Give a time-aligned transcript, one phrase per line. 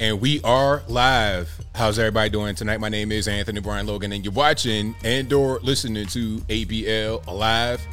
[0.00, 1.50] And we are live.
[1.74, 2.80] How's everybody doing tonight?
[2.80, 7.86] My name is Anthony Brian Logan, and you're watching and or listening to ABL Live.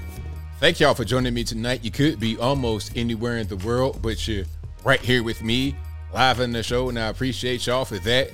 [0.62, 1.83] Thank y'all for joining me tonight.
[1.83, 4.46] You could be almost anywhere in the world, but you're
[4.85, 5.75] right here with me,
[6.13, 8.32] live in the show, and I appreciate y'all for that.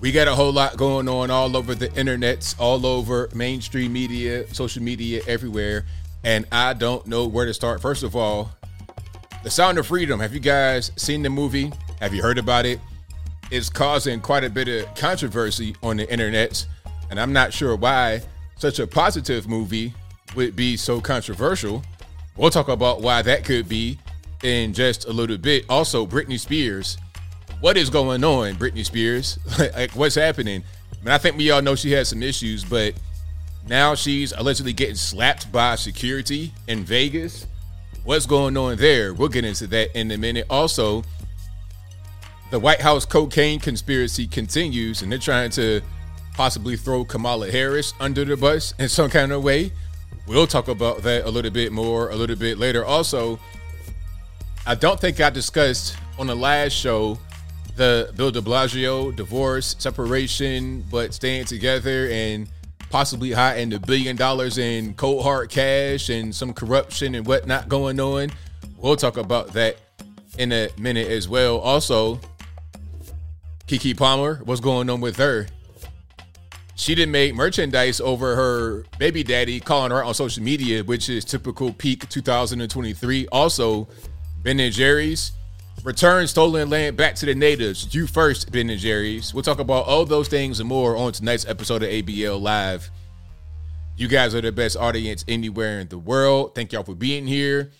[0.00, 4.46] We got a whole lot going on all over the internets, all over mainstream media,
[4.54, 5.86] social media, everywhere.
[6.22, 7.82] And I don't know where to start.
[7.82, 8.52] First of all,
[9.42, 10.20] The Sound of Freedom.
[10.20, 11.72] Have you guys seen the movie?
[12.00, 12.80] Have you heard about it?
[13.50, 16.66] It's causing quite a bit of controversy on the internet.
[17.10, 18.22] And I'm not sure why
[18.56, 19.94] such a positive movie
[20.34, 21.82] would be so controversial.
[22.36, 23.98] We'll talk about why that could be
[24.42, 25.64] in just a little bit.
[25.68, 26.96] Also, Britney Spears
[27.60, 29.38] what is going on, Britney Spears?
[29.58, 30.62] like, what's happening?
[30.92, 32.94] I mean, I think we all know she has some issues, but
[33.68, 37.46] now she's allegedly getting slapped by security in Vegas.
[38.02, 39.12] What's going on there?
[39.12, 40.46] We'll get into that in a minute.
[40.48, 41.04] Also,
[42.50, 45.80] the White House cocaine conspiracy continues, and they're trying to
[46.34, 49.72] possibly throw Kamala Harris under the bus in some kind of way.
[50.26, 52.84] We'll talk about that a little bit more a little bit later.
[52.84, 53.38] Also,
[54.66, 57.18] I don't think I discussed on the last show
[57.76, 62.48] the Bill de Blasio divorce, separation, but staying together and
[62.90, 67.98] possibly hiding a billion dollars in cold hard cash and some corruption and whatnot going
[68.00, 68.30] on.
[68.76, 69.76] We'll talk about that
[70.38, 71.58] in a minute as well.
[71.58, 72.20] Also,
[73.70, 75.46] Keke Palmer, what's going on with her?
[76.74, 81.24] She didn't make merchandise over her baby daddy calling her on social media, which is
[81.24, 83.28] typical peak 2023.
[83.28, 83.86] Also,
[84.42, 85.30] Ben and Jerry's
[85.84, 87.94] Return stolen land back to the natives.
[87.94, 89.32] You first, Ben and Jerry's.
[89.32, 92.90] We'll talk about all those things and more on tonight's episode of ABL Live.
[93.96, 96.56] You guys are the best audience anywhere in the world.
[96.56, 97.70] Thank y'all for being here.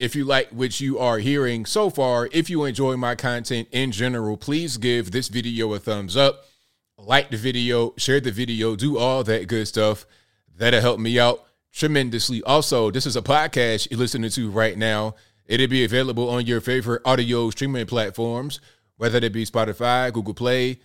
[0.00, 3.92] If you like what you are hearing so far, if you enjoy my content in
[3.92, 6.46] general, please give this video a thumbs up,
[6.96, 10.06] like the video, share the video, do all that good stuff.
[10.56, 12.42] That'll help me out tremendously.
[12.44, 15.16] Also, this is a podcast you're listening to right now.
[15.44, 18.58] It'll be available on your favorite audio streaming platforms,
[18.96, 20.80] whether it be Spotify, Google Play,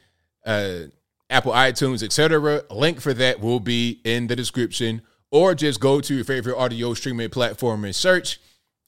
[0.45, 0.87] uh,
[1.29, 2.63] Apple iTunes, etc.
[2.69, 6.93] Link for that will be in the description, or just go to your favorite audio
[6.93, 8.41] streaming platform and search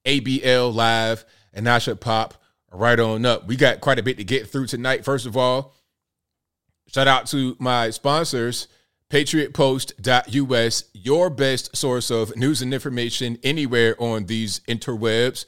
[0.08, 2.36] ABL Live, and I should pop
[2.72, 3.48] right on up.
[3.48, 5.04] We got quite a bit to get through tonight.
[5.06, 5.74] First of all,
[6.88, 8.68] shout out to my sponsors.
[9.10, 15.46] PatriotPost.us, your best source of news and information anywhere on these interwebs.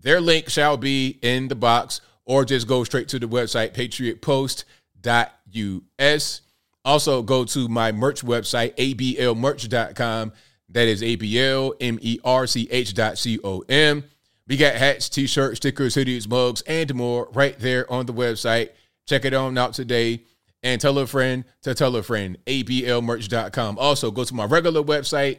[0.00, 6.40] Their link shall be in the box, or just go straight to the website, patriotpost.us.
[6.84, 10.32] Also, go to my merch website, ablmerch.com.
[10.72, 14.04] That is A-B-L-M-E-R-C-H dot C-O-M.
[14.48, 18.70] We got hats, t-shirts, stickers, hoodies, mugs, and more right there on the website.
[19.06, 20.22] Check it on out today
[20.62, 23.78] and tell a friend to tell a friend, ablmerch.com.
[23.78, 25.38] Also, go to my regular website,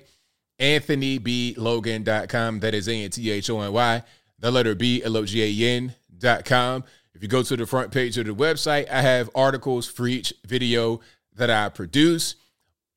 [0.59, 2.59] anthonyblogan.com.
[2.59, 4.03] That is A-N-T-H-O-N-Y
[4.43, 6.83] the letter B, L-O-G-A-N dot com.
[7.15, 10.33] If you go to the front page of the website, I have articles for each
[10.45, 10.99] video
[11.35, 12.35] that I produce.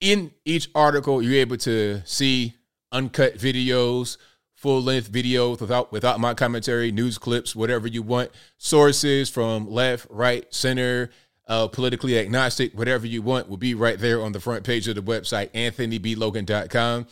[0.01, 2.55] In each article, you're able to see
[2.93, 4.19] uncut videos,
[4.55, 10.07] full length videos without without my commentary, news clips, whatever you want, sources from left,
[10.11, 11.11] right, center,
[11.49, 14.97] uh, politically agnostic, whatever you want will be right there on the front page of
[14.97, 17.07] the website, anthonyblogan.com.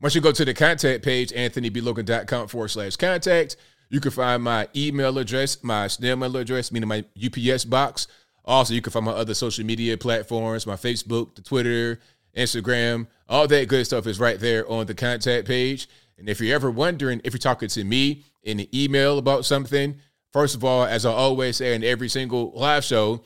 [0.00, 3.56] Once you go to the contact page, anthonyblogan.com forward slash contact,
[3.90, 8.06] you can find my email address, my snail mail address, meaning my UPS box.
[8.46, 12.00] Also, you can find my other social media platforms, my Facebook, the Twitter,
[12.36, 15.88] Instagram, all that good stuff is right there on the contact page.
[16.18, 19.96] And if you're ever wondering if you're talking to me in an email about something,
[20.32, 23.22] first of all, as I always say in every single live show,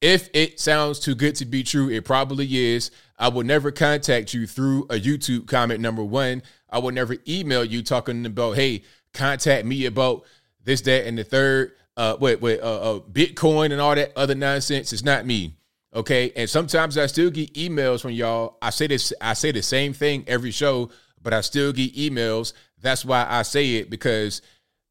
[0.00, 2.90] if it sounds too good to be true, it probably is.
[3.18, 6.42] I will never contact you through a YouTube comment, number one.
[6.68, 8.82] I will never email you talking about, hey,
[9.14, 10.24] contact me about
[10.64, 11.72] this, that, and the third.
[11.96, 14.92] Uh, wait, wait, uh, uh, Bitcoin and all that other nonsense.
[14.92, 15.54] It's not me.
[15.94, 16.32] Okay.
[16.36, 18.56] And sometimes I still get emails from y'all.
[18.62, 20.90] I say this, I say the same thing every show,
[21.22, 22.54] but I still get emails.
[22.80, 24.40] That's why I say it because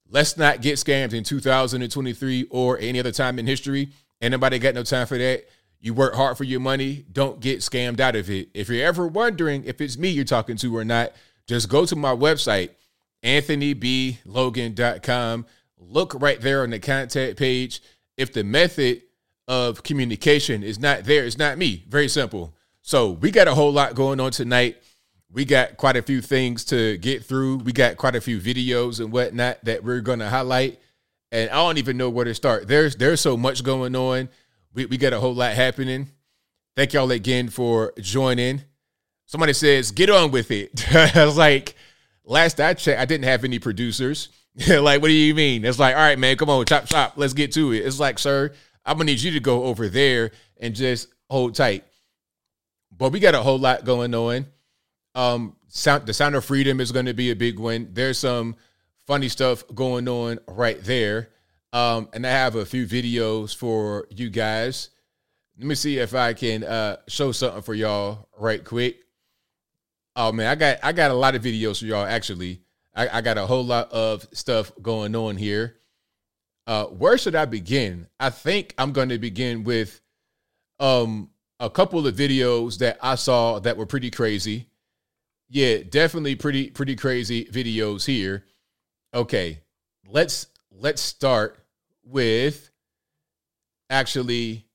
[0.09, 3.89] let's not get scammed in 2023 or any other time in history.
[4.21, 5.45] Anybody got no time for that.
[5.79, 7.05] You work hard for your money.
[7.11, 8.49] Don't get scammed out of it.
[8.53, 11.13] If you're ever wondering if it's me you're talking to or not,
[11.47, 12.69] just go to my website,
[13.23, 15.45] anthonyblogan.com.
[15.79, 17.81] Look right there on the contact page.
[18.15, 19.01] If the method
[19.51, 21.83] of communication is not there, it's not me.
[21.89, 22.53] Very simple.
[22.81, 24.81] So we got a whole lot going on tonight.
[25.29, 27.57] We got quite a few things to get through.
[27.57, 30.79] We got quite a few videos and whatnot that we're to highlight.
[31.33, 32.69] and I don't even know where to start.
[32.69, 34.29] There's there's so much going on.
[34.73, 36.07] We we got a whole lot happening.
[36.77, 38.61] Thank y'all again for joining.
[39.25, 40.95] Somebody says, get on with it.
[40.95, 41.75] I was like,
[42.23, 44.29] last I checked, I didn't have any producers.
[44.69, 45.65] like, what do you mean?
[45.65, 47.85] It's like, all right, man, come on, chop, chop, let's get to it.
[47.85, 48.53] It's like, sir,
[48.85, 51.83] I'm gonna need you to go over there and just hold tight.
[52.95, 54.47] But we got a whole lot going on.
[55.15, 57.89] Um, sound the sound of freedom is going to be a big one.
[57.93, 58.55] There's some
[59.07, 61.29] funny stuff going on right there.
[61.73, 64.89] Um, and I have a few videos for you guys.
[65.57, 68.97] Let me see if I can uh, show something for y'all right quick.
[70.15, 72.05] Oh man, I got I got a lot of videos for y'all.
[72.05, 72.61] Actually,
[72.93, 75.77] I, I got a whole lot of stuff going on here.
[76.71, 78.07] Uh, where should I begin?
[78.17, 79.99] I think I'm going to begin with
[80.79, 81.29] um,
[81.59, 84.69] a couple of videos that I saw that were pretty crazy.
[85.49, 88.45] Yeah, definitely pretty pretty crazy videos here.
[89.13, 89.59] Okay,
[90.07, 91.61] let's let's start
[92.05, 92.71] with
[93.89, 94.65] actually.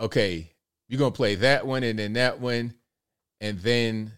[0.00, 0.50] Okay,
[0.88, 2.74] you're gonna play that one and then that one,
[3.40, 4.10] and then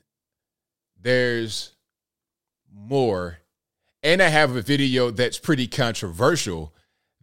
[0.99, 1.75] there's
[2.73, 3.37] more.
[4.03, 6.73] And I have a video that's pretty controversial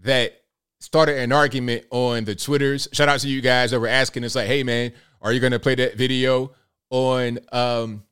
[0.05, 0.41] that
[0.79, 2.87] started an argument on the Twitters.
[2.93, 5.59] Shout out to you guys that were asking us, like, hey man, are you gonna
[5.59, 6.51] play that video
[6.89, 8.03] on um,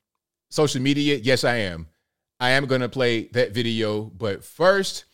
[0.49, 1.15] social media?
[1.15, 1.87] Yes, I am.
[2.39, 5.05] I am gonna play that video, but first,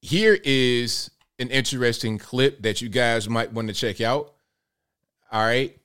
[0.00, 4.34] here is an interesting clip that you guys might want to check out.
[5.30, 5.76] All right.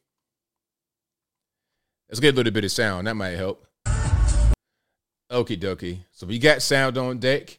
[2.09, 3.07] Let's get a little bit of sound.
[3.07, 3.65] That might help.
[5.31, 5.99] Okie dokie.
[6.11, 7.57] So we got sound on deck.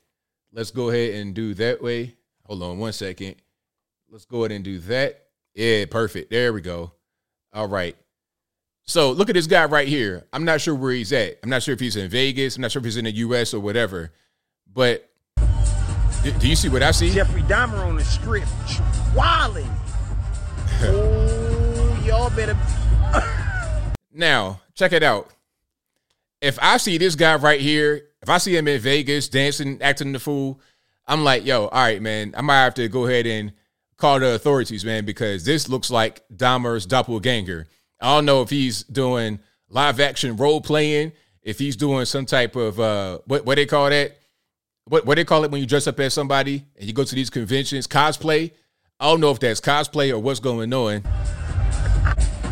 [0.53, 2.15] Let's go ahead and do that way.
[2.45, 3.37] Hold on one second.
[4.11, 5.29] Let's go ahead and do that.
[5.55, 6.31] Yeah, perfect.
[6.31, 6.93] There we go.
[7.55, 7.97] All right.
[8.85, 10.27] So look at this guy right here.
[10.33, 11.39] I'm not sure where he's at.
[11.43, 12.57] I'm not sure if he's in Vegas.
[12.57, 14.13] I'm not sure if he's in the US or whatever.
[14.71, 15.09] But
[16.23, 17.11] do, do you see what I see?
[17.11, 18.45] Jeffrey Dahmer on the strip,
[19.15, 19.69] wilding.
[20.83, 22.57] oh, y'all better.
[24.13, 25.31] Now, check it out.
[26.43, 30.11] If I see this guy right here, if I see him in Vegas dancing, acting
[30.11, 30.61] the fool,
[31.07, 33.53] I'm like, yo, all right, man, I might have to go ahead and
[33.97, 37.69] call the authorities, man, because this looks like Dahmer's doppelganger.
[38.01, 41.13] I don't know if he's doing live action role playing,
[41.43, 44.17] if he's doing some type of uh what what they call that?
[44.87, 47.15] What what they call it when you dress up as somebody and you go to
[47.15, 48.51] these conventions, cosplay.
[48.99, 51.03] I don't know if that's cosplay or what's going on.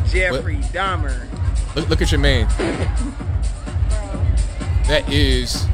[0.07, 1.27] Jeffrey but, Dahmer
[1.75, 2.49] Look, look at your man.
[4.91, 5.65] That is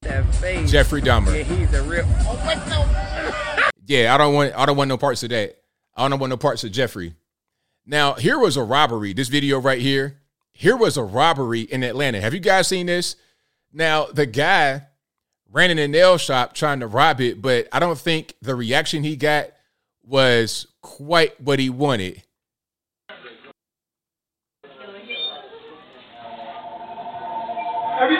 [0.00, 0.64] that.
[0.66, 1.36] Jeffrey Dahmer.
[1.36, 2.06] Yeah, he's a real.
[2.06, 4.54] Oh, yeah, I don't want.
[4.56, 5.58] I don't want no parts of that.
[5.94, 7.14] I don't want no parts of Jeffrey.
[7.84, 9.12] Now, here was a robbery.
[9.12, 10.22] This video right here.
[10.54, 12.22] Here was a robbery in Atlanta.
[12.22, 13.16] Have you guys seen this?
[13.70, 14.86] Now, the guy
[15.50, 19.04] ran in a nail shop trying to rob it, but I don't think the reaction
[19.04, 19.48] he got
[20.02, 22.22] was quite what he wanted.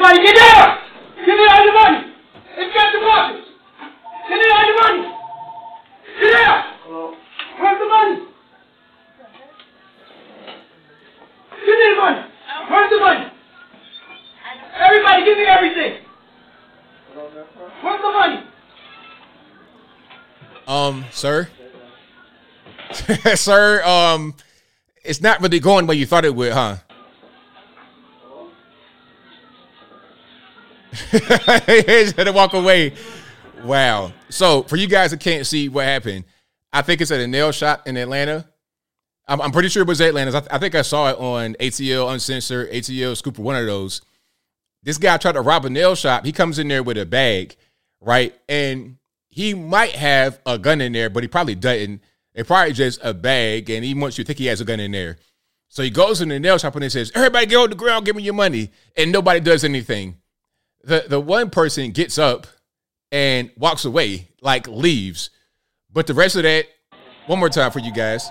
[0.02, 0.78] Everybody get down!
[1.14, 2.12] Give me all the money!
[2.56, 3.48] It's got the buckets!
[4.28, 5.14] Give me all the money!
[6.20, 6.64] Get down!
[7.60, 8.16] Where's the money?
[11.54, 12.22] Give me the money!
[12.68, 13.32] Where's the money?
[14.74, 16.02] Everybody give me everything!
[17.82, 18.46] Where's the money?
[20.66, 21.48] Um, sir?
[23.36, 24.34] sir, um,
[25.04, 26.78] it's not really going where you thought it would, huh?
[31.66, 32.94] He's gonna walk away.
[33.64, 34.12] Wow.
[34.28, 36.24] So for you guys that can't see what happened,
[36.72, 38.48] I think it's at a nail shop in Atlanta.
[39.28, 40.36] I'm, I'm pretty sure it was Atlanta.
[40.36, 44.02] I, th- I, think I saw it on ATL Uncensored, ATL Scooper, one of those.
[44.82, 46.24] This guy tried to rob a nail shop.
[46.24, 47.56] He comes in there with a bag,
[48.00, 48.34] right?
[48.48, 48.96] And
[49.28, 52.02] he might have a gun in there, but he probably doesn't.
[52.34, 54.80] It's probably just a bag, and he wants you to think he has a gun
[54.80, 55.18] in there.
[55.68, 58.04] So he goes in the nail shop and he says, Everybody get on the ground,
[58.04, 58.70] give me your money.
[58.96, 60.16] And nobody does anything
[60.84, 62.46] the the one person gets up
[63.10, 65.30] and walks away, like leaves.
[65.92, 66.66] But the rest of that,
[67.26, 68.30] one more time for you guys.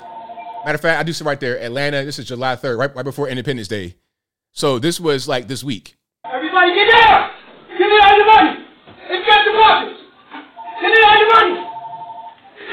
[0.66, 2.04] Matter of fact, I do see right there, Atlanta.
[2.04, 3.96] This is July 3rd, right, right before Independence Day.
[4.52, 5.96] So this was like this week.
[6.26, 7.32] Everybody get down!
[7.70, 8.66] Give me all the money!
[9.10, 10.02] It's got the buckets!
[10.82, 11.68] Give me all the money!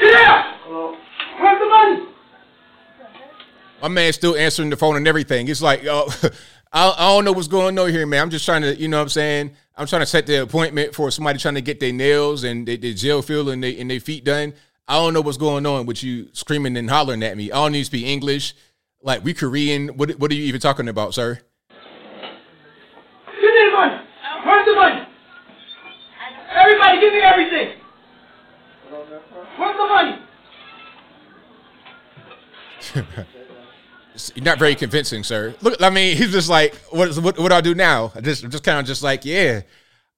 [0.01, 0.49] Get down!
[1.39, 2.13] Where's the money?
[3.81, 5.47] My man's still answering the phone and everything.
[5.47, 6.13] It's like, oh,
[6.73, 8.21] I, I don't know what's going on here, man.
[8.21, 9.51] I'm just trying to, you know what I'm saying?
[9.79, 12.75] I'm trying to set the appointment for somebody trying to get their nails and their,
[12.75, 14.53] their gel fill and, they, and their feet done.
[14.89, 17.49] I don't know what's going on with you screaming and hollering at me.
[17.49, 18.55] I don't need to speak English.
[19.01, 19.87] Like, we Korean.
[19.95, 21.39] What, what are you even talking about, sir?
[21.69, 24.01] Give me the money.
[24.43, 25.07] Where's the money?
[26.51, 27.77] Everybody, give me everything.
[29.55, 29.87] Where's the
[33.07, 33.25] money?
[34.35, 35.55] You're not very convincing, sir.
[35.61, 38.11] Look, I mean, he's just like, what, what, what do I do now?
[38.15, 39.61] I just, just kind of just like, yeah.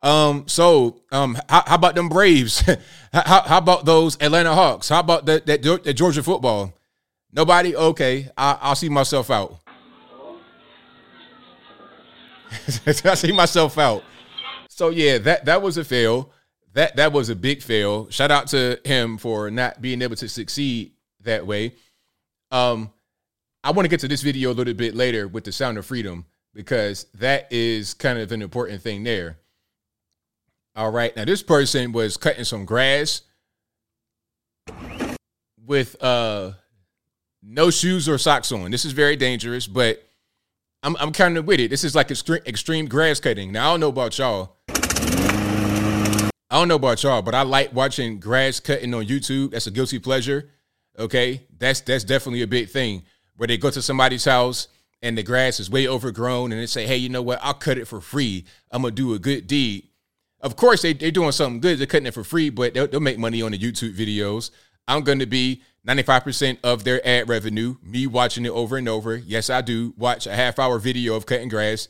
[0.02, 2.60] Um, so, um, how, how about them Braves?
[3.14, 4.90] how, how about those Atlanta Hawks?
[4.90, 6.74] How about that, that, that Georgia football?
[7.32, 7.76] Nobody?
[7.76, 8.30] Okay.
[8.38, 9.60] I, I'll see myself out.
[13.06, 14.04] I see myself out.
[14.70, 16.32] So yeah, that that was a fail.
[16.74, 18.10] That that was a big fail.
[18.10, 21.76] Shout out to him for not being able to succeed that way.
[22.52, 22.92] Um,
[23.64, 25.86] I want to get to this video a little bit later with the sound of
[25.86, 29.38] freedom because that is kind of an important thing there.
[30.76, 33.22] All right, now this person was cutting some grass
[35.64, 36.54] with uh
[37.44, 38.72] no shoes or socks on.
[38.72, 40.04] This is very dangerous, but
[40.82, 41.70] I'm I'm kind of with it.
[41.70, 43.52] This is like extreme extreme grass cutting.
[43.52, 44.56] Now I don't know about y'all.
[44.70, 49.52] I don't know about y'all, but I like watching grass cutting on YouTube.
[49.52, 50.50] That's a guilty pleasure.
[50.98, 53.04] Okay, that's that's definitely a big thing.
[53.42, 54.68] Where they go to somebody's house
[55.02, 57.40] and the grass is way overgrown, and they say, "Hey, you know what?
[57.42, 58.46] I'll cut it for free.
[58.70, 59.88] I'm gonna do a good deed."
[60.42, 61.80] Of course, they they're doing something good.
[61.80, 64.52] They're cutting it for free, but they'll, they'll make money on the YouTube videos.
[64.88, 69.18] I'm gonna be 95% of their ad revenue, me watching it over and over.
[69.18, 71.88] Yes, I do watch a half hour video of cutting grass.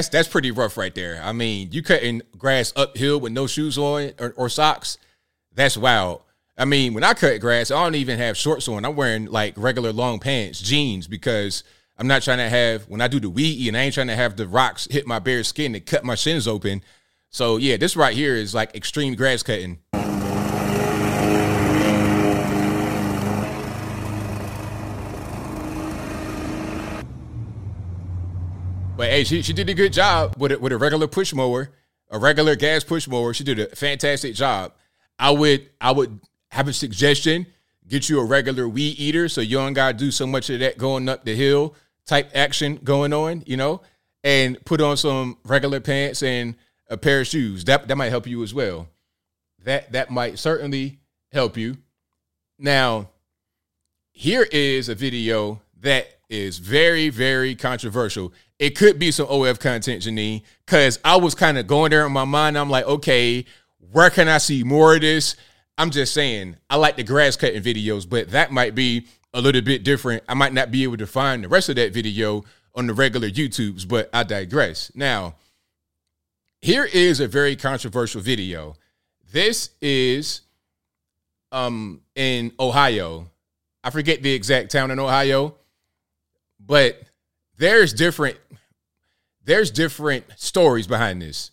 [0.00, 1.20] That's that's pretty rough right there.
[1.22, 4.96] I mean, you cutting grass uphill with no shoes on or, or, socks.
[5.54, 6.22] That's wild.
[6.56, 8.86] I mean, when I cut grass, I don't even have shorts on.
[8.86, 11.64] I'm wearing like regular long pants, jeans, because
[11.98, 14.16] I'm not trying to have when I do the weed and I ain't trying to
[14.16, 16.82] have the rocks hit my bare skin and cut my shins open.
[17.28, 19.80] So yeah, this right here is like extreme grass cutting.
[29.00, 31.70] But hey, she, she did a good job with it with a regular push mower,
[32.10, 33.32] a regular gas push mower.
[33.32, 34.74] She did a fantastic job.
[35.18, 37.46] I would I would have a suggestion:
[37.88, 40.76] get you a regular weed eater, so you don't gotta do so much of that
[40.76, 43.80] going up the hill type action going on, you know,
[44.22, 46.54] and put on some regular pants and
[46.90, 47.64] a pair of shoes.
[47.64, 48.86] That that might help you as well.
[49.64, 50.98] That that might certainly
[51.32, 51.78] help you.
[52.58, 53.08] Now,
[54.12, 60.02] here is a video that is very, very controversial it could be some OF content,
[60.02, 62.58] Janine, because I was kind of going there in my mind.
[62.58, 63.46] I'm like, okay,
[63.90, 65.34] where can I see more of this?
[65.78, 69.62] I'm just saying, I like the grass cutting videos, but that might be a little
[69.62, 70.24] bit different.
[70.28, 72.44] I might not be able to find the rest of that video
[72.74, 74.92] on the regular YouTubes, but I digress.
[74.94, 75.36] Now,
[76.60, 78.74] here is a very controversial video.
[79.32, 80.42] This is
[81.50, 83.30] um in Ohio.
[83.82, 85.56] I forget the exact town in Ohio,
[86.70, 87.02] but
[87.58, 88.38] there's different
[89.42, 91.50] there's different stories behind this.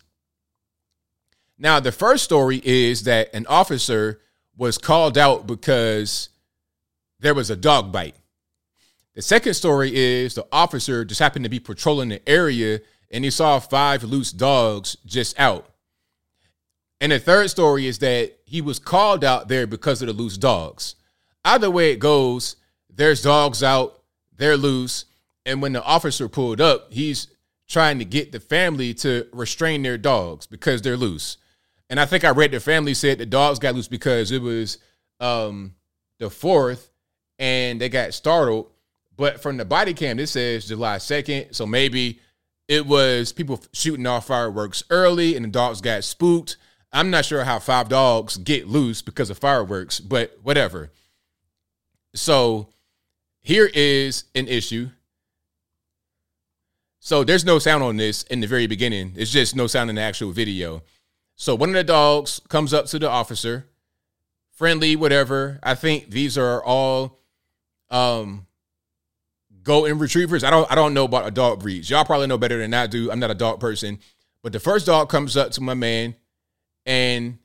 [1.58, 4.20] Now, the first story is that an officer
[4.56, 6.28] was called out because
[7.18, 8.14] there was a dog bite.
[9.16, 12.78] The second story is the officer just happened to be patrolling the area
[13.10, 15.68] and he saw five loose dogs just out.
[17.00, 20.38] And the third story is that he was called out there because of the loose
[20.38, 20.94] dogs.
[21.44, 22.54] Either way it goes,
[22.88, 24.00] there's dogs out,
[24.36, 25.06] they're loose,
[25.48, 27.28] and when the officer pulled up, he's
[27.68, 31.38] trying to get the family to restrain their dogs because they're loose.
[31.90, 34.78] And I think I read the family said the dogs got loose because it was
[35.20, 35.74] um,
[36.18, 36.90] the fourth
[37.38, 38.70] and they got startled.
[39.16, 41.54] But from the body cam, this says July 2nd.
[41.54, 42.20] So maybe
[42.68, 46.56] it was people shooting off fireworks early and the dogs got spooked.
[46.92, 50.90] I'm not sure how five dogs get loose because of fireworks, but whatever.
[52.14, 52.68] So
[53.40, 54.90] here is an issue
[57.00, 59.12] so there's no sound on this in the very beginning.
[59.16, 60.82] It's just no sound in the actual video.
[61.36, 63.66] So one of the dogs comes up to the officer,
[64.50, 65.60] friendly, whatever.
[65.62, 67.20] I think these are all
[67.90, 68.46] um
[69.62, 70.42] golden retrievers.
[70.44, 71.88] I don't I don't know about adult breeds.
[71.88, 73.10] Y'all probably know better than I do.
[73.10, 73.98] I'm not a dog person.
[74.42, 76.14] But the first dog comes up to my man
[76.86, 77.38] and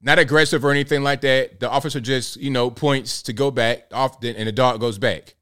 [0.00, 1.60] not aggressive or anything like that.
[1.60, 5.34] The officer just, you know, points to go back often and the dog goes back.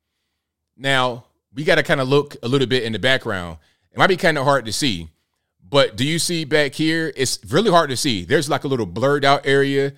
[0.76, 1.25] Now,
[1.56, 3.56] we got to kind of look a little bit in the background.
[3.90, 5.08] It might be kind of hard to see,
[5.68, 7.12] but do you see back here?
[7.16, 8.24] It's really hard to see.
[8.24, 9.94] There's like a little blurred out area.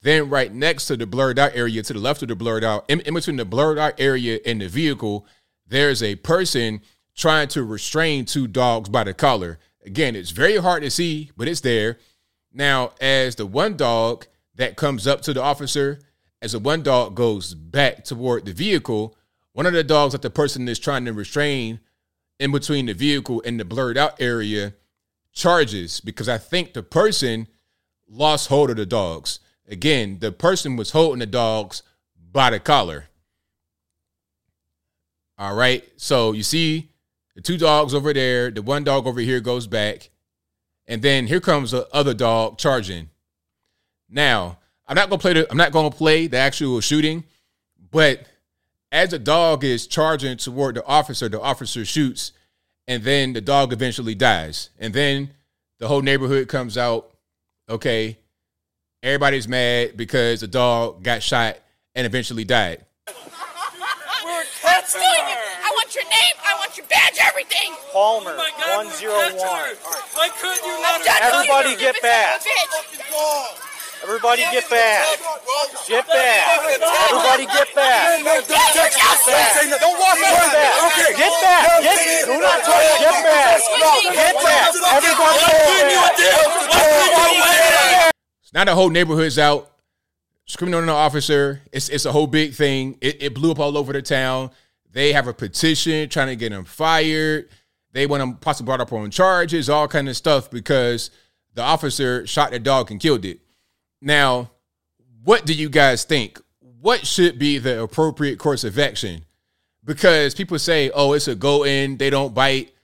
[0.00, 2.86] Then right next to the blurred out area, to the left of the blurred out,
[2.88, 5.26] in, in between the blurred out area and the vehicle,
[5.68, 6.80] there's a person
[7.14, 9.58] trying to restrain two dogs by the collar.
[9.84, 11.98] Again, it's very hard to see, but it's there.
[12.52, 14.26] Now, as the one dog
[14.56, 16.00] that comes up to the officer,
[16.40, 19.16] as the one dog goes back toward the vehicle,
[19.52, 21.80] one of the dogs that the person is trying to restrain
[22.38, 24.74] in between the vehicle and the blurred out area
[25.32, 27.48] charges because I think the person
[28.08, 29.40] lost hold of the dogs.
[29.68, 31.82] Again, the person was holding the dogs
[32.32, 33.06] by the collar.
[35.38, 35.84] All right.
[35.96, 36.90] So you see
[37.34, 40.10] the two dogs over there, the one dog over here goes back,
[40.86, 43.10] and then here comes the other dog charging.
[44.08, 47.24] Now, I'm not gonna play the I'm not gonna play the actual shooting,
[47.90, 48.26] but
[48.92, 52.32] as the dog is charging toward the officer, the officer shoots,
[52.86, 54.68] and then the dog eventually dies.
[54.78, 55.30] And then
[55.78, 57.08] the whole neighborhood comes out.
[57.70, 58.18] Okay,
[59.02, 61.56] everybody's mad because the dog got shot
[61.94, 62.84] and eventually died.
[63.08, 65.06] We're catching her.
[65.08, 66.34] I want your name.
[66.44, 67.16] I want your badge.
[67.18, 67.72] Everything.
[67.92, 69.40] Palmer, Oh God, 101.
[70.14, 72.40] Why couldn't you let her Done with Everybody you, get you back.
[74.02, 75.06] Everybody get back.
[75.86, 76.58] Get back.
[76.58, 78.24] Everybody get back.
[78.24, 81.16] Don't walk Get back.
[81.16, 81.82] Get back.
[81.82, 82.98] Get, do not touch.
[82.98, 83.60] Get back.
[84.12, 84.74] Get back.
[84.92, 85.62] Everybody get
[86.72, 88.12] back.
[88.52, 89.70] Now the whole neighborhood's out
[90.46, 91.62] screaming on the officer.
[91.72, 92.98] It's it's a whole big thing.
[93.00, 94.50] It, it blew up all over the town.
[94.90, 97.48] They have a petition trying to get him fired.
[97.92, 101.10] They want him possibly brought up on charges, all kind of stuff because
[101.54, 103.38] the officer shot the dog and killed it.
[104.04, 104.50] Now,
[105.22, 106.40] what do you guys think?
[106.58, 109.24] What should be the appropriate course of action?
[109.84, 111.98] Because people say, "Oh, it's a go in.
[111.98, 112.74] They don't bite."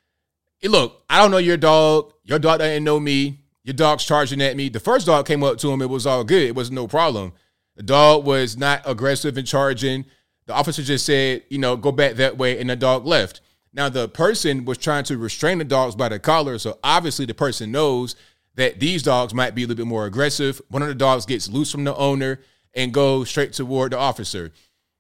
[0.59, 2.13] Hey, look, I don't know your dog.
[2.23, 3.41] Your dog doesn't know me.
[3.65, 4.69] Your dog's charging at me.
[4.69, 5.83] The first dog came up to him.
[5.83, 6.43] It was all good.
[6.43, 7.33] It was no problem.
[7.75, 10.05] The dog was not aggressive and charging.
[10.47, 13.41] The officer just said, you know, go back that way, and the dog left.
[13.73, 16.59] Now, the person was trying to restrain the dogs by the collar.
[16.59, 18.15] So obviously, the person knows
[18.59, 20.61] that these dogs might be a little bit more aggressive.
[20.69, 22.41] One of the dogs gets loose from the owner
[22.75, 24.53] and goes straight toward the officer.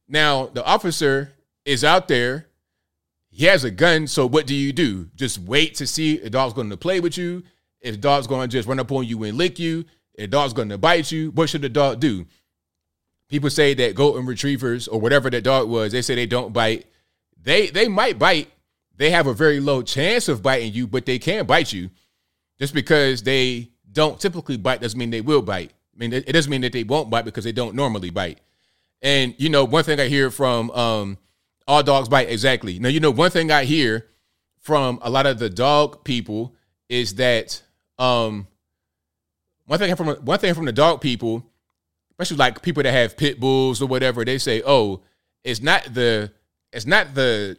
[0.08, 2.48] Now, the officer is out there
[3.30, 5.10] he has a gun, so what do you do?
[5.14, 7.44] Just wait to see if the dog's going to play with you,
[7.80, 10.26] if the dog's going to just run up on you and lick you, if the
[10.26, 11.30] dog's going to bite you.
[11.30, 12.26] What should the dog do?
[13.28, 16.86] People say that golden retrievers or whatever that dog was, they say they don't bite.
[17.40, 18.50] They they might bite.
[18.96, 21.90] They have a very low chance of biting you, but they can bite you.
[22.58, 25.72] Just because they don't typically bite doesn't mean they will bite.
[25.94, 28.40] I mean, it doesn't mean that they won't bite because they don't normally bite.
[29.02, 31.18] And you know, one thing I hear from um,
[31.66, 32.78] all dogs bite exactly.
[32.78, 34.06] Now, you know, one thing I hear
[34.60, 36.54] from a lot of the dog people
[36.88, 37.62] is that
[37.98, 38.46] um,
[39.66, 41.44] one thing from one thing from the dog people,
[42.12, 45.02] especially like people that have pit bulls or whatever, they say, "Oh,
[45.44, 46.32] it's not the
[46.72, 47.58] it's not the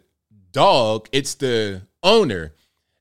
[0.52, 2.54] dog, it's the owner."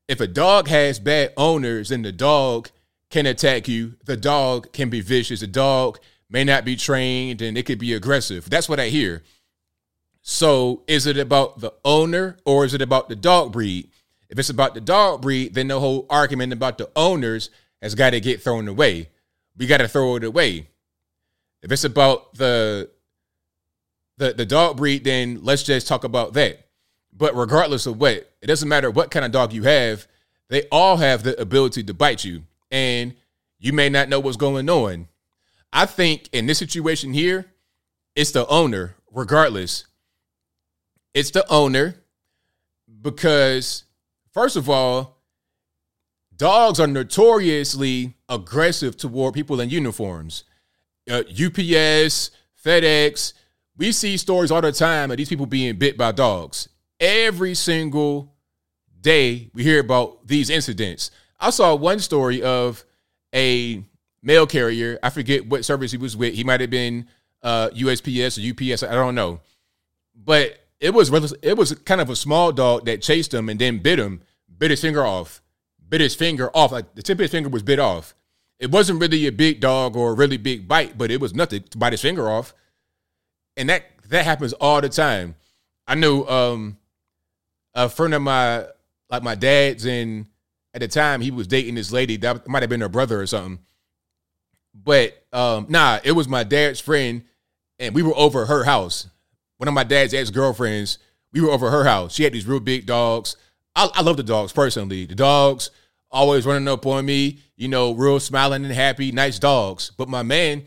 [0.09, 2.69] If a dog has bad owners, and the dog
[3.09, 3.95] can attack you.
[4.05, 5.39] The dog can be vicious.
[5.39, 8.49] The dog may not be trained and it could be aggressive.
[8.49, 9.23] That's what I hear.
[10.21, 13.89] So, is it about the owner or is it about the dog breed?
[14.29, 17.49] If it's about the dog breed, then the whole argument about the owners
[17.81, 19.09] has got to get thrown away.
[19.57, 20.67] We got to throw it away.
[21.63, 22.91] If it's about the
[24.17, 26.67] the the dog breed, then let's just talk about that.
[27.11, 30.07] But regardless of what, it doesn't matter what kind of dog you have,
[30.49, 32.43] they all have the ability to bite you.
[32.71, 33.15] And
[33.59, 35.07] you may not know what's going on.
[35.71, 37.45] I think in this situation here,
[38.15, 39.85] it's the owner, regardless.
[41.13, 41.95] It's the owner
[43.01, 43.83] because,
[44.33, 45.17] first of all,
[46.35, 50.43] dogs are notoriously aggressive toward people in uniforms.
[51.09, 52.31] Uh, UPS,
[52.63, 53.33] FedEx,
[53.77, 56.69] we see stories all the time of these people being bit by dogs.
[56.99, 58.33] Every single
[58.99, 61.11] day, we hear about these incidents.
[61.39, 62.83] I saw one story of
[63.33, 63.83] a
[64.21, 64.99] mail carrier.
[65.01, 66.33] I forget what service he was with.
[66.33, 67.07] He might have been
[67.41, 68.83] uh, USPS or UPS.
[68.83, 69.39] I don't know,
[70.13, 71.09] but it was
[71.41, 74.21] it was kind of a small dog that chased him and then bit him,
[74.57, 75.41] bit his finger off,
[75.87, 76.71] bit his finger off.
[76.71, 78.13] Like the tip of his finger was bit off.
[78.59, 81.63] It wasn't really a big dog or a really big bite, but it was nothing
[81.63, 82.53] to bite his finger off.
[83.55, 85.35] And that that happens all the time.
[85.87, 86.77] I know um,
[87.79, 88.65] a friend of my
[89.09, 90.27] like my dad's and
[90.73, 93.25] at the time he was dating this lady that might have been her brother or
[93.25, 93.59] something.
[94.73, 97.23] But um, nah, it was my dad's friend,
[97.79, 99.07] and we were over her house.
[99.57, 100.99] One of my dad's ex girlfriends,
[101.31, 102.13] we were over her house.
[102.15, 103.37] She had these real big dogs.
[103.75, 105.05] I, I love the dogs personally.
[105.05, 105.71] The dogs
[106.11, 109.91] always running up on me, you know, real smiling and happy, nice dogs.
[109.97, 110.63] But my man,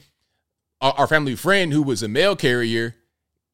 [0.80, 2.96] our, our family friend who was a mail carrier,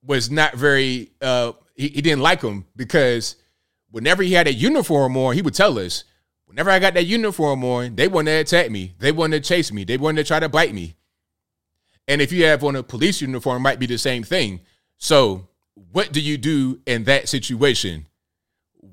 [0.03, 1.11] was not very.
[1.21, 3.37] Uh, he, he didn't like them because
[3.91, 6.05] whenever he had a uniform on, he would tell us,
[6.47, 8.95] whenever I got that uniform on, they want to attack me.
[8.99, 9.85] They want to chase me.
[9.85, 10.97] They want to try to bite me.
[12.07, 14.61] And if you have on a police uniform, might be the same thing.
[14.97, 15.47] So,
[15.93, 18.07] what do you do in that situation?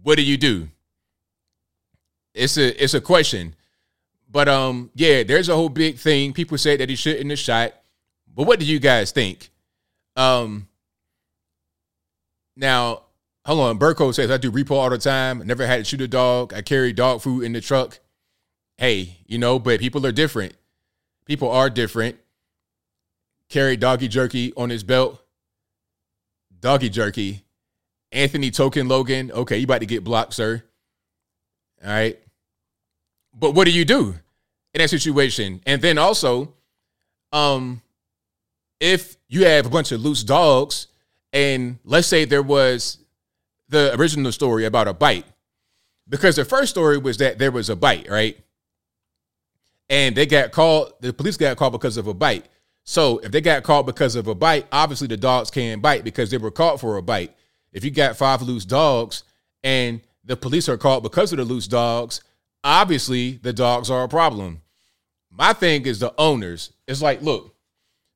[0.04, 0.70] What do you do?
[2.34, 3.56] It's a it's a question.
[4.30, 6.34] But um, yeah, there's a whole big thing.
[6.34, 7.74] People say that he shouldn't have shot.
[8.36, 9.50] But what do you guys think?
[10.18, 10.68] Um
[12.58, 13.04] now,
[13.46, 13.80] hold on.
[13.80, 15.46] Burko says I do repo all the time.
[15.46, 16.54] Never had to shoot a dog.
[16.54, 18.00] I carry dog food in the truck.
[18.78, 20.54] Hey, you know, but people are different.
[21.26, 22.18] People are different.
[23.50, 25.22] Carry doggy jerky on his belt.
[26.60, 27.44] Doggy jerky.
[28.12, 29.32] Anthony Token Logan.
[29.32, 30.64] Okay, you about to get blocked, sir.
[31.84, 32.20] All right.
[33.34, 34.16] But what do you do
[34.74, 35.62] in that situation?
[35.66, 36.54] And then also,
[37.32, 37.82] um,
[38.80, 40.88] if you have a bunch of loose dogs,
[41.34, 42.98] and let's say there was
[43.70, 45.26] the original story about a bite,
[46.08, 48.38] because the first story was that there was a bite, right?
[49.90, 52.46] And they got called, the police got called because of a bite.
[52.84, 56.30] So if they got caught because of a bite, obviously the dogs can't bite because
[56.30, 57.36] they were caught for a bite.
[57.74, 59.24] If you got five loose dogs
[59.64, 62.22] and the police are caught because of the loose dogs,
[62.64, 64.62] obviously the dogs are a problem.
[65.32, 66.72] My thing is the owners.
[66.88, 67.56] It's like, look,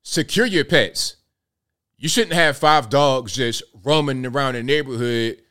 [0.03, 1.17] secure your pets.
[1.99, 5.41] You shouldn't have five dogs just roaming around the neighborhood,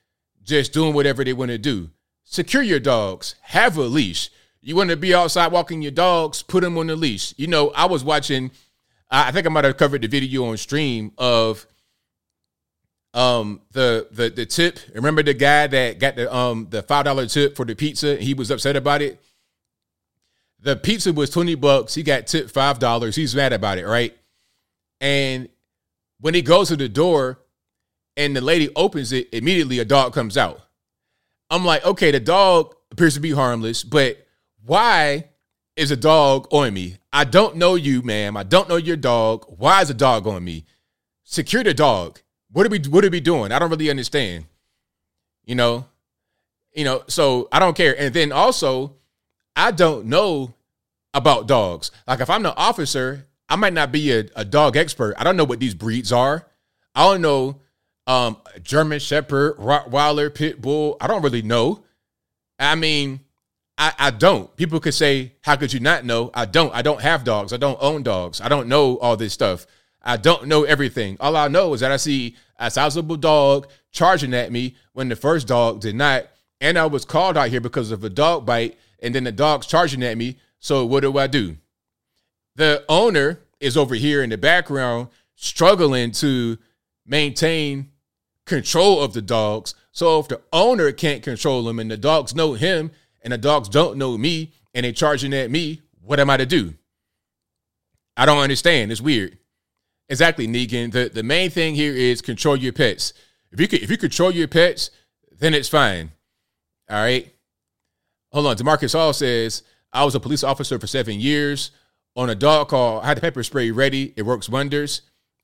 [0.42, 1.90] just doing whatever they want to do.
[2.24, 3.34] Secure your dogs.
[3.42, 4.30] Have a leash.
[4.60, 7.34] You want to be outside walking your dogs, put them on the leash.
[7.36, 8.50] You know, I was watching
[9.10, 11.66] I think I might have covered the video on stream of
[13.14, 14.78] um the the the tip.
[14.94, 18.16] Remember the guy that got the um the five dollar tip for the pizza?
[18.16, 19.20] He was upset about it.
[20.60, 21.94] The pizza was twenty bucks.
[21.94, 23.16] He got tipped five dollars.
[23.16, 24.16] He's mad about it, right?
[25.00, 25.48] And
[26.20, 27.40] when he goes to the door
[28.16, 30.60] and the lady opens it, immediately a dog comes out.
[31.50, 34.26] I'm like, okay, the dog appears to be harmless, but
[34.64, 35.28] why
[35.76, 36.98] is a dog on me?
[37.12, 38.36] I don't know you, ma'am.
[38.36, 39.46] I don't know your dog.
[39.48, 40.64] Why is a dog on me?
[41.24, 42.20] Secure the dog.
[42.50, 43.52] What are we what are we doing?
[43.52, 44.46] I don't really understand.
[45.44, 45.86] You know?
[46.74, 47.98] You know, so I don't care.
[47.98, 48.96] And then also,
[49.56, 50.54] I don't know
[51.14, 51.90] about dogs.
[52.06, 55.14] Like if I'm the officer, I might not be a, a dog expert.
[55.18, 56.46] I don't know what these breeds are.
[56.94, 57.60] I don't know
[58.06, 60.96] um German Shepherd, Rottweiler, Pit Bull.
[61.00, 61.84] I don't really know.
[62.58, 63.20] I mean,
[63.76, 64.54] I, I don't.
[64.56, 66.30] People could say, How could you not know?
[66.34, 66.74] I don't.
[66.74, 67.52] I don't have dogs.
[67.52, 68.40] I don't own dogs.
[68.40, 69.66] I don't know all this stuff.
[70.02, 71.16] I don't know everything.
[71.20, 75.16] All I know is that I see a sizable dog charging at me when the
[75.16, 76.26] first dog did not.
[76.60, 79.66] And I was called out here because of a dog bite, and then the dog's
[79.66, 80.38] charging at me.
[80.58, 81.56] So what do I do?
[82.58, 86.58] The owner is over here in the background struggling to
[87.06, 87.92] maintain
[88.46, 89.76] control of the dogs.
[89.92, 92.90] So if the owner can't control them and the dogs know him,
[93.22, 96.46] and the dogs don't know me and they charging at me, what am I to
[96.46, 96.74] do?
[98.16, 98.90] I don't understand.
[98.90, 99.38] It's weird.
[100.08, 100.90] Exactly, Negan.
[100.90, 103.12] The the main thing here is control your pets.
[103.52, 104.90] If you could, if you control your pets,
[105.30, 106.10] then it's fine.
[106.90, 107.32] All right.
[108.32, 108.56] Hold on.
[108.56, 111.70] Demarcus Hall says, I was a police officer for seven years.
[112.18, 114.12] On a dog call, I had the pepper spray ready.
[114.16, 115.02] It works wonders.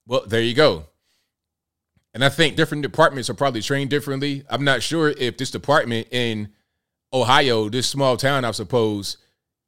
[0.08, 0.86] Well, there you go.
[2.12, 4.42] And I think different departments are probably trained differently.
[4.50, 6.48] I'm not sure if this department in
[7.12, 9.18] Ohio, this small town, I suppose,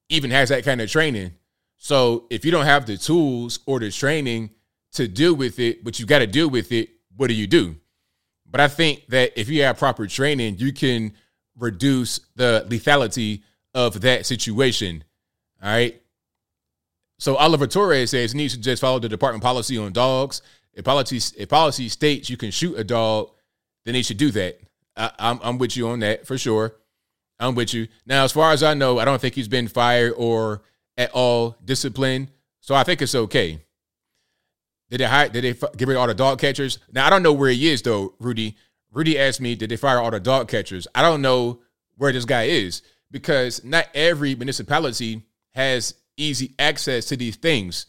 [0.09, 1.35] even has that kind of training.
[1.77, 4.51] So if you don't have the tools or the training
[4.95, 7.77] to deal with it, but you got to deal with it, what do you do?
[8.51, 11.13] But I think that if you have proper training, you can
[11.57, 13.43] reduce the lethality
[13.75, 15.05] of that situation.
[15.63, 16.03] All right.
[17.19, 20.43] So Oliver Torres says he needs to just follow the department policy on dogs.
[20.75, 23.31] If policy if policy states you can shoot a dog,
[23.85, 24.61] then they should do that.
[24.97, 26.75] I, I'm, I'm with you on that for sure.
[27.39, 27.89] I'm with you.
[28.07, 30.63] Now, as far as I know, I don't think he's been fired or
[30.97, 32.29] at all disciplined.
[32.61, 33.61] So I think it's okay.
[34.91, 36.79] Did they hire, did they get rid of all the dog catchers?
[36.93, 38.57] Now I don't know where he is though, Rudy.
[38.93, 40.87] Rudy asked me, did they fire all the dog catchers?
[40.95, 41.61] I don't know
[41.97, 45.23] where this guy is because not every municipality
[45.55, 47.87] has easy access to these things.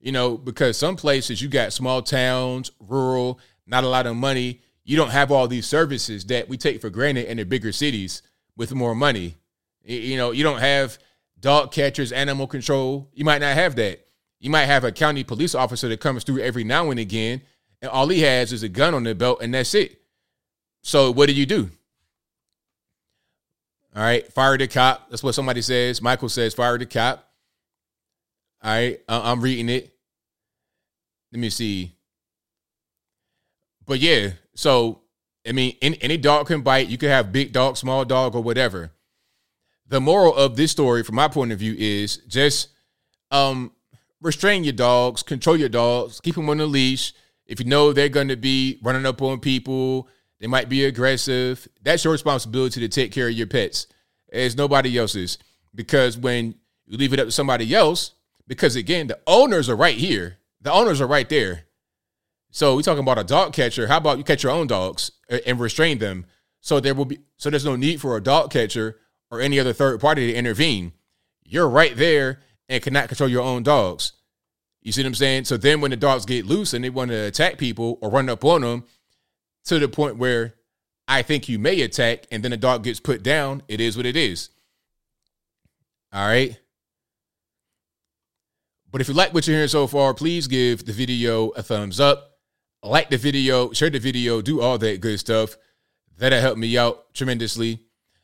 [0.00, 4.60] You know, because some places you got small towns, rural, not a lot of money.
[4.84, 8.22] You don't have all these services that we take for granted in the bigger cities
[8.56, 9.36] with more money.
[9.84, 10.98] You know, you don't have
[11.38, 13.10] dog catchers, animal control.
[13.14, 14.06] You might not have that.
[14.38, 17.42] You might have a county police officer that comes through every now and again,
[17.82, 20.00] and all he has is a gun on the belt, and that's it.
[20.82, 21.70] So what do you do?
[23.94, 25.10] All right, fire the cop.
[25.10, 26.00] That's what somebody says.
[26.00, 27.29] Michael says, fire the cop.
[28.62, 29.94] All right, I'm reading it.
[31.32, 31.92] Let me see.
[33.86, 35.00] But yeah, so
[35.46, 36.88] I mean, any, any dog can bite.
[36.88, 38.92] You can have big dog, small dog, or whatever.
[39.86, 42.68] The moral of this story, from my point of view, is just
[43.30, 43.72] um,
[44.20, 47.12] restrain your dogs, control your dogs, keep them on a leash.
[47.46, 51.66] If you know they're going to be running up on people, they might be aggressive.
[51.82, 53.86] That's your responsibility to take care of your pets.
[54.28, 55.38] It's nobody else's.
[55.74, 56.54] Because when
[56.86, 58.12] you leave it up to somebody else,
[58.50, 60.38] because again, the owners are right here.
[60.60, 61.66] The owners are right there.
[62.50, 63.86] So we're talking about a dog catcher.
[63.86, 65.12] How about you catch your own dogs
[65.46, 66.26] and restrain them?
[66.60, 68.98] So there will be so there's no need for a dog catcher
[69.30, 70.94] or any other third party to intervene.
[71.44, 74.14] You're right there and cannot control your own dogs.
[74.82, 75.44] You see what I'm saying?
[75.44, 78.28] So then when the dogs get loose and they want to attack people or run
[78.28, 78.82] up on them
[79.66, 80.54] to the point where
[81.06, 84.06] I think you may attack and then the dog gets put down, it is what
[84.06, 84.50] it is.
[86.12, 86.58] All right.
[88.90, 92.00] But if you like what you're hearing so far, please give the video a thumbs
[92.00, 92.38] up.
[92.82, 95.56] Like the video, share the video, do all that good stuff.
[96.16, 97.80] That'll help me out tremendously.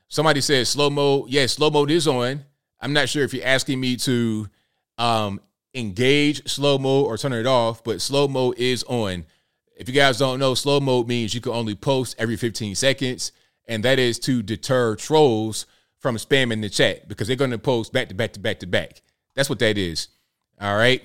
[0.08, 1.28] Somebody said slow mode.
[1.28, 2.44] Yes, slow mode is on.
[2.80, 4.48] I'm not sure if you're asking me to
[4.98, 5.40] um,
[5.74, 9.24] engage slow mode or turn it off, but slow mode is on.
[9.76, 13.32] If you guys don't know, slow mode means you can only post every 15 seconds,
[13.66, 15.66] and that is to deter trolls
[15.98, 18.66] from spamming the chat because they're going to post back to back to back to
[18.66, 19.02] back.
[19.34, 20.08] That's what that is.
[20.60, 21.02] All right.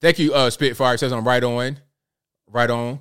[0.00, 0.94] Thank you, uh, Spitfire.
[0.94, 1.78] It says I'm right on.
[2.50, 2.98] Right on.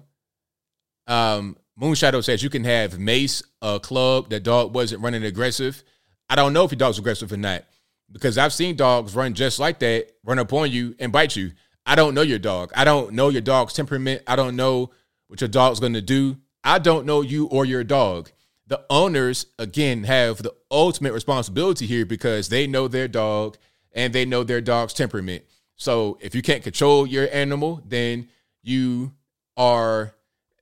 [1.07, 4.29] Um, Moonshadow says you can have Mace, a club.
[4.29, 5.83] The dog wasn't running aggressive.
[6.29, 7.65] I don't know if your dog's aggressive or not
[8.11, 11.51] because I've seen dogs run just like that, run up on you and bite you.
[11.85, 12.71] I don't know your dog.
[12.75, 14.21] I don't know your dog's temperament.
[14.27, 14.91] I don't know
[15.27, 16.37] what your dog's going to do.
[16.63, 18.31] I don't know you or your dog.
[18.67, 23.57] The owners, again, have the ultimate responsibility here because they know their dog
[23.93, 25.43] and they know their dog's temperament.
[25.75, 28.29] So if you can't control your animal, then
[28.61, 29.13] you
[29.57, 30.13] are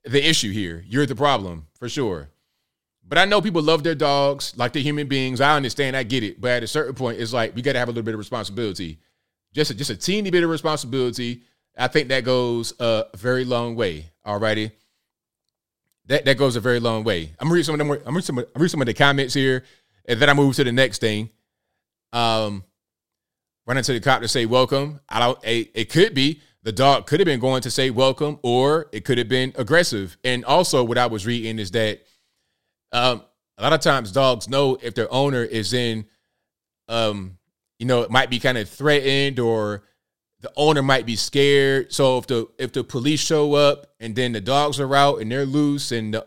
[0.04, 0.84] the issue here.
[0.86, 2.28] You're the problem for sure.
[3.06, 5.40] But I know people love their dogs like they're human beings.
[5.40, 6.40] I understand, I get it.
[6.40, 8.18] But at a certain point, it's like we got to have a little bit of
[8.18, 8.98] responsibility.
[9.52, 11.42] Just a, just a teeny bit of responsibility.
[11.76, 14.06] I think that goes a very long way.
[14.26, 14.72] Alrighty.
[16.06, 17.32] That that goes a very long way.
[17.38, 17.90] I'm reading some of them.
[17.90, 18.38] I'm reading some.
[18.38, 19.62] I'm reading some of the comments here,
[20.04, 21.30] and then I move to the next thing.
[22.12, 22.64] Um,
[23.72, 25.00] running to the cop to say welcome.
[25.08, 25.38] I don't.
[25.42, 29.06] It, it could be the dog could have been going to say welcome, or it
[29.06, 30.18] could have been aggressive.
[30.24, 32.02] And also, what I was reading is that
[32.92, 33.22] um,
[33.56, 36.04] a lot of times dogs know if their owner is in,
[36.88, 37.38] um,
[37.78, 39.84] you know, it might be kind of threatened or
[40.40, 41.94] the owner might be scared.
[41.94, 45.32] So if the if the police show up and then the dogs are out and
[45.32, 46.26] they're loose and the,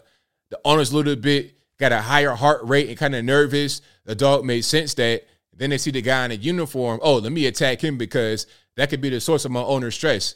[0.50, 4.16] the owner's a little bit got a higher heart rate and kind of nervous, the
[4.16, 5.26] dog may sense that.
[5.56, 7.00] Then they see the guy in a uniform.
[7.02, 10.36] Oh, let me attack him because that could be the source of my owner's stress.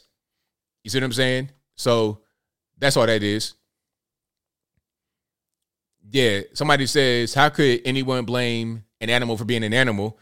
[0.82, 1.50] You see what I'm saying?
[1.76, 2.20] So
[2.78, 3.54] that's all that is.
[6.10, 10.18] Yeah, somebody says, How could anyone blame an animal for being an animal?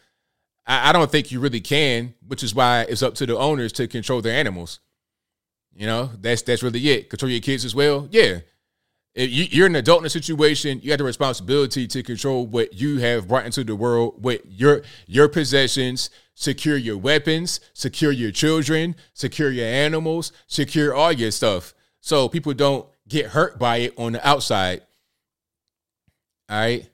[0.67, 3.73] I, I don't think you really can, which is why it's up to the owners
[3.75, 4.81] to control their animals.
[5.75, 7.09] You know, that's that's really it.
[7.09, 8.09] Control your kids as well.
[8.11, 8.41] Yeah.
[9.21, 13.27] You're an adult in a situation, you have the responsibility to control what you have
[13.27, 19.51] brought into the world with your your possessions, secure your weapons, secure your children, secure
[19.51, 21.75] your animals, secure all your stuff.
[22.01, 24.83] So people don't get hurt by it on the outside.
[26.49, 26.89] All right.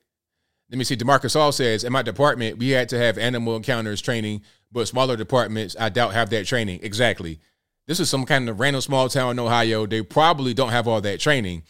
[0.70, 0.96] Let me see.
[0.96, 4.40] Demarcus Hall says, in my department, we had to have animal encounters training,
[4.72, 6.80] but smaller departments, I doubt have that training.
[6.82, 7.38] Exactly.
[7.86, 9.84] This is some kind of random small town in Ohio.
[9.84, 11.64] They probably don't have all that training.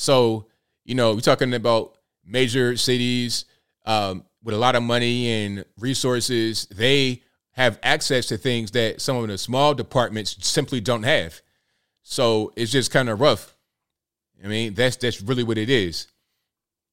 [0.00, 0.46] So,
[0.86, 3.44] you know, we're talking about major cities
[3.84, 6.66] um, with a lot of money and resources.
[6.70, 11.42] They have access to things that some of the small departments simply don't have.
[12.02, 13.54] So it's just kind of rough.
[14.42, 16.06] I mean, that's that's really what it is.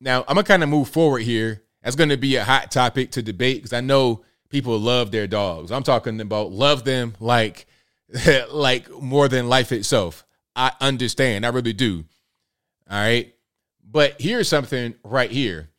[0.02, 1.63] Now, I'm gonna kind of move forward here.
[1.82, 5.72] That's gonna be a hot topic to debate because I know people love their dogs.
[5.72, 7.67] I'm talking about love them like
[8.52, 10.26] like more than life itself.
[10.58, 11.46] I understand.
[11.46, 12.04] I really do.
[12.89, 13.34] All right.
[13.89, 15.69] But here's something right here.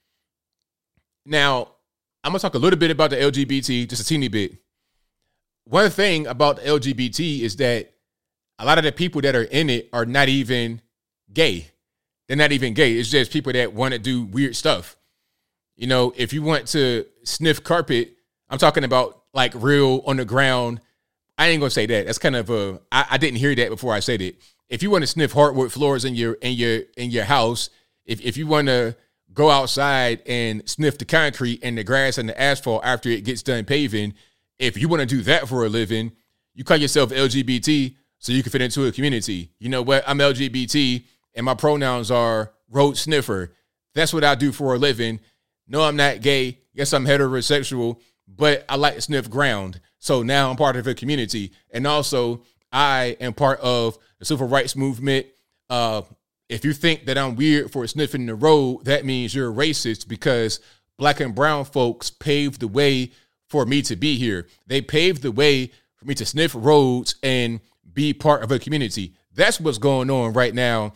[1.25, 1.69] Now,
[2.25, 4.59] I'm gonna talk a little bit about the LGBT, just a teeny bit.
[5.65, 7.93] One thing about the LGBT is that
[8.59, 10.81] a lot of the people that are in it are not even
[11.33, 11.69] gay.
[12.27, 12.95] They're not even gay.
[12.95, 14.97] It's just people that want to do weird stuff.
[15.77, 18.17] You know, if you want to sniff carpet,
[18.51, 20.81] I'm talking about like real on the ground.
[21.37, 22.07] I ain't gonna say that.
[22.07, 22.81] That's kind of a.
[22.91, 24.43] I, I didn't hear that before I said it.
[24.69, 27.71] If you want to sniff hardwood floors in your in your in your house,
[28.05, 28.97] if if you want to
[29.33, 33.43] go outside and sniff the concrete and the grass and the asphalt after it gets
[33.43, 34.15] done paving,
[34.59, 36.13] if you want to do that for a living,
[36.55, 39.53] you call yourself LGBT so you can fit into a community.
[39.59, 40.03] You know what?
[40.07, 41.05] I'm LGBT
[41.35, 43.55] and my pronouns are road sniffer.
[43.95, 45.21] That's what I do for a living.
[45.67, 46.59] No, I'm not gay.
[46.73, 49.81] Yes, I'm heterosexual, but I like to sniff ground.
[49.99, 51.53] So now I'm part of a community.
[51.71, 55.27] And also, I am part of the civil rights movement.
[55.71, 56.03] Uh,
[56.49, 60.09] if you think that I'm weird for sniffing the road, that means you're a racist
[60.09, 60.61] because
[60.97, 63.13] black and brown folks paved the way
[63.49, 64.47] for me to be here.
[64.67, 67.61] They paved the way for me to sniff roads and
[67.93, 69.15] be part of a community.
[69.35, 70.95] That's what's going on right now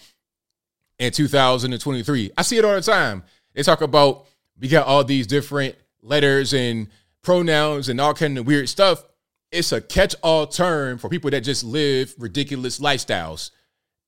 [0.99, 2.31] in 2023.
[2.37, 3.23] I see it all the time.
[3.55, 4.27] They talk about
[4.59, 6.89] we got all these different letters and
[7.23, 9.05] pronouns and all kind of weird stuff.
[9.53, 13.51] It's a catch-all term for people that just live ridiculous lifestyles.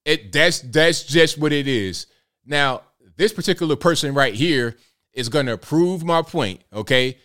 [0.04, 2.07] It that's that's just what it is.
[2.44, 2.83] Now,
[3.16, 4.76] this particular person right here
[5.12, 7.18] is going to prove my point, okay?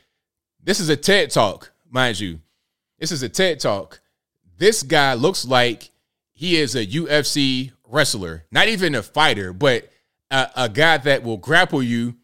[0.61, 2.39] This is a TED Talk, mind you.
[2.99, 4.01] This is a TED Talk.
[4.57, 5.89] This guy looks like
[6.33, 9.89] he is a UFC wrestler, not even a fighter, but
[10.29, 12.15] a, a guy that will grapple you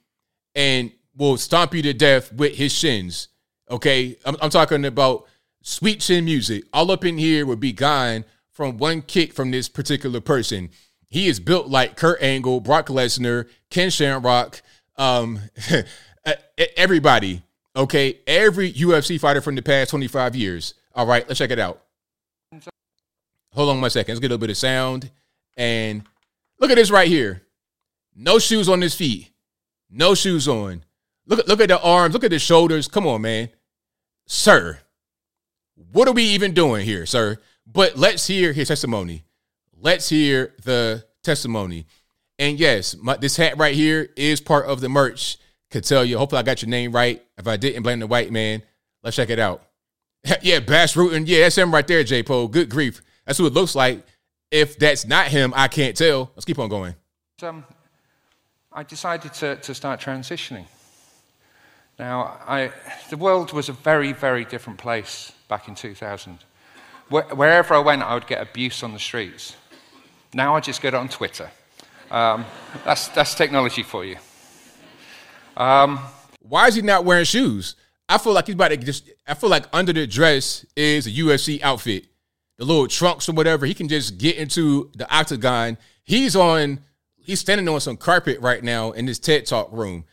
[0.53, 3.29] and will stomp you to death with his shins.
[3.69, 5.25] Okay, I'm, I'm talking about
[5.65, 6.63] sweet chin music.
[6.71, 10.69] All up in here would be gone from one kick from this particular person.
[11.09, 14.61] He is built like Kurt Angle, Brock Lesnar, Ken Shamrock,
[14.97, 15.39] um,
[16.77, 17.41] everybody.
[17.75, 20.75] Okay, every UFC fighter from the past 25 years.
[20.93, 21.81] All right, let's check it out.
[23.51, 24.13] Hold on one second.
[24.13, 25.11] Let's get a little bit of sound.
[25.57, 26.03] And
[26.59, 27.41] look at this right here.
[28.15, 29.31] No shoes on his feet.
[29.89, 30.83] No shoes on.
[31.25, 32.13] Look look at the arms.
[32.13, 32.87] Look at the shoulders.
[32.87, 33.49] Come on, man.
[34.25, 34.79] Sir.
[35.95, 37.37] What are we even doing here, sir?
[37.65, 39.23] But let's hear his testimony.
[39.79, 41.85] Let's hear the testimony.
[42.37, 45.37] And yes, my, this hat right here is part of the merch.
[45.71, 46.17] Could tell you.
[46.17, 47.23] Hopefully, I got your name right.
[47.37, 48.61] If I didn't, blame the white man.
[49.03, 49.63] Let's check it out.
[50.41, 51.23] yeah, Bas Rutten.
[51.27, 52.49] Yeah, that's him right there, J Poe.
[52.49, 53.01] Good grief.
[53.25, 54.05] That's who it looks like.
[54.51, 56.29] If that's not him, I can't tell.
[56.35, 56.95] Let's keep on going.
[57.41, 57.63] Um,
[58.69, 60.65] I decided to, to start transitioning.
[61.97, 62.73] Now, I,
[63.09, 66.39] the world was a very, very different place back in 2000.
[67.09, 69.55] Wherever I went, I would get abuse on the streets.
[70.33, 71.49] Now I just get on Twitter.
[72.09, 72.45] Um,
[72.83, 74.17] that's, that's technology for you.
[75.55, 75.99] Um,
[76.41, 77.75] Why is he not wearing shoes?
[78.09, 79.09] I feel like he's about to just.
[79.27, 82.05] I feel like under the dress is a UFC outfit
[82.57, 85.77] the little trunks or whatever, he can just get into the octagon.
[86.03, 86.79] He's on,
[87.17, 90.05] he's standing on some carpet right now in this TED Talk room.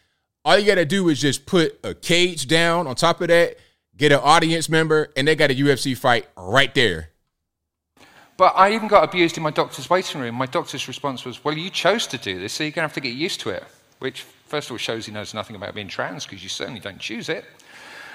[0.44, 3.58] All you got to do is just put a cage down on top of that,
[3.96, 7.10] get an audience member, and they got a UFC fight right there.
[8.36, 10.34] But I even got abused in my doctor's waiting room.
[10.34, 12.94] My doctor's response was, Well, you chose to do this, so you're going to have
[12.94, 13.64] to get used to it.
[13.98, 16.98] Which, first of all, shows he knows nothing about being trans because you certainly don't
[16.98, 17.44] choose it.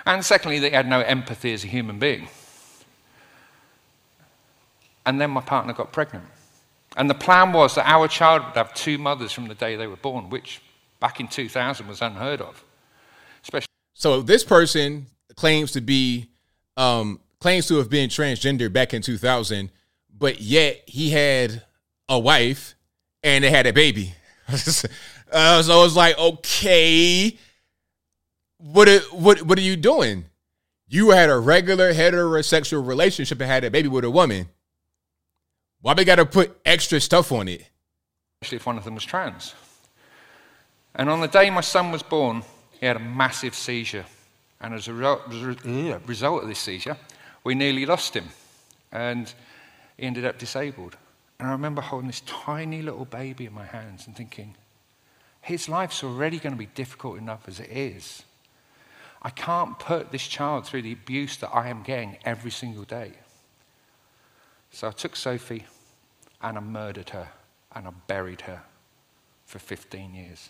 [0.05, 2.27] And secondly, that he had no empathy as a human being.
[5.05, 6.25] And then my partner got pregnant.
[6.97, 9.87] And the plan was that our child would have two mothers from the day they
[9.87, 10.61] were born, which
[10.99, 12.63] back in 2000 was unheard of.
[13.43, 15.07] Especially so this person
[15.37, 16.29] claims to be
[16.75, 19.71] um, claims to have been transgender back in 2000,
[20.17, 21.63] but yet he had
[22.09, 22.75] a wife
[23.23, 24.13] and they had a baby.
[25.31, 27.37] uh, so it's like, okay,
[28.57, 30.25] what are, what what are you doing?
[30.89, 34.49] You had a regular heterosexual relationship and had a baby with a woman.
[35.81, 37.69] Why they got to put extra stuff on it?
[38.41, 39.53] Especially if one of them was trans.
[40.95, 42.43] And on the day my son was born,
[42.79, 44.05] he had a massive seizure.
[44.59, 46.97] And as a result of this seizure,
[47.43, 48.29] we nearly lost him.
[48.91, 49.31] And
[49.97, 50.97] he ended up disabled.
[51.39, 54.55] And I remember holding this tiny little baby in my hands and thinking,
[55.41, 58.23] his life's already going to be difficult enough as it is.
[59.21, 63.13] I can't put this child through the abuse that I am getting every single day.
[64.71, 65.65] So I took Sophie
[66.41, 67.29] and I murdered her
[67.73, 68.61] and I buried her
[69.45, 70.49] for 15 years.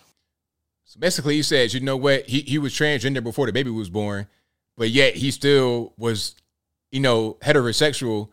[0.88, 2.30] So basically, he says, you know what?
[2.30, 4.26] He, he was transgender before the baby was born,
[4.78, 6.34] but yet he still was,
[6.92, 8.30] you know, heterosexual.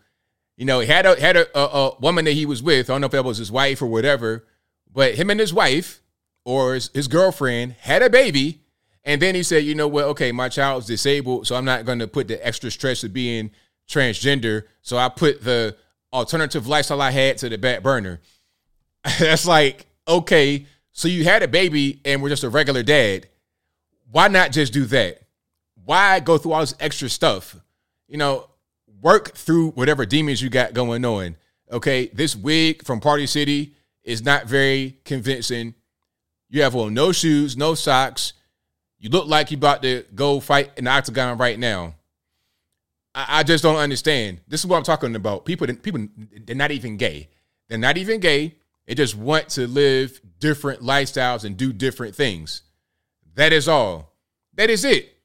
[0.56, 2.88] You know, he had a had a, a, a woman that he was with.
[2.88, 4.46] I don't know if that was his wife or whatever,
[4.92, 6.00] but him and his wife
[6.44, 8.60] or his, his girlfriend had a baby.
[9.02, 10.04] And then he said, you know what?
[10.04, 13.50] Okay, my child's disabled, so I'm not going to put the extra stress of being
[13.88, 14.62] transgender.
[14.80, 15.76] So I put the
[16.12, 18.20] alternative lifestyle I had to the back burner.
[19.18, 23.26] That's like, okay, so you had a baby and we're just a regular dad.
[24.10, 25.18] Why not just do that?
[25.84, 27.56] Why go through all this extra stuff?
[28.08, 28.48] You know,
[29.02, 31.36] work through whatever demons you got going on.
[31.70, 33.74] Okay, this wig from Party City
[34.04, 35.74] is not very convincing.
[36.48, 38.32] You have on no shoes, no socks.
[39.00, 41.94] You look like you about to go fight the octagon right now.
[43.16, 44.40] I, I just don't understand.
[44.46, 45.44] This is what I'm talking about.
[45.44, 46.06] People, people,
[46.44, 47.28] they're not even gay.
[47.68, 48.54] They're not even gay.
[48.86, 52.60] They just want to live different lifestyles and do different things.
[53.34, 54.12] That is all.
[54.56, 55.16] That is it.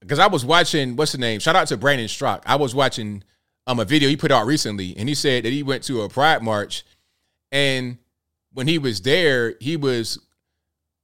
[0.00, 1.38] Because I was watching, what's the name?
[1.38, 2.42] Shout out to Brandon Straka.
[2.46, 3.22] I was watching
[3.64, 6.08] um a video he put out recently, and he said that he went to a
[6.08, 6.84] pride march,
[7.52, 7.98] and
[8.52, 10.18] when he was there, he was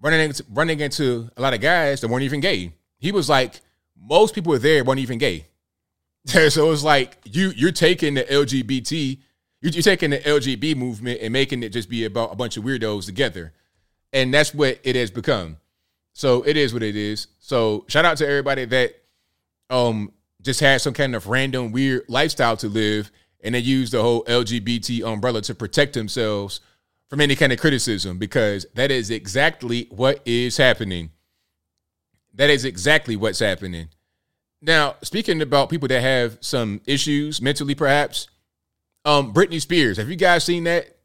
[0.00, 2.72] running into, running into a lot of guys that weren't even gay.
[2.98, 3.60] He was like,
[3.96, 5.46] most people there weren't even gay.
[6.26, 9.20] so it was like you you're taking the LGBT,
[9.62, 12.64] you're, you're taking the LGB movement and making it just be about a bunch of
[12.64, 13.52] weirdos together,
[14.12, 15.56] and that's what it has become.
[16.12, 17.28] So it is what it is.
[17.38, 18.94] So shout out to everybody that
[19.70, 23.10] um just had some kind of random weird lifestyle to live,
[23.40, 26.60] and they use the whole LGBT umbrella to protect themselves
[27.08, 31.10] from any kind of criticism because that is exactly what is happening.
[32.34, 33.88] That is exactly what's happening.
[34.62, 38.28] Now, speaking about people that have some issues mentally, perhaps,
[39.04, 39.96] um, Britney Spears.
[39.96, 40.96] Have you guys seen that?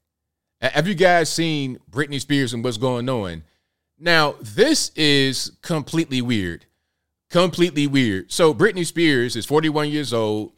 [0.62, 3.43] Have you guys seen Britney Spears and what's going on?
[4.00, 6.66] Now, this is completely weird.
[7.30, 8.32] Completely weird.
[8.32, 10.54] So, Britney Spears is 41 years old.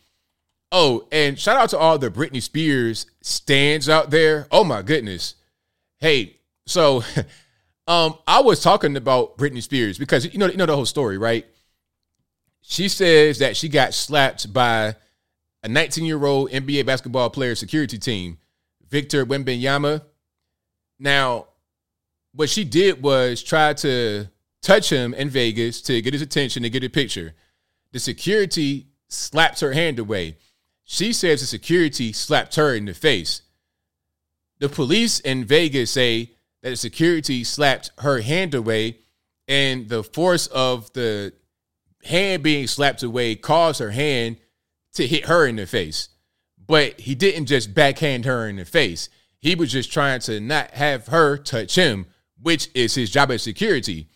[0.72, 4.48] Oh, and shout out to all the Britney Spears stands out there.
[4.52, 5.36] Oh my goodness.
[5.98, 6.38] Hey,
[6.68, 7.04] so
[7.88, 11.18] um I was talking about Britney Spears because you know you know the whole story,
[11.18, 11.46] right?
[12.62, 14.96] She says that she got slapped by
[15.64, 18.38] a 19-year-old NBA basketball player security team,
[18.90, 20.04] Victor Wembanyama.
[20.98, 21.48] Now,
[22.34, 24.28] what she did was try to
[24.62, 27.34] touch him in Vegas to get his attention to get a picture.
[27.92, 30.38] The security slaps her hand away.
[30.84, 33.42] She says the security slapped her in the face.
[34.60, 36.32] The police in Vegas say
[36.62, 39.00] that the security slapped her hand away,
[39.48, 41.34] and the force of the
[42.04, 44.38] hand being slapped away caused her hand
[44.94, 46.10] to hit her in the face.
[46.66, 49.10] But he didn't just backhand her in the face.
[49.40, 52.06] He was just trying to not have her touch him,
[52.42, 54.08] which is his job as security.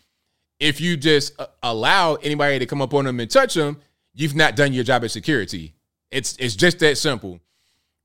[0.60, 3.78] If you just uh, allow anybody to come up on him and touch him,
[4.12, 5.74] you've not done your job as security.
[6.10, 7.40] It's it's just that simple.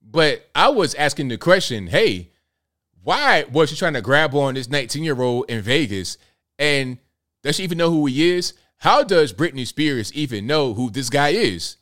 [0.01, 2.32] But I was asking the question, hey,
[3.03, 6.17] why was she trying to grab on this 19 year old in Vegas?
[6.57, 6.97] And
[7.43, 8.53] does she even know who he is?
[8.78, 11.78] How does Britney Spears even know who this guy is?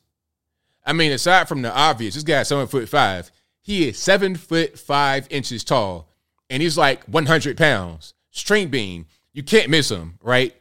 [0.88, 3.30] I mean, aside from the obvious, this guy's seven foot five.
[3.60, 6.08] He is seven foot five inches tall,
[6.48, 8.14] and he's like 100 pounds.
[8.30, 9.04] String bean.
[9.34, 10.54] You can't miss him, right?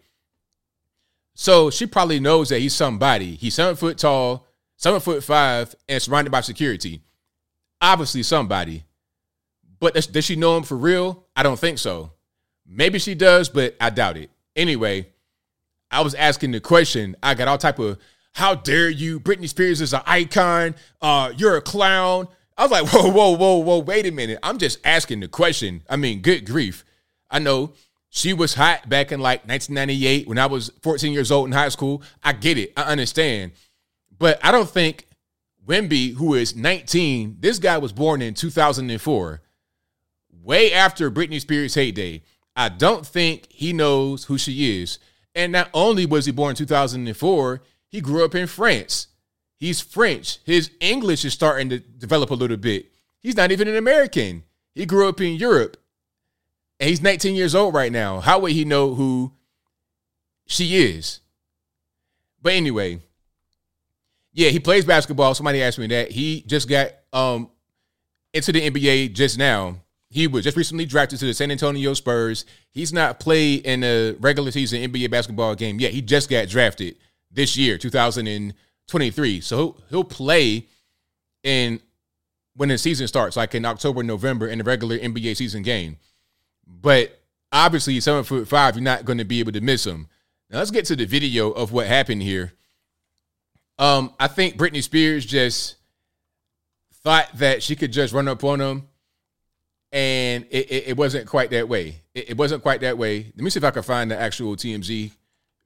[1.34, 3.36] So she probably knows that he's somebody.
[3.36, 7.02] He's seven foot tall, seven foot five, and surrounded by security.
[7.80, 8.84] Obviously, somebody.
[9.80, 11.24] But does, does she know him for real?
[11.38, 12.12] I don't think so.
[12.68, 14.30] Maybe she does, but I doubt it.
[14.58, 15.08] Anyway,
[15.90, 17.16] I was asking the question.
[17.24, 17.98] I got all type of
[18.38, 19.20] how dare you?
[19.20, 20.76] Britney Spears is an icon.
[21.02, 22.28] Uh, you're a clown.
[22.56, 24.38] I was like, whoa, whoa, whoa, whoa, wait a minute.
[24.44, 25.82] I'm just asking the question.
[25.90, 26.86] I mean, good grief.
[27.32, 27.74] I know
[28.10, 31.70] she was hot back in like 1998 when I was 14 years old in high
[31.70, 32.04] school.
[32.24, 32.74] I get it.
[32.78, 33.54] I understand.
[34.20, 35.08] But I don't think
[35.66, 39.42] Wimby, who is 19, this guy was born in 2004,
[40.44, 42.22] way after Britney Spears' heyday.
[42.56, 45.00] I don't think he knows who she is.
[45.34, 49.08] And not only was he born in 2004, he grew up in France.
[49.58, 50.40] He's French.
[50.46, 52.92] His English is starting to develop a little bit.
[53.22, 54.44] He's not even an American.
[54.76, 55.78] He grew up in Europe.
[56.80, 58.20] And he's 19 years old right now.
[58.20, 59.34] How would he know who
[60.46, 61.22] she is?
[62.42, 63.02] But anyway,
[64.32, 65.34] yeah, he plays basketball.
[65.34, 66.12] Somebody asked me that.
[66.12, 67.50] He just got um
[68.34, 69.78] into the NBA just now.
[70.10, 72.46] He was just recently drafted to the San Antonio Spurs.
[72.70, 75.92] He's not played in a regular season NBA basketball game yet.
[75.92, 76.96] He just got drafted
[77.38, 79.42] this year, 2023.
[79.42, 80.66] So he'll, play
[81.44, 81.80] in
[82.56, 85.98] when the season starts, like in October, November, in the regular NBA season game.
[86.66, 87.22] But
[87.52, 90.08] obviously, seven foot five, you're not going to be able to miss him.
[90.50, 92.54] Now let's get to the video of what happened here.
[93.78, 95.76] Um, I think Britney Spears just
[97.04, 98.88] thought that she could just run up on him,
[99.92, 102.02] and it, it, it wasn't quite that way.
[102.16, 103.32] It, it, wasn't quite that way.
[103.36, 105.12] Let me see if I can find the actual TMZ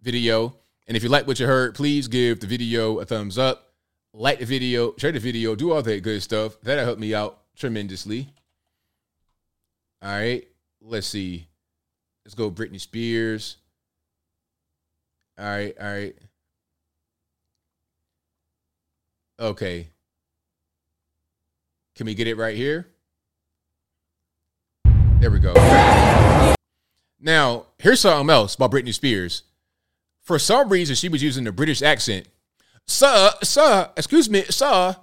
[0.01, 0.53] video.
[0.87, 3.73] And if you like what you heard, please give the video a thumbs up,
[4.13, 6.59] like the video, share the video, do all that good stuff.
[6.61, 8.33] That'll help me out tremendously.
[10.01, 10.47] All right,
[10.81, 11.47] let's see.
[12.25, 13.57] Let's go Britney Spears.
[15.37, 16.15] All right, all right.
[19.39, 19.87] Okay.
[21.95, 22.87] Can we get it right here?
[25.19, 25.53] There we go.
[27.19, 29.43] Now, here's something else about Britney Spears.
[30.21, 32.27] For some reason, she was using the British accent.
[32.87, 34.95] Sir, sir, excuse me, sir.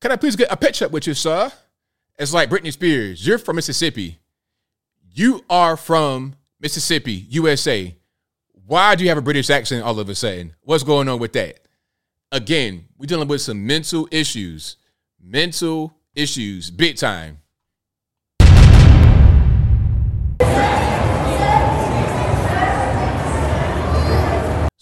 [0.00, 1.50] Can I please get a picture with you, sir?
[2.18, 3.26] It's like Britney Spears.
[3.26, 4.18] You're from Mississippi.
[5.12, 7.94] You are from Mississippi, USA.
[8.66, 10.54] Why do you have a British accent all of a sudden?
[10.62, 11.60] What's going on with that?
[12.32, 14.76] Again, we're dealing with some mental issues.
[15.20, 17.38] Mental issues, big time.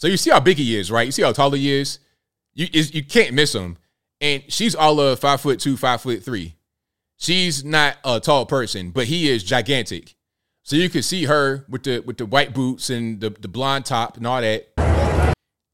[0.03, 1.07] So you see how big he is, right?
[1.07, 2.01] You see how tall he is.
[2.55, 3.79] You is, you can't miss him.
[4.21, 6.57] And she's all of five foot two, five foot three.
[7.19, 10.17] She's not a tall person, but he is gigantic.
[10.65, 13.85] So you can see her with the with the white boots and the, the blonde
[13.85, 14.73] top and all that.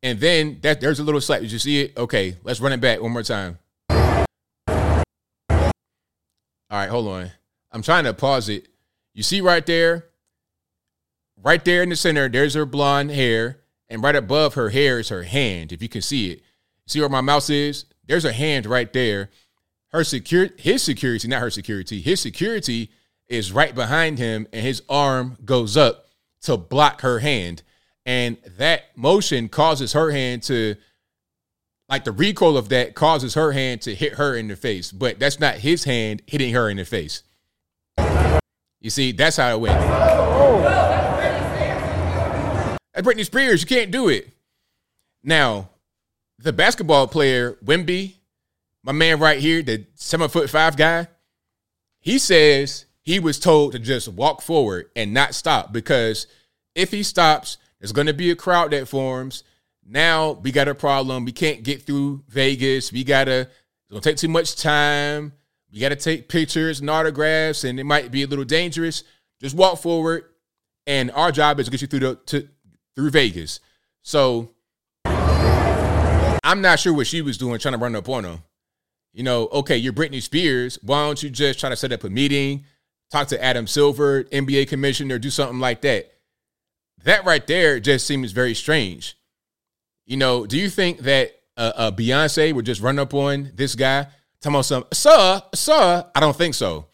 [0.03, 1.41] And then that there's a little slap.
[1.41, 1.97] Did you see it?
[1.97, 3.59] Okay, let's run it back one more time.
[3.89, 5.57] All
[6.71, 7.31] right, hold on.
[7.73, 8.69] I'm trying to pause it.
[9.15, 10.05] You see right there,
[11.43, 15.09] right there in the center, there's her blonde hair, and right above her hair is
[15.09, 15.73] her hand.
[15.73, 16.43] If you can see it,
[16.87, 17.85] see where my mouse is?
[18.07, 19.31] There's a hand right there.
[19.89, 22.01] Her secure, his security, not her security.
[22.01, 22.91] His security
[23.29, 26.07] is right behind him, and his arm goes up
[26.43, 27.63] to block her hand,
[28.05, 30.77] and that motion causes her hand to
[31.89, 35.19] like the recoil of that causes her hand to hit her in the face, but
[35.19, 37.23] that's not his hand hitting her in the face.
[38.81, 39.81] You see, that's how it went.
[39.81, 40.78] Oh, oh.
[42.95, 43.61] That's Britney Spears.
[43.61, 44.29] You can't do it.
[45.23, 45.71] Now,
[46.39, 48.15] the basketball player, Wimby,
[48.85, 51.09] my man right here, the seven foot five guy,
[52.01, 56.27] he says he was told to just walk forward and not stop because
[56.75, 59.45] if he stops, there's going to be a crowd that forms.
[59.85, 61.25] Now we got a problem.
[61.25, 62.93] We can't get through Vegas.
[62.93, 65.33] We got to, it's going to take too much time.
[65.73, 69.05] We got to take pictures and autographs, and it might be a little dangerous.
[69.41, 70.25] Just walk forward,
[70.87, 72.49] and our job is to get you through the to,
[72.99, 73.61] through Vegas.
[74.03, 74.51] So
[75.05, 78.39] I'm not sure what she was doing trying to run up on him.
[79.13, 80.81] You know, okay, you're Britney Spears.
[80.83, 82.65] Why don't you just try to set up a meeting,
[83.13, 86.13] talk to Adam Silver, NBA commissioner, do something like that?
[87.05, 89.17] That right there just seems very strange.
[90.05, 93.77] You know, do you think that uh, uh, Beyonce would just run up on this
[93.77, 94.09] guy,
[94.41, 96.05] tell him some, sir, sir?
[96.17, 96.87] I don't think so.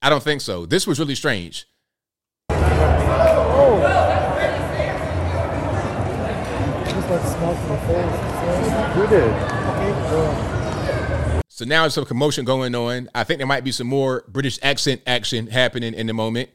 [0.00, 0.64] I don't think so.
[0.64, 1.66] This was really strange.
[8.94, 9.34] Who did?
[11.48, 13.08] So now there's some commotion going on.
[13.14, 16.50] I think there might be some more British accent action happening in the moment.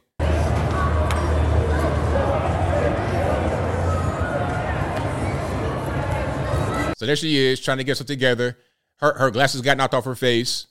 [6.98, 8.58] So there she is trying to get something together.
[8.96, 10.66] Her her glasses got knocked off her face.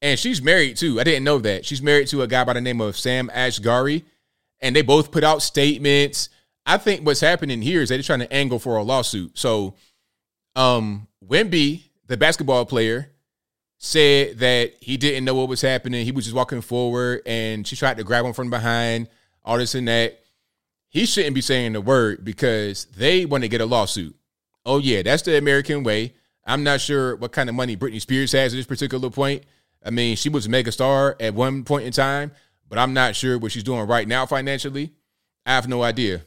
[0.00, 0.98] And she's married too.
[0.98, 1.66] I didn't know that.
[1.66, 4.04] She's married to a guy by the name of Sam Asghari.
[4.60, 6.28] And they both put out statements.
[6.66, 9.38] I think what's happening here is they're trying to angle for a lawsuit.
[9.38, 9.74] So
[10.56, 13.10] um Wemby, the basketball player,
[13.78, 16.04] said that he didn't know what was happening.
[16.04, 19.08] He was just walking forward and she tried to grab him from behind,
[19.44, 20.20] all this and that.
[20.90, 24.16] He shouldn't be saying the word because they want to get a lawsuit.
[24.66, 26.14] Oh, yeah, that's the American way.
[26.44, 29.44] I'm not sure what kind of money Britney Spears has at this particular point.
[29.84, 32.32] I mean, she was a mega star at one point in time,
[32.70, 34.92] but I'm not sure what she's doing right now financially.
[35.44, 36.22] I have no idea.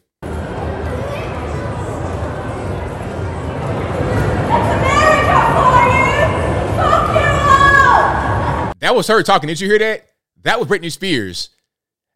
[8.81, 9.47] That was her talking.
[9.47, 10.09] Did you hear that?
[10.41, 11.49] That was Britney Spears.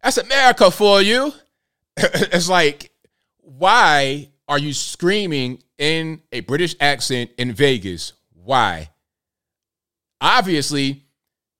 [0.03, 1.31] That's America for you.
[1.97, 2.91] it's like,
[3.37, 8.11] why are you screaming in a British accent in Vegas?
[8.33, 8.89] Why?
[10.19, 11.03] Obviously,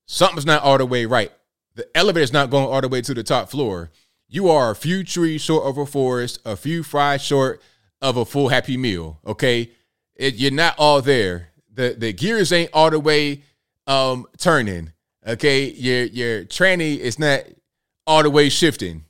[0.04, 1.32] something's not all the way right.
[1.78, 3.92] The elevator's not going all the way to the top floor.
[4.26, 7.62] You are a few trees short of a forest, a few fries short
[8.02, 9.20] of a full happy meal.
[9.24, 9.70] Okay,
[10.16, 11.50] it, you're not all there.
[11.72, 13.44] The the gears ain't all the way
[13.86, 14.92] um turning.
[15.24, 17.42] Okay, your your tranny is not
[18.08, 19.04] all the way shifting.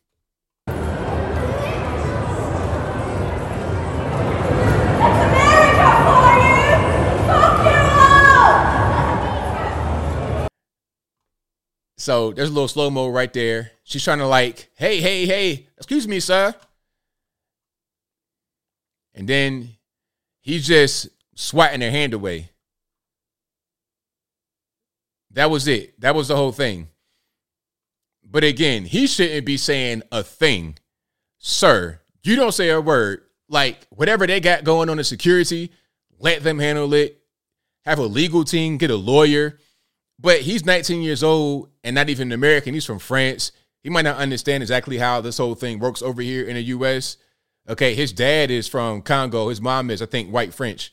[12.08, 13.72] So there's a little slow mo right there.
[13.84, 16.54] She's trying to like, hey, hey, hey, excuse me, sir.
[19.12, 19.76] And then
[20.40, 22.48] he's just swatting her hand away.
[25.32, 26.00] That was it.
[26.00, 26.88] That was the whole thing.
[28.24, 30.78] But again, he shouldn't be saying a thing.
[31.36, 33.20] Sir, you don't say a word.
[33.50, 35.72] Like whatever they got going on in security,
[36.18, 37.20] let them handle it.
[37.84, 39.58] Have a legal team, get a lawyer.
[40.18, 42.74] But he's 19 years old and not even American.
[42.74, 43.52] He's from France.
[43.82, 47.16] He might not understand exactly how this whole thing works over here in the US.
[47.68, 49.48] Okay, his dad is from Congo.
[49.48, 50.92] His mom is, I think, white French.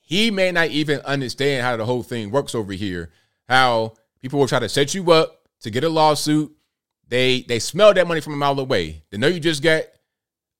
[0.00, 3.10] he may not even understand how the whole thing works over here.
[3.48, 6.52] How people will try to set you up to get a lawsuit.
[7.08, 9.02] They they smell that money from a mile away.
[9.10, 9.84] They know you just got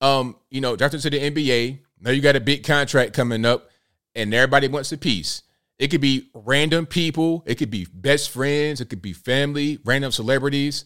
[0.00, 1.80] um, you know, drafted to the NBA.
[2.00, 3.70] Now you got a big contract coming up,
[4.14, 5.42] and everybody wants a piece.
[5.78, 10.10] It could be random people, it could be best friends, it could be family, random
[10.10, 10.84] celebrities,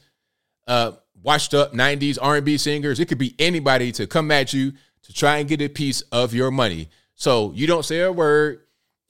[0.67, 3.01] uh, washed up '90s R&B singers.
[3.01, 4.73] It could be anybody to come at you
[5.05, 6.89] to try and get a piece of your money.
[7.15, 8.61] So you don't say a word,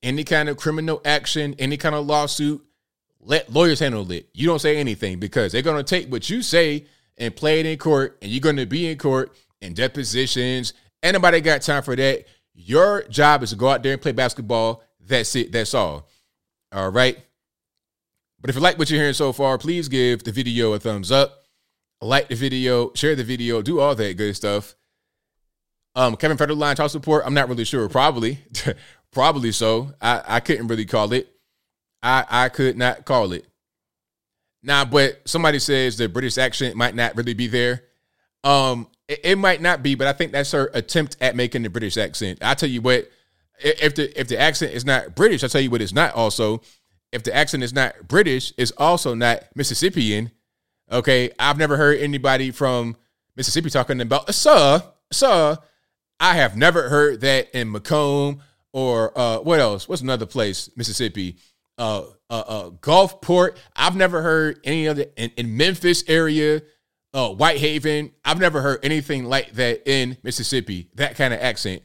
[0.02, 2.64] any kind of criminal action, any kind of lawsuit,
[3.20, 4.28] let lawyers handle it.
[4.34, 7.66] You don't say anything because they're going to take what you say and play it
[7.66, 10.74] in court, and you're going to be in court in depositions.
[11.02, 12.24] Anybody got time for that?
[12.54, 14.82] Your job is to go out there and play basketball.
[15.12, 15.52] That's it.
[15.52, 16.08] That's all.
[16.72, 17.18] All right.
[18.40, 21.12] But if you like what you're hearing so far, please give the video a thumbs
[21.12, 21.44] up,
[22.00, 24.74] like the video, share the video, do all that good stuff.
[25.94, 27.24] Um, Kevin Federline child support.
[27.26, 27.90] I'm not really sure.
[27.90, 28.38] Probably,
[29.12, 29.92] probably so.
[30.00, 31.28] I, I couldn't really call it.
[32.02, 33.46] I I could not call it.
[34.62, 37.82] Now, but somebody says the British accent might not really be there.
[38.44, 41.70] Um, it, it might not be, but I think that's her attempt at making the
[41.70, 42.38] British accent.
[42.40, 43.10] I tell you what,
[43.64, 46.14] if the if the accent is not British, I'll tell you what, it's not.
[46.14, 46.62] Also,
[47.12, 50.30] if the accent is not British, it's also not Mississippian.
[50.90, 52.96] Okay, I've never heard anybody from
[53.36, 55.58] Mississippi talking about sir, sir.
[56.20, 58.40] I have never heard that in McComb
[58.72, 59.88] or uh, what else?
[59.88, 60.70] What's another place?
[60.76, 61.36] Mississippi,
[61.78, 63.56] uh, uh, uh, Gulfport.
[63.76, 66.62] I've never heard any other in, in Memphis area,
[67.12, 68.12] uh, Whitehaven.
[68.24, 70.88] I've never heard anything like that in Mississippi.
[70.94, 71.82] That kind of accent.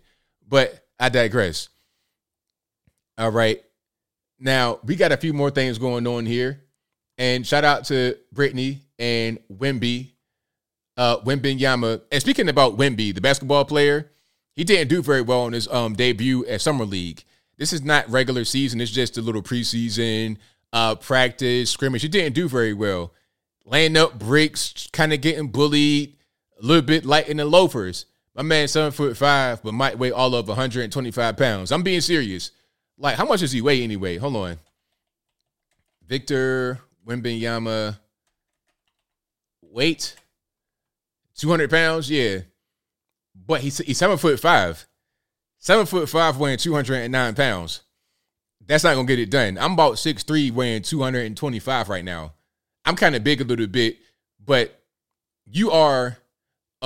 [0.48, 1.70] But I digress.
[3.18, 3.64] All right.
[4.40, 6.62] Now we got a few more things going on here,
[7.18, 10.12] and shout out to Brittany and Wimby,
[10.96, 12.02] uh, Wembanyama.
[12.12, 14.12] And speaking about Wimby, the basketball player,
[14.56, 17.24] he didn't do very well in his um debut at summer league.
[17.58, 20.38] This is not regular season; it's just a little preseason
[20.72, 22.04] uh practice scrimmage.
[22.04, 23.14] He didn't do very well,
[23.66, 26.16] laying up bricks, kind of getting bullied,
[26.62, 28.06] a little bit light in the loafers.
[28.38, 31.72] My man, seven foot five, but might weigh all of 125 pounds.
[31.72, 32.52] I'm being serious.
[32.96, 34.18] Like, how much does he weigh anyway?
[34.18, 34.60] Hold on.
[36.06, 37.98] Victor Wembanyama
[39.64, 40.16] weight
[41.36, 42.42] 200 pounds, yeah.
[43.34, 44.88] But he's he's seven foot five.
[45.58, 47.82] Seven foot five weighing 209 pounds.
[48.68, 49.58] That's not gonna get it done.
[49.58, 52.34] I'm about 6'3 weighing 225 right now.
[52.86, 53.98] I'm kind of big a little bit,
[54.46, 54.80] but
[55.46, 56.18] you are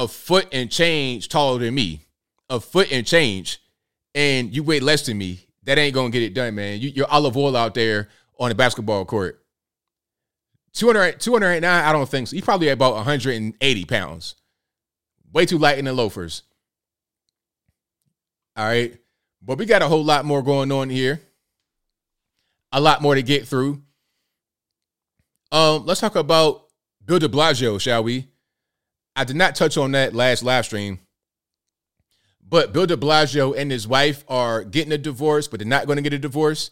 [0.02, 2.06] a foot and change taller than me.
[2.50, 3.62] A foot and change,
[4.14, 5.48] and you weigh less than me.
[5.64, 6.80] That ain't gonna get it done, man.
[6.82, 9.42] You, you're olive oil out there on the basketball court.
[10.74, 12.36] 200, 209, I don't think so.
[12.36, 14.36] He's probably about 180 pounds.
[15.32, 16.44] Way too light in the loafers.
[18.56, 18.98] All right.
[19.42, 21.22] But we got a whole lot more going on here.
[22.72, 23.82] A lot more to get through.
[25.52, 26.68] Um, let's talk about
[27.06, 28.31] Bill de Blasio, shall we?
[29.16, 31.00] I did not touch on that last live stream.
[32.48, 35.96] But Bill de Blasio and his wife are getting a divorce, but they're not going
[35.96, 36.72] to get a divorce.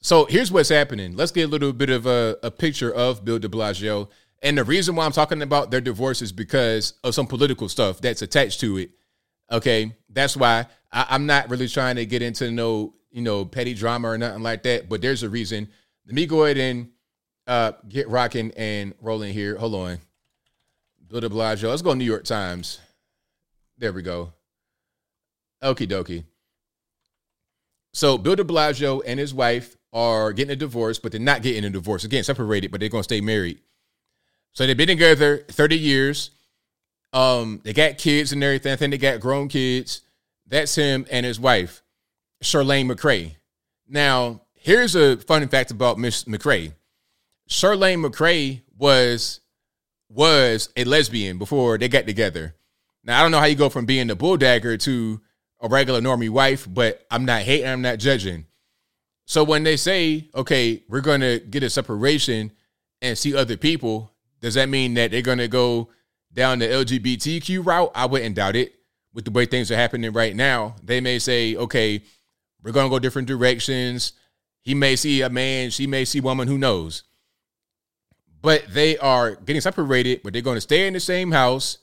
[0.00, 1.16] So here's what's happening.
[1.16, 4.08] Let's get a little bit of a, a picture of Bill de Blasio.
[4.42, 8.00] And the reason why I'm talking about their divorce is because of some political stuff
[8.00, 8.90] that's attached to it.
[9.50, 9.94] Okay.
[10.08, 14.08] That's why I, I'm not really trying to get into no, you know, petty drama
[14.08, 14.88] or nothing like that.
[14.88, 15.68] But there's a reason.
[16.06, 16.88] Let me go ahead and
[17.46, 19.56] uh, get rocking and rolling here.
[19.56, 19.98] Hold on.
[21.12, 21.68] Bill de Blasio.
[21.68, 22.80] Let's go New York Times.
[23.76, 24.32] There we go.
[25.62, 26.24] Okie dokie.
[27.92, 31.66] So Bill de Blasio and his wife are getting a divorce, but they're not getting
[31.66, 32.04] a divorce.
[32.04, 33.60] Again, separated, but they're gonna stay married.
[34.54, 36.30] So they've been together 30 years.
[37.12, 38.72] Um, they got kids and everything.
[38.72, 40.00] I think they got grown kids.
[40.46, 41.82] That's him and his wife,
[42.42, 43.36] Charlene McCray.
[43.86, 46.72] Now, here's a fun fact about Miss McCray.
[47.50, 49.41] Charlene McCray was
[50.14, 52.54] was a lesbian before they got together.
[53.04, 55.20] Now I don't know how you go from being a bulldagger to
[55.60, 58.46] a regular normie wife, but I'm not hating, I'm not judging.
[59.24, 62.52] So when they say, okay, we're gonna get a separation
[63.00, 65.88] and see other people, does that mean that they're gonna go
[66.32, 67.92] down the LGBTQ route?
[67.94, 68.74] I wouldn't doubt it.
[69.14, 72.02] With the way things are happening right now, they may say, okay,
[72.62, 74.12] we're gonna go different directions.
[74.62, 77.04] He may see a man, she may see woman, who knows?
[78.42, 81.78] But they are getting separated, but they're gonna stay in the same house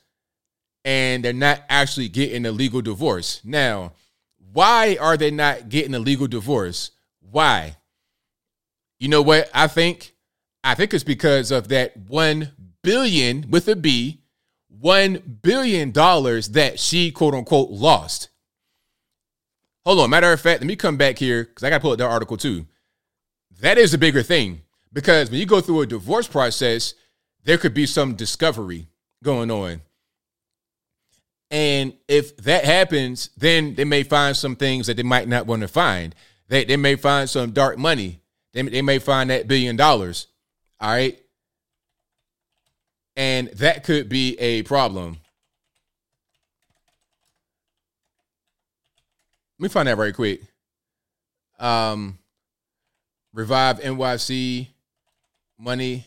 [0.86, 3.42] and they're not actually getting a legal divorce.
[3.44, 3.94] Now,
[4.52, 6.92] why are they not getting a legal divorce?
[7.20, 7.78] Why?
[9.00, 9.50] You know what?
[9.54, 10.16] I think
[10.64, 12.52] I think it's because of that 1
[12.84, 14.22] billion with a B,
[14.68, 18.30] 1 billion dollars that she quote unquote lost.
[19.86, 20.10] hold on.
[20.10, 22.06] Matter of fact, let me come back here because I got to pull up that
[22.06, 22.66] article too.
[23.62, 26.94] That is a bigger thing because when you go through a divorce process,
[27.44, 28.88] there could be some discovery
[29.24, 29.82] going on.
[31.52, 35.62] And if that happens, then they may find some things that they might not want
[35.62, 36.14] to find.
[36.48, 38.22] They, they may find some dark money.
[38.54, 40.28] They, they may find that billion dollars.
[40.80, 41.20] All right.
[43.16, 45.18] And that could be a problem.
[49.58, 50.42] Let me find that right quick.
[51.60, 52.18] Um,
[53.34, 54.68] Revive NYC
[55.60, 56.06] money.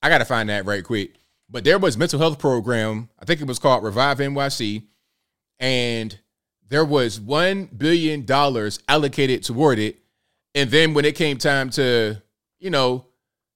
[0.00, 1.14] I gotta find that right quick.
[1.50, 3.08] But there was mental health program.
[3.18, 4.84] I think it was called Revive NYC,
[5.58, 6.18] and
[6.68, 9.98] there was one billion dollars allocated toward it.
[10.54, 12.22] And then when it came time to,
[12.58, 13.06] you know,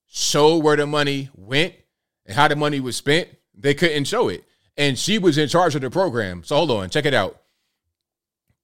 [0.08, 1.74] show where the money went
[2.26, 4.44] and how the money was spent, they couldn't show it.
[4.76, 6.44] And she was in charge of the program.
[6.44, 7.40] So hold on, check it out.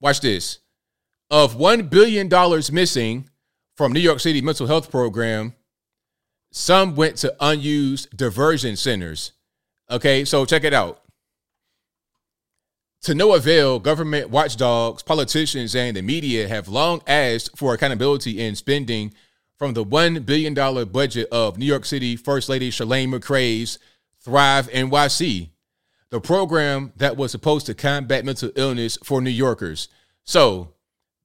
[0.01, 0.59] Watch this.
[1.31, 2.29] Of $1 billion
[2.73, 3.29] missing
[3.77, 5.55] from New York City mental health program,
[6.51, 9.33] some went to unused diversion centers.
[9.91, 11.03] Okay, so check it out.
[13.03, 18.57] To no avail, government watchdogs, politicians, and the media have long asked for accountability in
[18.57, 19.15] spending
[19.57, 23.79] from the $1 billion budget of New York City First Lady Chirlane McCray's
[24.21, 25.49] Thrive NYC,
[26.11, 29.89] the program that was supposed to combat mental illness for New Yorkers.
[30.25, 30.75] So,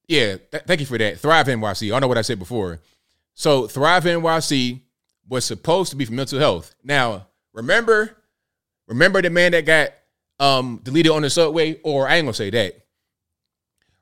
[0.06, 1.18] yeah, th- thank you for that.
[1.18, 1.94] Thrive NYC.
[1.94, 2.80] I know what I said before.
[3.34, 4.80] So, Thrive NYC
[5.28, 6.74] was supposed to be for mental health.
[6.82, 8.16] Now, remember,
[8.86, 9.90] remember the man that got
[10.40, 12.74] um deleted on the subway, or I ain't gonna say that.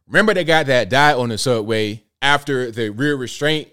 [0.06, 3.68] Remember the guy that died on the subway after the rear restraint.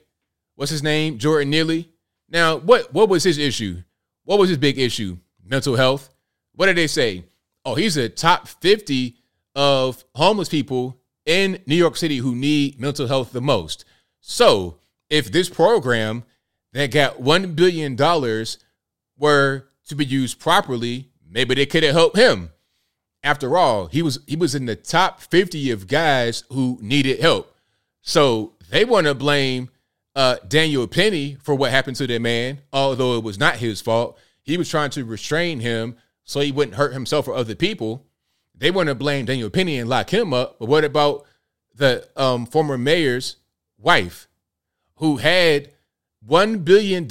[0.56, 1.18] What's his name?
[1.18, 1.90] Jordan Neely.
[2.30, 3.84] Now, what what was his issue?
[4.24, 5.18] What was his big issue?
[5.44, 6.10] Mental health.
[6.54, 7.24] What did they say?
[7.66, 9.16] Oh, he's a top 50
[9.56, 13.86] of homeless people in New York City who need mental health the most.
[14.22, 14.80] So,
[15.10, 16.24] if this program
[16.74, 17.96] that got $1 billion
[19.18, 22.52] were to be used properly, maybe they could have helped him.
[23.22, 27.54] After all, he was he was in the top 50 of guys who needed help.
[28.02, 29.70] So they want to blame
[30.16, 34.18] uh, Daniel Penny for what happened to that man, although it was not his fault.
[34.42, 38.06] He was trying to restrain him so he wouldn't hurt himself or other people.
[38.56, 40.60] They want to blame Daniel Penny and lock him up.
[40.60, 41.26] But what about
[41.76, 43.38] the um, former mayor's
[43.78, 44.28] wife
[44.96, 45.72] who had
[46.28, 47.08] $1 billion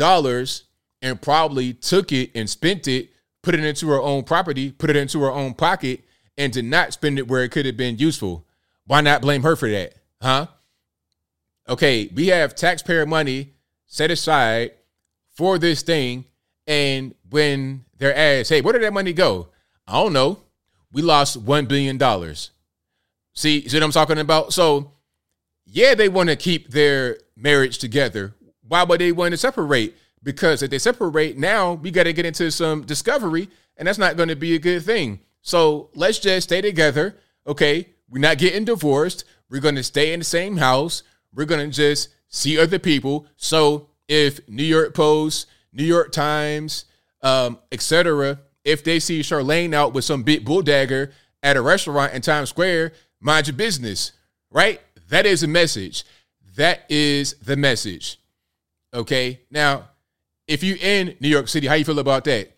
[1.02, 3.10] and probably took it and spent it,
[3.42, 6.04] put it into her own property, put it into her own pocket,
[6.36, 8.44] and did not spend it where it could have been useful?
[8.86, 9.94] Why not blame her for that?
[10.20, 10.46] Huh?
[11.68, 13.54] Okay, we have taxpayer money
[13.86, 14.72] set aside
[15.34, 16.24] for this thing.
[16.66, 19.48] And when they're asked, hey, where did that money go?
[19.86, 20.40] I don't know.
[20.92, 21.98] We lost $1 billion.
[23.34, 24.52] See, see what I'm talking about?
[24.52, 24.92] So,
[25.66, 28.34] yeah, they want to keep their marriage together.
[28.68, 29.96] Why would they want to separate?
[30.22, 34.16] Because if they separate now, we got to get into some discovery, and that's not
[34.16, 35.20] going to be a good thing.
[35.42, 37.16] So let's just stay together.
[37.46, 37.88] Okay.
[38.10, 39.24] We're not getting divorced.
[39.50, 41.02] We're going to stay in the same house.
[41.34, 43.26] We're going to just see other people.
[43.36, 46.86] So if New York Post, New York Times,
[47.22, 51.12] um, etc., if they see Charlene out with some big bull dagger
[51.42, 54.12] at a restaurant in Times Square, mind your business,
[54.50, 54.80] right?
[55.08, 56.04] That is a message.
[56.56, 58.17] That is the message.
[58.94, 59.40] Okay.
[59.50, 59.90] Now,
[60.46, 62.56] if you in New York City, how you feel about that?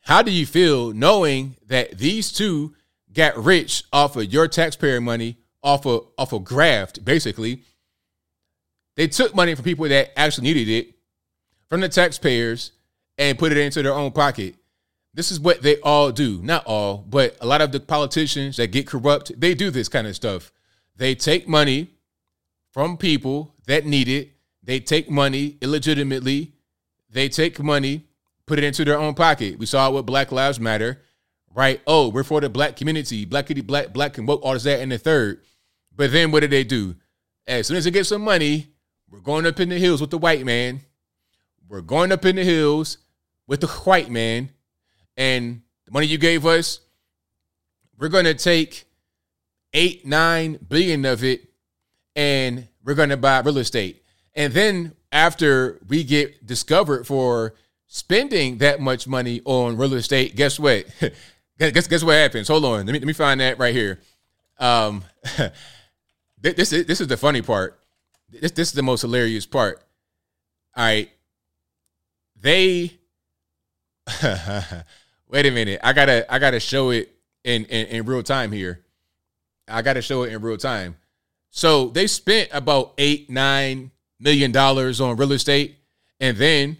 [0.00, 2.74] How do you feel knowing that these two
[3.12, 7.62] got rich off of your taxpayer money, off of off of graft, basically?
[8.96, 10.94] They took money from people that actually needed it
[11.68, 12.72] from the taxpayers
[13.18, 14.54] and put it into their own pocket.
[15.14, 16.40] This is what they all do.
[16.42, 20.06] Not all, but a lot of the politicians that get corrupt, they do this kind
[20.06, 20.52] of stuff.
[20.96, 21.90] They take money
[22.72, 24.33] from people that need it.
[24.64, 26.54] They take money illegitimately.
[27.10, 28.06] They take money,
[28.46, 29.58] put it into their own pocket.
[29.58, 31.02] We saw it with Black Lives Matter,
[31.54, 31.80] right?
[31.86, 34.80] Oh, we're for the black community, black kitty, black, black and woke, all this, that,
[34.80, 35.42] and the third.
[35.94, 36.96] But then what do they do?
[37.46, 38.68] As soon as they get some money,
[39.10, 40.80] we're going up in the hills with the white man.
[41.68, 42.98] We're going up in the hills
[43.46, 44.50] with the white man.
[45.16, 46.80] And the money you gave us,
[47.98, 48.86] we're going to take
[49.72, 51.48] eight, nine billion of it
[52.16, 54.03] and we're going to buy real estate.
[54.34, 57.54] And then after we get discovered for
[57.86, 60.86] spending that much money on real estate, guess what?
[61.58, 62.48] guess, guess what happens?
[62.48, 62.86] Hold on.
[62.86, 64.00] Let me, let me find that right here.
[64.58, 65.04] Um,
[66.40, 67.80] this, is, this is the funny part.
[68.28, 69.82] This, this is the most hilarious part.
[70.76, 71.10] All right.
[72.40, 72.98] They
[75.28, 75.80] wait a minute.
[75.82, 77.14] I gotta I gotta show it
[77.44, 78.84] in, in, in real time here.
[79.68, 80.96] I got to show it in real time.
[81.50, 83.92] So they spent about eight, nine
[84.24, 85.76] million dollars on real estate.
[86.18, 86.78] And then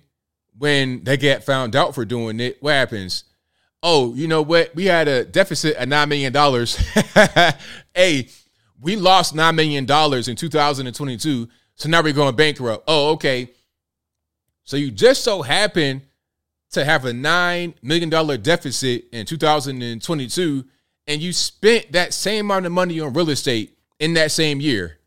[0.58, 3.24] when they get found out for doing it, what happens?
[3.82, 4.74] Oh, you know what?
[4.74, 6.76] We had a deficit of nine million dollars.
[7.94, 8.28] hey,
[8.80, 11.48] we lost nine million dollars in 2022.
[11.76, 12.84] So now we're going bankrupt.
[12.88, 13.50] Oh, okay.
[14.64, 16.02] So you just so happen
[16.70, 20.64] to have a nine million dollar deficit in 2022,
[21.06, 24.98] and you spent that same amount of money on real estate in that same year.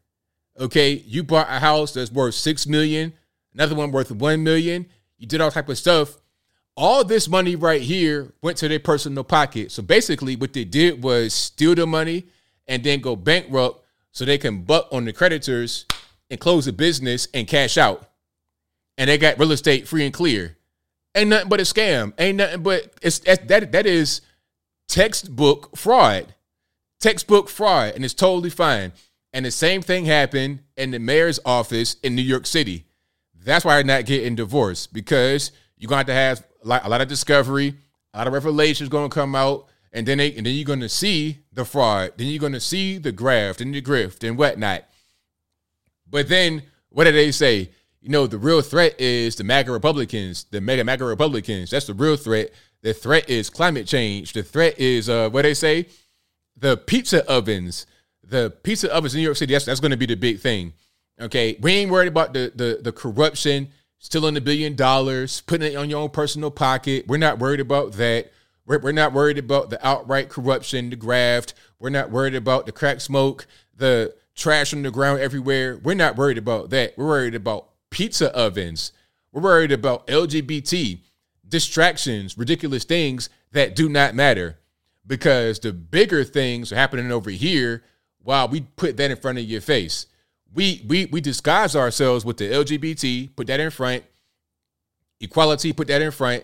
[0.59, 3.13] Okay, you bought a house that's worth six million,
[3.53, 4.87] another one worth one million.
[5.17, 6.17] You did all type of stuff.
[6.75, 9.71] All this money right here went to their personal pocket.
[9.71, 12.25] So basically, what they did was steal the money
[12.67, 15.85] and then go bankrupt so they can butt on the creditors
[16.29, 18.09] and close the business and cash out.
[18.97, 20.57] And they got real estate free and clear.
[21.15, 22.13] Ain't nothing but a scam.
[22.19, 24.21] Ain't nothing but it's that that is
[24.87, 26.33] textbook fraud.
[26.99, 28.91] Textbook fraud, and it's totally fine.
[29.33, 32.85] And the same thing happened in the mayor's office in New York City.
[33.35, 37.01] That's why they're not getting divorced because you're going to have to have a lot,
[37.01, 37.75] of discovery,
[38.13, 40.79] a lot of revelations going to come out, and then they, and then you're going
[40.81, 44.37] to see the fraud, then you're going to see the graft and the grift and
[44.37, 44.83] whatnot.
[46.09, 47.69] But then what do they say?
[48.01, 51.71] You know, the real threat is the MAGA Republicans, the mega MAGA Republicans.
[51.71, 52.51] That's the real threat.
[52.81, 54.33] The threat is climate change.
[54.33, 55.87] The threat is uh, what they say,
[56.55, 57.85] the pizza ovens.
[58.29, 59.53] The pizza ovens in New York City.
[59.53, 60.73] That's that's going to be the big thing.
[61.19, 63.69] Okay, we ain't worried about the the the corruption,
[63.99, 67.07] stealing a billion dollars, putting it on your own personal pocket.
[67.07, 68.31] We're not worried about that.
[68.65, 71.53] We're, we're not worried about the outright corruption, the graft.
[71.79, 75.77] We're not worried about the crack smoke, the trash on the ground everywhere.
[75.77, 76.97] We're not worried about that.
[76.97, 78.91] We're worried about pizza ovens.
[79.31, 80.99] We're worried about LGBT
[81.47, 84.57] distractions, ridiculous things that do not matter
[85.05, 87.83] because the bigger things are happening over here
[88.27, 90.05] while we put that in front of your face.
[90.53, 94.03] We we we disguise ourselves with the LGBT, put that in front,
[95.21, 96.43] equality, put that in front,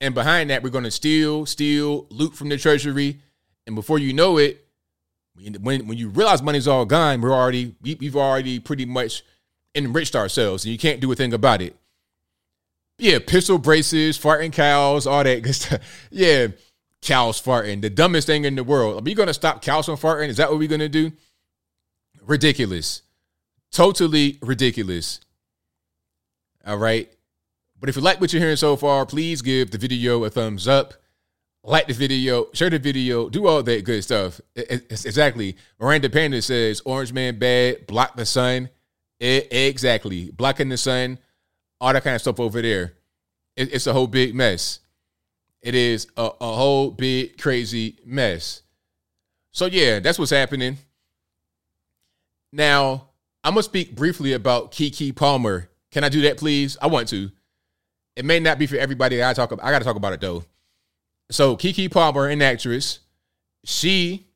[0.00, 3.20] and behind that we're going to steal, steal, loot from the treasury,
[3.64, 4.66] and before you know it,
[5.60, 9.22] when when you realize money's all gone, we're already we, we've already pretty much
[9.72, 11.76] enriched ourselves, and you can't do a thing about it.
[12.98, 15.80] Yeah, pistol braces, farting cows, all that good stuff.
[16.10, 16.48] Yeah,
[17.04, 18.98] cows farting, the dumbest thing in the world.
[18.98, 20.28] Are we gonna stop cows from farting?
[20.28, 21.12] Is that what we're gonna do?
[22.22, 23.02] Ridiculous,
[23.70, 25.20] totally ridiculous.
[26.66, 27.12] All right,
[27.78, 30.66] but if you like what you're hearing so far, please give the video a thumbs
[30.66, 30.94] up.
[31.66, 34.38] Like the video, share the video, do all that good stuff.
[34.54, 35.56] It's exactly.
[35.80, 38.68] Miranda Panda says, Orange Man bad, block the sun.
[39.18, 40.30] It, exactly.
[40.30, 41.18] Blocking the sun,
[41.80, 42.94] all that kind of stuff over there.
[43.56, 44.80] It, it's a whole big mess.
[45.64, 48.62] It is a, a whole big crazy mess.
[49.50, 50.78] So yeah, that's what's happening.
[52.52, 53.08] Now,
[53.42, 55.70] I'm gonna speak briefly about Keke Palmer.
[55.90, 56.76] Can I do that, please?
[56.80, 57.30] I want to.
[58.14, 59.66] It may not be for everybody that I talk about.
[59.66, 60.44] I gotta talk about it though.
[61.30, 63.00] So Keke Palmer, an actress,
[63.64, 64.26] she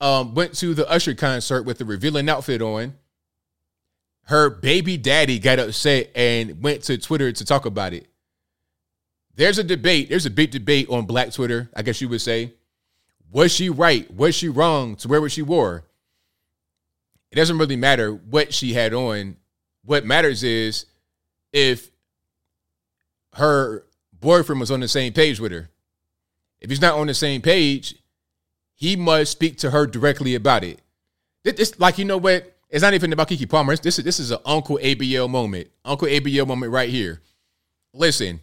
[0.00, 2.94] um, went to the Usher concert with the revealing outfit on
[4.24, 8.06] her baby daddy got upset and went to Twitter to talk about it.
[9.34, 10.08] There's a debate.
[10.08, 12.52] There's a big debate on Black Twitter, I guess you would say.
[13.30, 14.10] Was she right?
[14.14, 15.84] Was she wrong to wear what she wore?
[17.30, 19.36] It doesn't really matter what she had on.
[19.84, 20.84] What matters is
[21.52, 21.90] if
[23.34, 25.70] her boyfriend was on the same page with her.
[26.60, 27.96] If he's not on the same page,
[28.74, 30.80] he must speak to her directly about it.
[31.44, 32.56] It's like, you know what?
[32.68, 33.76] It's not even about Keke Palmer.
[33.76, 35.68] This is this is an Uncle ABL moment.
[35.84, 37.20] Uncle ABL moment right here.
[37.92, 38.40] Listen,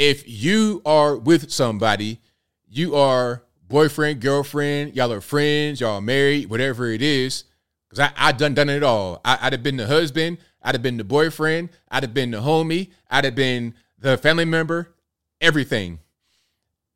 [0.00, 2.20] if you are with somebody,
[2.66, 7.44] you are boyfriend, girlfriend, y'all are friends, y'all are married, whatever it is.
[7.86, 9.20] Because I, I done done it all.
[9.26, 12.38] I, I'd have been the husband, I'd have been the boyfriend, I'd have been the
[12.38, 14.94] homie, I'd have been the family member,
[15.38, 15.98] everything.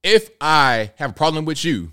[0.03, 1.93] If I have a problem with you,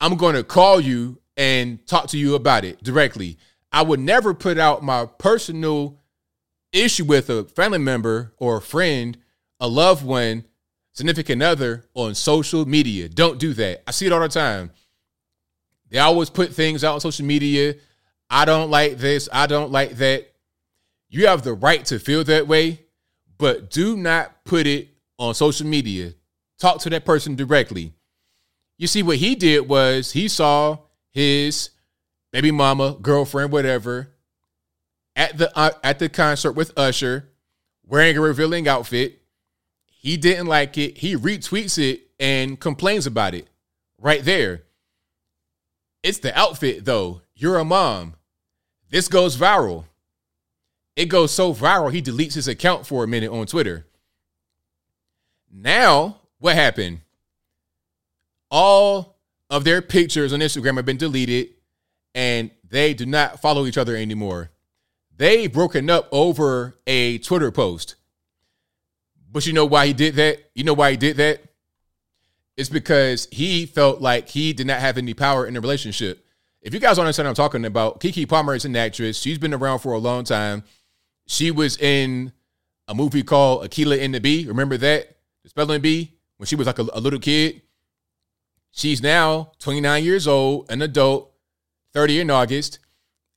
[0.00, 3.38] I'm going to call you and talk to you about it directly.
[3.70, 6.00] I would never put out my personal
[6.72, 9.16] issue with a family member or a friend,
[9.60, 10.44] a loved one,
[10.92, 13.08] significant other on social media.
[13.08, 13.82] Don't do that.
[13.86, 14.70] I see it all the time.
[15.90, 17.74] They always put things out on social media.
[18.28, 19.28] I don't like this.
[19.32, 20.32] I don't like that.
[21.08, 22.80] You have the right to feel that way,
[23.38, 24.88] but do not put it
[25.18, 26.14] on social media.
[26.58, 27.92] Talk to that person directly.
[28.78, 30.78] You see, what he did was he saw
[31.10, 31.70] his
[32.32, 34.14] baby mama, girlfriend, whatever,
[35.16, 37.28] at the uh, at the concert with Usher,
[37.84, 39.19] wearing a revealing outfit.
[40.02, 40.96] He didn't like it.
[40.96, 43.48] He retweets it and complains about it
[43.98, 44.62] right there.
[46.02, 47.20] It's the outfit though.
[47.34, 48.14] You're a mom.
[48.88, 49.84] This goes viral.
[50.96, 53.86] It goes so viral, he deletes his account for a minute on Twitter.
[55.52, 57.00] Now, what happened?
[58.50, 59.18] All
[59.50, 61.50] of their pictures on Instagram have been deleted
[62.14, 64.50] and they do not follow each other anymore.
[65.14, 67.96] They've broken up over a Twitter post.
[69.32, 70.50] But you know why he did that?
[70.54, 71.42] You know why he did that?
[72.56, 76.26] It's because he felt like he did not have any power in the relationship.
[76.60, 79.18] If you guys don't understand what I'm talking about, Keke Palmer is an actress.
[79.18, 80.64] She's been around for a long time.
[81.26, 82.32] She was in
[82.86, 84.46] a movie called Akeelah and the Bee.
[84.46, 85.16] Remember that?
[85.42, 86.12] The spelling bee?
[86.36, 87.62] When she was like a, a little kid.
[88.72, 91.32] She's now 29 years old, an adult,
[91.92, 92.78] 30 in August,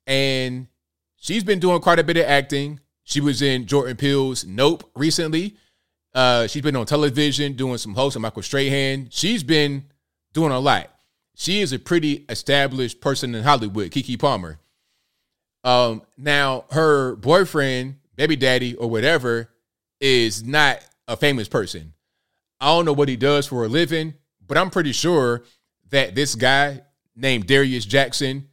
[0.06, 0.68] and
[1.16, 2.80] she's been doing quite a bit of acting.
[3.04, 5.56] She was in Jordan Peele's Nope recently.
[6.14, 9.08] Uh, she's been on television doing some hosts Michael Strahan.
[9.10, 9.86] She's been
[10.34, 10.90] doing a lot.
[11.36, 14.60] She is a pretty established person in Hollywood, Keke Palmer.
[15.64, 19.50] Um, now her boyfriend, baby daddy, or whatever,
[20.00, 21.94] is not a famous person.
[22.60, 24.14] I don't know what he does for a living,
[24.46, 25.44] but I'm pretty sure
[25.90, 26.82] that this guy
[27.16, 28.50] named Darius Jackson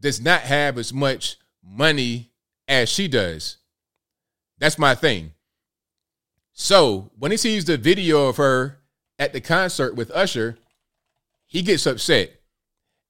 [0.00, 2.30] does not have as much money
[2.66, 3.58] as she does.
[4.58, 5.33] That's my thing.
[6.54, 8.78] So when he sees the video of her
[9.18, 10.56] at the concert with Usher,
[11.46, 12.30] he gets upset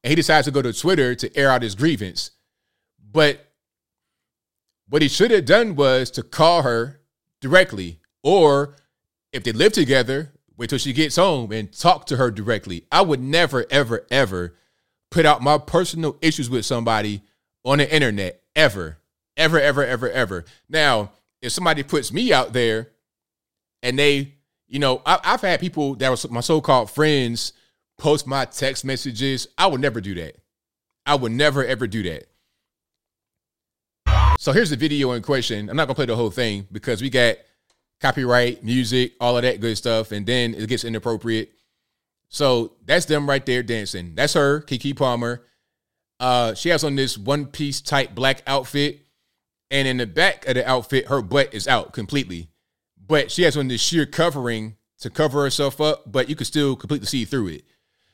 [0.02, 2.30] and he decides to go to Twitter to air out his grievance.
[3.12, 3.52] But
[4.88, 7.00] what he should have done was to call her
[7.40, 8.76] directly, or
[9.32, 12.86] if they live together, wait till she gets home and talk to her directly.
[12.90, 14.54] I would never, ever, ever
[15.10, 17.22] put out my personal issues with somebody
[17.62, 18.98] on the internet, ever,
[19.36, 20.44] ever, ever, ever, ever.
[20.68, 22.90] Now, if somebody puts me out there
[23.84, 24.34] and they,
[24.66, 27.52] you know, I, have had people that were my so-called friends
[27.98, 29.46] post my text messages.
[29.56, 30.36] I would never do that.
[31.06, 32.26] I would never ever do that.
[34.40, 35.68] So here's the video in question.
[35.68, 37.36] I'm not gonna play the whole thing because we got
[38.00, 41.52] copyright, music, all of that good stuff, and then it gets inappropriate.
[42.30, 44.14] So that's them right there dancing.
[44.14, 45.44] That's her, Keke Palmer.
[46.18, 49.06] Uh, she has on this one piece type black outfit,
[49.70, 52.48] and in the back of the outfit, her butt is out completely
[53.06, 56.76] but she has on this sheer covering to cover herself up, but you can still
[56.76, 57.64] completely see through it.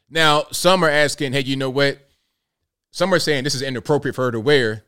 [0.08, 1.98] Now, some are asking, hey, you know what?
[2.90, 4.84] Some are saying this is inappropriate for her to wear.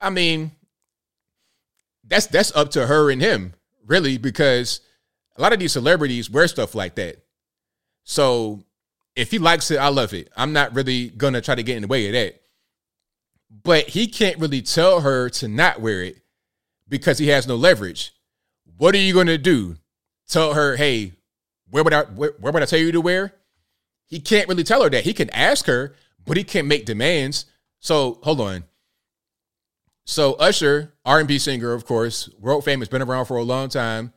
[0.00, 0.52] I mean,
[2.04, 3.52] that's that's up to her and him,
[3.86, 4.80] really, because
[5.36, 7.22] a lot of these celebrities wear stuff like that.
[8.04, 8.64] So
[9.14, 10.30] if he likes it, I love it.
[10.36, 12.40] I'm not really gonna try to get in the way of that.
[13.62, 16.22] But he can't really tell her to not wear it
[16.88, 18.12] because he has no leverage.
[18.76, 19.76] What are you to do?
[20.28, 21.12] Tell her, hey,
[21.70, 23.34] where would I where, where would I tell you to wear?
[24.06, 25.04] He can't really tell her that.
[25.04, 25.94] He can ask her,
[26.26, 27.46] but he can't make demands.
[27.80, 28.64] So hold on.
[30.04, 34.12] So Usher, R&B singer, of course, world famous, been around for a long time.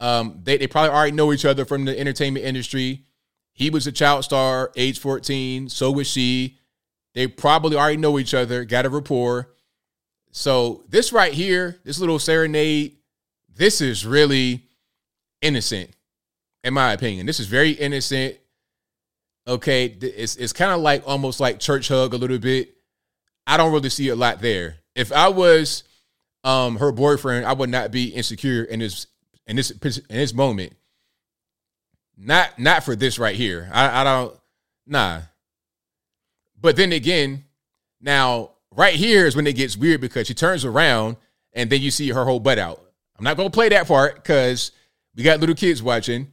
[0.00, 3.04] Um, they, they probably already know each other from the entertainment industry.
[3.52, 5.68] He was a child star, age 14.
[5.68, 6.58] So was she.
[7.14, 9.52] They probably already know each other, got a rapport.
[10.30, 12.97] So this right here, this little serenade
[13.58, 14.64] this is really
[15.42, 15.90] innocent,
[16.62, 17.26] in my opinion.
[17.26, 18.38] This is very innocent.
[19.46, 22.74] Okay, it's it's kind of like almost like church hug a little bit.
[23.46, 24.76] I don't really see a lot there.
[24.94, 25.82] If I was
[26.44, 29.06] um her boyfriend, I would not be insecure in this
[29.46, 30.74] in this in this moment.
[32.16, 33.68] Not not for this right here.
[33.72, 34.38] I, I don't
[34.86, 35.22] nah.
[36.60, 37.44] But then again,
[38.00, 41.16] now right here is when it gets weird because she turns around
[41.52, 42.87] and then you see her whole butt out.
[43.18, 44.72] I'm not gonna play that part because
[45.14, 46.32] we got little kids watching.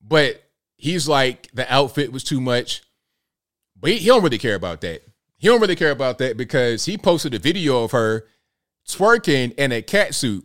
[0.00, 0.42] But
[0.76, 2.82] he's like the outfit was too much.
[3.76, 5.02] But he, he don't really care about that.
[5.36, 8.26] He don't really care about that because he posted a video of her
[8.88, 10.44] twerking in a cat suit.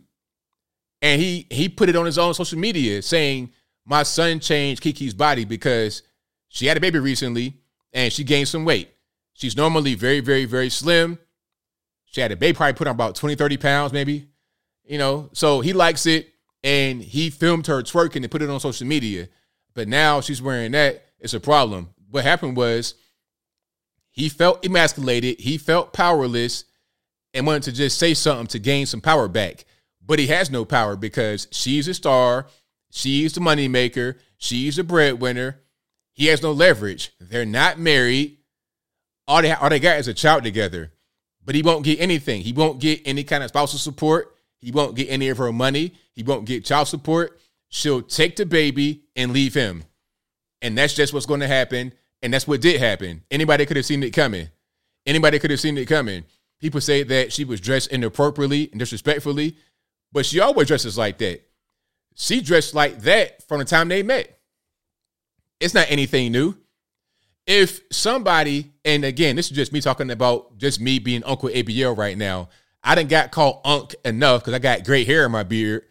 [1.02, 3.52] And he he put it on his own social media saying,
[3.84, 6.02] My son changed Keke's body because
[6.48, 7.60] she had a baby recently
[7.92, 8.90] and she gained some weight.
[9.34, 11.18] She's normally very, very, very slim.
[12.06, 14.28] She had a baby, probably put on about 20, 30 pounds, maybe.
[14.84, 16.32] You know, so he likes it
[16.62, 19.28] and he filmed her twerking and put it on social media.
[19.74, 21.04] But now she's wearing that.
[21.18, 21.90] It's a problem.
[22.10, 22.94] What happened was
[24.10, 26.64] he felt emasculated, he felt powerless,
[27.32, 29.64] and wanted to just say something to gain some power back.
[30.04, 32.46] But he has no power because she's a star,
[32.90, 35.60] she's the moneymaker, she's the breadwinner.
[36.12, 37.12] He has no leverage.
[37.18, 38.38] They're not married.
[39.26, 40.92] All they, all they got is a child together.
[41.44, 42.42] But he won't get anything.
[42.42, 44.33] He won't get any kind of spousal support.
[44.64, 45.92] He won't get any of her money.
[46.14, 47.38] He won't get child support.
[47.68, 49.84] She'll take the baby and leave him.
[50.62, 51.92] And that's just what's going to happen.
[52.22, 53.22] And that's what did happen.
[53.30, 54.48] Anybody could have seen it coming.
[55.04, 56.24] Anybody could have seen it coming.
[56.60, 59.58] People say that she was dressed inappropriately and disrespectfully,
[60.12, 61.46] but she always dresses like that.
[62.14, 64.38] She dressed like that from the time they met.
[65.60, 66.56] It's not anything new.
[67.46, 71.98] If somebody, and again, this is just me talking about just me being Uncle ABL
[71.98, 72.48] right now.
[72.84, 75.84] I didn't got called unk enough because I got gray hair in my beard.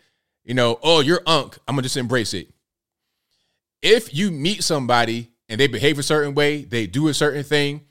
[0.44, 1.58] You know, oh, you're unk.
[1.68, 2.50] I'm gonna just embrace it.
[3.82, 7.82] If you meet somebody and they behave a certain way, they do a certain thing,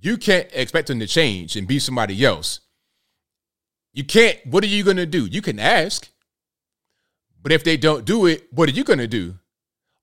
[0.00, 2.60] you can't expect them to change and be somebody else.
[3.92, 5.26] You can't, what are you gonna do?
[5.26, 6.08] You can ask,
[7.42, 9.38] but if they don't do it, what are you gonna do?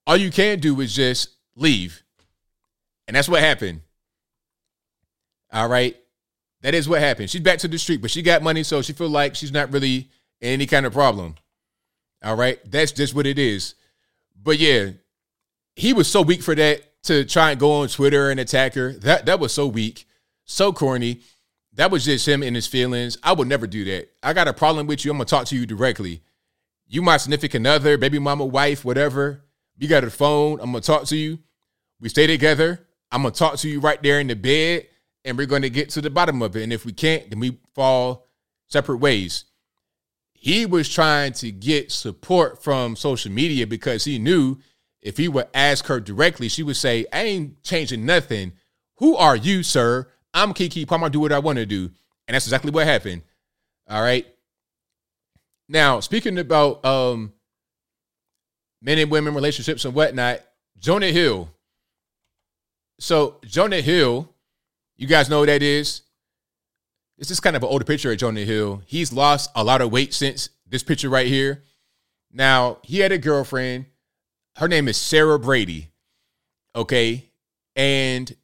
[0.08, 2.04] All you can do is just leave.
[3.08, 3.82] And that's what happened.
[5.52, 5.96] All right.
[6.66, 7.30] That is what happened.
[7.30, 9.72] She's back to the street, but she got money, so she feel like she's not
[9.72, 10.10] really
[10.42, 11.36] any kind of problem.
[12.24, 12.60] All right.
[12.66, 13.76] That's just what it is.
[14.42, 14.90] But yeah,
[15.76, 18.94] he was so weak for that to try and go on Twitter and attack her.
[18.94, 20.08] That that was so weak,
[20.46, 21.20] so corny.
[21.74, 23.20] That was just him in his feelings.
[23.22, 24.10] I would never do that.
[24.24, 25.12] I got a problem with you.
[25.12, 26.24] I'm gonna talk to you directly.
[26.88, 29.44] You my significant other, baby mama, wife, whatever.
[29.78, 30.60] You got a phone.
[30.60, 31.38] I'm gonna talk to you.
[32.00, 32.88] We stay together.
[33.12, 34.88] I'm gonna talk to you right there in the bed,
[35.26, 36.64] and we're gonna get to the bottom of it.
[36.64, 38.28] And if we can't, then we fall
[38.68, 39.46] separate ways.
[40.34, 44.58] He was trying to get support from social media because he knew
[45.02, 48.54] if he would ask her directly, she would say, I ain't changing nothing.
[48.98, 50.08] Who are you, sir?
[50.34, 51.10] I'm Keke Palmer.
[51.10, 51.92] Do what I want to do.
[52.28, 53.24] And that's exactly what happened.
[53.90, 54.28] All right.
[55.68, 57.34] Now, speaking about um
[58.82, 60.42] men and women relationships and whatnot,
[60.78, 61.50] Jonah Hill.
[63.00, 64.30] So Jonah Hill,
[64.98, 66.02] you guys know who that is.
[67.18, 68.82] This is kind of an older picture of Jonah Hill.
[68.86, 71.64] He's lost a lot of weight since this picture right here.
[72.32, 73.86] Now, he had a girlfriend.
[74.58, 75.90] Her name is Sarah Brady.
[76.76, 77.30] Okay.
[77.76, 78.36] And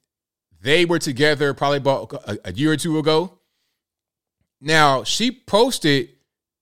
[0.62, 3.39] they were together probably about a, a year or two ago.
[4.62, 6.10] Now, she posted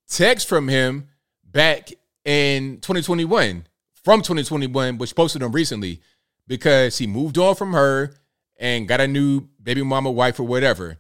[0.08, 1.10] text from him
[1.44, 1.92] back
[2.26, 3.68] in 2021
[4.04, 6.02] from 2021, which posted them recently
[6.48, 8.16] because he moved on from her
[8.60, 10.98] and got a new baby mama wife or whatever.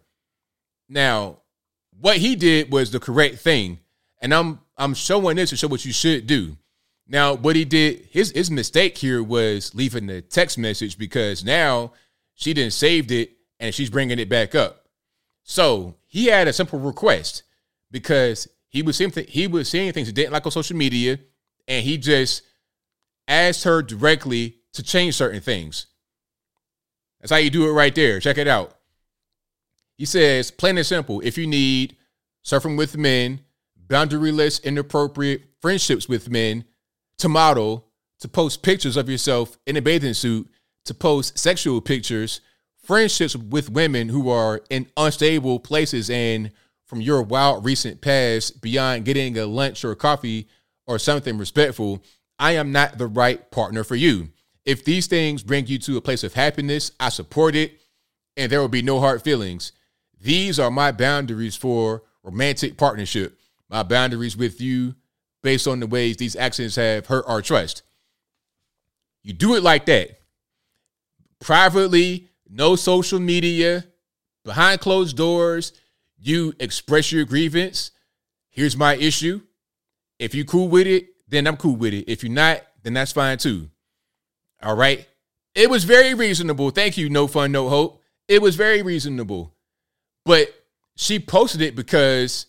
[0.87, 1.41] Now,
[1.99, 3.79] what he did was the correct thing,
[4.21, 6.57] and I'm I'm showing this to show what you should do.
[7.07, 11.91] Now, what he did, his his mistake here was leaving the text message because now
[12.35, 14.85] she didn't saved it and she's bringing it back up.
[15.43, 17.43] So he had a simple request
[17.91, 21.19] because he was seeing th- he was seeing things he didn't like on social media,
[21.67, 22.43] and he just
[23.27, 25.87] asked her directly to change certain things.
[27.19, 28.19] That's how you do it right there.
[28.19, 28.75] Check it out.
[29.97, 31.97] He says, plain and simple, if you need
[32.45, 33.41] surfing with men,
[33.87, 36.63] boundaryless, inappropriate friendships with men,
[37.17, 37.85] to model,
[38.21, 40.49] to post pictures of yourself in a bathing suit,
[40.85, 42.41] to post sexual pictures,
[42.83, 46.51] friendships with women who are in unstable places and
[46.85, 50.47] from your wild recent past beyond getting a lunch or coffee
[50.87, 52.01] or something respectful,
[52.39, 54.29] I am not the right partner for you.
[54.65, 57.79] If these things bring you to a place of happiness, I support it
[58.39, 59.73] and there will be no hard feelings.
[60.21, 63.37] These are my boundaries for romantic partnership,
[63.69, 64.95] my boundaries with you
[65.41, 67.83] based on the ways these actions have hurt our trust.
[69.23, 70.19] You do it like that.
[71.39, 73.85] Privately, no social media,
[74.43, 75.73] behind closed doors,
[76.17, 77.91] you express your grievance.
[78.49, 79.41] Here's my issue.
[80.17, 82.09] If you cool with it, then I'm cool with it.
[82.09, 83.69] If you're not, then that's fine too.
[84.61, 85.07] All right.
[85.55, 86.69] It was very reasonable.
[86.69, 88.01] Thank you, No Fun, No Hope.
[88.27, 89.53] It was very reasonable.
[90.25, 90.53] But
[90.95, 92.45] she posted it because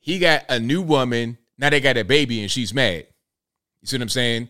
[0.00, 1.38] he got a new woman.
[1.58, 3.06] Now they got a baby and she's mad.
[3.80, 4.48] You see what I'm saying?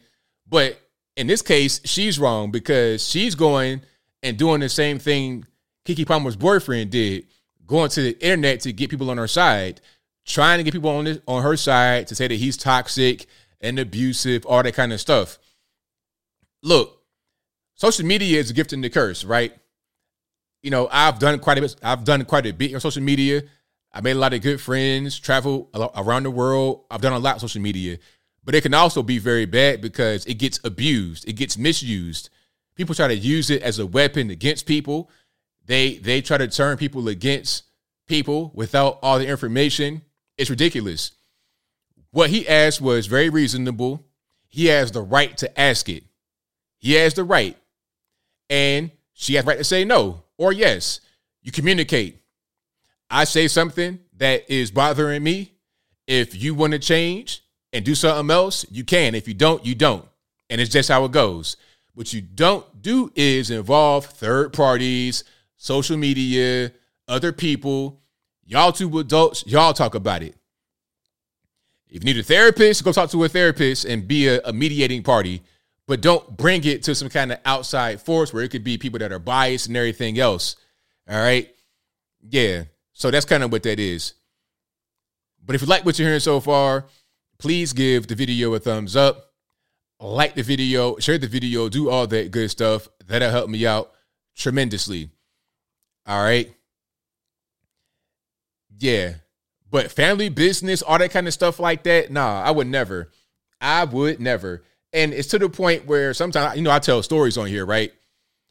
[0.48, 0.80] But
[1.16, 3.82] in this case, she's wrong because she's going
[4.22, 5.44] and doing the same thing
[5.84, 7.26] Keke Palmer's boyfriend did,
[7.66, 9.80] going to the internet to get people on her side,
[10.24, 13.26] trying to get people on this, on her side to say that he's toxic
[13.60, 15.38] and abusive, all that kind of stuff.
[16.66, 17.00] Look,
[17.76, 19.52] social media is a gift and a curse, right?
[20.64, 21.76] You know, I've done quite a bit.
[21.80, 23.44] I've done quite a bit on social media.
[23.92, 26.86] I made a lot of good friends, travel around the world.
[26.90, 27.98] I've done a lot on social media,
[28.44, 32.30] but it can also be very bad because it gets abused, it gets misused.
[32.74, 35.08] People try to use it as a weapon against people.
[35.66, 37.62] They they try to turn people against
[38.08, 40.02] people without all the information.
[40.36, 41.12] It's ridiculous.
[42.10, 44.04] What he asked was very reasonable.
[44.48, 46.02] He has the right to ask it.
[46.86, 47.56] He has the right.
[48.48, 51.00] And she has the right to say no or yes.
[51.42, 52.22] You communicate.
[53.10, 55.54] I say something that is bothering me.
[56.06, 57.42] If you want to change
[57.72, 59.16] and do something else, you can.
[59.16, 60.06] If you don't, you don't.
[60.48, 61.56] And it's just how it goes.
[61.94, 65.24] What you don't do is involve third parties,
[65.56, 66.70] social media,
[67.08, 68.00] other people.
[68.44, 70.36] Y'all two adults, y'all talk about it.
[71.88, 75.02] If you need a therapist, go talk to a therapist and be a, a mediating
[75.02, 75.42] party,
[75.86, 78.98] but don't bring it to some kind of outside force where it could be people
[78.98, 80.56] that are biased and everything else.
[81.08, 81.48] All right.
[82.20, 82.64] Yeah.
[82.92, 84.14] So that's kind of what that is.
[85.44, 86.86] But if you like what you're hearing so far,
[87.38, 89.32] please give the video a thumbs up,
[90.00, 92.88] like the video, share the video, do all that good stuff.
[93.06, 93.92] That'll help me out
[94.34, 95.10] tremendously.
[96.04, 96.52] All right.
[98.76, 99.14] Yeah.
[99.70, 103.10] But family business, all that kind of stuff like that, nah, I would never.
[103.60, 104.62] I would never.
[104.92, 107.92] And it's to the point where sometimes, you know, I tell stories on here, right?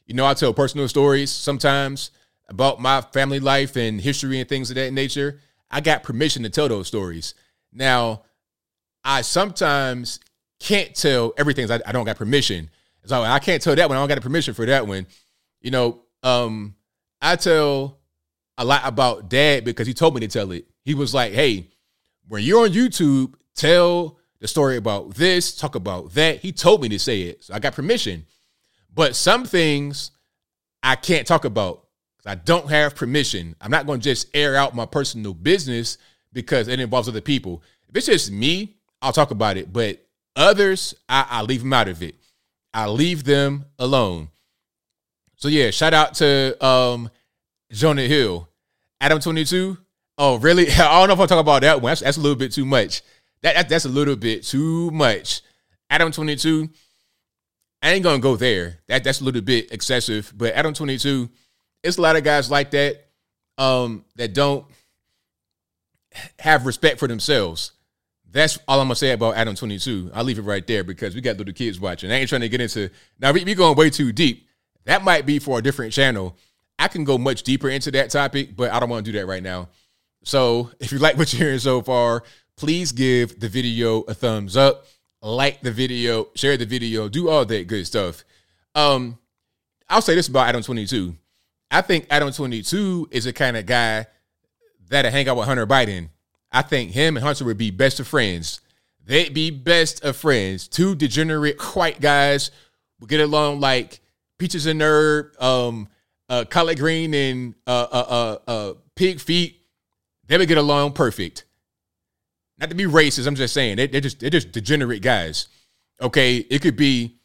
[0.05, 2.11] You know, I tell personal stories sometimes
[2.47, 5.39] about my family life and history and things of that nature.
[5.71, 7.33] I got permission to tell those stories.
[7.73, 8.23] Now,
[9.03, 10.19] I sometimes
[10.59, 11.69] can't tell everything.
[11.71, 12.69] I, I don't got permission.
[13.05, 13.97] So I can't tell that one.
[13.97, 15.07] I don't got permission for that one.
[15.61, 16.75] You know, um,
[17.21, 17.99] I tell
[18.57, 20.65] a lot about dad because he told me to tell it.
[20.83, 21.67] He was like, hey,
[22.27, 26.39] when you're on YouTube, tell the story about this, talk about that.
[26.39, 27.43] He told me to say it.
[27.43, 28.25] So I got permission.
[28.93, 30.11] But some things
[30.83, 31.85] I can't talk about
[32.25, 33.55] I don't have permission.
[33.61, 35.97] I'm not going to just air out my personal business
[36.33, 37.61] because it involves other people.
[37.87, 39.71] If it's just me, I'll talk about it.
[39.71, 40.03] But
[40.35, 42.15] others, I, I leave them out of it.
[42.73, 44.29] I leave them alone.
[45.37, 47.09] So yeah, shout out to um
[47.71, 48.49] Jonah Hill.
[48.99, 49.77] Adam 22.
[50.17, 50.71] Oh, really?
[50.71, 51.91] I don't know if I'll talk about that one.
[51.91, 53.01] That's, that's a little bit too much.
[53.45, 55.43] That, that that's a little bit too much.
[55.91, 56.67] Adam 22.
[57.83, 58.79] I ain't gonna go there.
[58.87, 60.33] That that's a little bit excessive.
[60.35, 61.29] But Adam 22
[61.83, 63.05] it's a lot of guys like that
[63.59, 64.65] um, that don't
[66.39, 67.73] have respect for themselves.
[68.31, 70.09] That's all I'm gonna say about Adam 22.
[70.15, 72.11] I'll leave it right there because we got little kids watching.
[72.11, 72.89] I ain't trying to get into
[73.19, 73.31] now.
[73.31, 74.47] We, we going way too deep.
[74.85, 76.35] That might be for a different channel.
[76.79, 79.27] I can go much deeper into that topic, but I don't want to do that
[79.27, 79.69] right now.
[80.23, 82.23] So if you like what you're hearing so far,
[82.57, 84.85] please give the video a thumbs up,
[85.21, 88.23] like the video, share the video, do all that good stuff.
[88.73, 89.17] Um,
[89.89, 91.15] I'll say this about Adam 22.
[91.71, 94.05] I think Adam 22 is the kind of guy
[94.87, 96.09] that'll hang out with Hunter Biden.
[96.51, 98.61] I think him and Hunter would be best of friends.
[99.05, 100.67] They'd be best of friends.
[100.67, 102.51] Two degenerate white guys
[102.99, 103.99] would get along like
[104.37, 105.87] peaches and herb, um,
[106.29, 108.05] uh, collard green and uh, uh,
[108.47, 109.61] uh, uh, pig feet.
[110.27, 111.44] They would get along perfect.
[112.57, 115.47] Not to be racist, I'm just saying they, they're just they're just degenerate guys.
[116.01, 117.17] Okay, it could be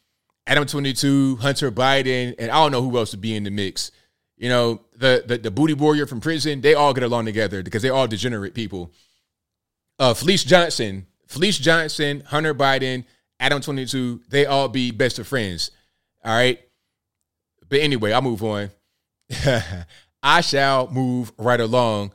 [0.47, 3.91] Adam 22, Hunter Biden, and I don't know who else would be in the mix
[4.41, 7.83] you know, the, the the booty warrior from prison, they all get along together because
[7.83, 8.91] they're all degenerate people.
[9.99, 13.05] Uh, Felice Johnson, Felice Johnson, Hunter Biden,
[13.39, 15.69] Adam 22, they all be best of friends.
[16.25, 16.59] All right.
[17.69, 18.71] But anyway, I'll move on.
[20.23, 22.11] I shall move right along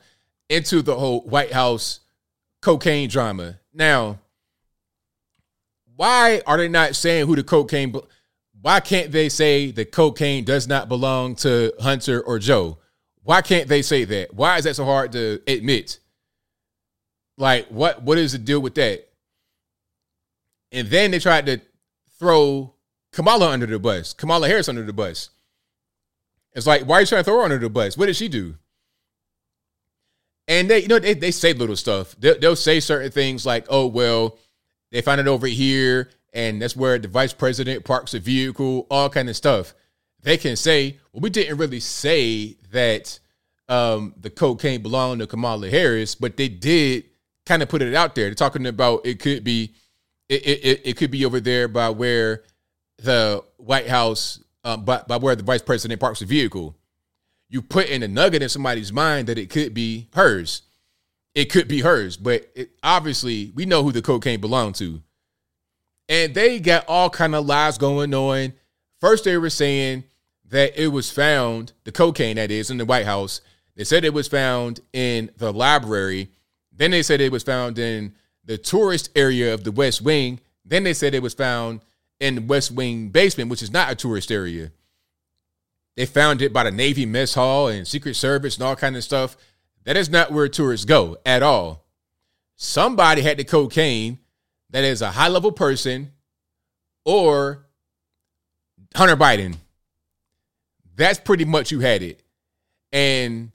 [0.49, 2.01] into the whole White House
[2.61, 3.59] cocaine drama.
[3.73, 4.19] Now,
[5.95, 7.95] why are they not saying who the cocaine?
[8.61, 12.77] why can't they say the cocaine does not belong to Hunter or Joe?
[13.23, 14.33] Why can't they say that?
[14.33, 15.99] Why is that so hard to admit?
[17.37, 19.07] Like, what what is the deal with that?
[20.71, 21.61] And then they tried to
[22.19, 22.73] throw
[23.11, 25.29] Kamala under the bus, Kamala Harris under the bus.
[26.53, 27.97] It's like, why are you trying to throw her under the bus?
[27.97, 28.55] What did she do?
[30.47, 32.15] And they, you know, they, they say little stuff.
[32.19, 34.37] They'll, they'll say certain things like, oh, well,
[34.91, 39.09] they found it over here and that's where the vice president parks a vehicle, all
[39.09, 39.73] kind of stuff.
[40.21, 43.19] They can say, well, we didn't really say that
[43.67, 47.05] um, the cocaine belonged to Kamala Harris, but they did
[47.47, 48.25] kind of put it out there.
[48.25, 49.73] They're talking about it could be,
[50.29, 52.43] it, it, it could be over there by where
[52.97, 56.76] the White House, um, by, by where the vice president parks a vehicle.
[57.49, 60.63] You put in a nugget in somebody's mind that it could be hers.
[61.33, 65.01] It could be hers, but it, obviously we know who the cocaine belonged to
[66.09, 68.53] and they got all kind of lies going on.
[68.99, 70.05] First, they were saying
[70.49, 73.41] that it was found, the cocaine that is, in the White House.
[73.75, 76.29] They said it was found in the library.
[76.71, 78.13] Then they said it was found in
[78.43, 80.39] the tourist area of the West Wing.
[80.63, 81.81] Then they said it was found
[82.19, 84.71] in the West Wing basement, which is not a tourist area.
[85.97, 89.03] They found it by the Navy mess hall and Secret Service and all kind of
[89.03, 89.35] stuff.
[89.83, 91.87] That is not where tourists go at all.
[92.55, 94.19] Somebody had the cocaine
[94.69, 96.11] that is a high level person
[97.03, 97.65] or
[98.95, 99.55] Hunter Biden.
[100.95, 102.21] That's pretty much you had it.
[102.91, 103.51] And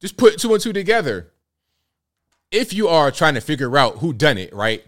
[0.00, 1.32] just put two and two together.
[2.50, 4.84] If you are trying to figure out who done it, right?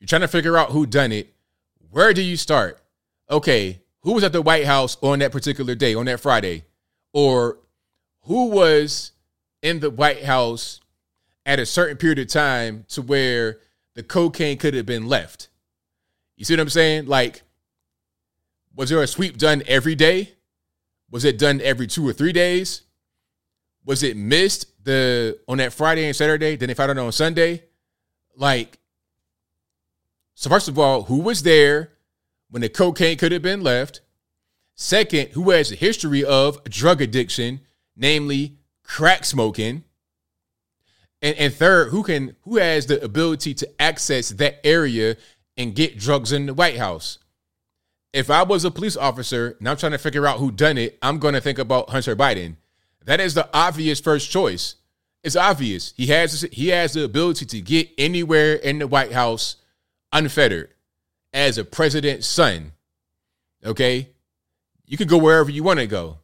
[0.00, 1.34] You're trying to figure out who done it.
[1.90, 2.82] Where do you start?
[3.30, 6.64] Okay, who was at the White House on that particular day, on that Friday,
[7.12, 7.58] or
[8.24, 9.12] who was
[9.62, 10.80] in the White House
[11.46, 13.60] at a certain period of time to where
[13.94, 15.48] the cocaine could have been left.
[16.36, 17.06] You see what I'm saying?
[17.06, 17.42] Like,
[18.76, 20.32] was there a sweep done every day?
[21.10, 22.82] Was it done every two or three days?
[23.86, 26.56] Was it missed the on that Friday and Saturday?
[26.56, 27.62] Then they found it on Sunday?
[28.36, 28.78] Like,
[30.34, 31.93] so first of all, who was there
[32.54, 34.00] when the cocaine could have been left?
[34.76, 37.60] Second, who has a history of drug addiction,
[37.96, 39.82] namely crack smoking?
[41.20, 45.16] And, and third, who can who has the ability to access that area
[45.56, 47.18] and get drugs in the White House?
[48.12, 50.96] If I was a police officer and I'm trying to figure out who done it,
[51.02, 52.54] I'm going to think about Hunter Biden.
[53.04, 54.76] That is the obvious first choice.
[55.24, 55.92] It's obvious.
[55.96, 59.56] He has he has the ability to get anywhere in the White House
[60.12, 60.73] unfettered
[61.34, 62.72] as a president's son.
[63.66, 64.08] Okay?
[64.86, 66.18] You can go wherever you want to go.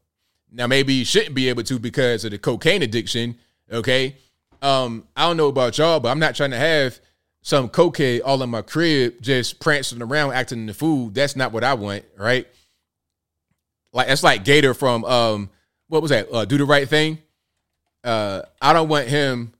[0.52, 3.36] Now maybe you shouldn't be able to because of the cocaine addiction,
[3.70, 4.16] okay?
[4.62, 6.98] Um, I don't know about y'all, but I'm not trying to have
[7.42, 11.14] some cocaine all in my crib just prancing around acting in the food.
[11.14, 12.46] That's not what I want, right?
[13.92, 15.50] Like that's like Gator from um
[15.88, 16.28] what was that?
[16.32, 17.18] Uh, Do the right thing.
[18.04, 19.52] Uh, I don't want him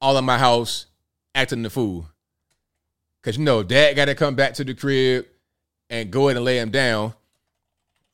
[0.00, 0.86] all in my house
[1.34, 2.06] acting the fool.
[3.24, 5.26] Cause you know, dad gotta come back to the crib
[5.88, 7.14] and go in and lay him down.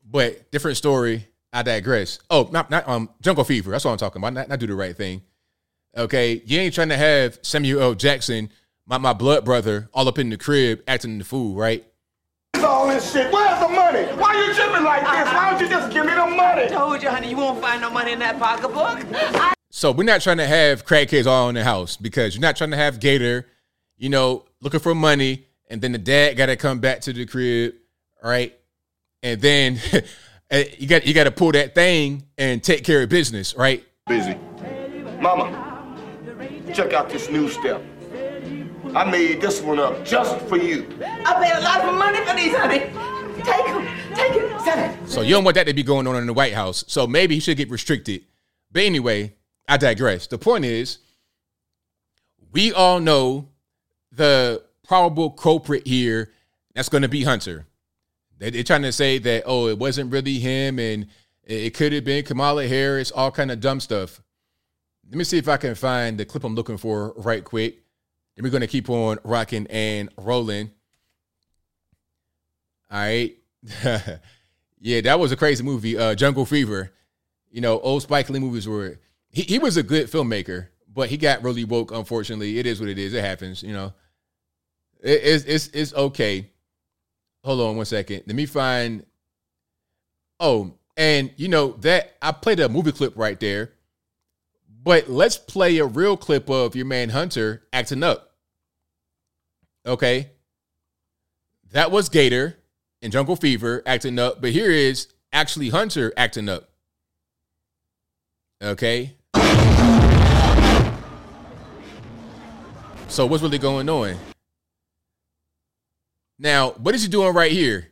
[0.09, 1.27] But different story.
[1.53, 2.21] I digress.
[2.31, 3.73] Oh, not not um jungle fever.
[3.73, 4.35] That's what I'm talking about.
[4.35, 5.23] Not, not do the right thing.
[5.97, 7.95] Okay, you ain't trying to have Samuel L.
[7.95, 8.51] Jackson,
[8.87, 11.85] my, my blood brother, all up in the crib acting the fool, right?
[12.81, 13.33] all this shit.
[13.33, 14.05] Where's the money?
[14.21, 15.35] Why you tripping like this?
[15.35, 16.63] Why don't you just give me the money?
[16.63, 19.55] I Told you, honey, you won't find no money in that pocketbook.
[19.71, 22.71] So we're not trying to have crackheads all in the house because you're not trying
[22.71, 23.47] to have Gator,
[24.01, 27.27] you know, looking for money, and then the dad got to come back to the
[27.27, 27.75] crib,
[28.25, 28.59] right?
[29.23, 29.79] And then
[30.51, 33.85] eh, you got you got to pull that thing and take care of business, right?
[34.09, 34.37] Busy.
[35.21, 35.95] Mama,
[36.75, 37.83] check out this new step.
[38.95, 40.89] I made this one up just for you.
[41.05, 42.79] I paid a lot of money for these, honey.
[43.45, 43.87] Take them.
[44.15, 44.61] Take it.
[44.63, 45.09] Send it.
[45.09, 46.85] So you don't want that to be going on in the White House.
[46.89, 48.25] So maybe he should get restricted.
[48.73, 49.35] But anyway,
[49.69, 50.27] I digress.
[50.27, 50.99] The point is,
[52.51, 53.50] we all know
[54.13, 56.33] the probable culprit here.
[56.75, 57.67] That's going to be Hunter.
[58.39, 61.07] They, they're trying to say that oh, it wasn't really him, and
[61.45, 63.11] it could have been Kamala Harris.
[63.11, 64.21] All kind of dumb stuff.
[65.09, 67.83] Let me see if I can find the clip I'm looking for right quick.
[68.37, 70.71] Then we're going to keep on rocking and rolling.
[72.91, 73.37] All right.
[74.81, 75.99] yeah, that was a crazy movie.
[75.99, 76.93] Uh, Jungle Fever.
[77.51, 78.99] You know, old Spike Lee movies were.
[79.29, 81.93] He, he was a good filmmaker, but he got really woke.
[81.93, 83.15] Unfortunately, it is what it is.
[83.15, 83.63] It happens.
[83.63, 83.93] You know,
[85.01, 86.51] it, it's it's it's okay.
[87.45, 88.25] Hold on one second.
[88.27, 89.05] Let me find.
[90.39, 93.73] Oh, and you know that I played a movie clip right there,
[94.83, 98.33] but let's play a real clip of your man Hunter acting up.
[99.87, 100.31] Okay,
[101.73, 102.57] that was Gator
[103.01, 106.71] in Jungle Fever acting up, but here is actually Hunter acting up.
[108.63, 109.17] Okay.
[113.11, 114.17] So what's really going on?
[116.39, 117.89] Now, what is he doing right here?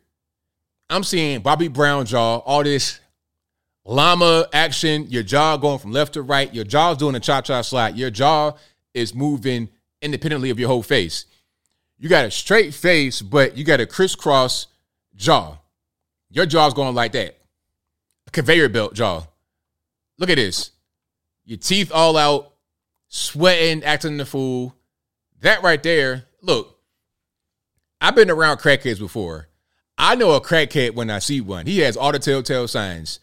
[0.89, 3.01] I'm seeing Bobby Brown jaw, all this
[3.85, 7.97] llama action, your jaw going from left to right, your jaw's doing a cha-cha slide,
[7.97, 8.53] your jaw
[8.95, 9.69] is moving
[10.01, 11.27] independently of your whole face.
[11.99, 14.69] You got a straight face, but you got a crisscross
[15.17, 15.59] jaw.
[16.31, 17.37] Your jaw's going like that.
[18.29, 19.27] A conveyor belt jaw.
[20.17, 20.71] Look at this.
[21.45, 22.53] Your teeth all out,
[23.09, 24.77] sweating, acting the fool.
[25.41, 26.79] That right there, look,
[28.01, 29.49] I've been around crackheads before.
[29.97, 31.67] I know a crackhead when I see one.
[31.67, 33.21] He has all the telltale signs.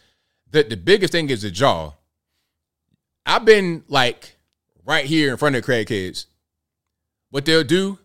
[0.52, 1.94] The, the biggest thing is the jaw.
[3.26, 4.36] I've been like
[4.86, 6.26] right here in front of crackheads.
[7.30, 8.00] What they'll do,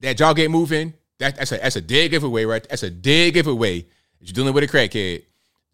[0.00, 2.66] that jaw get moving, that, that's a that's a dead giveaway, right?
[2.68, 3.86] That's a dead giveaway.
[4.20, 5.24] You're dealing with a crackhead.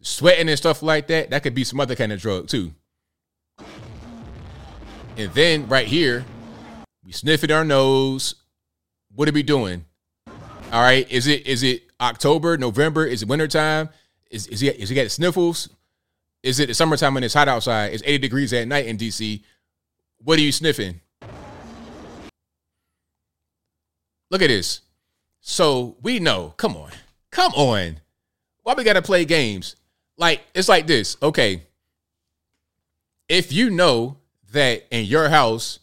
[0.01, 2.73] Sweating and stuff like that, that could be some other kind of drug too.
[5.17, 6.23] And then right here,
[7.07, 8.35] we sniff it our nose.
[9.15, 9.85] What are we doing?
[10.73, 11.09] All right.
[11.09, 13.05] Is it is it October, November?
[13.05, 13.87] Is it wintertime?
[14.29, 15.69] Is is he is he got sniffles?
[16.43, 17.93] Is it the summertime when it's hot outside?
[17.93, 19.41] It's 80 degrees at night in DC.
[20.17, 20.99] What are you sniffing?
[24.29, 24.81] Look at this.
[25.39, 26.55] So we know.
[26.57, 26.91] Come on.
[27.31, 28.01] Come on.
[28.63, 29.77] Why we gotta play games?
[30.17, 31.15] Like, it's like this.
[31.23, 31.63] Okay.
[33.29, 34.17] If you know
[34.51, 35.79] that in your house,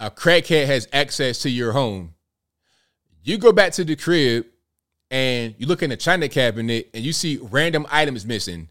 [0.00, 2.14] a crackhead has access to your home,
[3.22, 4.46] you go back to the crib
[5.10, 8.68] and you look in the china cabinet and you see random items missing,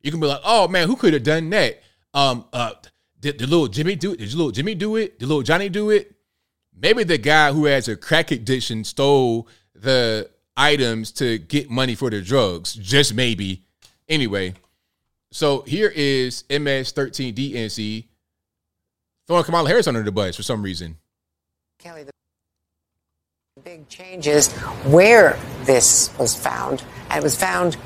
[0.00, 1.82] you can be like, "Oh man, who could have done that?"
[2.14, 2.72] Um, uh,
[3.20, 4.18] did, did little Jimmy do it?
[4.18, 5.18] Did little Jimmy do it?
[5.18, 6.14] Did little Johnny do it?
[6.76, 12.10] Maybe the guy who has a crack addiction stole the items to get money for
[12.10, 12.74] the drugs.
[12.74, 13.64] Just maybe.
[14.08, 14.54] Anyway,
[15.30, 18.06] so here is MS13DNC
[19.26, 20.96] throwing Kamala Harris under the bus for some reason.
[21.78, 22.12] Kelly, the
[23.64, 24.50] big change is
[24.84, 26.82] where this was found.
[27.10, 27.76] And it was found,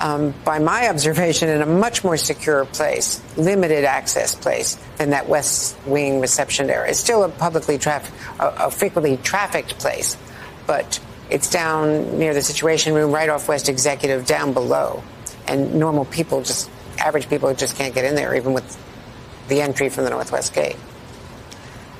[0.00, 5.28] um, by my observation, in a much more secure place, limited access place than that
[5.28, 6.90] West Wing reception area.
[6.90, 10.16] It's still a publicly traffic, a, a frequently trafficked place,
[10.66, 11.00] but
[11.30, 15.02] it's down near the Situation Room, right off West Executive, down below.
[15.46, 18.76] And normal people, just average people, just can't get in there, even with
[19.52, 20.76] the entry from the Northwest Gate.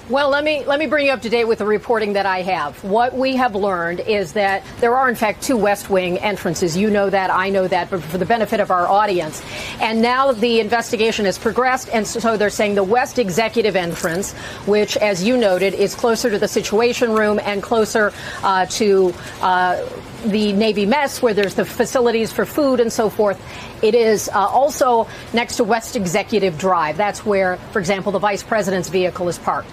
[0.08, 2.42] Well, let me let me bring you up to date with the reporting that I
[2.42, 2.82] have.
[2.82, 6.76] What we have learned is that there are in fact two West Wing entrances.
[6.76, 9.40] You know that, I know that, but for the benefit of our audience.
[9.80, 14.32] And now the investigation has progressed and so they're saying the West Executive entrance,
[14.66, 18.12] which as you noted is closer to the Situation Room and closer
[18.42, 19.88] uh, to uh,
[20.26, 23.40] the Navy mess where there's the facilities for food and so forth.
[23.82, 26.96] It is uh, also next to West Executive Drive.
[26.96, 29.72] That's where, for example, the vice president's vehicle is parked.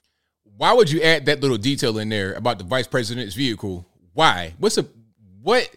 [0.59, 3.87] Why would you add that little detail in there about the vice president's vehicle?
[4.11, 4.55] Why?
[4.57, 4.85] What's a
[5.41, 5.73] what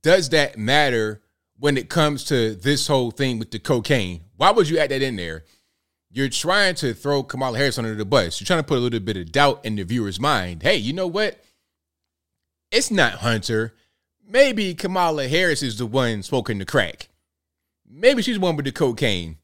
[0.00, 1.20] does that matter
[1.58, 4.22] when it comes to this whole thing with the cocaine?
[4.38, 5.44] Why would you add that in there?
[6.10, 8.40] You're trying to throw Kamala Harris under the bus.
[8.40, 10.62] You're trying to put a little bit of doubt in the viewer's mind.
[10.62, 11.38] Hey, you know what?
[12.70, 13.74] It's not Hunter.
[14.26, 17.10] Maybe Kamala Harris is the one smoking the crack.
[17.86, 19.36] Maybe she's the one with the cocaine.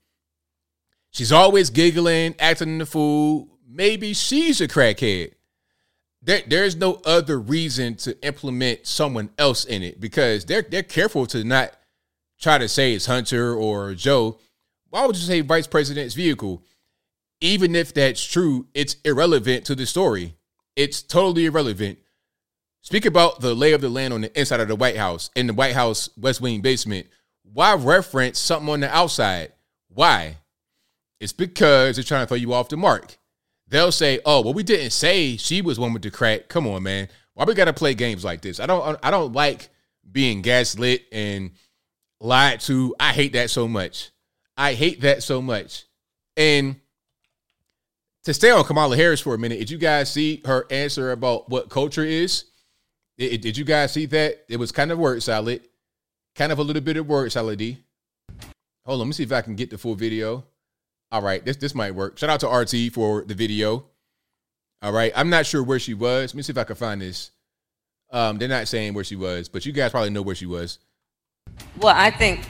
[1.11, 5.32] She's always giggling, acting the fool, maybe she's a crackhead.
[6.20, 11.27] There, there's no other reason to implement someone else in it because they're they're careful
[11.27, 11.73] to not
[12.40, 14.39] try to say it's Hunter or Joe.
[14.90, 16.62] Why would you say vice president's vehicle?
[17.40, 20.36] Even if that's true, it's irrelevant to the story.
[20.77, 21.99] It's totally irrelevant.
[22.82, 25.49] Speak about the lay of the land on the inside of the White House in
[25.49, 27.09] the White House West Wing basement.
[27.43, 29.53] Why reference something on the outside?
[29.89, 30.36] Why?
[31.20, 33.16] It's because they're trying to throw you off the mark
[33.73, 36.85] they'll say, "Oh, well, we didn't say she was one with the crack." Come on,
[36.85, 37.09] man.
[37.35, 38.61] Why we gotta play games like this?
[38.61, 38.99] I don't.
[39.03, 39.70] I don't like
[40.11, 41.53] being gaslit and
[42.20, 42.94] lied to.
[43.01, 44.11] I hate that so much.
[44.57, 45.85] I hate that so much.
[46.36, 46.77] And
[48.24, 51.49] to stay on Kamala Harris for a minute, did you guys see her answer about
[51.49, 52.44] what culture is?
[53.19, 54.44] Did, did you guys see that?
[54.49, 55.62] It was kind of word salad,
[56.35, 57.61] kind of a little bit of word salad.
[58.85, 60.44] Hold on, let me see if I can get the full video.
[61.13, 62.17] All right, this this might work.
[62.17, 63.85] Shout out to RT for the video.
[64.81, 66.33] All right, I'm not sure where she was.
[66.33, 67.33] Let me see if I can find this.
[68.11, 70.79] Um, they're not saying where she was, but you guys probably know where she was.
[71.79, 72.49] Well, I think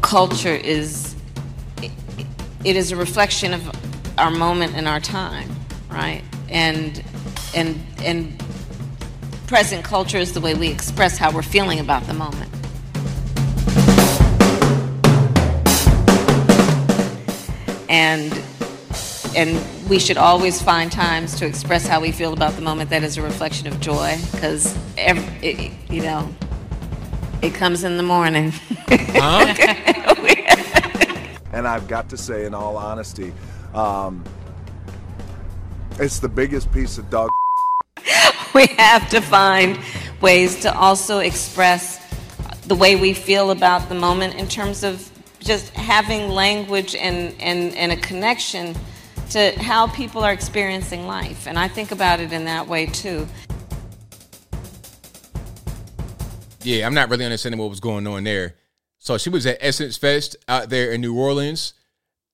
[0.00, 1.16] culture is
[1.82, 1.90] it,
[2.64, 3.68] it is a reflection of
[4.16, 5.50] our moment and our time,
[5.90, 6.22] right?
[6.48, 7.02] And
[7.52, 8.40] and and
[9.48, 12.57] present culture is the way we express how we're feeling about the moment.
[17.88, 18.32] And
[19.36, 23.02] and we should always find times to express how we feel about the moment that
[23.02, 24.76] is a reflection of joy because
[25.90, 26.28] you know
[27.42, 28.52] it comes in the morning
[28.88, 29.54] huh?
[31.52, 33.32] and i've got to say in all honesty
[33.74, 34.24] um,
[35.98, 37.30] it's the biggest piece of dog
[38.54, 39.78] we have to find
[40.20, 42.04] ways to also express
[42.66, 45.10] the way we feel about the moment in terms of
[45.40, 48.74] just having language and, and, and a connection
[49.30, 51.46] to how people are experiencing life.
[51.46, 53.26] And I think about it in that way too.
[56.62, 58.56] Yeah, I'm not really understanding what was going on there.
[58.98, 61.74] So she was at Essence Fest out there in New Orleans.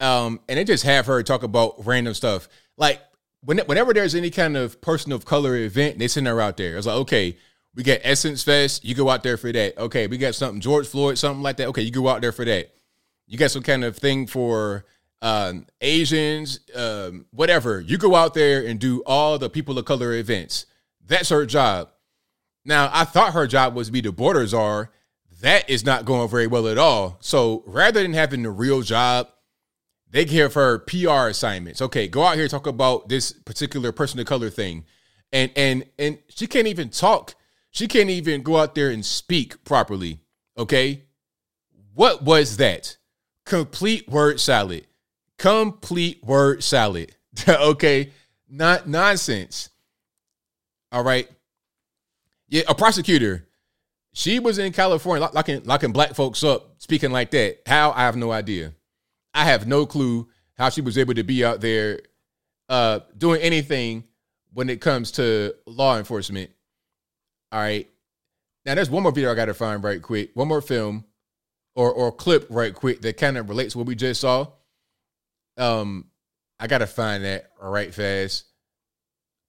[0.01, 2.49] Um, and they just have her talk about random stuff.
[2.77, 3.01] Like
[3.43, 6.77] when, whenever there's any kind of person of color event, they send her out there.
[6.77, 7.37] It's like, okay,
[7.75, 9.77] we got Essence Fest, you go out there for that.
[9.79, 11.69] Okay, we got something George Floyd, something like that.
[11.69, 12.73] Okay, you go out there for that
[13.27, 14.85] you got some kind of thing for
[15.23, 17.81] um, Asians, um, whatever.
[17.81, 20.67] You go out there and do all the people of color events.
[21.07, 21.91] That's her job.
[22.65, 24.91] Now, I thought her job was to be the border czar.
[25.41, 27.19] That is not going very well at all.
[27.21, 29.29] So rather than having the real job,
[30.11, 31.83] they give her PR assignments.
[31.83, 34.85] Okay, go out here talk about this particular person of color thing,
[35.33, 37.35] and and and she can't even talk.
[37.73, 40.21] She can't even go out there and speak properly.
[40.57, 41.03] Okay,
[41.95, 42.97] what was that?
[43.45, 44.87] Complete word salad.
[45.39, 47.15] Complete word salad.
[47.49, 48.11] okay?
[48.49, 49.71] Not nonsense.
[50.93, 51.29] All right.
[52.49, 53.49] Yeah, a prosecutor
[54.15, 57.59] she was in California locking locking black folks up, speaking like that.
[57.67, 58.73] How I have no idea.
[59.35, 62.01] I have no clue how she was able to be out there
[62.69, 64.05] uh, doing anything
[64.53, 66.51] when it comes to law enforcement.
[67.51, 67.91] All right.
[68.65, 70.31] Now there's one more video I got to find right quick.
[70.35, 71.05] One more film
[71.77, 74.47] or or clip right quick that kind of relates to what we just saw.
[75.57, 76.07] Um,
[76.59, 78.45] I gotta find that right fast.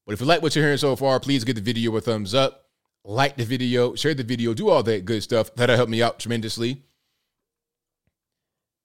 [0.05, 2.35] But if you like what you're hearing so far, please give the video a thumbs
[2.35, 2.65] up,
[3.03, 5.53] like the video, share the video, do all that good stuff.
[5.55, 6.83] That'll help me out tremendously.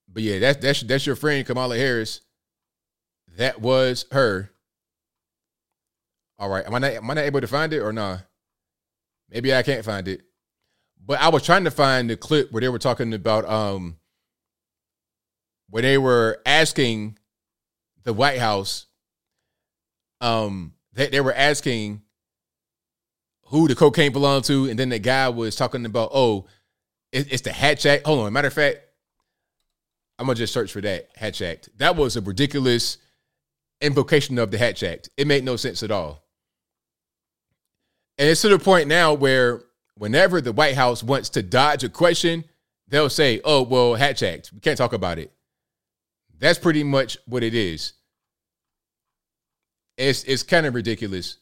[0.09, 2.21] But yeah, that's that's that's your friend Kamala Harris.
[3.37, 4.51] That was her.
[6.39, 8.23] All right, am I not am I not able to find it or not?
[9.31, 10.23] Maybe I can't find it.
[11.05, 13.97] But I was trying to find the clip where they were talking about um
[15.69, 17.19] where they were asking
[18.05, 18.87] the White House
[20.21, 22.03] um they, they were asking
[23.51, 26.47] who the cocaine belonged to, and then the guy was talking about, oh,
[27.11, 28.07] it, it's the Hatch Act.
[28.07, 28.79] Hold on, matter of fact,
[30.19, 31.69] I'm gonna just search for that Hatch Act.
[31.79, 32.99] That was a ridiculous
[33.81, 35.09] invocation of the Hatch Act.
[35.17, 36.25] It made no sense at all.
[38.19, 39.63] And it's to the point now where
[40.01, 42.43] whenever the White House wants to dodge a question,
[42.89, 44.51] they'll say, oh, well, Hatch Act.
[44.51, 45.31] We can't talk about it.
[46.39, 47.93] That's pretty much what it is.
[49.99, 51.37] It's it's kind of ridiculous.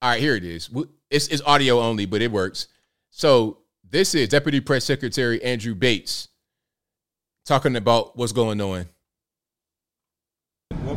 [0.00, 0.70] All right, here it is.
[1.10, 2.68] It's, it's audio only, but it works.
[3.10, 3.58] So
[3.90, 6.28] this is Deputy Press Secretary Andrew Bates
[7.44, 8.86] talking about what's going on.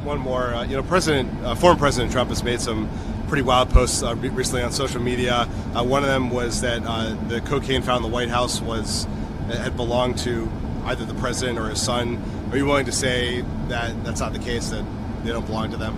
[0.03, 2.87] One more, uh, you know, President, uh, former President Trump has made some
[3.27, 5.47] pretty wild posts uh, recently on social media.
[5.75, 9.05] Uh, one of them was that uh, the cocaine found in the White House was
[9.49, 10.49] had belonged to
[10.85, 12.21] either the president or his son.
[12.51, 14.69] Are you willing to say that that's not the case?
[14.69, 14.85] That
[15.23, 15.97] they don't belong to them?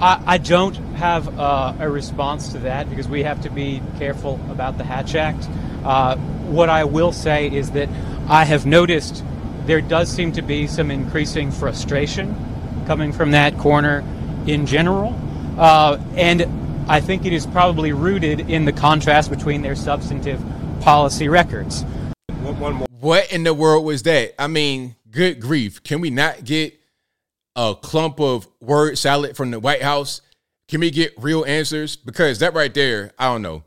[0.00, 4.40] I, I don't have uh, a response to that because we have to be careful
[4.50, 5.48] about the Hatch Act.
[5.84, 7.88] Uh, what I will say is that
[8.28, 9.24] I have noticed
[9.64, 12.34] there does seem to be some increasing frustration
[12.86, 14.04] coming from that corner
[14.46, 15.18] in general.
[15.56, 16.46] Uh, and
[16.88, 20.42] I think it is probably rooted in the contrast between their substantive
[20.80, 21.82] policy records.
[23.00, 24.40] What in the world was that?
[24.40, 25.82] I mean, good grief.
[25.82, 26.78] Can we not get
[27.56, 30.20] a clump of word salad from the White House?
[30.68, 31.96] Can we get real answers?
[31.96, 33.64] Because that right there, I don't know.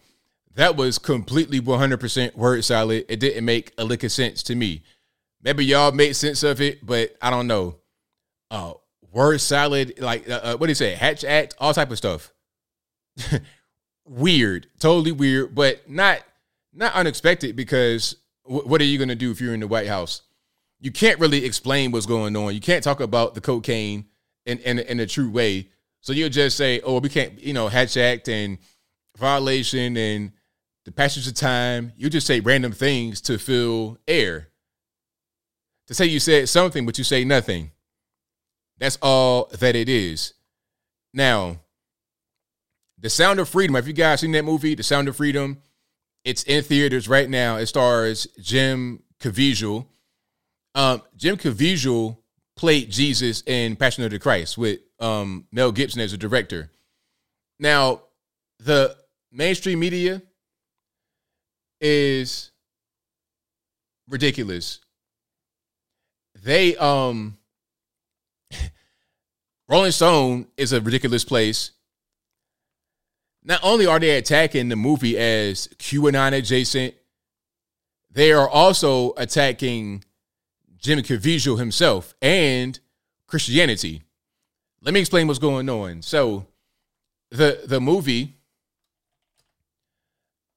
[0.56, 3.06] That was completely 100% word salad.
[3.07, 4.84] It didn't make a lick of sense to me.
[5.41, 7.76] Maybe y'all made sense of it, but I don't know.
[8.52, 8.74] Uh,
[9.11, 10.94] word salad, like uh, uh what do you say?
[10.95, 12.34] Hatch Act, all type of stuff.
[14.06, 16.22] weird, totally weird, but not
[16.73, 18.15] not unexpected because
[18.45, 20.22] w- what are you going to do if you're in the White House?
[20.80, 22.53] You can't really explain what's going on.
[22.53, 24.06] You can't talk about the cocaine
[24.45, 25.69] in in, in a true way.
[26.02, 28.57] So you'll just say, "Oh, we can't," you know, Hatch Act and
[29.18, 30.31] violation and
[30.86, 31.94] the passage of time.
[31.98, 34.48] You just say random things to fill air.
[35.88, 37.72] To say you said something, but you say nothing.
[38.80, 40.34] That's all that it is.
[41.14, 41.60] Now,
[42.97, 43.76] The Sound of Freedom.
[43.76, 45.61] Have you guys seen that movie, The Sound of Freedom?
[46.23, 47.57] It's in theaters right now.
[47.57, 49.85] It stars Jim Caviezel.
[50.76, 52.18] Um, Jim Caviezel
[52.56, 56.69] played Jesus in Passion of the Christ with um, Mel Gibson as a director.
[57.60, 58.03] Now,
[58.60, 58.95] the
[59.31, 60.22] mainstream media
[61.81, 62.51] is
[64.07, 64.80] ridiculous.
[66.41, 67.39] They um
[69.69, 71.71] Rolling Stone is a ridiculous place.
[73.43, 76.95] Not only are they attacking the movie as QAnon adjacent,
[78.09, 80.03] they are also attacking
[80.77, 82.79] Jimmy Caviezel himself and
[83.27, 84.01] Christianity.
[84.81, 86.01] Let me explain what's going on.
[86.01, 86.47] So,
[87.29, 88.37] the the movie,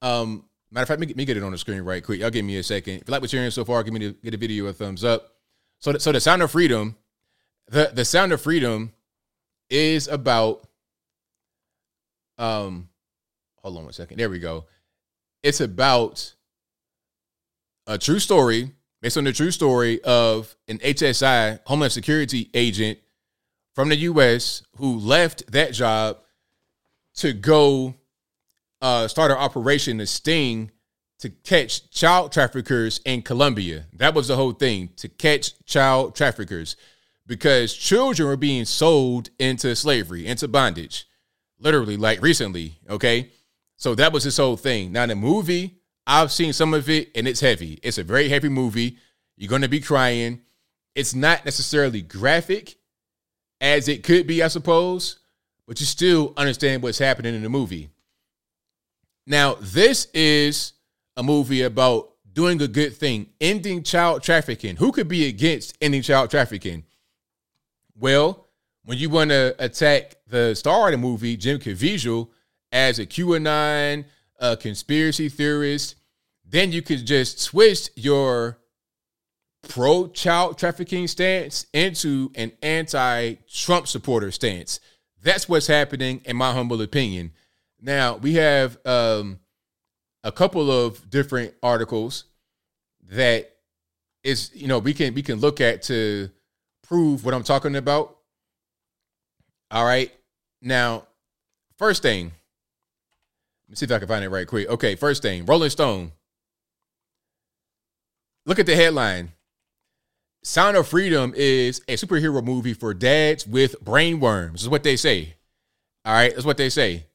[0.01, 2.19] um, matter of fact, let me, get it on the screen right quick.
[2.19, 2.95] Y'all give me a second.
[2.95, 4.73] If you like what you're hearing so far, give me the, get the video a
[4.73, 5.35] thumbs up.
[5.77, 6.95] So, the, so the Sound of Freedom,
[7.67, 8.91] the the Sound of Freedom,
[9.69, 10.67] is about.
[12.37, 12.89] Um,
[13.57, 14.17] hold on one second.
[14.17, 14.65] There we go.
[15.43, 16.33] It's about
[17.85, 18.71] a true story
[19.01, 22.99] based on the true story of an HSI Homeland Security agent
[23.75, 24.63] from the U.S.
[24.77, 26.19] who left that job
[27.15, 27.95] to go
[28.81, 30.71] uh, start an operation, a sting,
[31.19, 33.85] to catch child traffickers in Colombia.
[33.93, 36.75] That was the whole thing to catch child traffickers
[37.25, 41.05] because children were being sold into slavery, into bondage,
[41.59, 42.79] literally, like recently.
[42.89, 43.29] Okay.
[43.77, 44.91] So that was this whole thing.
[44.91, 47.79] Now, the movie, I've seen some of it and it's heavy.
[47.83, 48.97] It's a very heavy movie.
[49.35, 50.41] You're going to be crying.
[50.95, 52.75] It's not necessarily graphic
[53.59, 55.19] as it could be, I suppose,
[55.67, 57.89] but you still understand what's happening in the movie.
[59.25, 60.73] Now, this is
[61.15, 64.75] a movie about doing a good thing, ending child trafficking.
[64.75, 66.83] Who could be against ending child trafficking?
[67.95, 68.47] Well,
[68.85, 72.29] when you want to attack the star of the movie, Jim Caviezel,
[72.71, 74.05] as a QAnon
[74.39, 75.95] a conspiracy theorist,
[76.43, 78.57] then you could just switch your
[79.69, 84.79] pro child trafficking stance into an anti Trump supporter stance.
[85.21, 87.31] That's what's happening, in my humble opinion.
[87.79, 89.39] Now, we have um,
[90.23, 92.25] a couple of different articles
[93.09, 93.55] that
[94.23, 96.29] is, you know, we can we can look at to
[96.83, 98.17] prove what I'm talking about.
[99.71, 100.11] All right.
[100.61, 101.07] Now,
[101.77, 104.69] first thing, let me see if I can find it right quick.
[104.69, 106.11] Okay, first thing, Rolling Stone.
[108.45, 109.31] Look at the headline.
[110.43, 114.63] Sound of Freedom is a superhero movie for dads with brain worms.
[114.63, 115.35] Is what they say.
[116.05, 117.05] All right, that's what they say.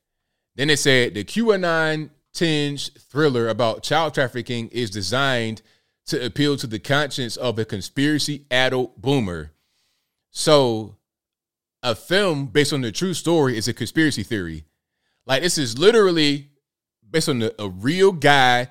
[0.57, 5.61] Then it said the QAnon tinge thriller about child trafficking is designed
[6.07, 9.53] to appeal to the conscience of a conspiracy adult boomer.
[10.31, 10.97] So,
[11.83, 14.65] a film based on the true story is a conspiracy theory.
[15.27, 16.51] Like, this is literally
[17.11, 18.69] based on the, a real guy,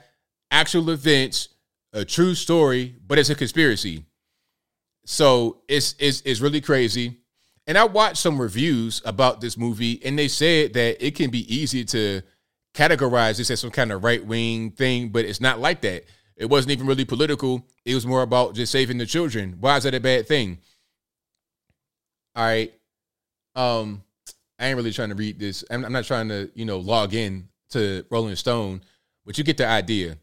[0.51, 1.49] actual events,
[1.93, 4.05] a true story, but it's a conspiracy.
[5.05, 7.17] So it's it's it's really crazy.
[7.65, 11.53] And I watched some reviews about this movie, and they said that it can be
[11.53, 12.21] easy to
[12.73, 16.05] categorize this as some kind of right wing thing, but it's not like that.
[16.37, 17.65] It wasn't even really political.
[17.83, 19.57] It was more about just saving the children.
[19.59, 20.59] Why is that a bad thing?
[22.37, 22.71] All right.
[23.55, 24.03] Um,
[24.59, 25.63] I ain't really trying to read this.
[25.71, 28.81] I'm, I'm not trying to, you know, log in to Rolling Stone,
[29.25, 30.17] but you get the idea.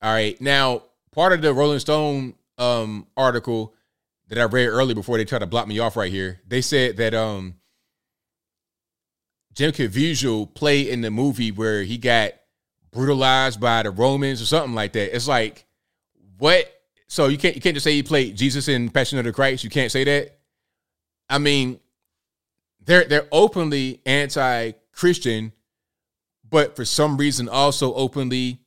[0.00, 0.40] All right.
[0.40, 3.74] Now, part of the Rolling Stone um article
[4.28, 6.40] that I read early before they try to block me off right here.
[6.46, 7.54] They said that um
[9.54, 12.32] Jim Caviezel played in the movie where he got
[12.92, 15.14] brutalized by the Romans or something like that.
[15.14, 15.66] It's like
[16.38, 16.72] what?
[17.08, 19.64] So you can't you can't just say he played Jesus in Passion of the Christ.
[19.64, 20.33] You can't say that.
[21.28, 21.80] I mean,
[22.84, 25.52] they're they're openly anti-Christian,
[26.48, 28.60] but for some reason also openly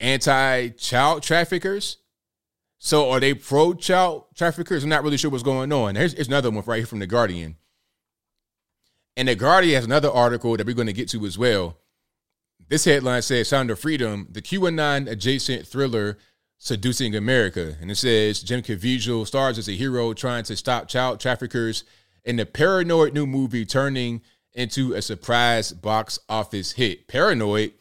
[0.00, 1.98] anti-child traffickers.
[2.78, 4.82] So are they pro child traffickers?
[4.82, 5.94] I'm not really sure what's going on.
[5.94, 7.56] Here's another one right here from The Guardian.
[9.16, 11.78] And The Guardian has another article that we're going to get to as well.
[12.68, 16.18] This headline says Sound of Freedom, the QAnon adjacent thriller
[16.62, 17.76] seducing America.
[17.80, 21.82] And it says Jim Caviezel stars as a hero trying to stop child traffickers
[22.24, 24.22] in the paranoid new movie turning
[24.52, 27.08] into a surprise box office hit.
[27.08, 27.72] Paranoid?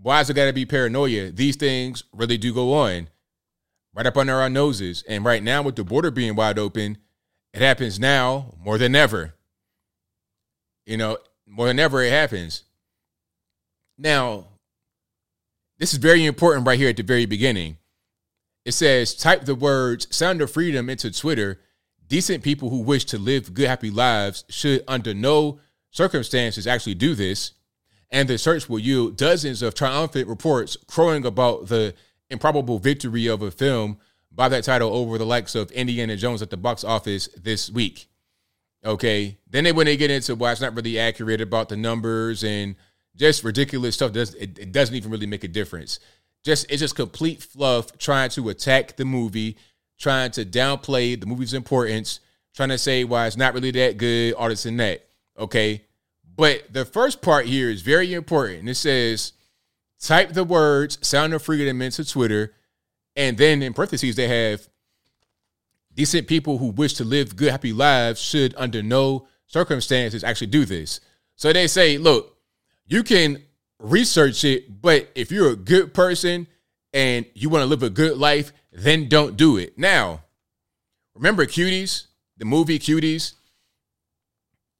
[0.00, 1.32] Why is it got to be paranoia?
[1.32, 3.08] These things really do go on
[3.92, 5.02] right up under our noses.
[5.08, 6.98] And right now, with the border being wide open,
[7.52, 9.34] it happens now more than ever.
[10.84, 12.62] You know, more than ever, it happens.
[13.98, 14.44] Now,
[15.78, 17.78] this is very important right here at the very beginning.
[18.66, 21.60] It says, type the words sound of freedom into Twitter.
[22.08, 25.60] Decent people who wish to live good, happy lives should, under no
[25.92, 27.52] circumstances, actually do this.
[28.10, 31.94] And the search will yield dozens of triumphant reports crowing about the
[32.28, 33.98] improbable victory of a film
[34.32, 38.08] by that title over the likes of Indiana Jones at the box office this week.
[38.84, 39.38] Okay.
[39.48, 42.74] Then they when they get into why it's not really accurate about the numbers and
[43.14, 46.00] just ridiculous stuff, does it, it doesn't even really make a difference.
[46.46, 49.56] Just it's just complete fluff trying to attack the movie,
[49.98, 52.20] trying to downplay the movie's importance,
[52.54, 55.08] trying to say why it's not really that good, all this and that.
[55.36, 55.82] Okay.
[56.36, 58.68] But the first part here is very important.
[58.68, 59.32] It says
[60.00, 62.54] type the words sound of freedom into Twitter,
[63.16, 64.68] and then in parentheses they have
[65.94, 70.64] decent people who wish to live good, happy lives should under no circumstances actually do
[70.64, 71.00] this.
[71.34, 72.36] So they say, look,
[72.86, 73.42] you can
[73.78, 76.46] research it, but if you're a good person
[76.92, 79.78] and you want to live a good life, then don't do it.
[79.78, 80.22] Now,
[81.14, 83.34] remember Cuties, the movie Cuties?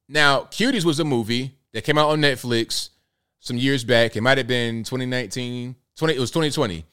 [0.09, 2.91] Now, Cuties was a movie that came out on Netflix
[3.41, 4.17] some years back.
[4.17, 6.85] It might have been 2019, 20, it was 2020.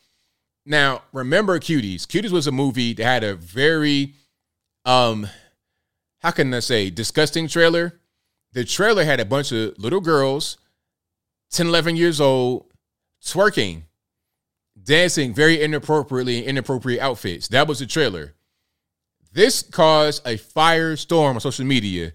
[0.66, 2.02] Now, remember Cuties.
[2.02, 4.16] Cuties was a movie that had a very
[4.86, 5.28] um
[6.20, 8.00] how can I say disgusting trailer.
[8.54, 10.58] The trailer had a bunch of little girls,
[11.54, 12.66] 10, 11 years old,
[13.24, 13.84] twerking,
[14.82, 17.48] dancing very inappropriately in inappropriate outfits.
[17.50, 18.34] That was the trailer.
[19.32, 22.14] This caused a firestorm on social media.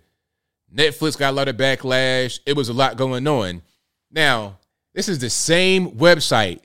[0.75, 2.41] Netflix got a lot of backlash.
[2.47, 3.63] It was a lot going on.
[4.11, 4.59] Now,
[4.95, 6.61] this is the same website,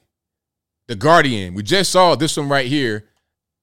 [0.88, 1.54] The Guardian.
[1.54, 3.06] We just saw this one right here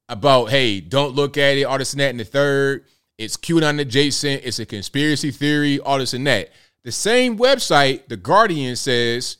[0.09, 2.85] about, hey, don't look at it, all this and that, and the third.
[3.19, 4.43] It's QAnon adjacent.
[4.45, 6.51] It's a conspiracy theory, all this and that.
[6.82, 9.36] The same website, The Guardian says,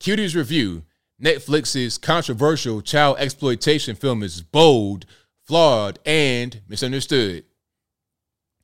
[0.00, 0.82] Cuties Review.
[1.22, 5.06] Netflix's controversial child exploitation film is bold,
[5.44, 7.44] flawed, and misunderstood.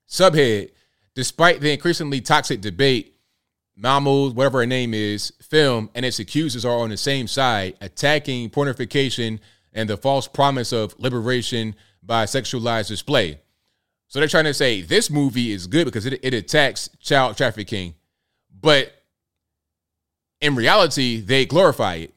[0.06, 0.70] Subhead
[1.14, 3.16] Despite the increasingly toxic debate,
[3.76, 8.48] Mahmoud, whatever her name is, film and its accusers are on the same side, attacking
[8.48, 9.38] pornification
[9.74, 13.40] and the false promise of liberation by sexualized display.
[14.12, 17.94] So they're trying to say this movie is good because it, it attacks child trafficking,
[18.60, 18.92] but
[20.42, 22.14] in reality, they glorify it.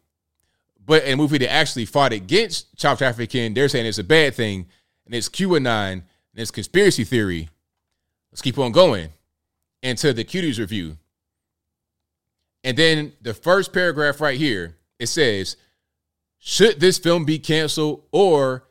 [0.86, 4.36] But in a movie that actually fought against child trafficking, they're saying it's a bad
[4.36, 4.68] thing,
[5.06, 6.04] and it's QAnon, and
[6.34, 7.48] it's conspiracy theory.
[8.30, 9.12] Let's keep on going
[9.82, 10.98] into the cuties review.
[12.66, 15.56] And then the first paragraph right here, it says,
[16.40, 18.66] should this film be canceled or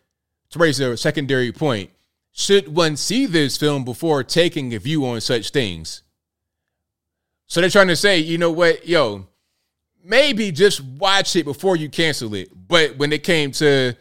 [0.51, 1.89] to raise a secondary point,
[2.37, 6.03] should one see this film before taking a view on such things?
[7.47, 9.29] So they're trying to say, you know what, yo,
[10.03, 12.51] maybe just watch it before you cancel it.
[12.53, 13.97] But when it came to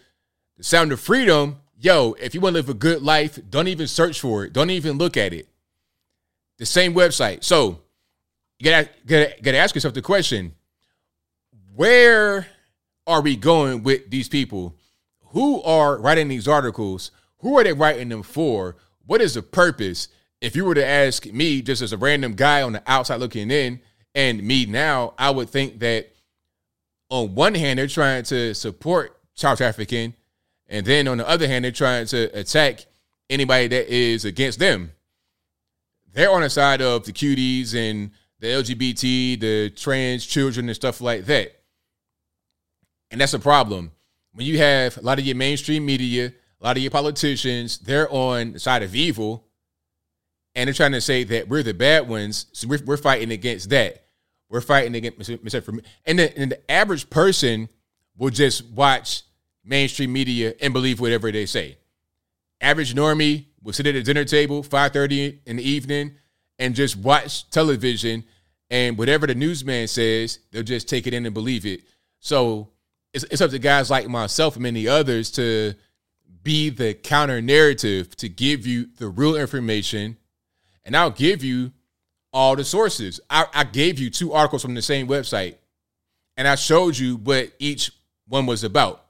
[0.57, 3.85] the sound of freedom, yo, if you want to live a good life, don't even
[3.85, 4.51] search for it.
[4.51, 5.47] Don't even look at it.
[6.57, 7.43] The same website.
[7.43, 7.81] So
[8.57, 10.55] you gotta, gotta, gotta ask yourself the question
[11.75, 12.47] where
[13.05, 14.75] are we going with these people?
[15.33, 17.11] Who are writing these articles?
[17.43, 18.77] Who are they writing them for?
[19.05, 20.07] What is the purpose?
[20.39, 23.51] If you were to ask me, just as a random guy on the outside looking
[23.51, 23.81] in,
[24.15, 26.13] and me now, I would think that
[27.09, 30.13] on one hand, they're trying to support child trafficking,
[30.67, 32.85] and then on the other hand, they're trying to attack
[33.29, 34.93] anybody that is against them.
[36.13, 41.01] They're on the side of the cuties and the LGBT, the trans children, and stuff
[41.01, 41.61] like that.
[43.11, 43.91] And that's a problem.
[44.31, 46.33] When you have a lot of your mainstream media,
[46.63, 49.45] a lot of your politicians, they're on the side of evil,
[50.55, 52.45] and they're trying to say that we're the bad ones.
[52.53, 54.05] So we're, we're fighting against that.
[54.49, 57.69] We're fighting against and the, and the average person
[58.17, 59.23] will just watch
[59.65, 61.77] mainstream media and believe whatever they say.
[62.61, 66.15] Average normie will sit at a dinner table 5:30 in the evening
[66.59, 68.23] and just watch television
[68.69, 71.81] and whatever the newsman says, they'll just take it in and believe it.
[72.19, 72.69] So
[73.13, 75.73] it's, it's up to guys like myself and many others to
[76.43, 80.17] be the counter narrative to give you the real information
[80.85, 81.71] and I'll give you
[82.31, 83.19] all the sources.
[83.29, 85.55] I, I gave you two articles from the same website,
[86.35, 87.91] and I showed you what each
[88.27, 89.05] one was about.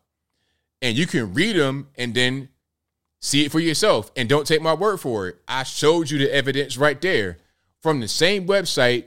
[0.82, 2.50] And you can read them and then
[3.22, 4.12] see it for yourself.
[4.18, 5.38] And don't take my word for it.
[5.48, 7.38] I showed you the evidence right there
[7.82, 9.06] from the same website.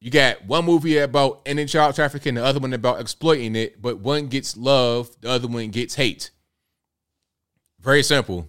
[0.00, 3.98] You got one movie about ending child trafficking, the other one about exploiting it, but
[3.98, 6.30] one gets love, the other one gets hate.
[7.80, 8.48] Very simple.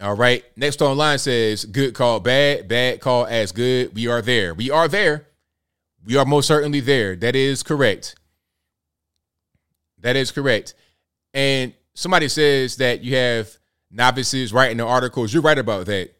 [0.00, 0.44] All right.
[0.56, 3.94] Next online says good call bad, bad call as good.
[3.94, 4.54] We are there.
[4.54, 5.26] We are there.
[6.04, 7.16] We are most certainly there.
[7.16, 8.14] That is correct.
[9.98, 10.74] That is correct.
[11.34, 13.50] And somebody says that you have
[13.90, 15.32] novices writing the articles.
[15.34, 16.10] You're right about that.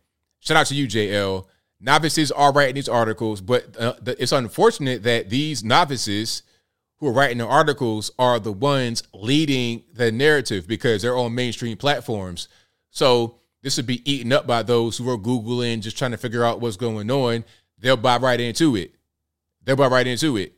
[0.41, 1.47] Shout out to you, JL.
[1.81, 6.43] Novices are writing these articles, but uh, it's unfortunate that these novices
[7.01, 11.77] who are writing the articles are the ones leading the narrative because they're on mainstream
[11.77, 12.47] platforms.
[12.91, 16.45] So this would be eaten up by those who are Googling, just trying to figure
[16.45, 17.45] out what's going on.
[17.79, 18.95] They'll buy right into it.
[19.65, 20.53] They'll buy right into it.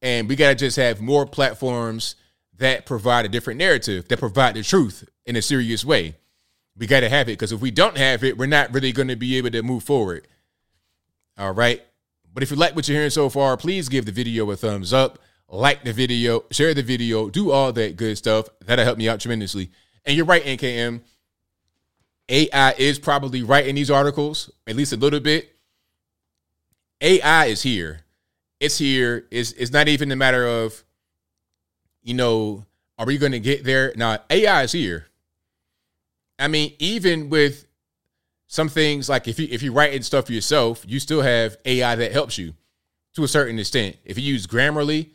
[0.00, 2.16] And we got to just have more platforms
[2.58, 6.16] that provide a different narrative, that provide the truth in a serious way.
[6.76, 9.08] We got to have it because if we don't have it, we're not really going
[9.08, 10.26] to be able to move forward.
[11.36, 11.82] All right.
[12.32, 14.92] But if you like what you're hearing so far, please give the video a thumbs
[14.92, 15.18] up,
[15.48, 18.48] like the video, share the video, do all that good stuff.
[18.64, 19.70] That'll help me out tremendously.
[20.04, 21.02] And you're right, NKM.
[22.28, 25.54] AI is probably writing these articles, at least a little bit.
[27.00, 28.00] AI is here.
[28.60, 29.26] It's here.
[29.30, 30.82] It's, it's not even a matter of,
[32.02, 32.64] you know,
[32.98, 33.92] are we going to get there?
[33.96, 35.08] Now, AI is here.
[36.38, 37.66] I mean, even with
[38.52, 42.12] some things like if you if you're writing stuff yourself, you still have AI that
[42.12, 42.52] helps you
[43.14, 43.96] to a certain extent.
[44.04, 45.08] If you use Grammarly,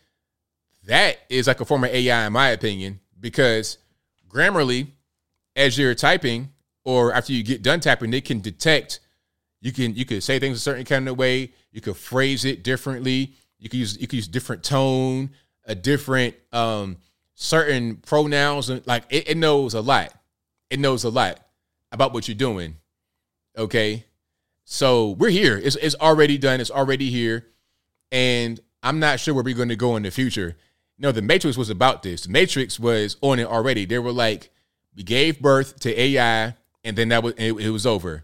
[0.86, 3.78] that is like a form of AI in my opinion, because
[4.28, 4.88] Grammarly,
[5.56, 6.50] as you're typing,
[6.84, 9.02] or after you get done tapping, it can detect.
[9.62, 11.52] You can you can say things a certain kind of way.
[11.72, 13.36] You can phrase it differently.
[13.60, 15.30] You can use you can use different tone,
[15.64, 16.98] a different um
[17.36, 20.12] certain pronouns, and like it, it knows a lot.
[20.72, 21.40] It knows a lot
[21.92, 22.78] about what you're doing.
[23.58, 24.06] Okay,
[24.64, 25.58] so we're here.
[25.58, 26.62] It's it's already done.
[26.62, 27.48] It's already here,
[28.12, 30.56] and I'm not sure where we're going to go in the future.
[31.00, 32.24] No, the Matrix was about this.
[32.24, 33.86] The Matrix was on it already.
[33.86, 34.50] They were like,
[34.96, 36.56] we gave birth to AI
[36.88, 38.24] and then that was it, it was over.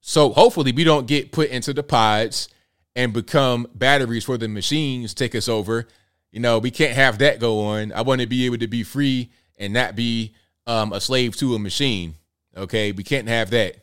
[0.00, 2.48] So hopefully we don't get put into the pods
[2.94, 5.88] and become batteries for the machines take us over.
[6.30, 7.92] You know, we can't have that go on.
[7.92, 10.34] I want to be able to be free and not be
[10.66, 12.14] um, a slave to a machine.
[12.56, 13.81] Okay, we can't have that.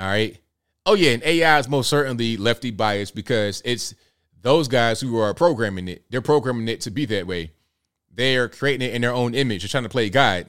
[0.00, 0.38] All right.
[0.86, 3.94] Oh yeah, and AI is most certainly lefty biased because it's
[4.40, 6.04] those guys who are programming it.
[6.08, 7.52] They're programming it to be that way.
[8.12, 9.62] They are creating it in their own image.
[9.62, 10.46] They're trying to play God.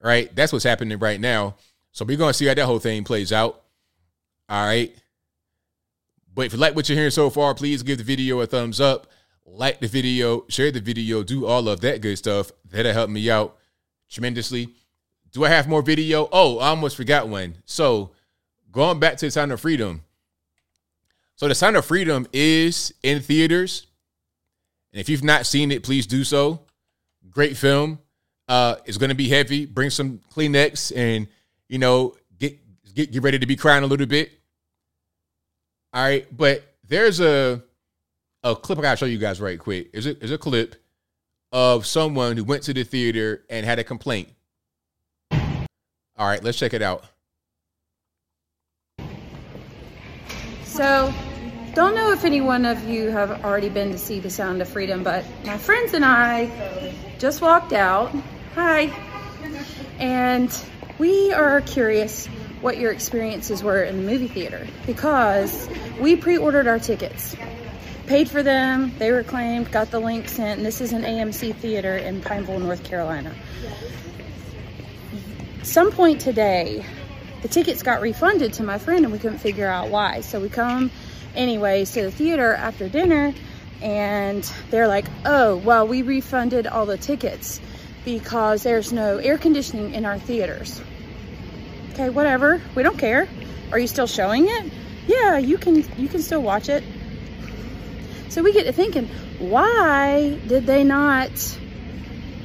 [0.00, 0.34] Right.
[0.34, 1.56] That's what's happening right now.
[1.90, 3.62] So we're gonna see how that whole thing plays out.
[4.48, 4.94] All right.
[6.32, 8.80] But if you like what you're hearing so far, please give the video a thumbs
[8.80, 9.08] up,
[9.44, 12.52] like the video, share the video, do all of that good stuff.
[12.70, 13.58] That'll help me out
[14.08, 14.68] tremendously.
[15.32, 16.28] Do I have more video?
[16.32, 17.56] Oh, I almost forgot one.
[17.64, 18.12] So
[18.72, 20.02] going back to the Sound of Freedom.
[21.36, 23.86] So the Sound of Freedom is in theaters.
[24.92, 26.60] And if you've not seen it, please do so.
[27.30, 27.98] Great film.
[28.48, 29.66] Uh, it's to be heavy.
[29.66, 31.28] Bring some Kleenex and,
[31.68, 32.58] you know, get,
[32.94, 34.32] get, get ready to be crying a little bit.
[35.92, 36.26] All right.
[36.36, 37.62] But there's a,
[38.42, 39.90] a clip I got to show you guys right quick.
[39.92, 40.76] Is it is a clip
[41.52, 44.28] of someone who went to the theater and had a complaint.
[45.30, 47.04] All right, let's check it out.
[50.72, 51.12] So,
[51.74, 54.68] don't know if any one of you have already been to see The Sound of
[54.70, 58.10] Freedom, but my friends and I just walked out.
[58.54, 58.84] Hi.
[59.98, 60.50] And
[60.96, 62.26] we are curious
[62.62, 65.68] what your experiences were in the movie theater because
[66.00, 67.36] we pre-ordered our tickets
[68.06, 71.54] paid for them they were claimed got the link sent and this is an amc
[71.56, 73.34] theater in pineville north carolina
[75.62, 76.84] some point today
[77.42, 80.20] the tickets got refunded to my friend and we couldn't figure out why.
[80.20, 80.90] So we come
[81.34, 83.34] anyways to the theater after dinner
[83.80, 87.60] and they're like oh well we refunded all the tickets
[88.04, 90.80] because there's no air conditioning in our theaters.
[91.92, 92.62] Okay whatever.
[92.74, 93.28] We don't care.
[93.72, 94.72] Are you still showing it?
[95.06, 96.84] Yeah you can you can still watch it.
[98.28, 99.08] So we get to thinking
[99.38, 101.30] why did they not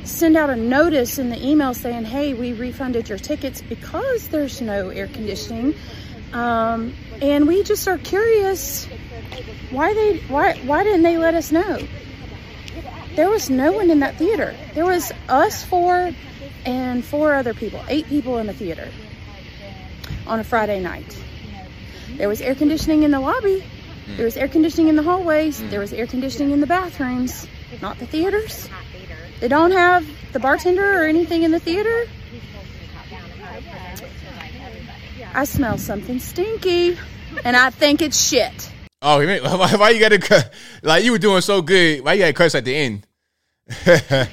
[0.08, 4.62] send out a notice in the email saying hey we refunded your tickets because there's
[4.62, 5.76] no air conditioning
[6.34, 8.86] um, and we just are curious
[9.72, 11.80] why they why why didn't they let us know
[13.16, 16.12] there was no one in that theater there was us four
[16.66, 18.90] and four other people eight people in the theater
[20.28, 21.18] on a Friday night.
[22.16, 23.64] There was air conditioning in the lobby.
[24.16, 25.62] There was air conditioning in the hallways.
[25.70, 27.48] There was air conditioning in the bathrooms,
[27.82, 28.70] not the theaters.
[29.40, 32.06] They don't have the bartender or anything in the theater.
[35.34, 36.98] I smell something stinky
[37.44, 38.72] and I think it's shit.
[39.02, 40.52] Oh, you mean, why, why you gotta?
[40.82, 42.04] Like you were doing so good.
[42.04, 43.08] Why you gotta curse at the end?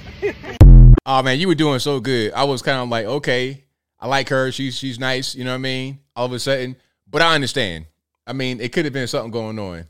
[1.07, 2.33] oh man, you were doing so good.
[2.33, 3.65] I was kind of like, okay,
[4.01, 4.51] I like her.
[4.53, 5.35] She's she's nice.
[5.35, 5.99] You know what I mean?
[6.17, 6.77] All of a sudden,
[7.11, 7.87] but I understand.
[8.27, 9.85] I mean, it could have been something going on.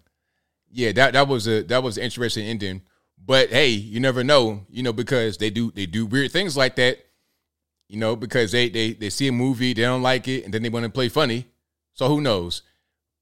[0.73, 2.83] Yeah, that that was a that was an interesting ending.
[3.27, 4.67] But hey, you never know.
[4.69, 6.99] You know because they do they do weird things like that.
[7.89, 10.63] You know because they they they see a movie they don't like it and then
[10.63, 11.47] they want to play funny.
[11.95, 12.63] So who knows?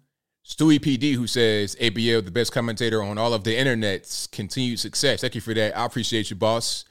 [0.45, 5.21] Stewie PD who says ABL the best commentator on all of the internet's continued success.
[5.21, 5.79] Thank you for that.
[5.79, 6.85] I appreciate you, boss.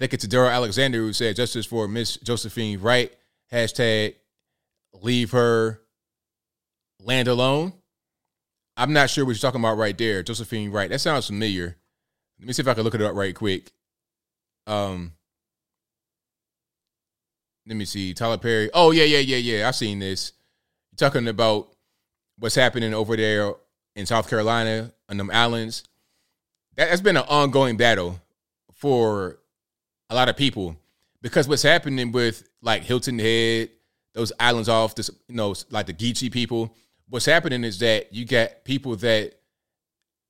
[0.00, 3.14] Thank you to Daryl Alexander who said justice for Miss Josephine Wright.
[3.52, 4.16] Hashtag
[4.94, 5.80] leave her
[7.00, 7.72] land alone.
[8.76, 10.24] I'm not sure what you're talking about right there.
[10.24, 10.90] Josephine Wright.
[10.90, 11.76] That sounds familiar.
[12.40, 13.70] Let me see if I can look it up right quick.
[14.66, 15.12] Um
[17.66, 18.14] let me see.
[18.14, 18.70] Tyler Perry.
[18.72, 19.68] Oh, yeah, yeah, yeah, yeah.
[19.68, 20.32] I've seen this.
[20.96, 21.68] Talking about
[22.38, 23.54] what's happening over there
[23.96, 25.82] in South Carolina on them islands.
[26.76, 28.20] That has been an ongoing battle
[28.72, 29.38] for
[30.10, 30.76] a lot of people
[31.22, 33.70] because what's happening with like Hilton Head,
[34.14, 36.74] those islands off this, you know, like the Geechee people.
[37.08, 39.34] What's happening is that you got people that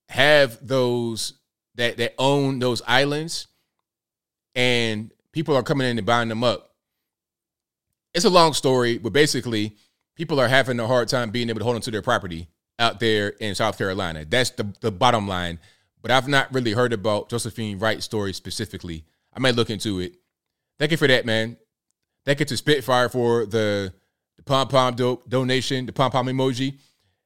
[0.09, 1.33] have those
[1.75, 3.47] that that own those islands,
[4.57, 6.73] and people are coming in and buying them up.
[8.13, 9.77] It's a long story, but basically,
[10.15, 12.47] people are having a hard time being able to hold onto their property
[12.79, 14.25] out there in South Carolina.
[14.25, 15.59] That's the the bottom line.
[16.01, 19.05] But I've not really heard about Josephine Wright's story specifically.
[19.33, 20.15] I might look into it.
[20.79, 21.57] Thank you for that, man.
[22.25, 23.93] Thank you to Spitfire for the
[24.37, 26.77] the pom pom do- donation, the pom pom emoji.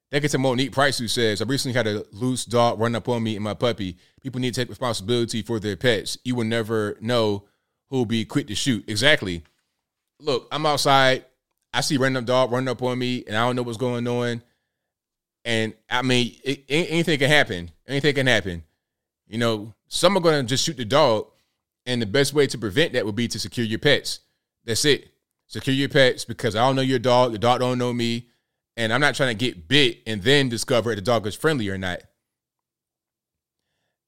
[0.10, 3.08] Thank you to Monique Price who says, I recently had a loose dog run up
[3.08, 3.98] on me and my puppy.
[4.22, 6.18] People need to take responsibility for their pets.
[6.24, 7.46] You will never know
[7.90, 8.86] who will be quick to shoot.
[8.88, 9.44] Exactly.
[10.20, 11.26] Look, I'm outside.
[11.74, 14.44] I see random dog running up on me and I don't know what's going on.
[15.44, 17.72] And I mean, it, anything can happen.
[17.88, 18.64] Anything can happen.
[19.28, 21.28] You know, some are going to just shoot the dog.
[21.88, 24.20] And the best way to prevent that would be to secure your pets.
[24.66, 25.10] That's it.
[25.48, 27.32] Secure your pets because I don't know your dog.
[27.32, 28.28] The dog don't know me.
[28.78, 31.70] And I'm not trying to get bit and then discover if the dog is friendly
[31.70, 32.02] or not.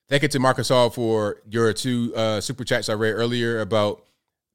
[0.09, 4.03] Thank you to Marcus Hall for your two uh, super chats I read earlier about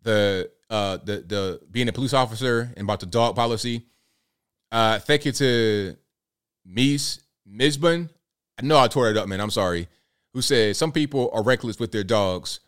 [0.03, 3.87] the uh, the the being a police officer and about the dog policy.
[4.71, 5.97] Uh, thank you to
[6.71, 8.11] Mies Misbun.
[8.59, 9.41] I know I tore it up, man.
[9.41, 9.89] I'm sorry.
[10.35, 12.61] Who said some people are reckless with their dogs.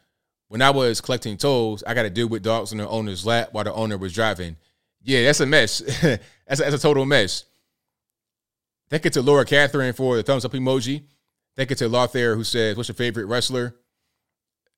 [0.48, 3.50] When I was collecting tolls, I got to deal with dogs on their owner's lap
[3.52, 4.56] while the owner was driving.
[5.02, 5.78] Yeah, that's a mess.
[6.02, 7.44] that's, a, that's a total mess.
[8.88, 11.04] Thank you to Laura Catherine for the thumbs up emoji.
[11.56, 13.76] Thank you to Lothair who says, What's your favorite wrestler?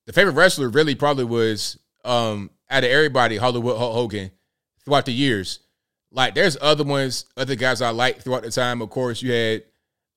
[0.07, 4.31] The favorite wrestler really probably was um out of everybody, Hollywood Hogan,
[4.85, 5.61] throughout the years.
[6.11, 8.83] Like there's other ones, other guys I like throughout the time.
[8.83, 9.65] Of course, you had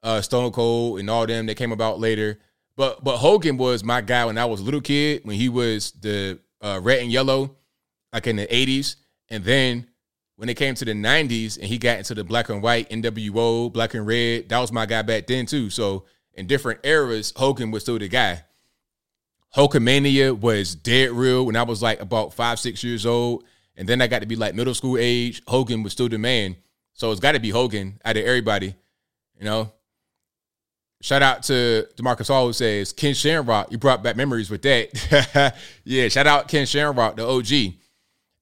[0.03, 2.39] uh Stone Cold and all them that came about later.
[2.75, 5.91] But but Hogan was my guy when I was a little kid, when he was
[5.91, 7.55] the uh, red and yellow,
[8.11, 8.95] like in the 80s.
[9.29, 9.87] And then
[10.35, 13.71] when it came to the 90s and he got into the black and white NWO,
[13.71, 15.69] black and red, that was my guy back then too.
[15.69, 16.05] So
[16.35, 18.43] in different eras, Hogan was still the guy.
[19.55, 23.45] Hulkamania was dead real when I was like about five, six years old.
[23.77, 25.41] And then I got to be like middle school age.
[25.47, 26.55] Hogan was still the man.
[26.93, 28.75] So it's got to be Hogan out of everybody,
[29.37, 29.71] you know?
[31.01, 35.53] Shout out to Demarcus Hall who says, Ken Shamrock, you brought back memories with that.
[35.83, 37.75] yeah, shout out Ken Shamrock, the OG.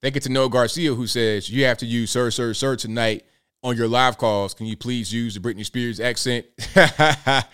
[0.01, 3.25] Thank you to Noah Garcia who says, You have to use sir, sir, sir tonight
[3.63, 4.53] on your live calls.
[4.53, 6.45] Can you please use the Britney Spears accent?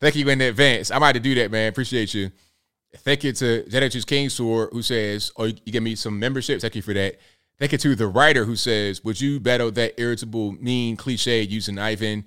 [0.00, 0.90] Thank you in advance.
[0.90, 1.68] I might have to do that, man.
[1.68, 2.30] Appreciate you.
[2.96, 6.60] Thank you to Jedi King Sword who says, Oh, you give me some membership.
[6.60, 7.18] Thank you for that.
[7.58, 11.78] Thank you to the writer who says, Would you battle that irritable, mean cliche using
[11.78, 12.24] Ivan?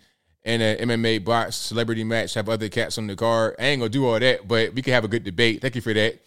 [0.48, 3.58] and an MMA box celebrity match, have other cats on the card.
[3.60, 5.62] I ain't gonna do all that, but we can have a good debate.
[5.62, 6.22] Thank you for that.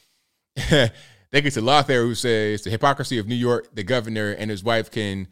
[1.32, 4.62] Thank you to Lothair who says the hypocrisy of New York, the governor and his
[4.62, 5.26] wife can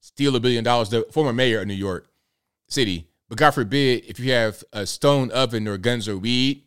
[0.00, 2.06] steal a billion dollars, the former mayor of New York
[2.68, 3.08] City.
[3.28, 6.64] But God forbid if you have a stone oven or guns or weed.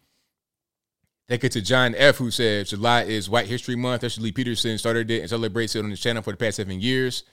[1.27, 2.17] Thank you to John F.
[2.17, 4.03] who says July is White History Month.
[4.03, 7.23] Ashley Peterson started it and celebrates it on his channel for the past seven years.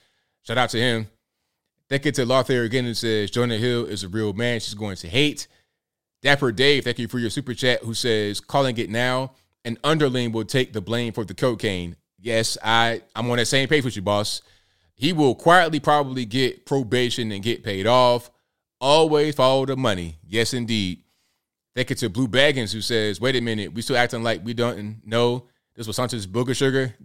[0.43, 1.07] Shout out to him.
[1.89, 4.59] Thank you to Lothair again and says Jonah Hill is a real man.
[4.59, 5.47] She's going to hate.
[6.21, 7.83] Dapper Dave, thank you for your super chat.
[7.83, 9.33] Who says calling it now?
[9.65, 11.95] An underling will take the blame for the cocaine.
[12.17, 14.41] Yes, I I'm on that same page with you, boss.
[14.95, 18.29] He will quietly probably get probation and get paid off.
[18.81, 20.17] Always follow the money.
[20.25, 21.03] Yes, indeed.
[21.75, 24.53] Thank you to Blue Baggins who says, "Wait a minute, we still acting like we
[24.53, 25.45] don't know
[25.75, 26.95] this was Santos Booger Sugar."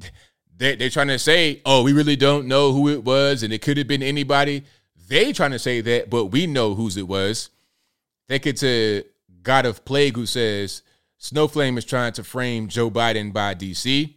[0.56, 3.62] They, they're trying to say, oh, we really don't know who it was and it
[3.62, 4.64] could have been anybody.
[5.08, 7.50] They trying to say that, but we know whose it was.
[8.28, 9.04] Thank you to
[9.42, 10.82] God of Plague who says,
[11.20, 14.14] Snowflame is trying to frame Joe Biden by DC.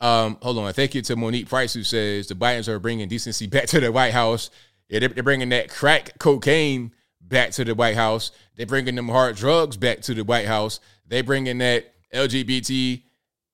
[0.00, 0.72] Um, hold on.
[0.72, 3.92] Thank you to Monique Price who says the Bidens are bringing decency back to the
[3.92, 4.50] White House.
[4.92, 6.92] Yeah, they're, they're bringing that crack cocaine
[7.22, 8.30] back to the White House.
[8.56, 10.80] They're bringing them hard drugs back to the White House.
[11.06, 13.02] They're bringing that LGBT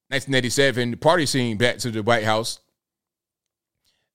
[0.08, 2.58] 1987 party scene back to the White House.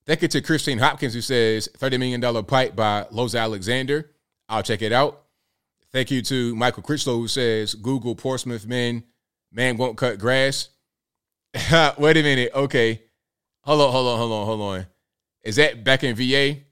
[0.06, 4.12] Thank you to Christine Hopkins, who says $30 million pipe by Loza Alexander.
[4.50, 5.24] I'll check it out.
[5.94, 9.06] Thank you to Michael Critchlow, who says Google Portsmouth men,
[9.50, 10.68] man won't cut grass.
[11.98, 12.52] Wait a minute.
[12.54, 13.02] Okay.
[13.62, 14.88] Hold on, hold on, hold on, hold on.
[15.42, 16.64] Is that back in VA?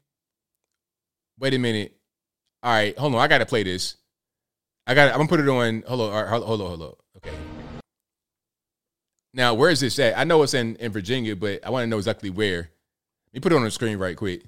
[1.41, 1.97] Wait a minute.
[2.61, 3.19] All right, hold on.
[3.19, 3.97] I gotta play this.
[4.85, 5.09] I got.
[5.09, 5.84] I'm gonna put it on.
[5.88, 6.27] Hold on.
[6.27, 6.68] hold on.
[6.68, 6.93] Hold on.
[7.18, 7.35] Okay.
[9.34, 10.15] Now, where is this at?
[10.15, 12.57] I know it's in, in Virginia, but I want to know exactly where.
[12.59, 14.43] Let me put it on the screen right quick.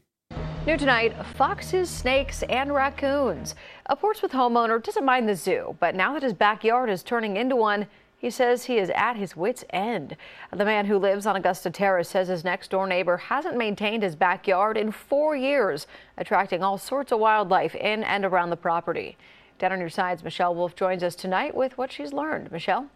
[0.67, 3.55] New tonight, foxes, snakes, and raccoons.
[3.87, 7.55] A Portsmouth homeowner doesn't mind the zoo, but now that his backyard is turning into
[7.55, 7.87] one,
[8.23, 10.15] he says he is at his wits' end.
[10.49, 14.15] The man who lives on Augusta Terrace says his next door neighbor hasn't maintained his
[14.15, 15.87] backyard in four years,
[16.17, 19.17] attracting all sorts of wildlife in and around the property.
[19.59, 22.49] Down on your sides, Michelle Wolf joins us tonight with what she's learned.
[22.49, 22.89] Michelle?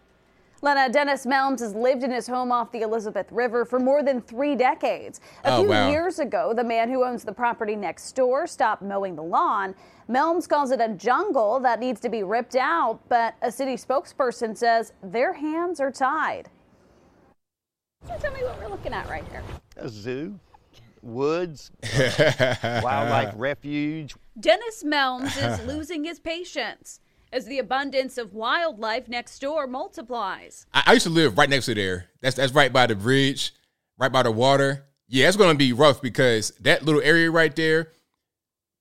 [0.60, 4.20] Lena, Dennis Melms has lived in his home off the Elizabeth River for more than
[4.20, 5.20] three decades.
[5.44, 5.88] A Oh, few wow.
[5.88, 9.74] years ago, the man who owns the property next door stopped mowing the lawn.
[10.10, 14.56] Melms calls it a jungle that needs to be ripped out, but a city spokesperson
[14.56, 16.48] says their hands are tied.
[18.06, 19.42] So tell me what we're looking at right here.
[19.76, 20.40] A zoo,
[21.02, 21.70] woods,
[22.82, 24.16] wildlife refuge.
[24.40, 27.00] Dennis Melms is losing his patience
[27.32, 30.66] as the abundance of wildlife next door multiplies.
[30.72, 32.06] I, I used to live right next to there.
[32.20, 33.52] That's that's right by the bridge,
[33.98, 34.86] right by the water.
[35.08, 37.92] Yeah, it's gonna be rough because that little area right there,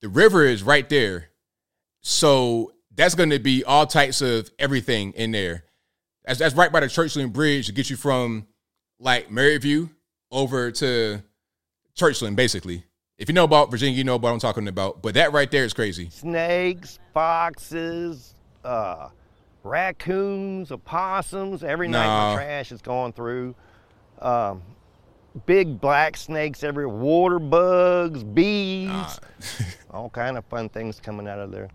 [0.01, 1.29] the river is right there.
[2.01, 5.63] So that's gonna be all types of everything in there.
[6.25, 8.47] That's that's right by the Churchland Bridge to get you from
[8.99, 9.89] like Maryview
[10.31, 11.21] over to
[11.97, 12.83] Churchland, basically.
[13.17, 15.01] If you know about Virginia, you know what I'm talking about.
[15.01, 16.09] But that right there is crazy.
[16.09, 18.35] Snakes, foxes,
[18.67, 19.09] uh,
[19.63, 21.63] raccoons, opossums.
[21.63, 22.29] Every night Nah.
[22.29, 23.55] my trash is going through.
[24.19, 24.61] Um,
[25.45, 29.19] big black snakes everywhere, water bugs, bees,
[29.91, 31.69] all kind of fun things coming out of there.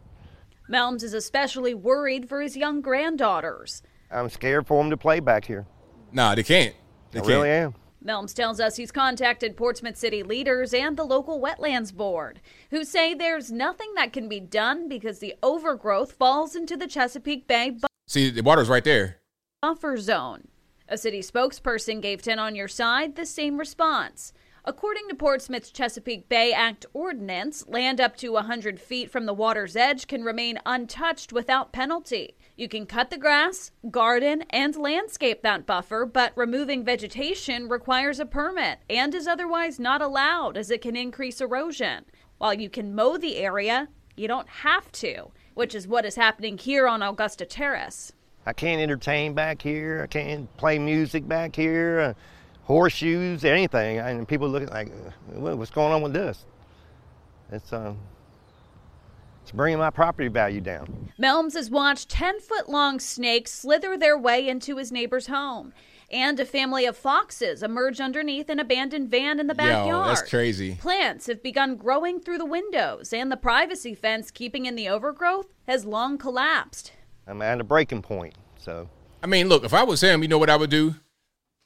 [0.71, 3.83] Melms is especially worried for his young granddaughters.
[4.11, 5.67] I'm scared for them to play back here.
[6.13, 6.75] Nah, they can't.
[7.13, 7.29] They I can't.
[7.29, 7.75] really am.
[8.05, 13.15] Melms tells us he's contacted Portsmouth City leaders and the local wetlands board, who say
[13.15, 17.87] there's nothing that can be done because the overgrowth falls into the Chesapeake Bay bu-
[18.07, 19.19] See, the water's right there.
[19.61, 20.49] buffer zone.
[20.89, 24.33] A city spokesperson gave 10 on your side the same response.
[24.65, 29.75] According to Portsmouth's Chesapeake Bay Act ordinance, land up to 100 feet from the water's
[29.75, 32.37] edge can remain untouched without penalty.
[32.55, 38.27] You can cut the grass, garden, and landscape that buffer, but removing vegetation requires a
[38.27, 42.05] permit and is otherwise not allowed as it can increase erosion.
[42.37, 46.59] While you can mow the area, you don't have to, which is what is happening
[46.59, 48.13] here on Augusta Terrace.
[48.45, 50.03] I can't entertain back here.
[50.03, 52.01] I can't play music back here.
[52.01, 52.15] Uh,
[52.65, 53.99] horseshoes, anything.
[53.99, 56.45] And people look at like, uh, what's going on with this?
[57.51, 57.99] It's um,
[59.43, 61.11] it's bringing my property value down.
[61.21, 65.73] Melms has watched 10 foot long snakes slither their way into his neighbor's home.
[66.11, 69.89] And a family of foxes emerge underneath an abandoned van in the backyard.
[69.89, 70.75] Yo, that's crazy.
[70.75, 75.47] Plants have begun growing through the windows, and the privacy fence keeping in the overgrowth
[75.67, 76.93] has long collapsed.
[77.27, 78.35] I'm at a breaking point.
[78.59, 78.91] So
[79.23, 80.97] I mean, look, if I was him, you know what I would do?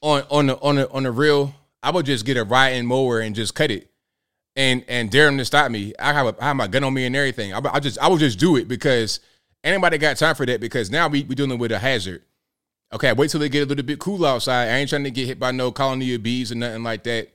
[0.00, 3.18] On on the on the on the real, I would just get a riding mower
[3.18, 3.90] and just cut it,
[4.56, 5.92] and and dare him to stop me.
[5.98, 7.52] I have a, I have my gun on me and everything.
[7.52, 9.20] I, I just I would just do it because
[9.62, 10.60] anybody got time for that?
[10.60, 12.22] Because now we we dealing with a hazard.
[12.92, 14.68] Okay, wait till they get a little bit cool outside.
[14.68, 17.28] I ain't trying to get hit by no colony of bees or nothing like that.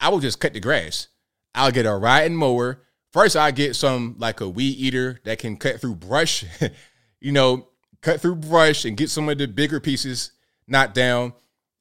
[0.00, 1.08] I will just cut the grass.
[1.54, 2.82] I'll get a riding mower.
[3.12, 6.44] First, I get some like a weed eater that can cut through brush.
[7.20, 7.68] you know,
[8.00, 10.32] cut through brush and get some of the bigger pieces
[10.66, 11.32] knocked down.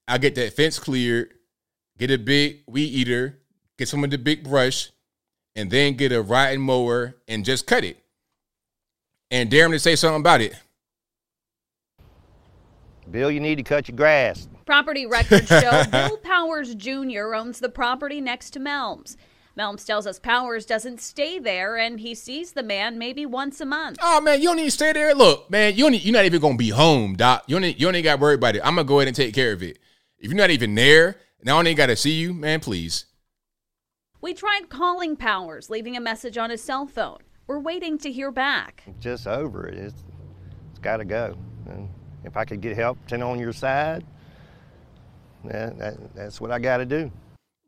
[0.07, 1.33] I'll get that fence cleared,
[1.97, 3.39] get a big weed eater,
[3.77, 4.91] get some of the big brush,
[5.55, 7.97] and then get a riding mower and just cut it.
[9.31, 10.55] And dare him to say something about it.
[13.09, 14.47] Bill, you need to cut your grass.
[14.65, 17.35] Property records show Bill Powers Jr.
[17.35, 19.17] owns the property next to Melms.
[19.57, 23.65] Melms tells us Powers doesn't stay there and he sees the man maybe once a
[23.65, 23.97] month.
[24.01, 25.13] Oh man, you don't need to stay there.
[25.13, 27.43] Look, man, you don't, you're not even gonna be home, doc.
[27.47, 28.61] You don't, you don't even got to worry about it.
[28.63, 29.77] I'm gonna go ahead and take care of it.
[30.17, 32.61] If you're not even there, and I ain't got to see you, man.
[32.61, 33.05] Please.
[34.23, 37.17] We tried calling Powers, leaving a message on his cell phone.
[37.45, 38.83] We're waiting to hear back.
[39.01, 39.77] Just over it.
[39.77, 40.01] It's,
[40.69, 41.35] it's got to go.
[41.65, 41.89] And
[42.23, 44.05] if I could get help, ten on your side,
[45.43, 47.11] that, that, that's what I got to do.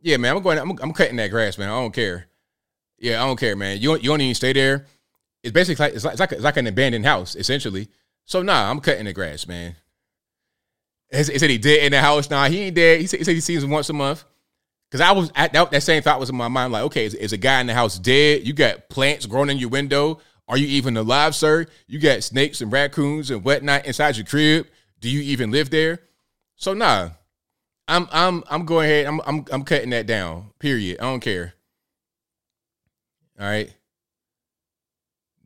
[0.02, 0.58] Yeah, man, I'm going.
[0.58, 1.68] I'm, I'm cutting that grass, man.
[1.68, 2.28] I don't care.
[3.00, 3.82] Yeah, I don't care, man.
[3.82, 4.86] You don't, you don't even stay there.
[5.44, 7.90] It's basically like it's like it's like, it's like an abandoned house, essentially.
[8.24, 9.76] So nah, I'm cutting the grass, man.
[11.12, 12.30] He said he said he dead in the house.
[12.30, 13.02] Nah, he ain't dead.
[13.02, 14.24] He said he, said he sees him once a month.
[14.96, 16.72] Cause I was at that, that same thought was in my mind.
[16.72, 18.48] Like, okay, is, is a guy in the house dead?
[18.48, 20.22] You got plants growing in your window.
[20.48, 21.66] Are you even alive, sir?
[21.86, 24.68] You got snakes and raccoons and whatnot inside your crib.
[25.02, 26.00] Do you even live there?
[26.56, 27.10] So nah,
[27.90, 29.08] I'm I'm I'm going ahead.
[29.08, 30.52] I'm I'm I'm cutting that down.
[30.60, 31.02] Period.
[31.02, 31.56] I don't care.
[33.38, 33.76] All right.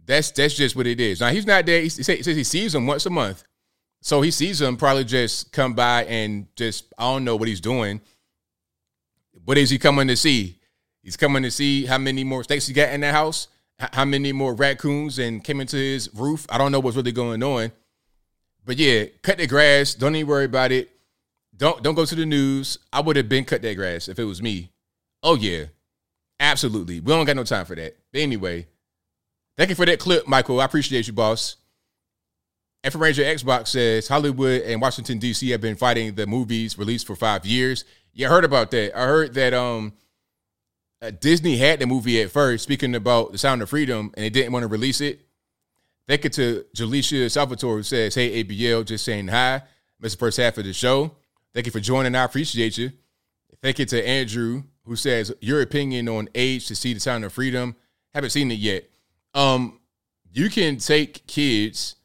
[0.06, 1.22] That's that's just what it is.
[1.22, 1.82] Now he's not there.
[1.82, 3.44] He says he sees him once a month,
[4.00, 7.62] so he sees him probably just come by and just I don't know what he's
[7.62, 8.00] doing.
[9.46, 10.60] What is he coming to see?
[11.02, 13.48] He's coming to see how many more snakes he got in that house,
[13.80, 16.46] how many more raccoons and came into his roof.
[16.50, 17.72] I don't know what's really going on,
[18.66, 19.96] but yeah, cut the grass.
[19.96, 20.90] Don't even worry about it.
[21.56, 22.78] Don't don't go to the news.
[22.94, 24.72] I would have been cut that grass if it was me.
[25.24, 25.66] Oh yeah,
[26.40, 27.00] absolutely.
[27.00, 27.98] We don't got no time for that.
[28.12, 28.68] But anyway,
[29.58, 30.62] thank you for that clip, Michael.
[30.62, 31.56] I appreciate you, boss.
[32.82, 35.50] F Ranger Xbox says Hollywood and Washington D.C.
[35.50, 37.84] have been fighting the movies released for five years.
[38.14, 38.98] Yeah, heard about that.
[38.98, 39.94] I heard that um
[41.02, 44.30] uh, Disney had the movie at first, speaking about the Sound of Freedom, and they
[44.30, 45.22] didn't want to release it.
[46.08, 49.62] Thank you to Jalicia Salvatore who says, "Hey ABL, just saying hi.
[50.00, 51.16] Missed the first half of the show.
[51.54, 52.16] Thank you for joining.
[52.16, 52.92] I appreciate you.
[53.62, 57.34] Thank you to Andrew who says your opinion on age to see the Sound of
[57.34, 57.76] Freedom.
[58.14, 58.90] Haven't seen it yet.
[59.34, 59.80] Um,
[60.32, 61.96] you can take kids."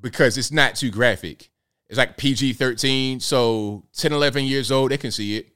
[0.00, 1.50] because it's not too graphic.
[1.88, 3.20] It's like PG 13.
[3.20, 5.48] So 10, 11 years old, they can see it.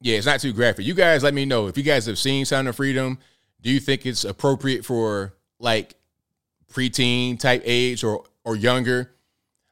[0.00, 0.84] Yeah, it's not too graphic.
[0.84, 3.18] You guys let me know if you guys have seen Sound of Freedom.
[3.60, 5.94] Do you think it's appropriate for like
[6.72, 9.10] preteen type age or or younger?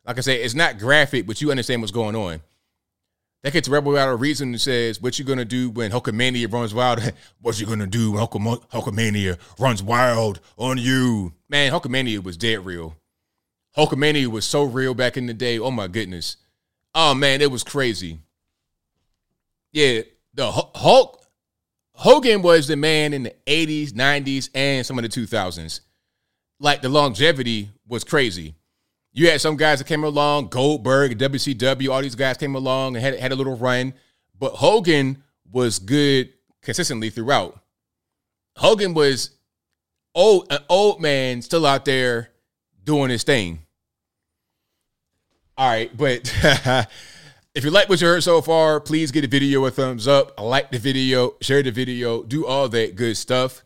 [0.07, 2.41] Like I said, it's not graphic, but you understand what's going on.
[3.43, 6.73] That gets Rebel out of reason and says, What you gonna do when Hulkamania runs
[6.73, 7.01] wild?
[7.41, 11.35] what you gonna do when Hulkam- Hulkamania runs wild on you?
[11.49, 12.97] Man, Hulkamania was dead real.
[13.77, 15.59] Hulkamania was so real back in the day.
[15.59, 16.37] Oh my goodness.
[16.95, 18.21] Oh man, it was crazy.
[19.73, 20.03] Yeah,
[20.35, 21.23] the Hulk
[21.95, 25.81] Hogan was the man in the 80s, 90s, and some of the 2000s.
[26.59, 28.55] Like the longevity was crazy.
[29.13, 33.05] You had some guys that came along, Goldberg, WCW, all these guys came along and
[33.05, 33.93] had, had a little run.
[34.39, 36.31] But Hogan was good
[36.63, 37.61] consistently throughout.
[38.57, 39.31] Hogan was
[40.15, 42.31] old, an old man still out there
[42.85, 43.62] doing his thing.
[45.59, 46.35] All right, but
[47.55, 50.41] if you like what you heard so far, please give the video a thumbs up,
[50.41, 53.63] like the video, share the video, do all that good stuff.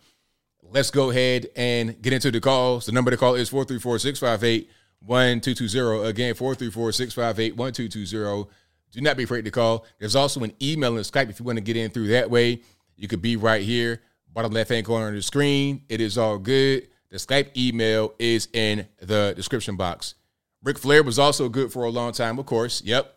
[0.65, 2.87] Let's go ahead and get into the calls.
[2.87, 4.69] The number to call is 434 658
[4.99, 6.09] 1220.
[6.09, 8.51] Again, 434 658 1220.
[8.91, 9.87] Do not be afraid to call.
[10.01, 12.63] There's also an email and Skype if you want to get in through that way.
[12.97, 14.03] You could be right here,
[14.33, 15.83] bottom left hand corner of the screen.
[15.89, 16.89] It is all good.
[17.11, 20.17] The Skype email is in the description box.
[20.67, 22.83] Ric Flair was also good for a long time, of course.
[22.85, 23.17] Yep.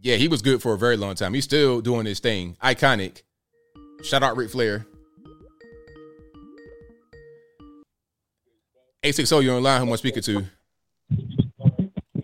[0.00, 1.34] Yeah, he was good for a very long time.
[1.34, 2.56] He's still doing his thing.
[2.62, 3.20] Iconic.
[4.02, 4.86] Shout out Ric Flair.
[9.02, 9.82] 860, you're online.
[9.82, 10.44] Who am I speaking to?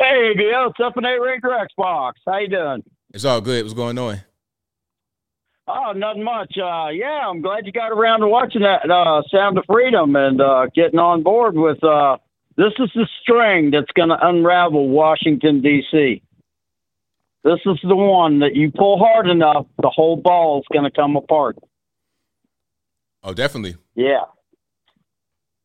[0.01, 2.15] Hey, BL, it's up and eight Ranger Xbox.
[2.27, 2.83] How you doing?
[3.13, 3.63] It's all good.
[3.63, 4.23] What's going on?
[5.69, 6.57] Oh, nothing much.
[6.57, 10.41] Uh, yeah, I'm glad you got around to watching that uh, Sound of Freedom and
[10.41, 11.85] uh, getting on board with.
[12.57, 16.23] This is the string that's going to unravel Washington D.C.
[17.45, 20.91] This is the one that you pull hard enough, the whole ball is going to
[20.91, 21.57] come apart.
[23.23, 23.77] Oh, definitely.
[23.95, 24.25] Yeah,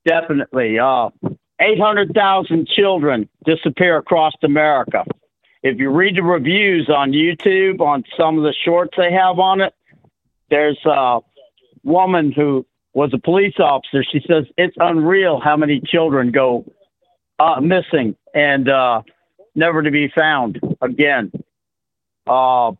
[0.05, 0.79] definitely.
[0.79, 1.09] Uh,
[1.59, 5.05] 800,000 children disappear across America.
[5.63, 9.61] If you read the reviews on YouTube on some of the shorts they have on
[9.61, 9.73] it,
[10.49, 11.19] there's a
[11.83, 14.03] woman who was a police officer.
[14.03, 16.65] She says it's unreal how many children go
[17.41, 19.01] uh, missing and uh,
[19.55, 21.31] never to be found again.
[22.27, 22.71] Uh,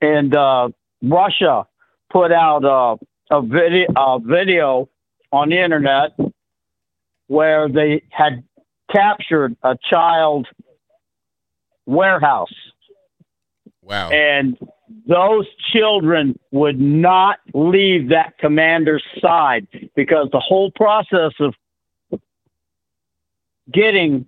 [0.00, 0.68] and uh,
[1.02, 1.66] Russia
[2.12, 2.96] put out uh,
[3.30, 4.88] a video, a video
[5.32, 6.16] on the internet
[7.26, 8.44] where they had
[8.94, 10.46] captured a child
[11.86, 12.54] warehouse.
[13.82, 14.10] Wow.
[14.10, 14.56] And
[15.06, 21.54] those children would not leave that commander's side because the whole process of
[23.72, 24.26] getting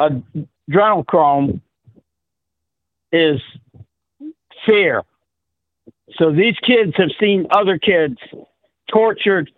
[0.00, 1.60] adrenochrome
[3.12, 3.40] is
[4.66, 5.02] fear.
[6.16, 8.18] So these kids have seen other kids
[8.90, 9.50] tortured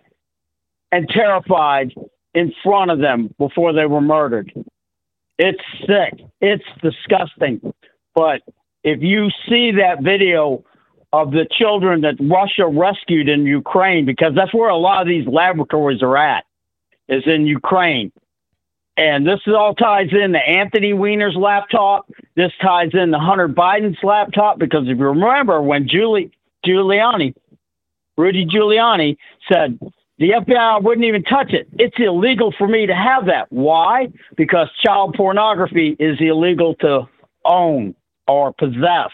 [0.92, 1.94] and terrified
[2.34, 4.52] in front of them before they were murdered.
[5.38, 6.20] It's sick.
[6.40, 7.74] It's disgusting.
[8.14, 8.42] But
[8.84, 10.64] if you see that video
[11.12, 15.26] of the children that Russia rescued in Ukraine, because that's where a lot of these
[15.26, 16.44] laboratories are at,
[17.08, 18.12] is in Ukraine.
[18.96, 22.08] And this is all ties in to Anthony Weiner's laptop.
[22.36, 26.30] This ties in to Hunter Biden's laptop because if you remember when Julie
[26.64, 27.34] Giuliani,
[28.16, 29.16] Rudy Giuliani
[29.50, 29.78] said
[30.18, 31.66] the FBI wouldn't even touch it.
[31.72, 33.50] It's illegal for me to have that.
[33.50, 34.08] Why?
[34.36, 37.08] Because child pornography is illegal to
[37.44, 37.96] own
[38.28, 39.10] or possess.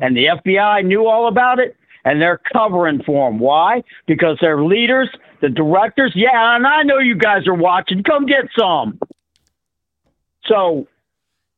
[0.00, 3.38] And the FBI knew all about it and they're covering for them.
[3.38, 3.82] Why?
[4.06, 5.08] Because their leaders,
[5.40, 8.02] the directors, yeah, and I know you guys are watching.
[8.02, 8.98] Come get some.
[10.46, 10.88] So,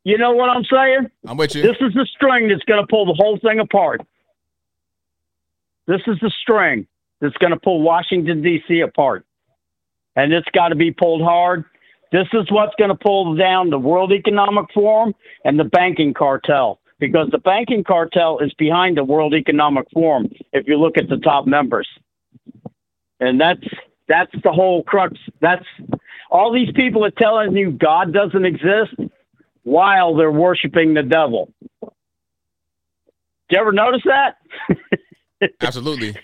[0.04, 1.10] you know what I'm saying?
[1.26, 1.62] I'm with you.
[1.62, 4.02] This is the string that's going to pull the whole thing apart.
[5.86, 6.86] This is the string
[7.20, 8.80] that's going to pull Washington, D.C.
[8.80, 9.24] apart.
[10.16, 11.64] And it's got to be pulled hard.
[12.12, 15.14] This is what's going to pull down the World Economic Forum
[15.44, 20.66] and the banking cartel because the banking cartel is behind the World Economic Forum if
[20.66, 21.88] you look at the top members.
[23.20, 23.66] And that's
[24.08, 25.18] that's the whole crux.
[25.40, 25.64] That's
[26.30, 28.94] All these people are telling you God doesn't exist
[29.62, 31.52] while they're worshiping the devil.
[31.82, 31.90] Did
[33.50, 34.36] you ever notice that?
[35.60, 36.16] Absolutely.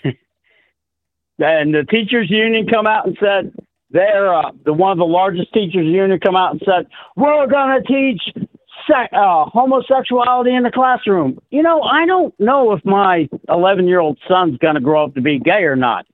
[1.37, 3.53] and the teachers union come out and said
[3.91, 7.81] they're uh, the one of the largest teachers union come out and said we're going
[7.81, 8.47] to teach
[8.91, 11.39] uh, homosexuality in the classroom.
[11.49, 15.15] You know, I don't know if my 11 year old son's going to grow up
[15.15, 16.05] to be gay or not.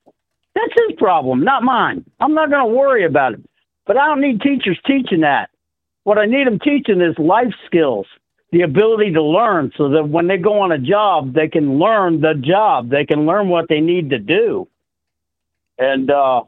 [0.55, 2.05] That's his problem, not mine.
[2.19, 3.41] I'm not going to worry about it.
[3.85, 5.49] But I don't need teachers teaching that.
[6.03, 8.07] What I need them teaching is life skills,
[8.51, 12.21] the ability to learn so that when they go on a job, they can learn
[12.21, 12.89] the job.
[12.89, 14.67] They can learn what they need to do.
[15.77, 16.43] And uh,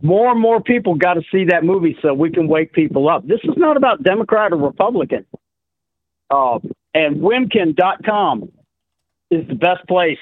[0.00, 3.26] more and more people got to see that movie so we can wake people up.
[3.26, 5.26] This is not about Democrat or Republican.
[6.30, 6.58] Uh,
[6.94, 8.52] and Wimkin.com
[9.30, 10.18] is the best place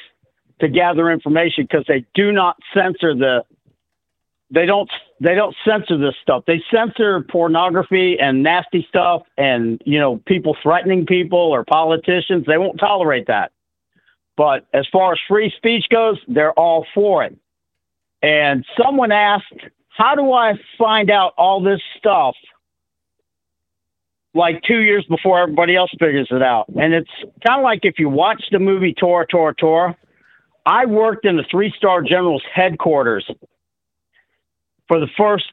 [0.60, 3.44] to gather information because they do not censor the
[4.50, 4.88] they don't
[5.20, 6.44] they don't censor this stuff.
[6.46, 12.44] They censor pornography and nasty stuff and you know people threatening people or politicians.
[12.46, 13.52] They won't tolerate that.
[14.36, 17.36] But as far as free speech goes, they're all for it.
[18.22, 19.52] And someone asked,
[19.88, 22.34] "How do I find out all this stuff?"
[24.34, 26.66] Like two years before everybody else figures it out.
[26.78, 27.10] And it's
[27.46, 29.96] kind of like if you watch the movie Tora Tora Tora.
[30.66, 33.24] I worked in the three star general's headquarters
[34.88, 35.52] for the first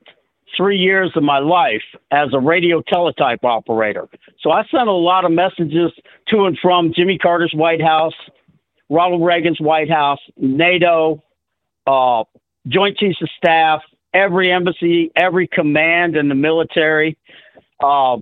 [0.56, 4.08] three years of my life as a radio teletype operator.
[4.40, 5.92] So I sent a lot of messages
[6.30, 8.14] to and from Jimmy Carter's White House,
[8.90, 11.24] Ronald Reagan's White House, NATO,
[11.88, 12.24] uh,
[12.68, 13.82] Joint Chiefs of Staff,
[14.14, 17.18] every embassy, every command in the military.
[17.80, 18.18] Uh,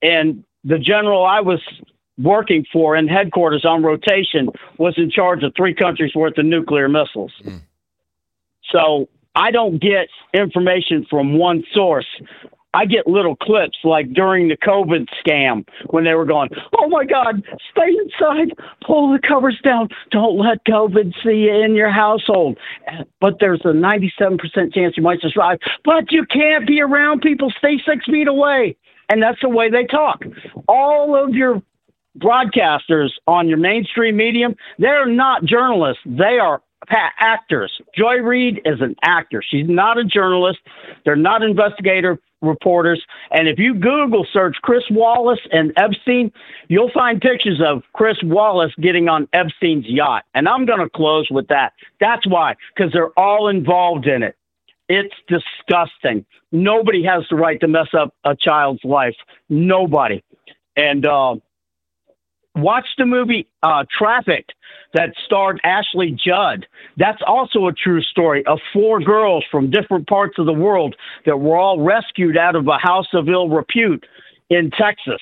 [0.00, 1.60] and the general I was
[2.18, 6.88] working for in headquarters on rotation was in charge of three countries worth of nuclear
[6.88, 7.32] missiles.
[7.44, 7.60] Mm.
[8.70, 12.06] So I don't get information from one source.
[12.74, 17.04] I get little clips like during the COVID scam when they were going, Oh my
[17.04, 22.58] God, stay inside, pull the covers down, don't let COVID see you in your household.
[23.20, 24.38] But there's a 97%
[24.74, 28.76] chance you might survive, but you can't be around people, stay six feet away.
[29.08, 30.24] And that's the way they talk.
[30.68, 31.62] All of your
[32.18, 36.02] broadcasters on your mainstream medium, they're not journalists.
[36.06, 37.72] They are actors.
[37.96, 39.42] Joy Reid is an actor.
[39.46, 40.58] She's not a journalist.
[41.04, 43.02] They're not investigative reporters.
[43.30, 46.32] And if you Google search Chris Wallace and Epstein,
[46.68, 50.24] you'll find pictures of Chris Wallace getting on Epstein's yacht.
[50.34, 51.72] And I'm going to close with that.
[52.00, 54.36] That's why, because they're all involved in it.
[54.88, 56.26] It's disgusting.
[56.50, 59.14] Nobody has the right to mess up a child's life.
[59.48, 60.22] Nobody.
[60.76, 61.36] And uh,
[62.54, 64.52] watch the movie uh, Trafficked
[64.94, 66.66] that starred Ashley Judd.
[66.96, 71.38] That's also a true story of four girls from different parts of the world that
[71.38, 74.04] were all rescued out of a house of ill repute
[74.50, 75.20] in Texas.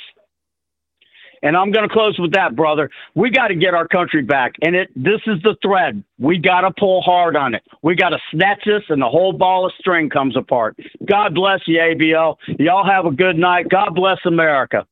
[1.42, 2.90] And I'm going to close with that, brother.
[3.14, 4.52] We got to get our country back.
[4.60, 6.04] And it this is the thread.
[6.18, 7.62] We got to pull hard on it.
[7.82, 10.76] We got to snatch this and the whole ball of string comes apart.
[11.06, 12.36] God bless you, ABL.
[12.58, 13.68] Y'all have a good night.
[13.70, 14.86] God bless America.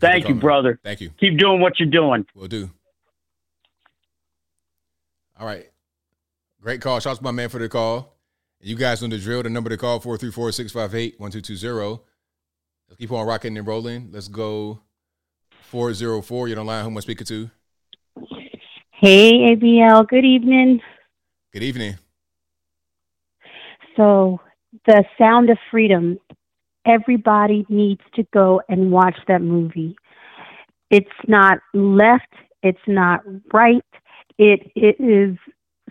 [0.00, 0.80] Thank, Thank you, brother.
[0.82, 1.10] Thank you.
[1.10, 2.26] Keep doing what you're doing.
[2.34, 2.68] We'll do.
[5.38, 5.66] All right.
[6.60, 6.98] Great call.
[6.98, 8.16] Shout out to my man for the call.
[8.60, 9.42] You guys know the drill.
[9.42, 12.02] The number to call 434 658 1220.
[12.88, 14.10] Let's keep on rocking and rolling.
[14.10, 14.80] Let's go
[15.70, 16.48] 404.
[16.48, 16.82] You're on line.
[16.82, 17.50] Who am I speaking to?
[18.90, 20.08] Hey, ABL.
[20.08, 20.80] Good evening.
[21.52, 21.96] Good evening.
[23.96, 24.40] So,
[24.86, 26.18] The Sound of Freedom.
[26.86, 29.96] Everybody needs to go and watch that movie.
[30.90, 32.32] It's not left,
[32.62, 33.84] it's not right,
[34.38, 35.36] it, it is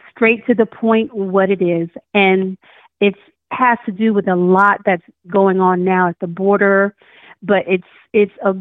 [0.10, 1.90] straight to the point what it is.
[2.14, 2.58] And
[3.00, 3.16] it
[3.52, 6.96] has to do with a lot that's going on now at the border,
[7.42, 7.84] but it's,
[8.14, 8.56] it's a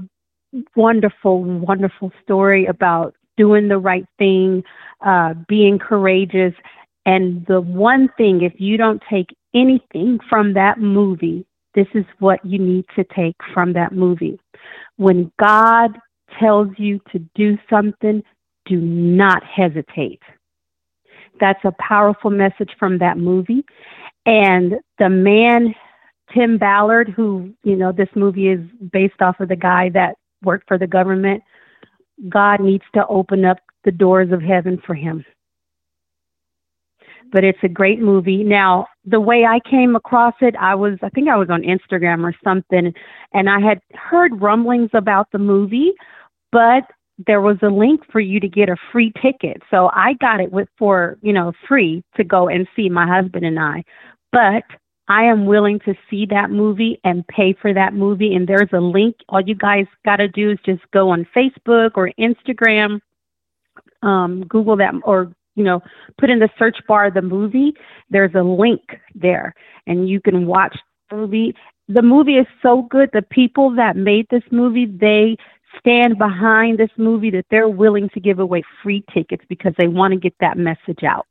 [0.74, 4.64] wonderful, wonderful story about doing the right thing,
[5.04, 6.54] uh, being courageous.
[7.04, 12.44] And the one thing, if you don't take anything from that movie, this is what
[12.44, 14.38] you need to take from that movie.
[14.96, 15.98] When God
[16.38, 18.22] tells you to do something,
[18.66, 20.22] do not hesitate.
[21.40, 23.64] That's a powerful message from that movie.
[24.26, 25.74] And the man,
[26.32, 28.60] Tim Ballard, who, you know, this movie is
[28.92, 31.42] based off of the guy that worked for the government,
[32.28, 35.24] God needs to open up the doors of heaven for him.
[37.32, 38.44] But it's a great movie.
[38.44, 42.22] Now, the way I came across it, I was, I think I was on Instagram
[42.24, 42.92] or something,
[43.32, 45.92] and I had heard rumblings about the movie,
[46.52, 46.84] but
[47.26, 49.62] there was a link for you to get a free ticket.
[49.70, 53.44] So I got it with for, you know, free to go and see my husband
[53.44, 53.84] and I.
[54.30, 54.64] But
[55.08, 58.34] I am willing to see that movie and pay for that movie.
[58.34, 59.16] And there's a link.
[59.28, 63.00] All you guys got to do is just go on Facebook or Instagram,
[64.02, 65.80] um, Google that, or you know,
[66.18, 67.74] put in the search bar the movie.
[68.10, 68.82] There's a link
[69.14, 69.54] there,
[69.86, 70.76] and you can watch
[71.10, 71.54] the movie.
[71.88, 73.10] The movie is so good.
[73.12, 75.36] The people that made this movie, they
[75.78, 80.12] stand behind this movie that they're willing to give away free tickets because they want
[80.12, 81.26] to get that message out.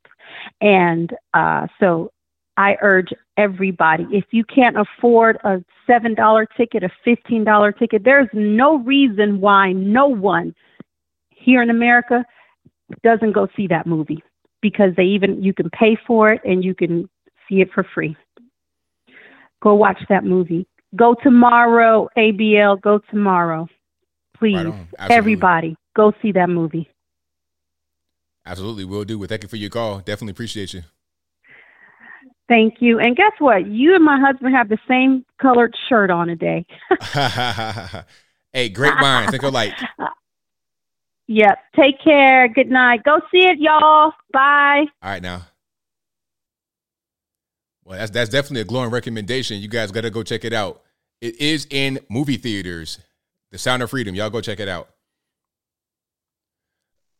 [0.59, 2.11] And uh, so
[2.57, 8.77] I urge everybody if you can't afford a $7 ticket, a $15 ticket, there's no
[8.79, 10.53] reason why no one
[11.29, 12.23] here in America
[13.03, 14.23] doesn't go see that movie
[14.61, 17.09] because they even you can pay for it and you can
[17.47, 18.15] see it for free.
[19.61, 20.67] Go watch that movie.
[20.95, 23.67] Go tomorrow, ABL, go tomorrow.
[24.37, 26.89] Please, Right everybody, go see that movie.
[28.45, 29.19] Absolutely, will do.
[29.19, 29.99] Well, thank you for your call.
[29.99, 30.81] Definitely appreciate you.
[32.47, 32.99] Thank you.
[32.99, 33.67] And guess what?
[33.67, 36.65] You and my husband have the same colored shirt on today.
[38.51, 39.73] hey, great minds think alike.
[41.33, 41.59] Yep.
[41.77, 42.49] Take care.
[42.49, 43.03] Good night.
[43.05, 44.11] Go see it, y'all.
[44.33, 44.83] Bye.
[45.01, 45.43] All right, now.
[47.85, 49.61] Well, that's that's definitely a glowing recommendation.
[49.61, 50.81] You guys got to go check it out.
[51.21, 52.99] It is in movie theaters.
[53.51, 54.13] The Sound of Freedom.
[54.13, 54.89] Y'all go check it out.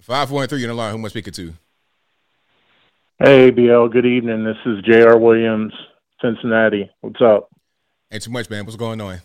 [0.02, 0.92] Five one three in the line.
[0.92, 1.54] Who am I speaking to?
[3.18, 3.88] Hey, BL.
[3.88, 4.44] Good evening.
[4.44, 5.18] This is J.R.
[5.18, 5.74] Williams,
[6.22, 6.92] Cincinnati.
[7.00, 7.50] What's up?
[8.12, 8.66] Ain't too much, man.
[8.66, 9.22] What's going on?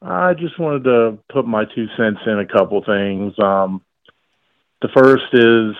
[0.00, 3.34] I just wanted to put my two cents in a couple things.
[3.38, 3.82] Um,
[4.80, 5.74] the first is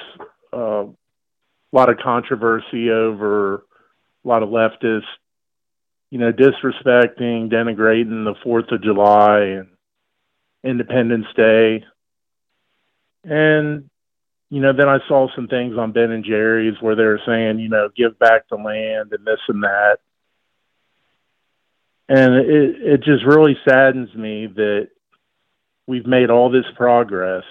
[0.52, 0.92] uh, a
[1.72, 3.56] lot of controversy over
[4.24, 5.02] a lot of leftists,
[6.10, 9.68] you know, disrespecting, denigrating the Fourth of July and
[10.64, 11.84] Independence Day.
[13.24, 13.88] And
[14.50, 17.58] you know, then I saw some things on Ben and Jerry's where they were saying,
[17.58, 19.98] you know, give back the land and this and that.
[22.08, 24.88] And it it just really saddens me that
[25.86, 27.44] we've made all this progress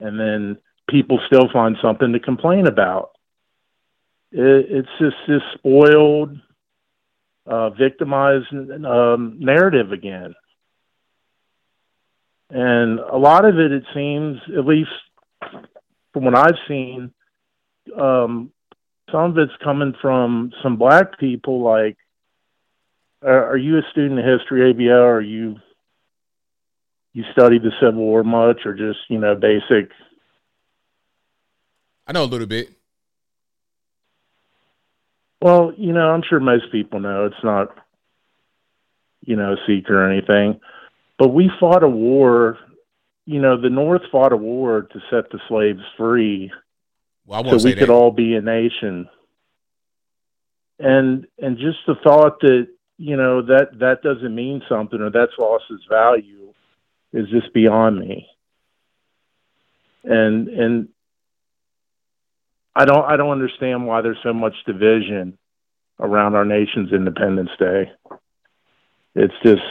[0.00, 0.58] and then
[0.88, 3.10] people still find something to complain about.
[4.32, 6.36] It, it's just this spoiled,
[7.46, 10.34] uh, victimized um, narrative again.
[12.50, 14.90] And a lot of it, it seems, at least
[16.12, 17.12] from what I've seen,
[17.98, 18.52] um,
[19.10, 21.62] some of it's coming from some black people.
[21.62, 21.96] Like,
[23.24, 24.90] are, are you a student of history, ABL?
[24.90, 25.56] Or are you
[27.12, 29.90] you studied the Civil War much, or just you know basic?
[32.06, 32.68] I know a little bit.
[35.40, 37.76] Well, you know, I'm sure most people know it's not,
[39.26, 40.60] you know, a secret or anything.
[41.18, 42.58] But we fought a war.
[43.26, 46.50] You know, the North fought a war to set the slaves free,
[47.26, 47.92] Well, I so we could that.
[47.92, 49.08] all be a nation.
[50.78, 52.68] And and just the thought that
[52.98, 56.52] you know that that doesn't mean something or that's lost its value
[57.12, 58.28] is just beyond me.
[60.04, 60.88] And and
[62.74, 65.38] I don't I don't understand why there's so much division
[66.00, 67.90] around our nation's Independence Day.
[69.14, 69.62] It's just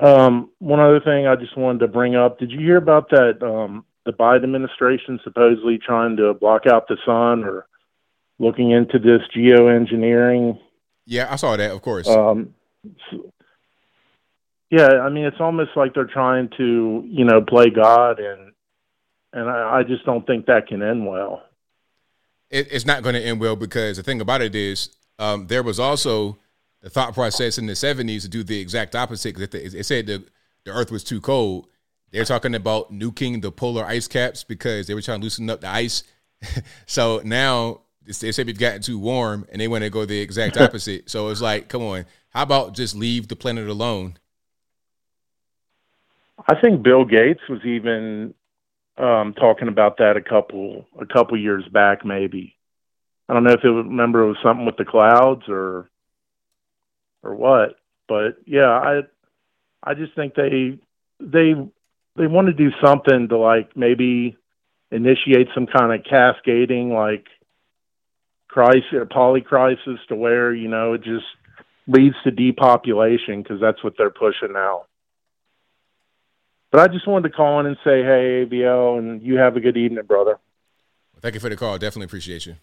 [0.00, 2.38] um, one other thing I just wanted to bring up.
[2.38, 3.42] Did you hear about that?
[3.42, 7.66] Um, the Biden administration supposedly trying to block out the sun or
[8.40, 10.58] looking into this geoengineering.
[11.06, 11.70] Yeah, I saw that.
[11.70, 12.08] Of course.
[12.08, 12.54] Um,
[13.12, 13.20] s-
[14.70, 18.52] yeah, I mean, it's almost like they're trying to, you know, play God, and
[19.32, 21.42] and I, I just don't think that can end well.
[22.50, 24.90] it, it's not going to end well because the thing about it is
[25.20, 26.38] um, there was also
[26.80, 29.34] the thought process in the 70s to do the exact opposite.
[29.34, 30.24] 'cause It, it said the,
[30.64, 31.68] the earth was too cold.
[32.10, 35.60] They're talking about nuking the polar ice caps because they were trying to loosen up
[35.60, 36.02] the ice.
[36.86, 40.56] so now they said we've gotten too warm and they want to go the exact
[40.60, 41.10] opposite.
[41.10, 44.18] so it's like, come on, how about just leave the planet alone?
[46.48, 48.34] I think Bill Gates was even
[48.96, 52.56] um, talking about that a couple a couple years back, maybe.
[53.28, 55.88] I don't know if it was, remember it was something with the clouds or
[57.22, 57.76] or what,
[58.08, 59.02] but yeah, I
[59.82, 60.78] I just think they
[61.20, 61.54] they
[62.16, 64.36] they want to do something to like maybe
[64.90, 67.26] initiate some kind of cascading like
[68.50, 71.24] crisis or poly crisis to where you know it just
[71.86, 74.84] leads to depopulation because that's what they're pushing now.
[76.70, 79.60] But I just wanted to call in and say, hey, ABL, and you have a
[79.60, 80.38] good evening, brother.
[81.12, 81.78] Well, thank you for the call.
[81.78, 82.56] Definitely appreciate you.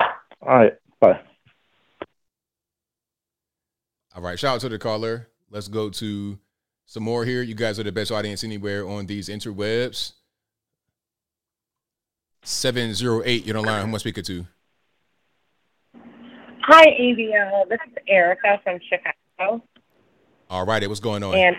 [0.00, 0.74] All right.
[1.00, 1.20] Bye.
[4.14, 4.38] All right.
[4.38, 5.28] Shout out to the caller.
[5.50, 6.38] Let's go to
[6.86, 7.42] some more here.
[7.42, 10.14] You guys are the best audience anywhere on these interwebs.
[12.42, 13.46] 708.
[13.46, 13.82] You're on the line.
[13.82, 14.46] Who am I speaking to?
[16.70, 17.66] Hi, ABL.
[17.70, 19.62] This is Erica from Chicago.
[20.50, 20.86] All righty.
[20.86, 21.34] What's going on?
[21.34, 21.56] And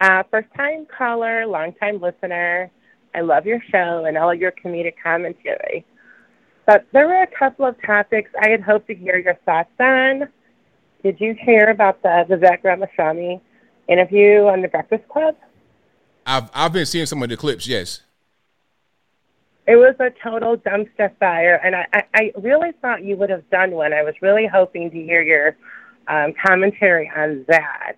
[0.00, 2.70] uh, first time caller, long time listener.
[3.14, 5.84] I love your show and all of your comedic commentary.
[6.64, 10.26] But there were a couple of topics I had hoped to hear your thoughts on.
[11.02, 13.42] Did you hear about the Vivek Ramaswamy
[13.90, 15.36] interview on the Breakfast Club?
[16.24, 17.68] I've I've been seeing some of the clips.
[17.68, 18.00] Yes.
[19.66, 23.48] It was a total dumpster fire, and I, I, I really thought you would have
[23.50, 23.92] done one.
[23.92, 25.56] I was really hoping to hear your
[26.08, 27.94] um, commentary on that.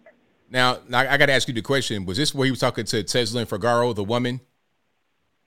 [0.51, 2.85] Now, now I got to ask you the question: Was this where he was talking
[2.85, 4.41] to Tezlyn Figaro, the woman?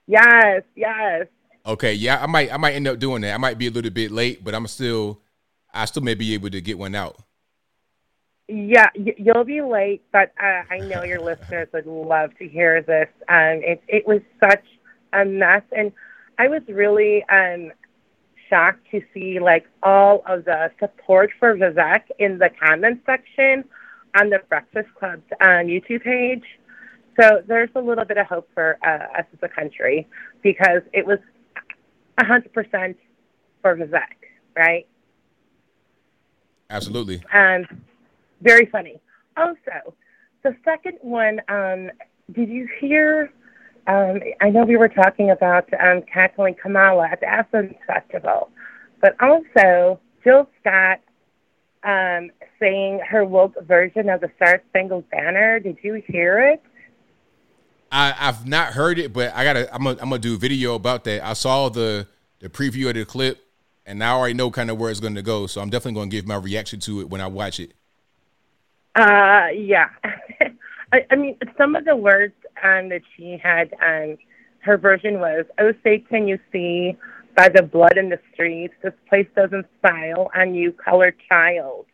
[0.08, 1.26] Yes, yes.
[1.64, 3.34] Okay, yeah, I might I might end up doing that.
[3.34, 5.20] I might be a little bit late, but I'm still
[5.72, 7.16] I still may be able to get one out.
[8.48, 13.08] Yeah, you'll be late, but uh, I know your listeners would love to hear this.
[13.28, 14.64] Um, it it was such
[15.12, 15.92] a mess, and
[16.38, 17.72] I was really um
[18.48, 23.64] shocked to see like all of the support for Vivek in the comment section
[24.18, 26.44] on the Breakfast Club's um, YouTube page.
[27.20, 30.08] So there's a little bit of hope for uh, us as a country
[30.42, 31.18] because it was
[32.18, 32.96] a hundred percent
[33.60, 34.16] for Vivek,
[34.56, 34.86] right?
[36.70, 37.22] Absolutely.
[37.32, 37.66] Um,
[38.40, 39.00] very funny.
[39.36, 39.94] Also,
[40.42, 41.90] the second one, um,
[42.32, 43.32] did you hear?
[43.88, 48.50] Um, I know we were talking about um, tackling Kamala at the Essence Festival,
[49.00, 51.00] but also Jill Scott
[51.84, 55.58] um, saying her woke version of the Star Spangled Banner.
[55.58, 56.62] Did you hear it?
[57.90, 59.74] I, I've not heard it, but I gotta.
[59.74, 59.98] I'm gonna.
[60.02, 61.24] I'm gonna do a video about that.
[61.24, 62.06] I saw the
[62.40, 63.42] the preview of the clip,
[63.86, 65.46] and now I already know kind of where it's going to go.
[65.46, 67.72] So I'm definitely going to give my reaction to it when I watch it.
[68.94, 69.88] Uh, yeah.
[70.92, 74.18] I, I mean, some of the words um, that she had, um,
[74.60, 76.96] her version was, "Oh, say, can you see
[77.36, 81.86] by the blood in the streets, this place doesn't smile on you, colored child,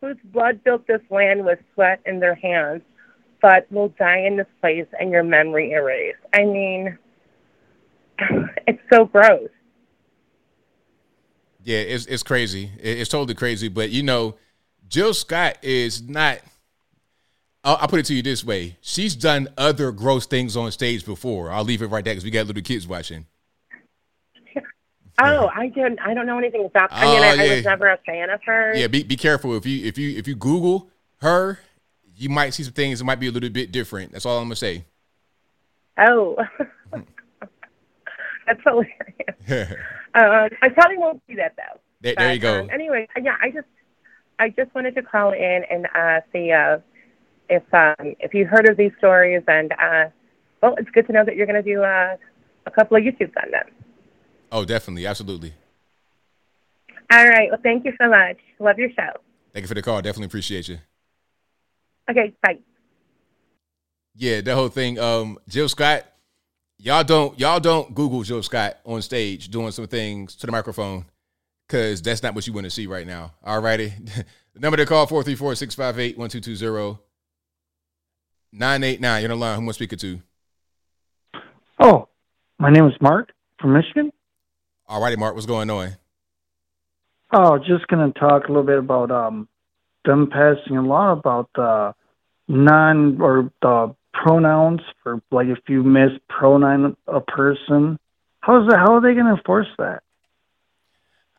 [0.00, 2.82] whose blood built this land with sweat in their hands,
[3.40, 6.98] but will die in this place and your memory erased." I mean,
[8.66, 9.50] it's so gross.
[11.64, 12.70] Yeah, it's it's crazy.
[12.78, 13.68] It's totally crazy.
[13.68, 14.36] But you know,
[14.88, 16.38] Jill Scott is not.
[17.64, 21.04] I'll, I'll put it to you this way: she's done other gross things on stage
[21.04, 21.50] before.
[21.50, 23.26] I'll leave it right there because we got little kids watching.
[25.20, 25.98] Oh, I didn't.
[25.98, 26.90] I don't know anything about.
[26.92, 27.54] I mean, Oh, I, I yeah.
[27.56, 28.72] was never a fan of her.
[28.76, 30.90] Yeah, be be careful if you if you if you Google
[31.20, 31.58] her,
[32.16, 34.12] you might see some things that might be a little bit different.
[34.12, 34.84] That's all I'm gonna say.
[35.98, 36.36] Oh,
[38.46, 39.74] that's hilarious.
[40.14, 41.78] Um, I probably won't do that though.
[42.00, 42.60] There- there you go.
[42.62, 43.66] Um, anyway, yeah, I just
[44.38, 46.78] I just wanted to call in and uh, see uh,
[47.48, 50.04] if um, if you heard of these stories, and uh,
[50.62, 52.16] well, it's good to know that you're going to do uh,
[52.66, 53.66] a couple of YouTubes on them.
[54.52, 55.54] oh, definitely, absolutely.
[57.10, 57.48] All right.
[57.50, 58.36] Well, thank you so much.
[58.58, 59.20] Love your show.
[59.52, 59.96] Thank you for the call.
[59.96, 60.78] Definitely appreciate you.
[62.10, 62.34] Okay.
[62.42, 62.58] Bye.
[64.14, 64.98] Yeah, that whole thing.
[64.98, 66.04] Um, Jill Scott,
[66.78, 71.06] y'all don't y'all don't Google Jill Scott on stage doing some things to the microphone
[71.66, 73.32] because that's not what you want to see right now.
[73.44, 73.92] All righty.
[74.54, 76.98] the number to call 434-658-1220.
[78.52, 79.22] 989.
[79.22, 79.56] You're on the line.
[79.56, 80.20] Who am I speaking to?
[81.80, 82.08] Oh,
[82.58, 83.30] my name is Mark
[83.60, 84.10] from Michigan.
[84.86, 85.34] All righty, Mark.
[85.34, 85.96] What's going on?
[87.32, 89.48] Oh, just going to talk a little bit about um
[90.04, 91.94] them passing a law about the
[92.48, 97.98] non or the pronouns for like if you mispronoun a person.
[98.40, 98.78] How's that?
[98.78, 100.02] How are they going to enforce that?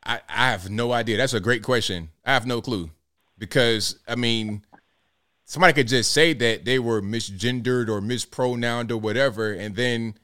[0.04, 1.16] I, I have no idea.
[1.16, 2.10] That's a great question.
[2.24, 2.90] I have no clue
[3.36, 4.62] because I mean,
[5.50, 10.14] somebody could just say that they were misgendered or mispronounced or whatever, and then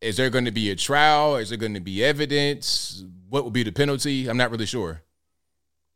[0.00, 1.36] is there going to be a trial?
[1.36, 3.04] Is there going to be evidence?
[3.28, 4.28] What would be the penalty?
[4.28, 5.02] I'm not really sure.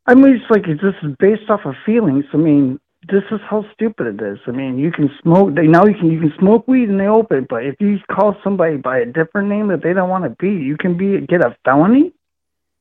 [0.06, 2.26] I mean, it's like this is based off of feelings.
[2.32, 2.78] I mean,
[3.10, 4.38] this is how stupid it is.
[4.46, 5.56] I mean, you can smoke.
[5.56, 8.36] They now you can you can smoke weed in the open, but if you call
[8.44, 11.44] somebody by a different name that they don't want to be, you can be get
[11.44, 12.12] a felony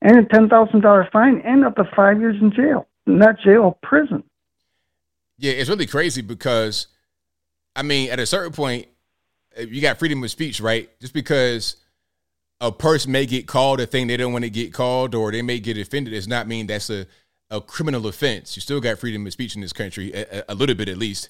[0.04, 2.88] and a ten thousand dollar fine and up to five years in jail.
[3.08, 4.24] Not jail, prison.
[5.38, 6.88] Yeah, it's really crazy because,
[7.76, 8.88] I mean, at a certain point,
[9.58, 10.90] you got freedom of speech, right?
[11.00, 11.78] Just because
[12.62, 15.42] a person may get called a thing they don't want to get called, or they
[15.42, 17.06] may get offended, does not mean that's a,
[17.50, 18.56] a criminal offense.
[18.56, 21.30] You still got freedom of speech in this country, a, a- little bit at least.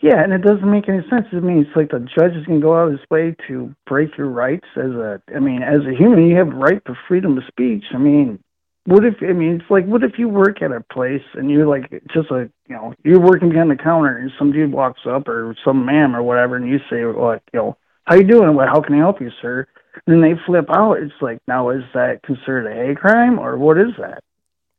[0.00, 1.26] Yeah, and it doesn't make any sense.
[1.32, 3.74] I mean, it's like the judge is going to go out of his way to
[3.86, 5.22] break your rights as a.
[5.34, 7.84] I mean, as a human, you have right to freedom of speech.
[7.94, 8.43] I mean,
[8.86, 9.14] what if?
[9.22, 12.30] I mean, it's like, what if you work at a place and you're like just
[12.30, 15.86] a, you know, you're working behind the counter and some dude walks up or some
[15.86, 18.54] ma'am or whatever, and you say, like, you know, how you doing?
[18.54, 18.68] What?
[18.68, 19.66] How can I help you, sir?
[20.06, 20.94] And then they flip out.
[20.94, 24.22] It's like, now is that considered a hate crime or what is that?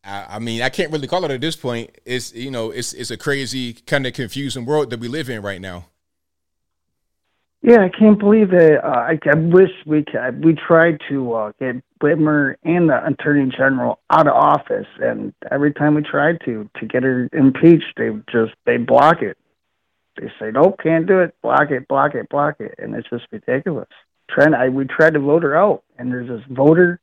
[0.03, 1.97] I, I mean, I can't really call it at this point.
[2.05, 5.41] It's you know, it's it's a crazy kind of confusing world that we live in
[5.41, 5.85] right now.
[7.67, 8.83] Yeah, I can't believe it.
[8.83, 10.45] Uh, I, I wish we could.
[10.45, 15.73] We tried to uh, get Whitmer and the Attorney General out of office, and every
[15.73, 19.39] time we tried to to get her impeached, they just they block it.
[20.15, 21.33] They say nope, can't do it.
[21.41, 23.89] Block it, block it, block it, and it's just ridiculous.
[24.29, 26.99] Trying, I we tried to vote her out, and there's this voter,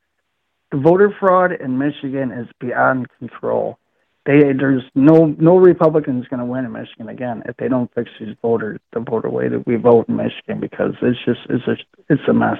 [0.70, 3.80] the voter fraud in Michigan is beyond control.
[4.24, 8.08] They there's no no Republicans going to win in Michigan again if they don't fix
[8.20, 11.76] these voter the voter way that we vote in Michigan because it's just it's a
[12.08, 12.58] it's a mess.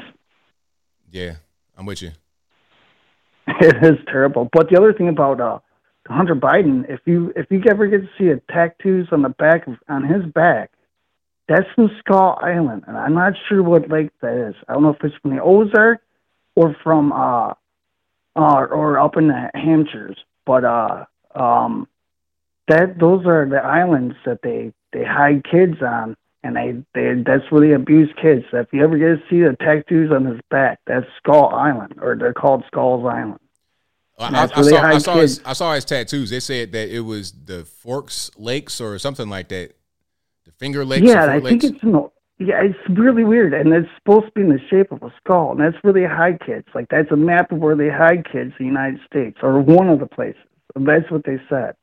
[1.10, 1.36] Yeah,
[1.76, 2.12] I'm with you.
[3.60, 4.48] It is terrible.
[4.52, 5.58] But the other thing about uh,
[6.08, 9.66] Hunter Biden, if you if you ever get to see a tattoos on the back
[9.66, 10.72] of on his back,
[11.48, 14.54] that's from Skull Island, and I'm not sure what lake that is.
[14.68, 16.00] I don't know if it's from the Ozark
[16.56, 17.54] or from uh,
[18.34, 21.88] uh or up in the Hampshires, but uh um
[22.68, 27.50] that those are the islands that they they hide kids on and they, they that's
[27.50, 28.44] where they abuse kids.
[28.50, 31.94] So if you ever get to see the tattoos on his back, that's Skull Island,
[32.00, 33.38] or they're called Skulls Island.
[34.18, 36.30] I, I, I saw, I saw, his, I saw his tattoos.
[36.30, 39.74] They said that it was the Forks Lakes or something like that.
[40.44, 41.06] The Finger Lakes.
[41.06, 44.32] yeah, I Fort think it's in the, yeah, it's really weird, and it's supposed to
[44.32, 46.66] be in the shape of a skull, and that's where they hide kids.
[46.74, 49.88] Like that's a map of where they hide kids in the United States, or one
[49.88, 50.42] of the places.
[50.76, 51.74] That's what they said.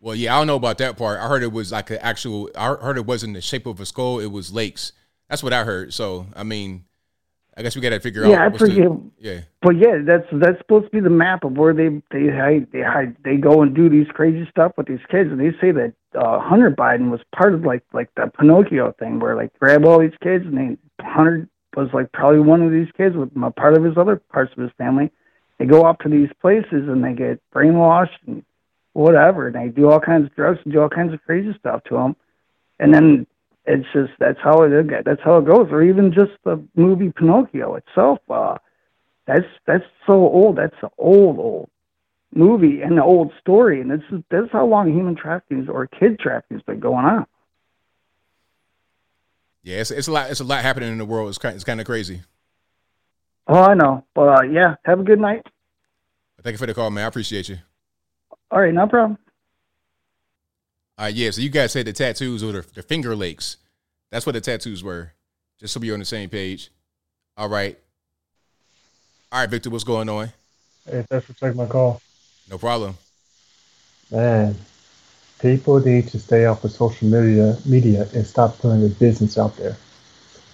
[0.00, 1.20] Well, yeah, I don't know about that part.
[1.20, 2.50] I heard it was like an actual.
[2.56, 4.18] I heard it wasn't the shape of a skull.
[4.18, 4.92] It was lakes.
[5.28, 5.94] That's what I heard.
[5.94, 6.84] So, I mean,
[7.56, 8.52] I guess we got to figure Yeah, I out.
[8.54, 8.90] the- forget.
[9.18, 12.66] yeah, But yeah, that's that's supposed to be the map of where they they hide
[12.72, 15.70] they hide they go and do these crazy stuff with these kids, and they say
[15.70, 19.84] that uh, Hunter Biden was part of like like the Pinocchio thing, where like grab
[19.84, 23.50] all these kids, and they Hunter was like probably one of these kids with a
[23.52, 25.12] part of his other parts of his family.
[25.58, 28.44] They go up to these places and they get brainwashed and
[28.94, 31.84] whatever, and they do all kinds of drugs and do all kinds of crazy stuff
[31.84, 32.16] to them,
[32.78, 33.26] and then
[33.64, 35.68] it's just that's how it that's how it goes.
[35.70, 38.18] Or even just the movie Pinocchio itself.
[38.28, 38.58] Uh,
[39.26, 40.56] that's that's so old.
[40.56, 41.70] That's an old old
[42.34, 45.86] movie and an old story, and this is this is how long human trafficking or
[45.86, 47.26] kid trafficking has been going on.
[49.62, 49.76] yeah.
[49.76, 50.30] It's, it's a lot.
[50.30, 51.28] It's a lot happening in the world.
[51.28, 51.54] It's kind.
[51.54, 52.22] It's kind of crazy.
[53.52, 55.46] Oh, I know, but uh, yeah, have a good night.
[56.40, 57.04] Thank you for the call, man.
[57.04, 57.58] I appreciate you.
[58.50, 59.18] All right, no problem.
[60.96, 61.30] Uh, yeah.
[61.30, 63.58] So you guys said the tattoos or the, the finger lakes.
[64.10, 65.12] That's what the tattoos were.
[65.60, 66.70] Just so we're on the same page.
[67.36, 67.78] All right.
[69.30, 69.68] All right, Victor.
[69.68, 70.32] What's going on?
[70.90, 72.00] Hey, thanks for taking my call.
[72.48, 72.96] No problem.
[74.10, 74.56] Man,
[75.40, 79.58] people need to stay off of social media media and stop putting their business out
[79.58, 79.76] there.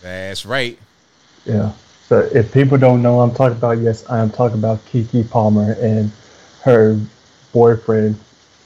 [0.03, 0.77] That's right.
[1.45, 1.75] Yeah.
[2.09, 5.73] So if people don't know I'm talking about, yes, I am talking about Keke Palmer
[5.73, 6.11] and
[6.63, 6.99] her
[7.53, 8.19] boyfriend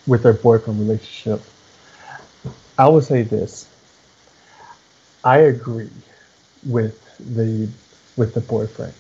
[0.07, 1.43] with their boyfriend relationship.
[2.79, 3.69] I would say this.
[5.25, 5.91] I agree
[6.65, 7.69] with the
[8.17, 8.95] with the boyfriend.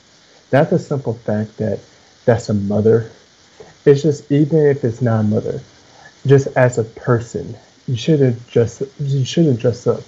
[0.52, 1.78] Not the simple fact that
[2.24, 3.10] that's a mother.
[3.84, 5.60] It's just even if it's not a mother,
[6.26, 7.56] just as a person,
[7.86, 10.02] you shouldn't just you shouldn't dress up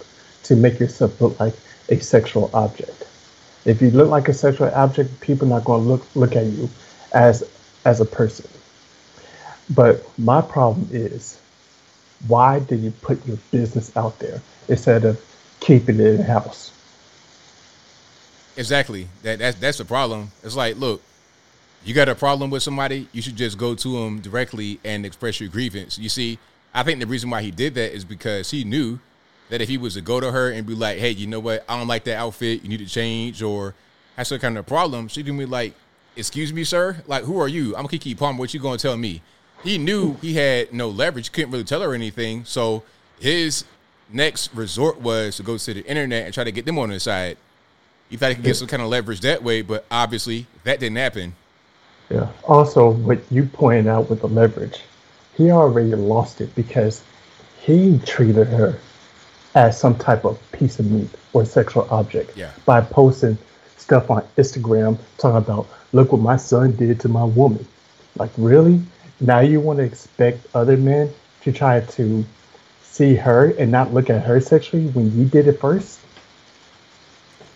[0.45, 1.55] to make yourself look like
[1.89, 3.05] a sexual object.
[3.65, 6.47] If you look like a sexual object, people are not going to look look at
[6.47, 6.69] you
[7.13, 7.49] as
[7.85, 8.49] as a person.
[9.71, 11.41] But my problem is,
[12.29, 15.25] why did you put your business out there instead of
[15.61, 16.71] keeping it in house?
[18.57, 19.09] Exactly.
[19.23, 20.31] That that's that's the problem.
[20.43, 21.01] It's like, look,
[21.85, 25.41] you got a problem with somebody, you should just go to them directly and express
[25.41, 25.99] your grievance.
[25.99, 26.39] You see,
[26.73, 28.99] I think the reason why he did that is because he knew
[29.51, 31.65] that if he was to go to her and be like, "Hey, you know what?
[31.69, 32.63] I don't like that outfit.
[32.63, 33.75] You need to change," or
[34.17, 35.75] have some kind of problem, she can be like,
[36.17, 37.03] "Excuse me, sir.
[37.07, 37.77] Like, who are you?
[37.77, 38.39] I'm Keke Palmer.
[38.39, 39.23] What you gonna tell me?"
[39.63, 41.33] He knew he had no leverage.
[41.33, 42.45] Couldn't really tell her anything.
[42.45, 42.83] So
[43.19, 43.65] his
[44.13, 47.03] next resort was to go to the internet and try to get them on his
[47.03, 47.39] side.
[48.11, 50.99] He thought he could get some kind of leverage that way, but obviously that didn't
[50.99, 51.35] happen.
[52.11, 52.29] Yeah.
[52.45, 54.83] Also, what you pointed out with the leverage,
[55.37, 57.03] he already lost it because
[57.61, 58.79] he treated her
[59.55, 62.51] as some type of piece of meat or sexual object Yeah.
[62.65, 63.39] by posting
[63.77, 67.67] stuff on Instagram talking about, look what my son did to my woman.
[68.17, 68.81] Like, really?
[69.21, 71.11] Now you want to expect other men
[71.43, 72.25] to try to
[72.83, 76.01] see her and not look at her sexually when you did it first?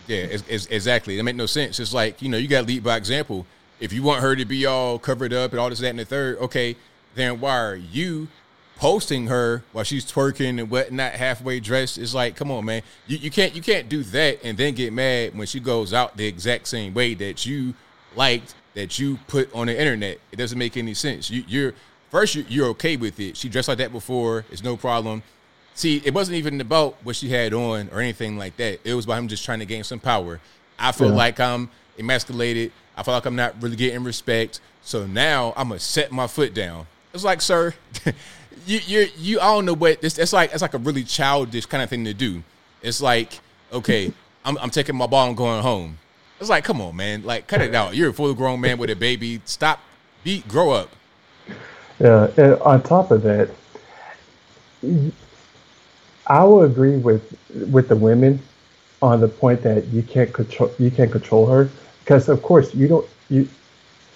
[0.07, 1.17] Yeah, it's, it's, exactly.
[1.17, 1.79] That make no sense.
[1.79, 3.47] It's like you know you got to lead by example.
[3.79, 6.05] If you want her to be all covered up and all this, that, and the
[6.05, 6.77] third, okay,
[7.15, 8.29] then why are you
[8.79, 11.99] posting her while she's twerking and whatnot, halfway dressed.
[11.99, 14.93] It's like, come on, man, you, you can't you can't do that and then get
[14.93, 17.75] mad when she goes out the exact same way that you
[18.17, 20.19] liked that you put on the internet.
[20.33, 21.29] It doesn't make any sense.
[21.31, 21.75] You, you're
[22.11, 23.37] first you're, you're okay with it.
[23.37, 24.45] She dressed like that before.
[24.51, 25.23] It's no problem.
[25.75, 28.81] See, it wasn't even about what she had on or anything like that.
[28.85, 30.41] It was about him just trying to gain some power.
[30.79, 31.15] I feel Yeah.
[31.15, 32.71] like I'm emasculated.
[32.97, 34.61] I feel like I'm not really getting respect.
[34.83, 36.87] So now I'm gonna set my foot down.
[37.15, 37.75] It's like, sir,
[38.69, 40.19] you you you I don't know what this.
[40.19, 42.43] It's like it's like a really childish kind of thing to do.
[42.83, 43.41] It's like,
[43.73, 44.13] okay,
[44.45, 45.99] I'm I'm taking my ball and going home.
[46.39, 47.97] It's like, come on, man, like cut it out.
[47.97, 49.41] You're a full grown man with a baby.
[49.45, 49.81] Stop,
[50.23, 50.91] be grow up.
[51.99, 53.51] Yeah, and on top of that,
[56.27, 57.37] I will agree with
[57.71, 58.41] with the women
[59.01, 62.87] on the point that you can't control you can't control her because of course you
[62.87, 63.49] don't you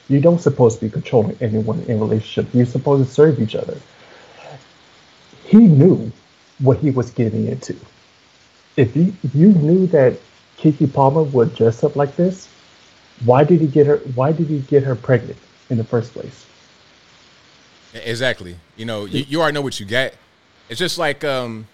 [0.08, 2.52] you don't supposed to be controlling anyone in a relationship.
[2.52, 3.78] You're supposed to serve each other.
[5.52, 6.10] He knew
[6.60, 7.76] what he was getting into.
[8.78, 10.18] If you you knew that
[10.56, 12.48] Keke Palmer would dress up like this,
[13.26, 13.98] why did he get her?
[14.14, 15.36] Why did he get her pregnant
[15.68, 16.47] in the first place?
[17.92, 18.56] Exactly.
[18.78, 20.14] You know, you, you already know what you got.
[20.70, 21.68] It's just like um,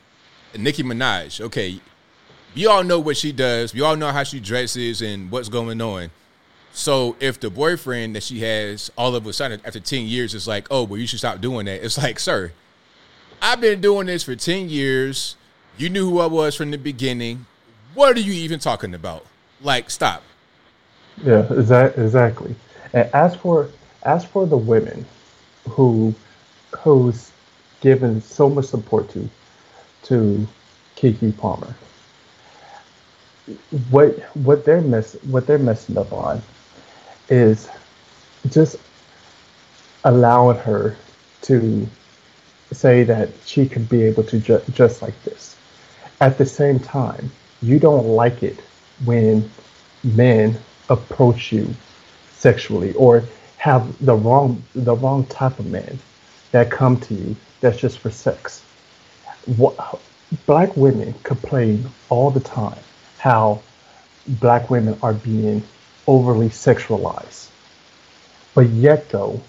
[0.56, 1.40] Nicki Minaj.
[1.42, 1.80] Okay,
[2.54, 3.72] you all know what she does.
[3.72, 6.10] You all know how she dresses and what's going on.
[6.72, 10.48] So if the boyfriend that she has all of a sudden after 10 years is
[10.48, 11.84] like, oh, well, you should stop doing that.
[11.84, 12.52] It's like, sir,
[13.40, 15.36] I've been doing this for 10 years.
[15.76, 17.46] You knew who I was from the beginning.
[17.94, 19.24] What are you even talking about?
[19.60, 20.22] Like, stop.
[21.24, 22.54] Yeah, exa- exactly.
[22.92, 23.70] And as for
[24.04, 25.04] as for the women
[25.68, 26.14] who
[26.78, 27.32] who's
[27.80, 29.28] given so much support to
[30.04, 30.46] to
[30.96, 31.74] Keke Palmer,
[33.90, 36.40] what what they're mess what they're messing up on
[37.28, 37.68] is
[38.48, 38.76] just
[40.04, 40.96] allowing her
[41.42, 41.86] to
[42.72, 45.56] say that she could be able to ju- just like this.
[46.20, 47.30] At the same time,
[47.62, 48.58] you don't like it
[49.04, 49.50] when
[50.04, 50.58] men
[50.90, 51.74] approach you
[52.32, 53.24] sexually or
[53.56, 55.98] have the wrong the wrong type of men
[56.52, 58.62] that come to you that's just for sex.
[59.56, 60.00] What,
[60.46, 62.78] black women complain all the time
[63.18, 63.60] how
[64.26, 65.62] black women are being
[66.06, 67.48] overly sexualized.
[68.54, 69.40] But yet though,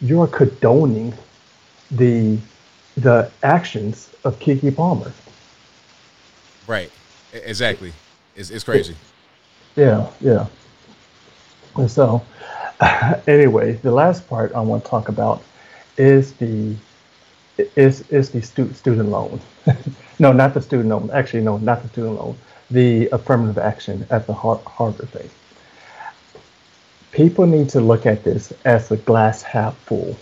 [0.00, 1.14] you're condoning
[1.90, 2.38] the
[3.02, 5.12] the actions of Keke Palmer.
[6.66, 6.90] Right.
[7.32, 7.92] Exactly.
[8.36, 8.94] It's, it's crazy.
[9.76, 10.46] Yeah, yeah.
[11.76, 12.24] And so,
[13.26, 15.42] anyway, the last part I want to talk about
[15.96, 16.74] is the
[17.76, 19.40] is is the stu- student loan.
[20.18, 21.10] no, not the student loan.
[21.12, 22.36] Actually, no, not the student loan.
[22.70, 25.30] The affirmative action at the Har- Harvard thing.
[27.12, 30.16] People need to look at this as a glass half full.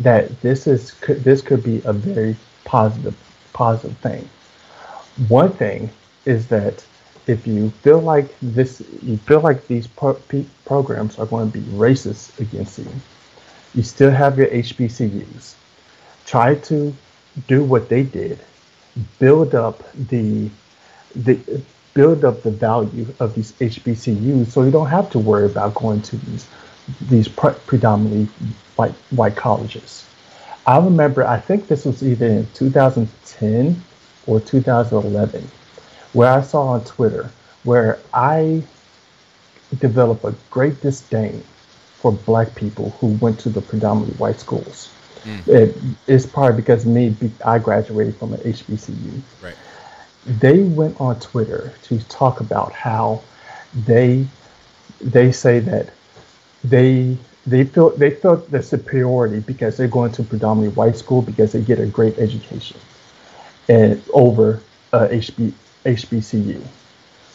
[0.00, 3.16] That this is could, this could be a very positive
[3.52, 4.28] positive thing.
[5.28, 5.90] One thing
[6.24, 6.84] is that
[7.26, 10.20] if you feel like this, you feel like these pro-
[10.64, 12.88] programs are going to be racist against you,
[13.74, 15.54] you still have your HBCUs.
[16.26, 16.94] Try to
[17.46, 18.38] do what they did,
[19.18, 20.50] build up the
[21.14, 21.38] the
[21.94, 26.02] build up the value of these HBCUs, so you don't have to worry about going
[26.02, 26.46] to these
[27.02, 28.28] these pre- predominantly
[28.76, 30.06] white white colleges.
[30.66, 33.82] I remember, I think this was either in 2010
[34.26, 35.50] or 2011,
[36.12, 37.30] where I saw on Twitter
[37.64, 38.62] where I
[39.78, 41.42] developed a great disdain
[41.94, 44.88] for black people who went to the predominantly white schools.
[45.22, 45.38] Hmm.
[45.46, 49.20] It, it's probably because me, I graduated from an HBCU.
[49.42, 49.54] Right.
[50.26, 53.22] They went on Twitter to talk about how
[53.74, 54.26] they
[55.00, 55.90] they say that
[56.64, 57.16] they
[57.46, 61.62] they feel they felt the superiority because they're going to predominantly white school because they
[61.62, 62.78] get a great education
[63.68, 64.60] and over
[64.92, 65.52] uh, HB,
[65.84, 66.60] HBCU,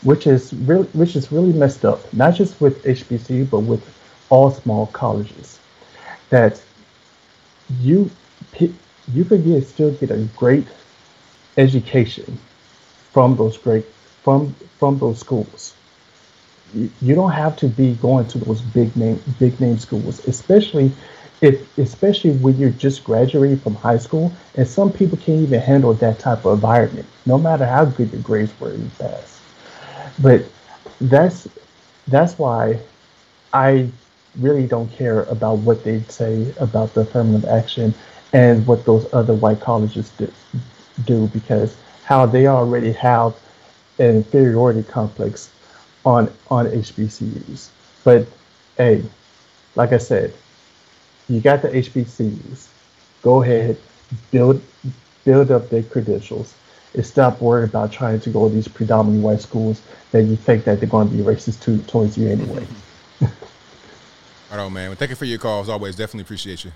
[0.04, 2.12] which is really which is really messed up.
[2.14, 3.84] Not just with HBCU, but with
[4.30, 5.60] all small colleges.
[6.30, 6.62] That
[7.80, 8.10] you
[9.14, 10.68] you could get still get a great
[11.58, 12.38] education
[13.12, 13.86] from those great
[14.24, 15.74] from from those schools.
[16.76, 20.92] You, don't have to be going to those big name big name schools, especially
[21.42, 25.94] if especially when you're just graduating from high school, and some people can't even handle
[25.94, 29.40] that type of environment, no matter how good your grades were in the past.
[30.22, 30.44] But
[31.00, 31.48] that's
[32.08, 32.80] that's why
[33.54, 33.90] I
[34.40, 37.94] really don't care about what they say about the affirmative action
[38.34, 40.32] and what those other white colleges do,
[41.06, 43.34] do because how they already have
[43.98, 45.50] an inferiority complex
[46.06, 47.70] on on HBCUs.
[48.04, 48.28] But
[48.78, 49.04] hey,
[49.76, 50.34] like I said,
[51.28, 52.68] you got the HBCUs.
[53.22, 53.78] Go ahead,
[54.32, 54.62] build
[55.24, 56.54] build up their credentials,
[56.94, 60.64] and stop worrying about trying to go to these predominantly white schools that you think
[60.66, 62.66] that they're going to be racist to, towards you anyway.
[63.22, 64.90] All right, man.
[64.90, 65.96] Well, thank you for your call as always.
[65.96, 66.72] Definitely appreciate you.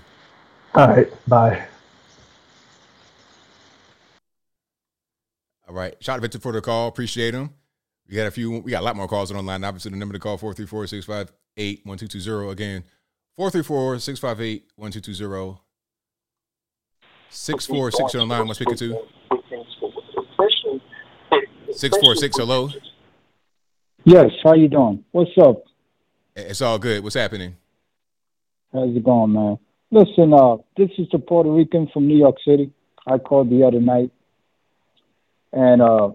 [0.74, 1.66] All right, bye.
[5.68, 5.94] All right.
[6.00, 6.88] Shout out to Victor for the call.
[6.88, 7.50] Appreciate him.
[8.10, 9.62] We got a few, we got a lot more calls online.
[9.62, 12.50] Obviously, the number to call 434 658 1220.
[12.50, 12.84] Again,
[13.36, 15.60] 434 658 1220.
[17.28, 18.40] 646 on line.
[18.40, 18.98] Am I speaking to?
[21.70, 22.70] 646, hello.
[24.04, 25.04] Yes, how you doing?
[25.12, 25.62] What's up?
[26.34, 27.04] It's all good.
[27.04, 27.56] What's happening?
[28.72, 29.58] How's it going, man?
[29.92, 32.72] Listen, uh, this is the Puerto Rican from New York City.
[33.06, 34.10] I called the other night,
[35.52, 36.10] and uh,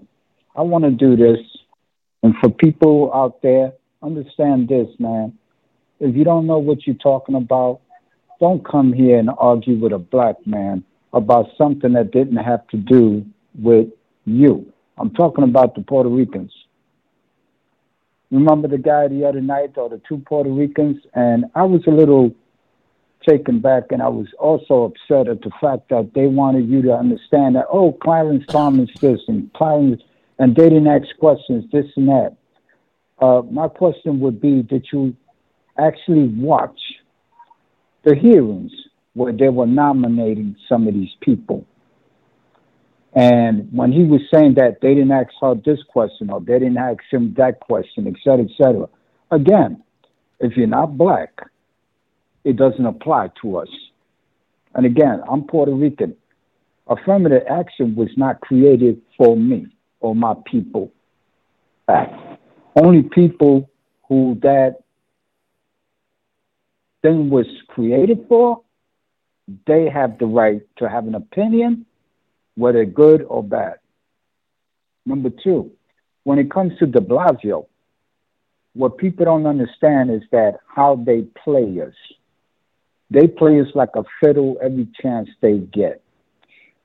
[0.58, 1.40] I want to do this.
[2.26, 3.72] And for people out there,
[4.02, 5.38] understand this, man.
[6.00, 7.82] If you don't know what you're talking about,
[8.40, 12.78] don't come here and argue with a black man about something that didn't have to
[12.78, 13.24] do
[13.62, 13.90] with
[14.26, 14.74] you.
[14.98, 16.52] I'm talking about the Puerto Ricans.
[18.32, 20.98] Remember the guy the other night, or the two Puerto Ricans?
[21.14, 22.34] And I was a little
[23.22, 26.92] taken back, and I was also upset at the fact that they wanted you to
[26.92, 30.02] understand that, oh, Clarence Thomas this and Clarence,
[30.40, 32.36] and they didn't ask questions, this and that.
[33.20, 35.16] Uh, my question would be Did you
[35.78, 36.80] actually watch
[38.04, 38.72] the hearings
[39.14, 41.66] where they were nominating some of these people?
[43.14, 46.78] And when he was saying that they didn't ask her this question or they didn't
[46.78, 48.90] ask him that question, et cetera, et cetera.
[49.32, 49.82] Again,
[50.42, 51.32] if you're not black,
[52.44, 53.70] it doesn't apply to us.
[54.74, 56.18] And again, I'm Puerto Rican.
[56.88, 59.75] Affirmative action was not created for me
[60.06, 60.92] or my people.
[61.88, 62.14] Fact.
[62.76, 63.70] Only people
[64.08, 64.76] who that
[67.02, 68.62] thing was created for,
[69.66, 71.86] they have the right to have an opinion
[72.56, 73.76] whether good or bad.
[75.06, 75.72] Number two,
[76.24, 77.66] when it comes to de Blasio,
[78.74, 81.94] what people don't understand is that how they play us.
[83.10, 86.02] They play us like a fiddle every chance they get.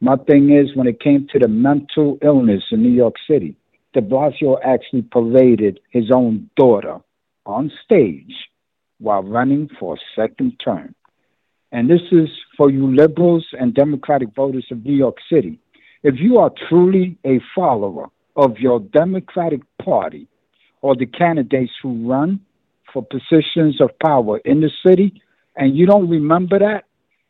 [0.03, 3.55] My thing is, when it came to the mental illness in New York City,
[3.93, 6.99] de Blasio actually paraded his own daughter
[7.45, 8.35] on stage
[8.99, 10.95] while running for a second term.
[11.73, 15.59] And this is for you liberals and Democratic voters of New York City.
[16.03, 20.29] If you are truly a follower of your Democratic Party
[20.81, 22.41] or the candidates who run
[22.93, 25.20] for positions of power in the city,
[25.57, 26.85] and you don't remember that,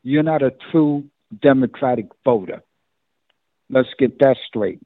[0.05, 1.05] you're not a true
[1.39, 2.63] Democratic voter.
[3.69, 4.81] Let's get that straight.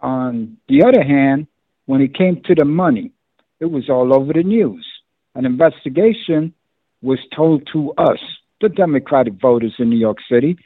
[0.00, 1.46] On the other hand,
[1.86, 3.12] when it came to the money,
[3.60, 4.86] it was all over the news.
[5.34, 6.54] An investigation
[7.02, 8.20] was told to us
[8.60, 10.58] the Democratic voters in New York City.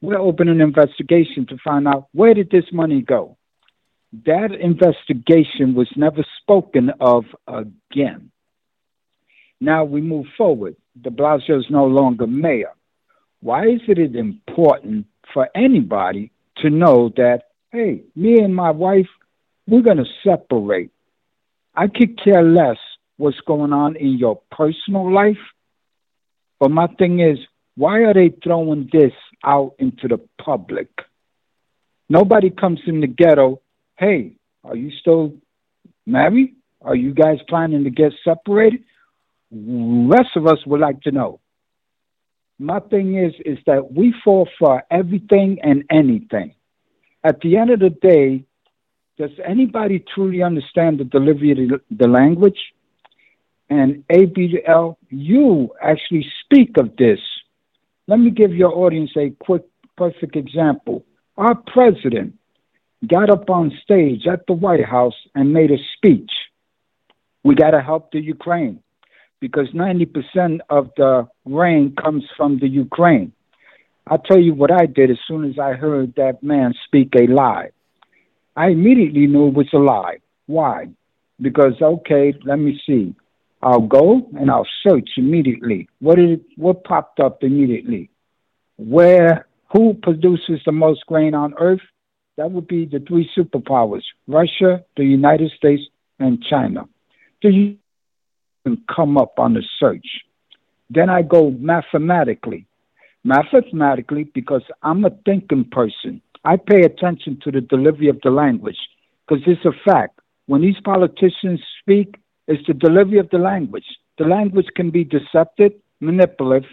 [0.00, 3.36] We're opening an investigation to find out where did this money go.
[4.26, 8.30] That investigation was never spoken of again.
[9.60, 10.76] Now we move forward.
[11.00, 12.72] De Blasio is no longer mayor.
[13.40, 19.08] Why is it important for anybody to know that, hey, me and my wife,
[19.66, 20.90] we're going to separate?
[21.74, 22.78] I could care less
[23.16, 25.38] what's going on in your personal life
[26.60, 27.38] but my thing is,
[27.74, 29.12] why are they throwing this
[29.42, 30.90] out into the public?
[32.08, 33.62] Nobody comes in the ghetto,
[33.98, 35.32] hey, are you still
[36.06, 36.54] married?
[36.82, 38.84] Are you guys planning to get separated?
[39.52, 41.40] rest of us would like to know.
[42.60, 46.54] My thing is, is that we fall for everything and anything.
[47.24, 48.44] At the end of the day,
[49.16, 52.58] does anybody truly understand the delivery of the, language?
[53.70, 57.20] and ABL, you actually speak of this.
[58.06, 59.62] Let me give your audience a quick,
[59.96, 61.06] perfect example.
[61.38, 62.34] Our president
[63.06, 66.32] got up on stage at the White House and made a speech.
[67.42, 68.82] We got to help the Ukraine
[69.40, 73.32] because 90% of the rain comes from the Ukraine.
[74.06, 77.26] I'll tell you what I did as soon as I heard that man speak a
[77.26, 77.70] lie.
[78.56, 80.18] I immediately knew it was a lie.
[80.46, 80.88] Why?
[81.40, 83.14] Because, okay, let me see.
[83.62, 85.88] I'll go and I'll search immediately.
[86.00, 88.10] What is what popped up immediately?
[88.76, 91.82] Where who produces the most grain on earth?
[92.36, 95.82] That would be the three superpowers: Russia, the United States,
[96.18, 96.88] and China.
[97.42, 97.78] Do
[98.64, 100.06] you come up on the search?
[100.88, 102.66] Then I go mathematically.
[103.24, 106.22] Mathematically, because I'm a thinking person.
[106.44, 108.78] I pay attention to the delivery of the language
[109.28, 110.20] because it's a fact.
[110.46, 112.16] When these politicians speak,
[112.48, 113.84] it's the delivery of the language.
[114.18, 116.68] The language can be deceptive, manipulative,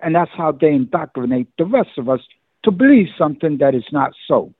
[0.00, 2.20] and that's how they indoctrinate the rest of us
[2.64, 4.52] to believe something that is not so.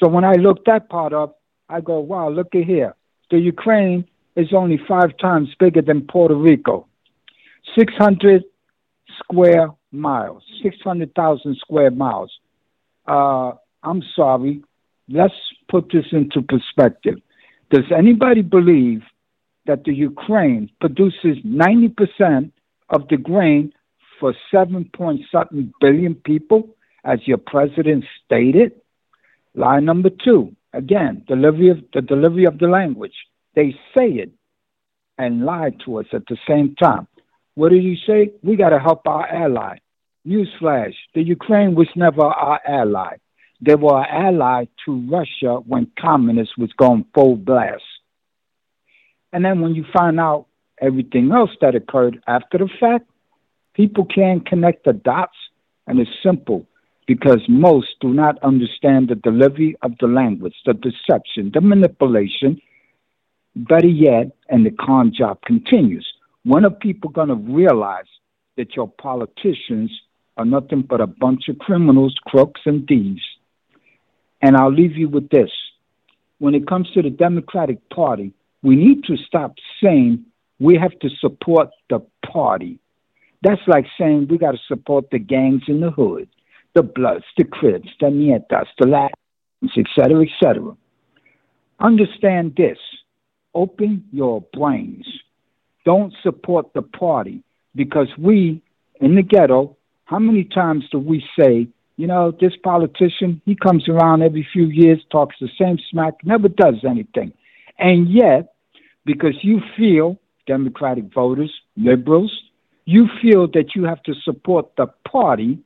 [0.00, 2.94] So when I look that part up, I go, wow, look at here.
[3.30, 4.04] The Ukraine
[4.36, 6.86] is only five times bigger than Puerto Rico.
[7.78, 8.44] 600
[9.18, 12.32] square miles, 600,000 square miles.
[13.06, 14.62] Uh, I'm sorry.
[15.08, 15.34] Let's
[15.68, 17.18] put this into perspective.
[17.70, 19.02] Does anybody believe
[19.66, 22.50] that the Ukraine produces 90%
[22.90, 23.72] of the grain
[24.20, 26.68] for 7 point something billion people,
[27.04, 28.72] as your president stated?
[29.54, 33.14] Line number two, again, delivery of the delivery of the language.
[33.54, 34.32] They say it
[35.18, 37.06] and lie to us at the same time.
[37.54, 38.32] What did you say?
[38.42, 39.78] We got to help our ally.
[40.26, 43.16] Newsflash: the Ukraine was never our ally.
[43.60, 47.82] They were our ally to Russia when communists was going full blast.
[49.32, 50.46] And then when you find out
[50.80, 53.08] everything else that occurred after the fact,
[53.74, 55.36] people can't connect the dots,
[55.86, 56.66] and it's simple
[57.06, 62.60] because most do not understand the delivery of the language, the deception, the manipulation.
[63.56, 66.06] Better yet, and the con job continues.
[66.44, 68.08] When are people going to realize
[68.56, 69.90] that your politicians
[70.36, 73.22] are nothing but a bunch of criminals, crooks, and thieves?
[74.42, 75.50] And I'll leave you with this.
[76.38, 80.24] When it comes to the Democratic Party, we need to stop saying
[80.58, 82.78] we have to support the party.
[83.42, 86.28] That's like saying we got to support the gangs in the hood,
[86.74, 90.76] the Bloods, the Crips, the Nietas, the Latins, etc., etc.
[91.78, 92.78] Understand this.
[93.54, 95.06] Open your brains.
[95.84, 97.42] Don't support the party
[97.74, 98.62] because we
[99.00, 103.88] in the ghetto, how many times do we say, you know, this politician, he comes
[103.88, 107.32] around every few years, talks the same smack, never does anything.
[107.78, 108.54] And yet,
[109.04, 112.32] because you feel, Democratic voters, liberals,
[112.84, 115.58] you feel that you have to support the party,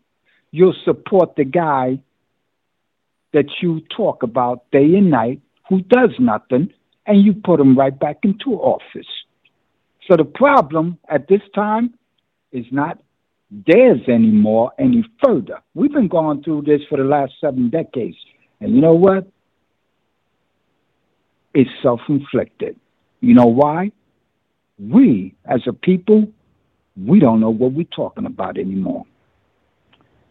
[0.51, 1.99] you'll support the guy
[3.33, 6.73] that you talk about day and night who does nothing,
[7.09, 9.09] and you put them right back into office.
[10.09, 11.95] So the problem at this time
[12.53, 12.99] is not
[13.51, 15.61] theirs anymore any further.
[15.75, 18.17] We've been going through this for the last seven decades.
[18.61, 19.27] And you know what?
[21.55, 22.79] It's self inflicted.
[23.21, 23.91] You know why?
[24.79, 26.29] We, as a people,
[26.97, 29.05] we don't know what we're talking about anymore.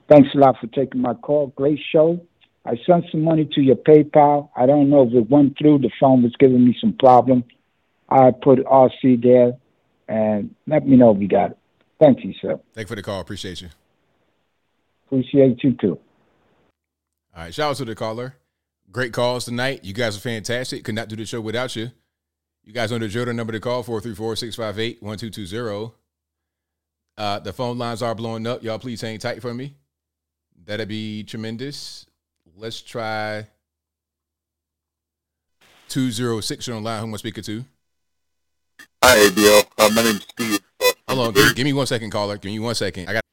[0.09, 1.47] Thanks a lot for taking my call.
[1.47, 2.21] Great show.
[2.67, 4.49] I sent some money to your PayPal.
[4.53, 5.77] I don't know if it went through.
[5.79, 7.45] The phone was giving me some problem.
[8.09, 9.53] I put RC there,
[10.09, 11.57] and let me know if you got it.
[11.97, 12.59] Thank you, sir.
[12.73, 13.21] Thank you for the call.
[13.21, 13.69] Appreciate you.
[15.05, 15.97] Appreciate you too.
[17.35, 17.53] All right.
[17.53, 18.35] Shout out to the caller.
[18.91, 19.85] Great calls tonight.
[19.85, 20.83] You guys are fantastic.
[20.83, 21.91] Could not do the show without you.
[22.65, 23.07] You guys know the.
[23.07, 25.93] The number to call 434-658-1220.
[27.17, 28.61] Uh, the phone lines are blowing up.
[28.61, 29.77] Y'all please hang tight for me.
[30.65, 32.06] That'd be tremendous.
[32.59, 33.45] Let's try
[35.89, 37.01] 206 on line.
[37.01, 37.63] Who am I speaking to?
[39.03, 39.63] Hi, ABL.
[39.77, 40.59] Uh, my name's Steve.
[41.07, 42.35] Hold on, give, give, me one second, caller.
[42.37, 43.09] Give me one second.
[43.09, 43.23] I got,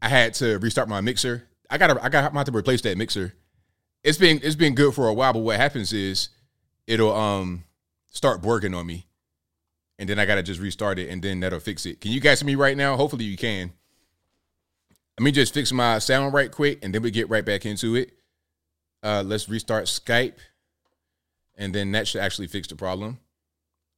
[0.00, 1.48] I had to restart my mixer.
[1.68, 3.34] I got, to, I got, I have to replace that mixer.
[4.04, 6.28] It's been, it's been good for a while, but what happens is,
[6.86, 7.64] it'll um
[8.10, 9.06] start working on me,
[9.98, 12.00] and then I gotta just restart it, and then that'll fix it.
[12.00, 12.96] Can you guys see me right now?
[12.96, 13.72] Hopefully you can.
[15.18, 17.96] Let me just fix my sound right quick, and then we get right back into
[17.96, 18.12] it.
[19.02, 20.36] Uh, let's restart Skype,
[21.56, 23.18] and then that should actually fix the problem.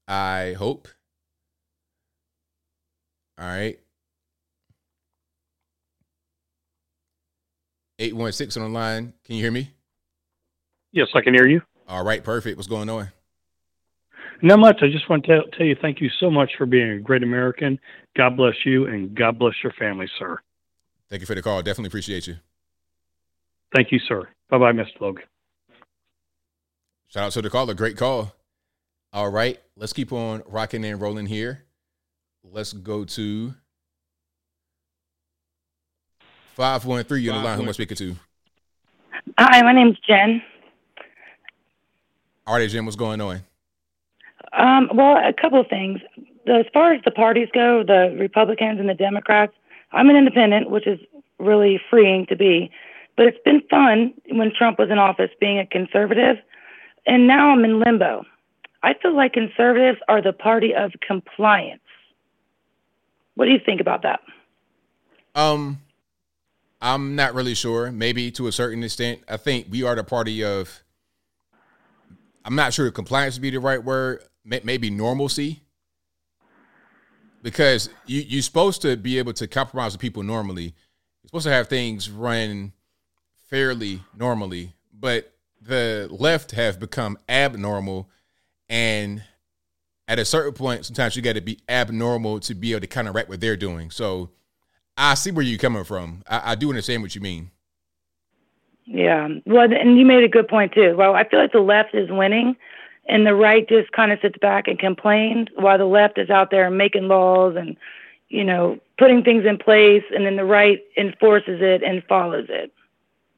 [0.09, 0.89] I hope.
[3.39, 3.79] All right.
[7.99, 9.13] 816 on the line.
[9.25, 9.71] Can you hear me?
[10.93, 11.61] Yes, I can hear you.
[11.89, 12.57] All right, perfect.
[12.57, 13.11] What's going on?
[14.43, 14.79] Not much.
[14.83, 17.23] I just want to tell, tell you thank you so much for being a great
[17.23, 17.79] American.
[18.17, 20.39] God bless you and God bless your family, sir.
[21.09, 21.63] Thank you for the call.
[21.63, 22.37] Definitely appreciate you.
[23.75, 24.29] Thank you, sir.
[24.51, 25.01] Bye bye, Mr.
[25.01, 25.25] Logan.
[27.09, 27.75] Shout out to the caller.
[27.75, 28.33] Great call.
[29.13, 31.65] All right, let's keep on rocking and rolling here.
[32.43, 33.55] Let's go to
[36.57, 37.23] 513.
[37.25, 37.57] You're on the line.
[37.57, 38.17] Who am I speaking to?
[39.39, 40.43] Hi, my name's Jen.
[42.47, 43.41] All right, Jen, what's going on?
[44.53, 46.01] Um, well, a couple of things.
[46.47, 49.53] As far as the parties go, the Republicans and the Democrats,
[49.93, 51.01] I'm an independent, which is
[51.39, 52.71] really freeing to be.
[53.17, 56.37] But it's been fun when Trump was in office being a conservative,
[57.07, 58.25] and now I'm in limbo.
[58.83, 61.81] I feel like conservatives are the party of compliance.
[63.35, 64.21] What do you think about that?
[65.35, 65.81] Um,
[66.81, 67.91] I'm not really sure.
[67.91, 69.21] Maybe to a certain extent.
[69.29, 70.83] I think we are the party of.
[72.45, 74.23] I'm not sure compliance would be the right word.
[74.45, 75.63] Maybe normalcy.
[77.43, 80.75] Because you you're supposed to be able to compromise with people normally.
[81.23, 82.73] You're supposed to have things run
[83.47, 88.09] fairly normally, but the left have become abnormal.
[88.69, 89.23] And
[90.09, 93.09] at a certain point, sometimes you got to be abnormal to be able to kind
[93.09, 93.91] of counteract what they're doing.
[93.91, 94.31] So
[94.97, 96.23] I see where you're coming from.
[96.29, 97.51] I, I do understand what you mean.
[98.87, 99.29] Yeah.
[99.47, 100.95] Well, and you made a good point too.
[100.97, 102.57] Well, I feel like the left is winning
[103.07, 106.51] and the right just kind of sits back and complains while the left is out
[106.51, 107.77] there making laws and,
[108.29, 112.73] you know, putting things in place and then the right enforces it and follows it.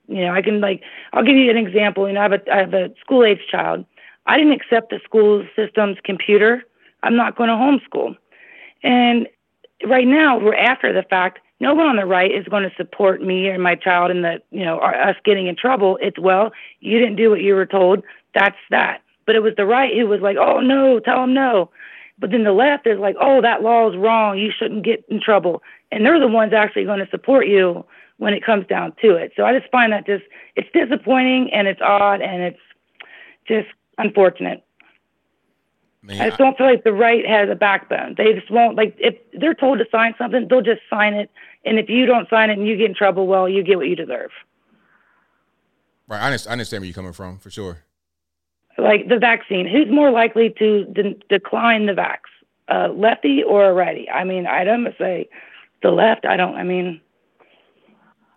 [0.09, 2.07] You know, I can like, I'll give you an example.
[2.07, 3.85] You know, I have a, I have a school age child.
[4.27, 6.65] I didn't accept the school system's computer.
[7.03, 8.17] I'm not going to homeschool.
[8.83, 9.29] And
[9.87, 13.23] right now, we're after the fact no one on the right is going to support
[13.23, 16.99] me or my child in the you know us getting in trouble it's well you
[16.99, 18.03] didn't do what you were told
[18.35, 21.71] that's that but it was the right who was like oh no tell them no
[22.19, 25.21] but then the left is like oh that law is wrong you shouldn't get in
[25.21, 27.85] trouble and they're the ones actually going to support you
[28.19, 30.25] when it comes down to it so i just find that just
[30.57, 32.61] it's disappointing and it's odd and it's
[33.47, 34.63] just unfortunate
[36.07, 38.15] Man, I just don't feel like the right has a backbone.
[38.17, 41.31] They just won't like if they're told to sign something, they'll just sign it.
[41.65, 43.89] And if you don't sign it and you get in trouble, well, you get what
[43.89, 44.31] you deserve.
[46.07, 46.21] Right.
[46.21, 47.83] I understand, I understand where you're coming from for sure.
[48.79, 52.19] Like the vaccine, who's more likely to de- decline the vax,
[52.69, 54.09] a lefty or a righty?
[54.09, 55.29] I mean, I'd almost say
[55.83, 56.25] the left.
[56.25, 56.55] I don't.
[56.55, 57.01] I mean,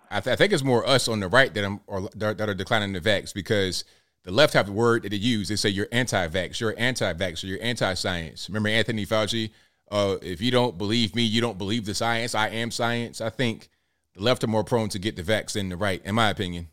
[0.10, 2.54] I, th- I think it's more us on the right that, I'm, or, that are
[2.54, 3.84] declining the vax because
[4.24, 5.50] the left have the word that they use.
[5.50, 8.50] They say you're anti-vax, you're anti-vax, or you're anti-science.
[8.50, 9.52] Remember Anthony Fauci?
[9.92, 12.36] Uh, if you don't believe me, you don't believe the science.
[12.36, 13.22] I am science.
[13.22, 13.70] I think
[14.16, 16.68] the left are more prone to get the vax than the right, in my opinion.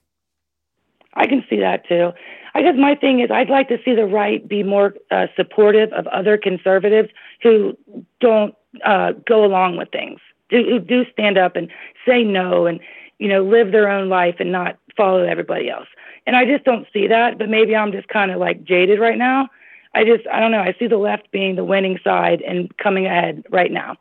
[1.15, 2.13] I can see that too.
[2.55, 5.93] I guess my thing is I'd like to see the right be more uh, supportive
[5.93, 7.11] of other conservatives
[7.43, 7.77] who
[8.21, 11.71] don't uh, go along with things, do, who do stand up and
[12.07, 12.81] say no and
[13.19, 15.89] you know live their own life and not follow everybody else.
[16.27, 19.19] And I just don't see that, but maybe I'm just kind of like jaded right
[19.19, 19.49] now.
[19.95, 20.61] I just, I don't know.
[20.61, 23.97] I see the left being the winning side and coming ahead right now.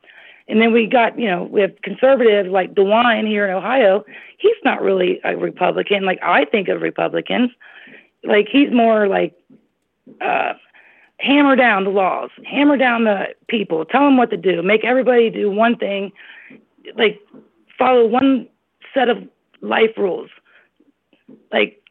[0.48, 4.04] And then we got, you know, we have conservatives like DeWine here in Ohio.
[4.38, 7.52] He's not really a Republican like I think of Republicans.
[8.24, 9.34] Like he's more like,
[10.20, 10.54] uh,
[11.20, 15.30] hammer down the laws, hammer down the people, tell them what to do, make everybody
[15.30, 16.12] do one thing,
[16.98, 17.22] like
[17.78, 18.48] follow one
[18.96, 19.18] set of
[19.62, 20.32] life rules.
[21.52, 21.84] Like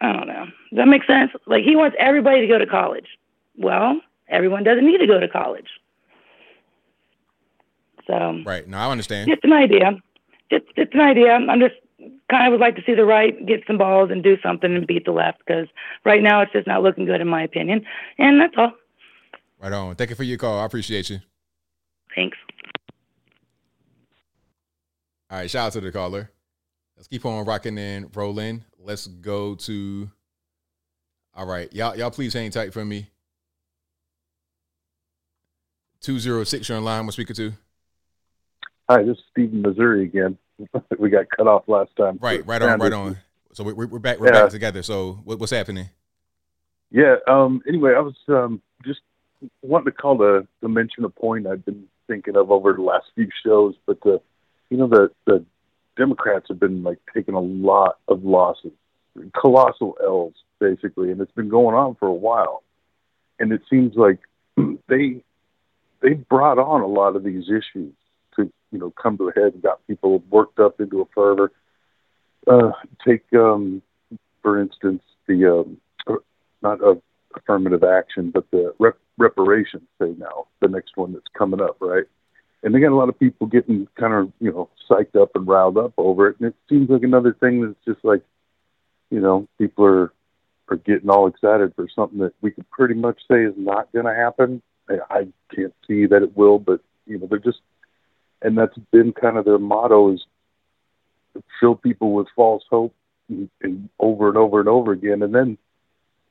[0.00, 0.46] I don't know.
[0.70, 1.32] Does that make sense?
[1.46, 3.06] Like he wants everybody to go to college.
[3.56, 5.68] Well, everyone doesn't need to go to college.
[8.06, 8.66] So right.
[8.68, 9.28] No, I understand.
[9.28, 9.92] Just an idea.
[10.50, 11.32] Just just an idea.
[11.32, 11.74] I'm just
[12.30, 14.86] kind of would like to see the right get some balls and do something and
[14.86, 15.68] beat the left because
[16.04, 17.84] right now it's just not looking good in my opinion.
[18.18, 18.72] And that's all.
[19.60, 19.94] Right on.
[19.94, 20.60] Thank you for your call.
[20.60, 21.20] I appreciate you.
[22.14, 22.36] Thanks.
[25.34, 25.50] All right.
[25.50, 26.30] Shout out to the caller.
[26.96, 28.62] Let's keep on rocking and rolling.
[28.78, 30.08] Let's go to.
[31.34, 33.10] All right, y'all, y'all, please hang tight for me.
[36.00, 37.04] Two zero six, you're online.
[37.04, 37.52] What speaker to?
[38.88, 40.38] Hi, this is Stephen, Missouri again.
[41.00, 42.16] we got cut off last time.
[42.22, 43.18] Right, right on, right on.
[43.54, 44.42] So we're, we're back, we're yeah.
[44.42, 44.84] back together.
[44.84, 45.88] So what, what's happening?
[46.92, 47.16] Yeah.
[47.26, 47.60] Um.
[47.66, 49.00] Anyway, I was um just
[49.62, 53.06] wanting to call to to mention a point I've been thinking of over the last
[53.16, 54.20] few shows, but the
[54.70, 55.44] you know the the
[55.96, 58.72] Democrats have been like taking a lot of losses,
[59.38, 62.62] colossal L's basically, and it's been going on for a while.
[63.38, 64.18] And it seems like
[64.88, 65.22] they
[66.00, 67.92] they brought on a lot of these issues
[68.36, 71.52] to you know come to a head and got people worked up into a fervor.
[72.46, 72.72] Uh,
[73.06, 73.82] take um,
[74.42, 76.16] for instance the um, uh,
[76.62, 77.00] not a
[77.36, 82.04] affirmative action, but the rep- reparations say now the next one that's coming up, right?
[82.64, 85.46] And they got a lot of people getting kind of you know psyched up and
[85.46, 86.36] riled up over it.
[86.40, 88.22] And it seems like another thing that's just like
[89.10, 90.12] you know people are
[90.68, 94.06] are getting all excited for something that we could pretty much say is not going
[94.06, 94.62] to happen.
[94.88, 97.60] I, I can't see that it will but you know they're just
[98.40, 100.24] and that's been kind of their motto is
[101.60, 102.94] fill people with false hope
[103.28, 105.22] and, and over and over and over again.
[105.22, 105.58] And then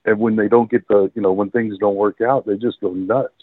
[0.03, 2.82] and when they don't get the you know when things don't work out they just
[2.82, 3.34] go nuts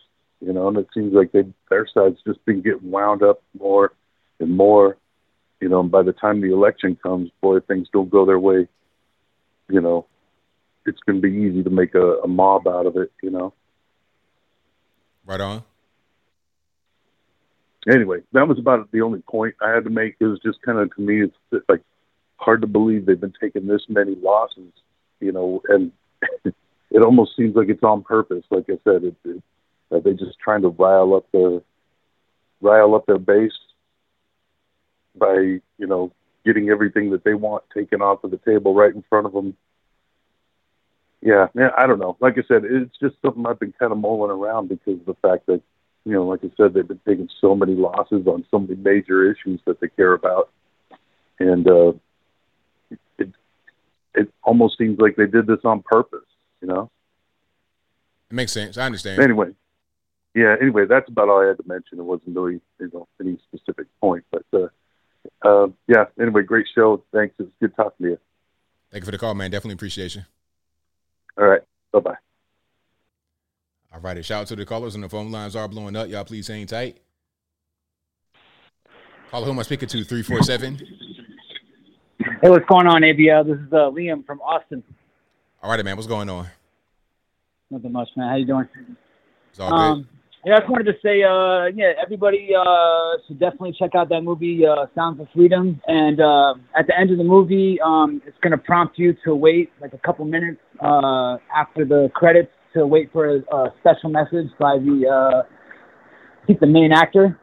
[0.40, 3.92] you know, and it seems like they their side's just been getting wound up more
[4.38, 4.96] and more,
[5.60, 8.38] you know, and by the time the election comes, boy, if things don't go their
[8.38, 8.66] way,
[9.68, 10.06] you know,
[10.86, 13.52] it's going to be easy to make a, a mob out of it, you know.
[15.26, 15.62] Right on.
[17.88, 20.16] Anyway, that was about the only point I had to make.
[20.20, 21.82] It was just kind of to me, it's like
[22.36, 24.72] hard to believe they've been taking this many losses,
[25.20, 25.92] you know, and
[26.44, 28.44] it almost seems like it's on purpose.
[28.50, 29.42] Like I said, it, it
[29.90, 31.60] are they just trying to rile up their
[32.60, 33.52] rile up their base
[35.16, 36.12] by you know
[36.44, 39.56] getting everything that they want taken off of the table right in front of them.
[41.20, 42.16] Yeah, yeah, I don't know.
[42.20, 45.16] Like I said, it's just something I've been kind of mulling around because of the
[45.20, 45.60] fact that,
[46.06, 49.30] you know, like I said, they've been taking so many losses on so many major
[49.30, 50.50] issues that they care about,
[51.38, 51.92] and uh,
[53.18, 53.30] it
[54.14, 56.26] it almost seems like they did this on purpose.
[56.62, 56.90] You know.
[58.30, 58.78] It makes sense.
[58.78, 59.20] I understand.
[59.20, 59.50] Anyway,
[60.34, 60.56] yeah.
[60.60, 61.98] Anyway, that's about all I had to mention.
[61.98, 64.68] It wasn't really you know any specific point, but uh,
[65.42, 66.04] uh, yeah.
[66.20, 67.02] Anyway, great show.
[67.12, 67.34] Thanks.
[67.38, 68.18] It's good talking to you.
[68.90, 69.50] Thank you for the call, man.
[69.50, 70.22] Definitely appreciate you.
[71.38, 71.62] All right.
[71.92, 72.16] Bye bye.
[73.92, 74.24] All right.
[74.24, 76.08] Shout out to the callers and the phone lines are blowing up.
[76.08, 76.98] Y'all please hang tight.
[79.30, 80.04] Caller, who am I speaking to?
[80.04, 80.80] 347.
[82.42, 83.46] Hey, what's going on, ABL?
[83.46, 84.82] This is uh, Liam from Austin.
[85.62, 85.96] All right, man.
[85.96, 86.46] What's going on?
[87.70, 88.28] Nothing much, man.
[88.28, 88.68] How you doing?
[89.50, 90.08] It's all Um,
[90.44, 94.22] yeah, I just wanted to say, uh, yeah, everybody uh, should definitely check out that
[94.22, 95.80] movie, uh, Sounds of Freedom.
[95.86, 99.34] And uh, at the end of the movie, um, it's going to prompt you to
[99.34, 104.08] wait like a couple minutes uh, after the credits to wait for a, a special
[104.08, 105.42] message by the, uh,
[106.42, 107.38] I think the main actor.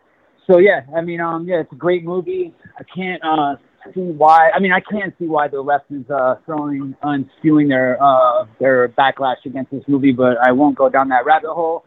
[0.48, 2.56] So yeah, I mean, um, yeah, it's a great movie.
[2.80, 3.58] I can't uh,
[3.94, 4.50] see why.
[4.56, 8.46] I mean, I can't see why the left is uh, throwing and spewing their uh,
[8.60, 11.84] their backlash against this movie, but I won't go down that rabbit hole.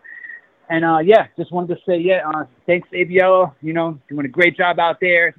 [0.71, 3.53] And uh, yeah, just wanted to say, yeah, uh, thanks ABL.
[3.61, 5.35] You know, doing a great job out there,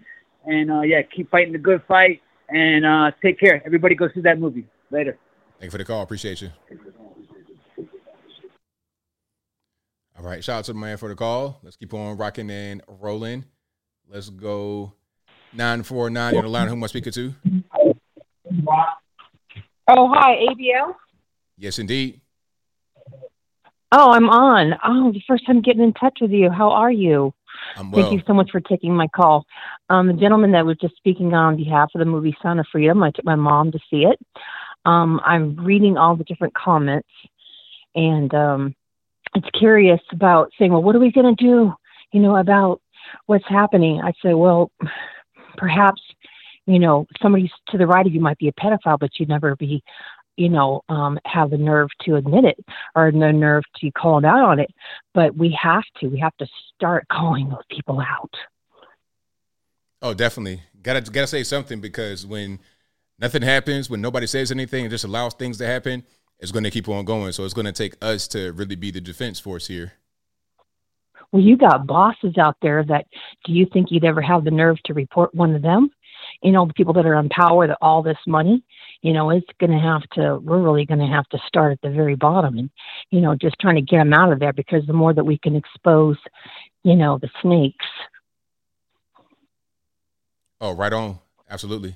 [0.45, 3.61] and uh, yeah, keep fighting the good fight, and uh, take care.
[3.65, 4.67] Everybody, go see that movie.
[4.91, 5.17] Later.
[5.57, 6.01] Thank you for the call.
[6.01, 6.49] Appreciate you.
[10.19, 10.43] All right.
[10.43, 11.59] Shout out to the man for the call.
[11.63, 13.45] Let's keep on rocking and rolling.
[14.09, 14.91] Let's go
[15.53, 16.67] 949 on the line.
[16.67, 17.33] Who am I speaking to?
[19.87, 20.93] Oh, hi, ABL.
[21.57, 22.19] Yes, indeed.
[23.91, 24.73] Oh, I'm on.
[24.85, 26.49] Oh, the first time getting in touch with you.
[26.49, 27.33] How are you?
[27.75, 28.01] I'm well.
[28.01, 29.45] Thank you so much for taking my call.
[29.89, 33.03] Um, the gentleman that was just speaking on behalf of the movie Sound of Freedom,
[33.03, 34.17] I took my mom to see it.
[34.85, 37.09] Um, I'm reading all the different comments,
[37.93, 38.75] and um,
[39.35, 41.73] it's curious about saying, well, what are we going to do,
[42.13, 42.81] you know, about
[43.25, 44.01] what's happening?
[44.01, 44.71] I say, well,
[45.57, 46.01] perhaps,
[46.65, 49.55] you know, somebody to the right of you might be a pedophile, but you'd never
[49.55, 49.83] be,
[50.37, 52.57] you know, um, have the nerve to admit it
[52.95, 54.69] or the nerve to call out on it.
[55.13, 56.07] But we have to.
[56.07, 58.33] We have to start calling those people out.
[60.01, 60.61] Oh, definitely.
[60.81, 62.59] Gotta gotta say something because when
[63.19, 66.03] nothing happens, when nobody says anything, it just allows things to happen,
[66.39, 67.33] it's gonna keep on going.
[67.33, 69.93] So it's gonna take us to really be the defense force here.
[71.31, 73.05] Well, you got bosses out there that
[73.45, 75.89] do you think you'd ever have the nerve to report one of them?
[76.41, 78.63] You know, the people that are in power, that all this money,
[79.01, 81.81] you know, it's going to have to, we're really going to have to start at
[81.81, 82.69] the very bottom and,
[83.09, 85.37] you know, just trying to get them out of there because the more that we
[85.37, 86.17] can expose,
[86.83, 87.85] you know, the snakes.
[90.59, 91.19] Oh, right on.
[91.49, 91.95] Absolutely.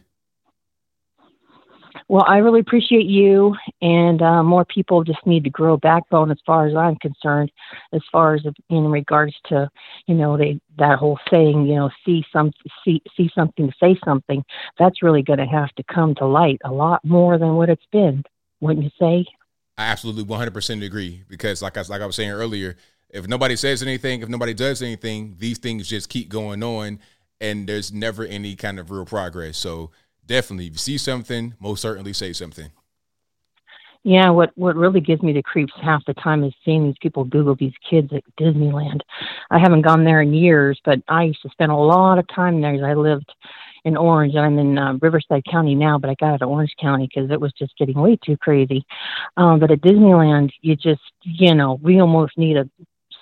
[2.07, 6.37] Well, I really appreciate you, and uh, more people just need to grow backbone, as
[6.45, 7.51] far as I'm concerned.
[7.93, 9.69] As far as in regards to,
[10.07, 12.51] you know, they that whole saying, you know, see some,
[12.83, 14.43] see see something, say something.
[14.77, 17.85] That's really going to have to come to light a lot more than what it's
[17.91, 18.23] been,
[18.59, 19.25] wouldn't you say?
[19.77, 22.77] I absolutely 100% agree because, like I like I was saying earlier,
[23.09, 26.99] if nobody says anything, if nobody does anything, these things just keep going on,
[27.41, 29.57] and there's never any kind of real progress.
[29.57, 29.91] So
[30.27, 32.71] definitely, if you see something, most certainly say something.
[34.03, 37.23] Yeah, what what really gives me the creeps half the time is seeing these people
[37.23, 39.01] Google these kids at Disneyland.
[39.49, 42.61] I haven't gone there in years, but I used to spend a lot of time
[42.61, 42.73] there.
[42.75, 43.33] 'cause I lived
[43.83, 44.35] in Orange.
[44.35, 47.31] And I'm in uh, Riverside County now, but I got out of Orange County because
[47.31, 48.85] it was just getting way too crazy.
[49.37, 52.69] Um, but at Disneyland, you just you know we almost need a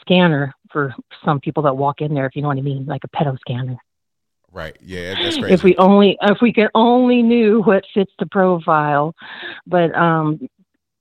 [0.02, 3.04] scanner for some people that walk in there, if you know what I mean, like
[3.04, 3.78] a pedo scanner.
[4.54, 4.78] Right.
[4.82, 5.54] Yeah, that's crazy.
[5.54, 9.16] If we only if we could only knew what fits the profile,
[9.66, 10.48] but um,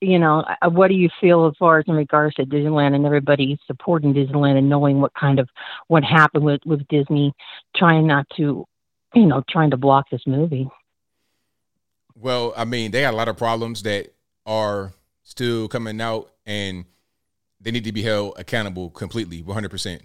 [0.01, 3.59] you know, what do you feel as far as in regards to Disneyland and everybody
[3.67, 5.49] supporting Disneyland and knowing what kind of
[5.89, 7.35] what happened with with Disney,
[7.77, 8.67] trying not to,
[9.15, 10.69] you know, trying to block this movie.
[12.17, 14.15] Well, I mean, they got a lot of problems that
[14.47, 14.93] are
[15.25, 16.87] still coming out, and
[17.61, 20.03] they need to be held accountable completely, one hundred percent.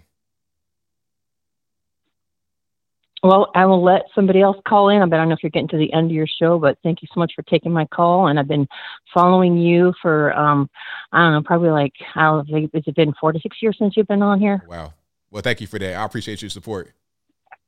[3.28, 5.02] Well, I will let somebody else call in.
[5.02, 7.08] I don't know if you're getting to the end of your show, but thank you
[7.12, 8.28] so much for taking my call.
[8.28, 8.66] And I've been
[9.12, 10.70] following you for, um,
[11.12, 13.98] I don't know, probably like, I don't has it been four to six years since
[13.98, 14.64] you've been on here?
[14.66, 14.94] Wow.
[15.30, 15.94] Well, thank you for that.
[15.94, 16.94] I appreciate your support.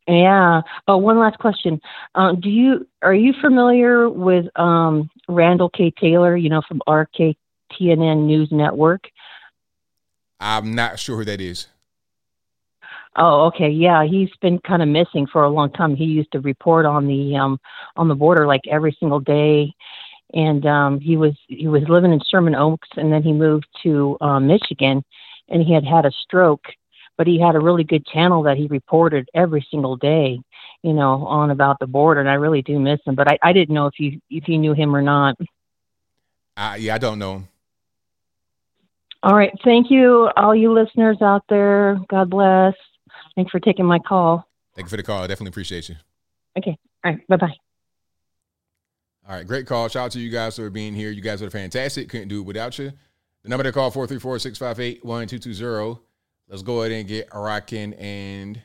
[0.09, 0.63] Yeah.
[0.89, 1.79] Oh, one last question.
[2.15, 5.93] Um, do you are you familiar with um, Randall K.
[6.01, 6.39] Taylor?
[6.39, 9.03] You know, from RKTNN News Network.
[10.41, 11.67] I'm not sure who that is.
[13.17, 13.69] Oh, okay.
[13.69, 15.97] Yeah, he's been kind of missing for a long time.
[15.97, 17.59] He used to report on the um
[17.97, 19.73] on the border like every single day.
[20.33, 24.17] And um he was he was living in Sherman Oaks and then he moved to
[24.21, 25.03] um Michigan
[25.49, 26.65] and he had had a stroke,
[27.19, 30.39] but he had a really good channel that he reported every single day,
[30.83, 33.53] you know, on about the border and I really do miss him, but I I
[33.53, 35.37] didn't know if you if you knew him or not.
[36.57, 37.49] Uh, yeah, I don't know him.
[39.23, 39.53] All right.
[39.65, 41.99] Thank you all you listeners out there.
[42.09, 42.75] God bless.
[43.37, 44.47] Thanks for taking my call.
[44.75, 45.23] Thank you for the call.
[45.23, 45.97] I definitely appreciate you.
[46.59, 46.77] Okay.
[47.05, 47.27] All right.
[47.29, 47.55] Bye bye.
[49.29, 49.89] All right, great call.
[49.89, 51.11] Shout out to you guys for being here.
[51.11, 52.09] You guys are fantastic.
[52.09, 52.93] Couldn't do it without you.
[53.43, 56.01] The number to call 434-658-1220.
[56.49, 58.61] Let's go ahead and get rocking and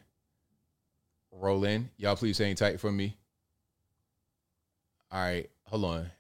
[1.32, 1.90] rolling.
[1.98, 3.18] Y'all please hang tight for me.
[5.12, 6.12] All right, hold on.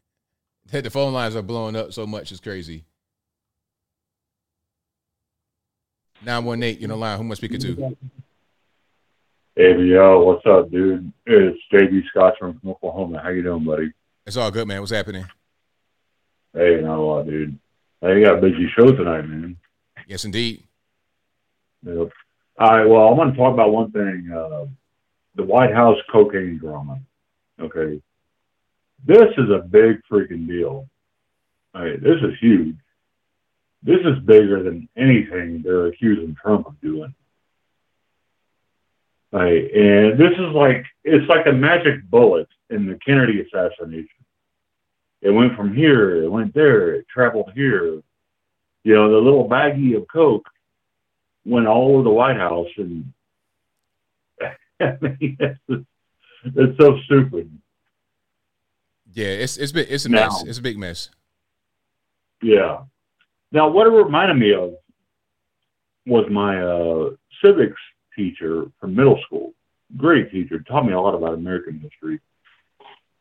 [0.71, 2.85] The phone lines are blowing up so much, it's crazy.
[6.23, 7.17] 918, you know line.
[7.17, 7.95] Who am I speaking to?
[9.57, 11.13] ABL, what's up, dude?
[11.25, 13.21] It's JB Scott from Oklahoma.
[13.23, 13.93] How you doing, buddy?
[14.25, 14.81] It's all good, man.
[14.81, 15.25] What's happening?
[16.53, 17.57] Hey, not a lot, dude.
[18.01, 19.55] Hey, you got a busy show tonight, man.
[20.07, 20.63] Yes, indeed.
[21.85, 22.11] Yep.
[22.59, 24.29] All right, well, I want to talk about one thing.
[24.33, 24.65] Uh,
[25.35, 26.99] the White House cocaine drama.
[27.59, 28.01] Okay.
[29.05, 30.89] This is a big freaking deal.
[31.73, 32.75] All right, this is huge.
[33.83, 37.13] This is bigger than anything they're accusing Trump of doing.
[39.35, 39.69] Right.
[39.69, 44.07] And this is like it's like a magic bullet in the Kennedy assassination.
[45.21, 48.01] It went from here, it went there, it traveled here.
[48.85, 50.47] You know, the little baggie of coke
[51.43, 53.11] went all over the White House, and
[54.79, 55.85] I mean, it's,
[56.45, 57.51] it's so stupid.
[59.11, 60.43] Yeah, it's it's been it's a Now- mess.
[60.47, 61.09] It's a big mess.
[62.41, 62.83] Yeah.
[63.51, 64.75] Now, what it reminded me of
[66.05, 67.09] was my uh,
[67.43, 67.81] civics
[68.15, 69.53] teacher from middle school.
[69.97, 72.19] Great teacher, taught me a lot about American history,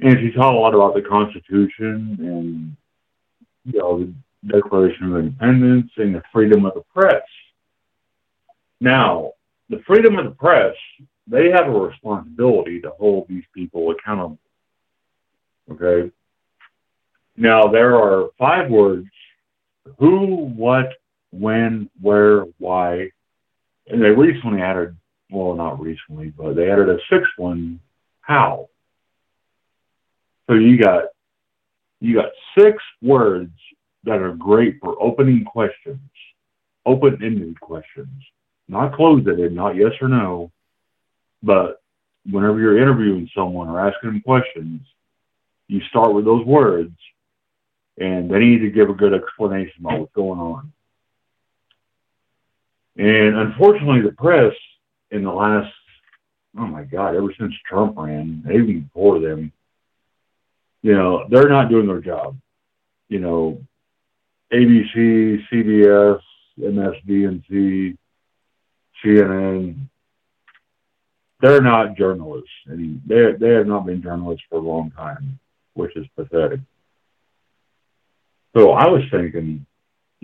[0.01, 2.77] and she taught a lot about the Constitution and
[3.65, 4.15] you know the
[4.47, 7.23] Declaration of Independence and the freedom of the press.
[8.81, 9.33] Now,
[9.71, 10.75] the freedom of the press,
[11.27, 14.39] they have a responsibility to hold these people accountable.
[15.71, 16.11] Okay.
[17.37, 19.09] Now, there are five words
[19.99, 20.93] who, what,
[21.31, 23.11] when, where, why.
[23.87, 24.97] And they recently added,
[25.31, 27.81] well, not recently, but they added a sixth one,
[28.21, 28.69] how.
[30.47, 31.05] So you got
[32.01, 33.53] you got six words
[34.05, 35.99] that are great for opening questions,
[36.85, 38.23] open-ended questions,
[38.69, 40.53] not closed-ended, not yes or no,
[41.43, 41.81] but
[42.31, 44.83] whenever you're interviewing someone or asking them questions,
[45.69, 46.95] you start with those words,
[47.97, 50.73] and they need to give a good explanation about what's going on.
[52.97, 54.53] And unfortunately, the press
[55.11, 55.73] in the last,
[56.59, 59.53] oh my God, ever since Trump ran, even before them,
[60.83, 62.37] you know, they're not doing their job.
[63.09, 63.61] You know,
[64.53, 66.21] ABC, CBS,
[66.59, 67.97] MSDNC,
[69.05, 69.89] CNN,
[71.41, 72.49] they're not journalists.
[72.67, 75.39] They, they have not been journalists for a long time,
[75.75, 76.61] which is pathetic.
[78.57, 79.67] So I was thinking,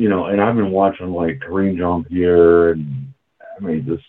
[0.00, 3.12] you know, and I've been watching like Karine Jean Pierre and
[3.54, 4.02] I mean just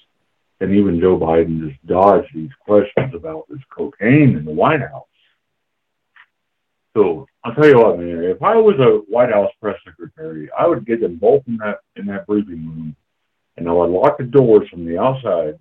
[0.62, 5.04] and even Joe Biden just dodged these questions about this cocaine in the White House.
[6.96, 10.66] So I'll tell you what, man, if I was a White House press secretary, I
[10.66, 12.96] would get them both in that in that briefing room
[13.58, 15.60] and I would lock the doors from the outside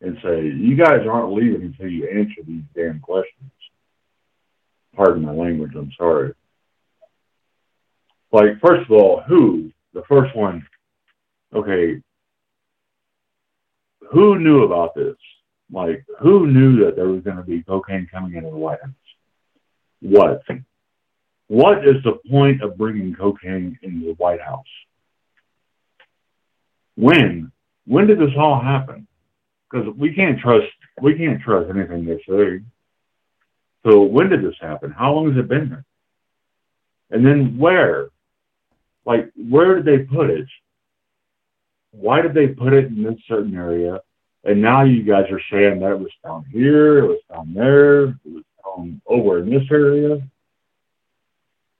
[0.00, 3.50] and say, You guys aren't leaving until you answer these damn questions.
[4.96, 6.32] Pardon my language, I'm sorry
[8.34, 10.66] like first of all, who the first one?
[11.54, 12.02] Okay,
[14.10, 15.14] who knew about this?
[15.72, 18.92] Like, who knew that there was going to be cocaine coming into the White House?
[20.00, 20.42] What?
[21.46, 24.64] What is the point of bringing cocaine into the White House?
[26.96, 27.52] When?
[27.86, 29.06] When did this all happen?
[29.70, 30.66] Because we can't trust
[31.00, 32.64] we can't trust anything they say.
[33.86, 34.90] So when did this happen?
[34.90, 35.84] How long has it been there?
[37.10, 38.08] And then where?
[39.04, 40.46] Like, where did they put it?
[41.92, 44.00] Why did they put it in this certain area?
[44.44, 48.04] And now you guys are saying that it was down here, it was down there,
[48.04, 50.18] it was down over in this area.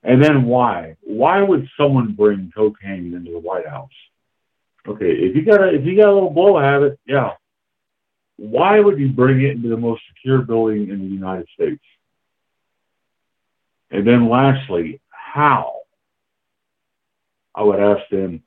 [0.03, 0.97] And then why?
[1.01, 3.89] Why would someone bring cocaine into the White House?
[4.87, 7.31] Okay, if you got a if you got a little blow habit, yeah.
[8.37, 11.81] Why would you bring it into the most secure building in the United States?
[13.89, 15.74] And then lastly, how?
[17.55, 18.43] I would ask them,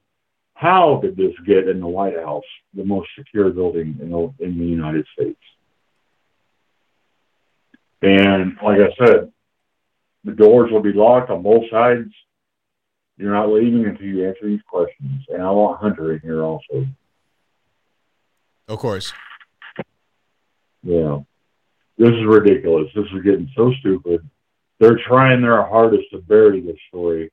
[0.55, 4.59] how did this get in the White House, the most secure building in the, in
[4.59, 5.41] the United States?
[8.03, 9.33] And like I said,
[10.25, 12.13] the doors will be locked on both sides.
[13.17, 15.25] You're not leaving until you answer these questions.
[15.29, 16.87] And I want Hunter in here also.
[18.69, 19.13] Of course.
[20.83, 21.21] Yeah.
[21.97, 22.89] This is ridiculous.
[22.95, 24.29] This is getting so stupid.
[24.79, 27.33] They're trying their hardest to bury this story.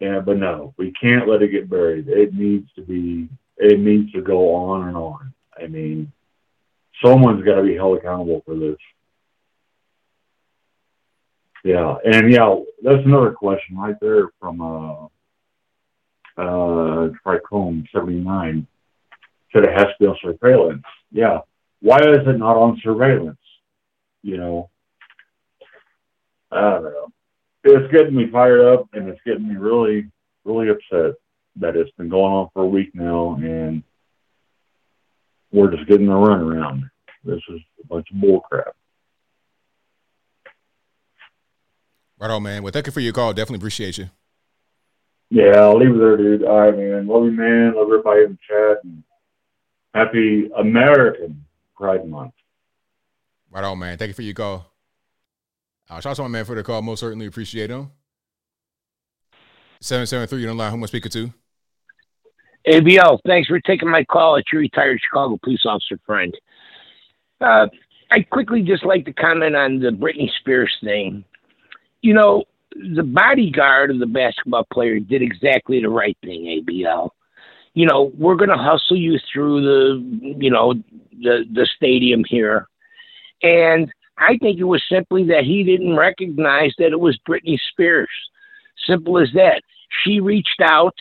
[0.00, 2.08] Yeah, but no, we can't let it get buried.
[2.08, 5.34] It needs to be, it needs to go on and on.
[5.62, 6.10] I mean,
[7.04, 8.78] someone's got to be held accountable for this.
[11.62, 15.04] Yeah, and yeah, that's another question right there from uh,
[16.40, 18.66] uh, Tricome seventy nine.
[19.52, 20.84] Said it has to be on surveillance.
[21.12, 21.40] Yeah,
[21.80, 23.36] why is it not on surveillance?
[24.22, 24.70] You know,
[26.50, 27.12] I don't know.
[27.62, 30.10] It's getting me fired up, and it's getting me really,
[30.44, 31.14] really upset
[31.56, 33.82] that it's been going on for a week now, and
[35.52, 36.88] we're just getting the runaround.
[37.24, 38.72] This is a bunch of bullcrap.
[42.18, 42.62] Right on, man.
[42.62, 43.32] Well, thank you for your call.
[43.32, 44.10] Definitely appreciate you.
[45.30, 46.44] Yeah, I'll leave it there, dude.
[46.44, 47.06] All right, man.
[47.06, 47.74] Love you, man.
[47.74, 48.84] Love everybody in the chat.
[48.84, 49.02] And
[49.94, 51.44] happy American
[51.76, 52.32] Pride Month.
[53.50, 53.96] Right on, man.
[53.96, 54.70] Thank you for your call.
[55.90, 56.80] Uh, shout out to my man for the call.
[56.82, 57.90] Most certainly appreciate him.
[59.80, 60.70] 773, you're on line.
[60.70, 61.32] Who am I speaking to?
[62.68, 64.36] ABL, thanks for taking my call.
[64.36, 66.36] It's your retired Chicago police officer friend.
[67.40, 67.66] Uh,
[68.10, 71.24] I quickly just like to comment on the Britney Spears thing.
[72.02, 72.44] You know,
[72.76, 77.10] the bodyguard of the basketball player did exactly the right thing, ABL.
[77.74, 80.74] You know, we're going to hustle you through the, you know,
[81.20, 82.68] the, the stadium here.
[83.42, 83.90] And
[84.20, 88.08] I think it was simply that he didn't recognize that it was Britney Spears.
[88.86, 89.62] Simple as that.
[90.04, 90.94] She reached out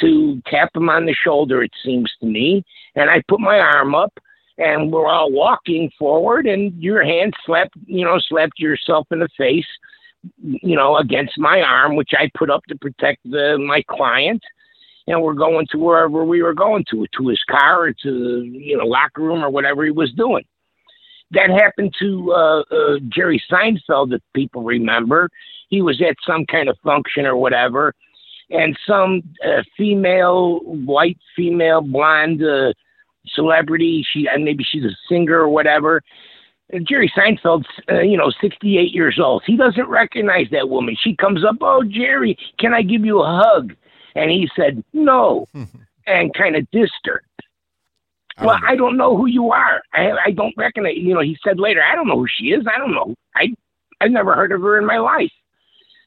[0.00, 3.94] to tap him on the shoulder, it seems to me, and I put my arm
[3.94, 4.12] up
[4.56, 9.28] and we're all walking forward and your hand slapped, you know, slapped yourself in the
[9.36, 9.66] face,
[10.42, 14.42] you know, against my arm, which I put up to protect the, my client.
[15.06, 18.46] And we're going to wherever we were going to, to his car or to the,
[18.46, 20.44] you know, locker room or whatever he was doing.
[21.32, 25.28] That happened to uh, uh, Jerry Seinfeld, if people remember.
[25.68, 27.94] He was at some kind of function or whatever,
[28.50, 32.72] and some uh, female, white female, blonde uh,
[33.34, 34.06] celebrity.
[34.10, 36.02] She and maybe she's a singer or whatever.
[36.70, 39.42] And Jerry Seinfeld's, uh, you know, 68 years old.
[39.46, 40.96] He doesn't recognize that woman.
[41.02, 43.74] She comes up, oh Jerry, can I give you a hug?
[44.14, 45.46] And he said no,
[46.06, 47.22] and kind of dissed her.
[48.40, 49.82] Well, I don't know who you are.
[49.92, 50.96] I I don't recognize.
[50.96, 52.66] You know, he said later, I don't know who she is.
[52.72, 53.14] I don't know.
[53.34, 53.48] I
[54.00, 55.30] I've never heard of her in my life.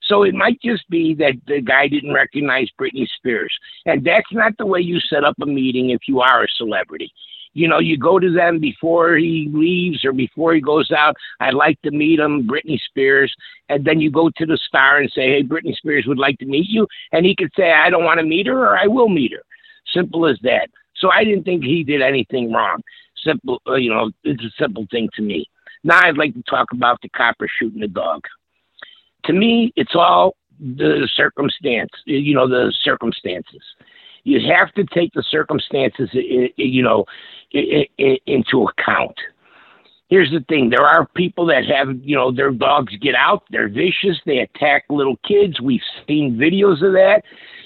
[0.04, 4.58] So it might just be that the guy didn't recognize Britney Spears, and that's not
[4.58, 7.12] the way you set up a meeting if you are a celebrity.
[7.54, 11.16] You know, you go to them before he leaves or before he goes out.
[11.42, 13.34] I'd like to meet him, Britney Spears,
[13.70, 16.46] and then you go to the star and say, "Hey, Britney Spears would like to
[16.46, 19.10] meet you," and he could say, "I don't want to meet her," or "I will
[19.10, 19.44] meet her."
[19.94, 20.70] Simple as that.
[21.02, 22.82] So I didn't think he did anything wrong.
[23.26, 25.50] Simple, uh, you know, it's a simple thing to me.
[25.84, 28.22] Now I'd like to talk about the copper shooting the dog.
[29.26, 33.62] To me, it's all the circumstance, you know, the circumstances.
[34.24, 37.06] You have to take the circumstances, you know,
[37.52, 39.18] into account.
[40.10, 43.44] Here's the thing: there are people that have, you know, their dogs get out.
[43.50, 44.20] They're vicious.
[44.26, 45.60] They attack little kids.
[45.60, 47.24] We've seen videos of that.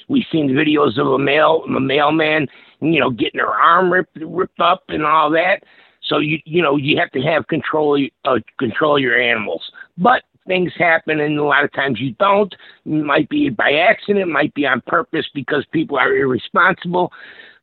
[0.08, 2.48] We've seen videos of a male, a mailman
[2.82, 5.64] you know, getting her arm ripped ripped up and all that.
[6.04, 9.64] So you you know you have to have control uh, control your animals.
[9.98, 12.54] But things happen, and a lot of times you don't.
[12.86, 17.12] It might be by accident, might be on purpose because people are irresponsible.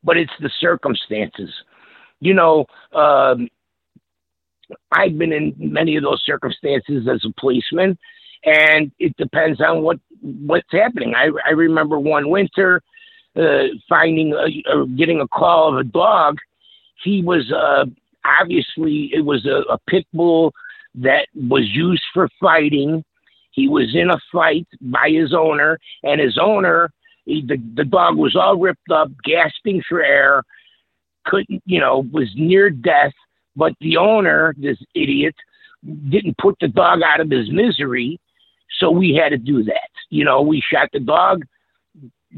[0.05, 1.51] But it's the circumstances.
[2.21, 3.49] You know, um,
[4.91, 7.97] I've been in many of those circumstances as a policeman,
[8.45, 11.15] and it depends on what what's happening.
[11.15, 12.83] I I remember one winter
[13.37, 16.39] uh, finding a, uh, getting a call of a dog.
[17.03, 17.87] He was uh,
[18.25, 20.53] obviously it was a, a pit bull
[20.95, 23.05] that was used for fighting.
[23.51, 26.91] He was in a fight by his owner, and his owner,
[27.25, 30.43] he, the the dog was all ripped up, gasping for air,
[31.25, 33.13] couldn't, you know, was near death.
[33.55, 35.35] But the owner, this idiot,
[36.09, 38.19] didn't put the dog out of his misery,
[38.79, 39.91] so we had to do that.
[40.09, 41.45] You know, we shot the dog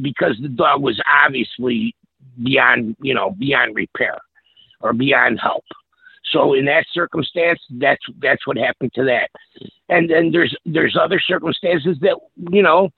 [0.01, 1.95] because the dog was obviously
[2.43, 4.19] beyond, you know, beyond repair
[4.81, 5.65] or beyond help.
[6.33, 9.31] So in that circumstance, that's that's what happened to that.
[9.89, 12.17] And then there's there's other circumstances that
[12.51, 12.91] you know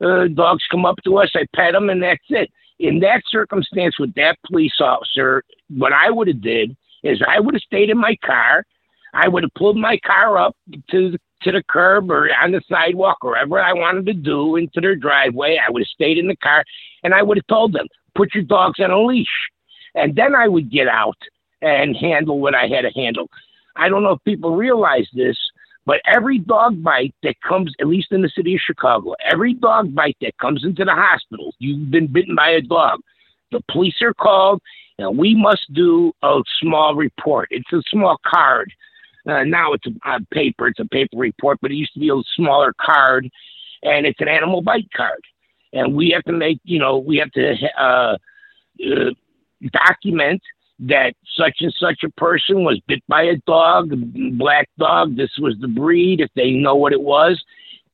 [0.00, 2.48] Uh, dogs come up to us, I pet them, and that's it.
[2.78, 5.42] In that circumstance with that police officer,
[5.82, 8.64] what I would have did is I would have stayed in my car.
[9.12, 10.54] I would have pulled my car up
[10.92, 14.56] to the, to the curb or on the sidewalk or wherever I wanted to do
[14.56, 15.58] into their driveway.
[15.58, 16.64] I would have stayed in the car
[17.02, 19.26] and I would have told them, put your dogs on a leash.
[19.94, 21.16] And then I would get out
[21.62, 23.28] and handle what I had to handle.
[23.76, 25.36] I don't know if people realize this,
[25.86, 29.94] but every dog bite that comes, at least in the city of Chicago, every dog
[29.94, 33.00] bite that comes into the hospital, you've been bitten by a dog.
[33.52, 34.60] The police are called,
[34.98, 37.48] and we must do a small report.
[37.50, 38.70] It's a small card.
[39.28, 42.16] Uh, now it's a, paper, it's a paper report, but it used to be a
[42.34, 43.28] smaller card,
[43.82, 45.20] and it's an animal bite card.
[45.74, 48.16] And we have to make, you know, we have to uh,
[48.82, 49.10] uh,
[49.70, 50.40] document
[50.80, 53.92] that such and such a person was bit by a dog,
[54.38, 55.16] black dog.
[55.16, 57.42] This was the breed, if they know what it was,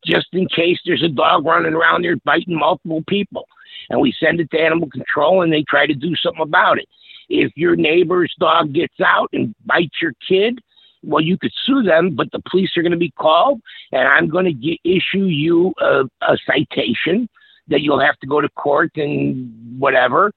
[0.04, 3.48] just in case there's a dog running around there biting multiple people.
[3.90, 6.88] And we send it to animal control and they try to do something about it.
[7.28, 10.60] If your neighbor's dog gets out and bites your kid,
[11.04, 13.60] well, you could sue them, but the police are going to be called,
[13.92, 17.28] and I'm going to issue you a, a citation
[17.68, 20.32] that you'll have to go to court and whatever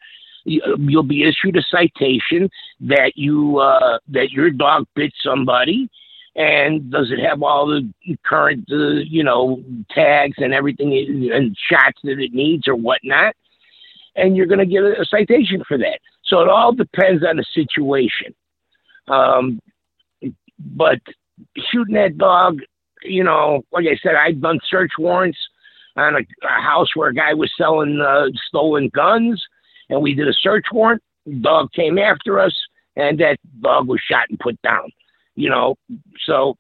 [0.48, 5.90] you'll be issued a citation that you uh, that your dog bit somebody,
[6.36, 7.92] and does it have all the
[8.26, 13.36] current uh, you know tags and everything and shots that it needs or whatnot,
[14.16, 16.00] and you're going to get a, a, citation for that.
[16.24, 18.34] So it all depends on the situation.
[19.08, 19.60] Um,
[20.60, 21.00] but
[21.72, 22.60] shooting that dog,
[23.04, 25.38] you know, like I said, I've done search warrants
[25.96, 29.44] on a, a house where a guy was selling uh, stolen guns
[29.90, 31.02] and we did a search warrant.
[31.42, 32.54] Dog came after us,
[32.96, 34.90] and that dog was shot and put down.
[35.36, 35.76] You know,
[36.26, 36.58] so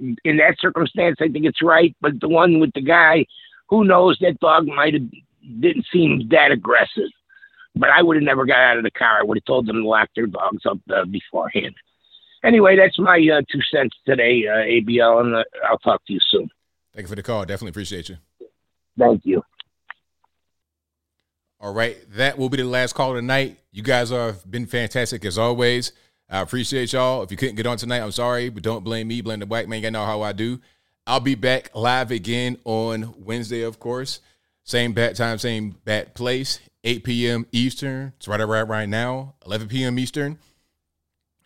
[0.00, 1.94] in that circumstance, I think it's right.
[2.00, 3.26] But the one with the guy,
[3.68, 5.08] who knows, that dog might have
[5.60, 7.10] didn't seem that aggressive.
[7.76, 9.18] But I would have never got out of the car.
[9.20, 11.74] I would have told them to lock their dogs up uh, beforehand.
[12.44, 16.20] Anyway, that's my uh, two cents today, uh, ABL, and uh, I'll talk to you
[16.28, 16.50] soon.
[16.92, 17.40] Thank you for the call.
[17.42, 18.18] Definitely appreciate you.
[18.98, 19.42] Thank you.
[21.58, 23.58] All right, that will be the last call tonight.
[23.72, 25.92] You guys have been fantastic as always.
[26.28, 27.22] I appreciate y'all.
[27.22, 29.22] If you couldn't get on tonight, I'm sorry, but don't blame me.
[29.22, 29.82] Blame the white man.
[29.82, 30.60] You know how I do.
[31.06, 34.20] I'll be back live again on Wednesday, of course.
[34.64, 36.60] Same bat time, same bat place.
[36.82, 37.46] 8 p.m.
[37.52, 38.12] Eastern.
[38.16, 39.34] It's right around right now.
[39.46, 39.98] 11 p.m.
[39.98, 40.38] Eastern.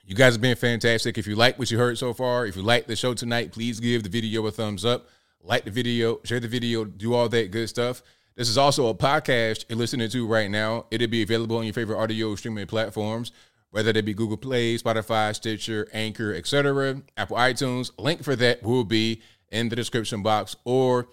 [0.09, 1.19] You guys have been fantastic.
[1.19, 3.79] If you like what you heard so far, if you like the show tonight, please
[3.79, 5.07] give the video a thumbs up.
[5.43, 8.03] Like the video, share the video, do all that good stuff.
[8.35, 10.87] This is also a podcast you're listening to right now.
[10.91, 13.33] It'll be available on your favorite audio streaming platforms,
[13.71, 17.91] whether they be Google Play, Spotify, Stitcher, Anchor, etc., Apple iTunes.
[17.99, 19.21] Link for that will be
[19.53, 21.09] in the description box, or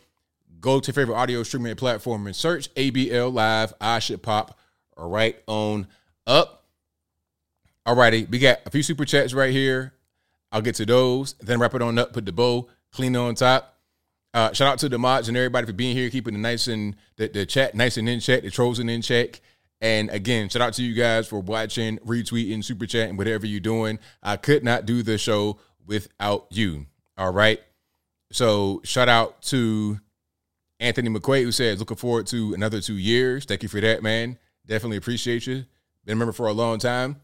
[0.62, 3.74] go to your favorite audio streaming platform and search ABL Live.
[3.82, 4.58] I should pop
[4.96, 5.88] right on
[6.26, 6.65] up.
[7.88, 9.94] Alrighty, we got a few super chats right here.
[10.52, 13.78] I'll get to those, then wrap it on up, put the bow clean on top.
[14.34, 16.96] Uh, shout out to the mods and everybody for being here, keeping the nice and
[17.18, 19.40] the, the chat nice and in check, the trolls and in check.
[19.82, 24.00] And again, shout out to you guys for watching, retweeting, super chatting, whatever you're doing.
[24.24, 26.88] I could not do the show without you.
[27.18, 27.62] All right.
[28.32, 30.00] So shout out to
[30.80, 33.46] Anthony McQuaid who says looking forward to another two years.
[33.46, 34.38] Thank you for that, man.
[34.66, 35.66] Definitely appreciate you.
[36.04, 37.22] Been a member for a long time.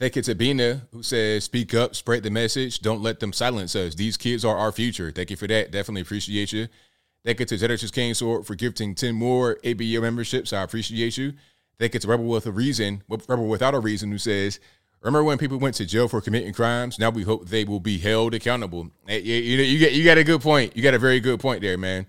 [0.00, 2.78] Thank you to Bina, who says, Speak up, spread the message.
[2.80, 3.96] Don't let them silence us.
[3.96, 5.10] These kids are our future.
[5.10, 5.72] Thank you for that.
[5.72, 6.68] Definitely appreciate you.
[7.24, 10.52] Thank you to Zedrich's King Sword for gifting 10 more ABL memberships.
[10.52, 11.32] I appreciate you.
[11.80, 14.60] Thank you to Rebel with a Reason, Rebel Without a Reason, who says,
[15.00, 16.98] Remember when people went to jail for committing crimes?
[16.98, 18.90] Now we hope they will be held accountable.
[19.08, 20.76] Eh, you, you, you, get, you got a good point.
[20.76, 22.06] You got a very good point there, man.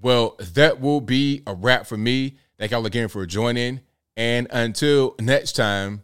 [0.00, 2.36] Well, that will be a wrap for me.
[2.58, 3.80] Thank y'all again for joining.
[4.16, 6.02] And until next time,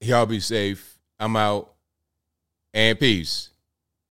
[0.00, 0.98] Y'all be safe.
[1.18, 1.72] I'm out.
[2.72, 3.50] And peace.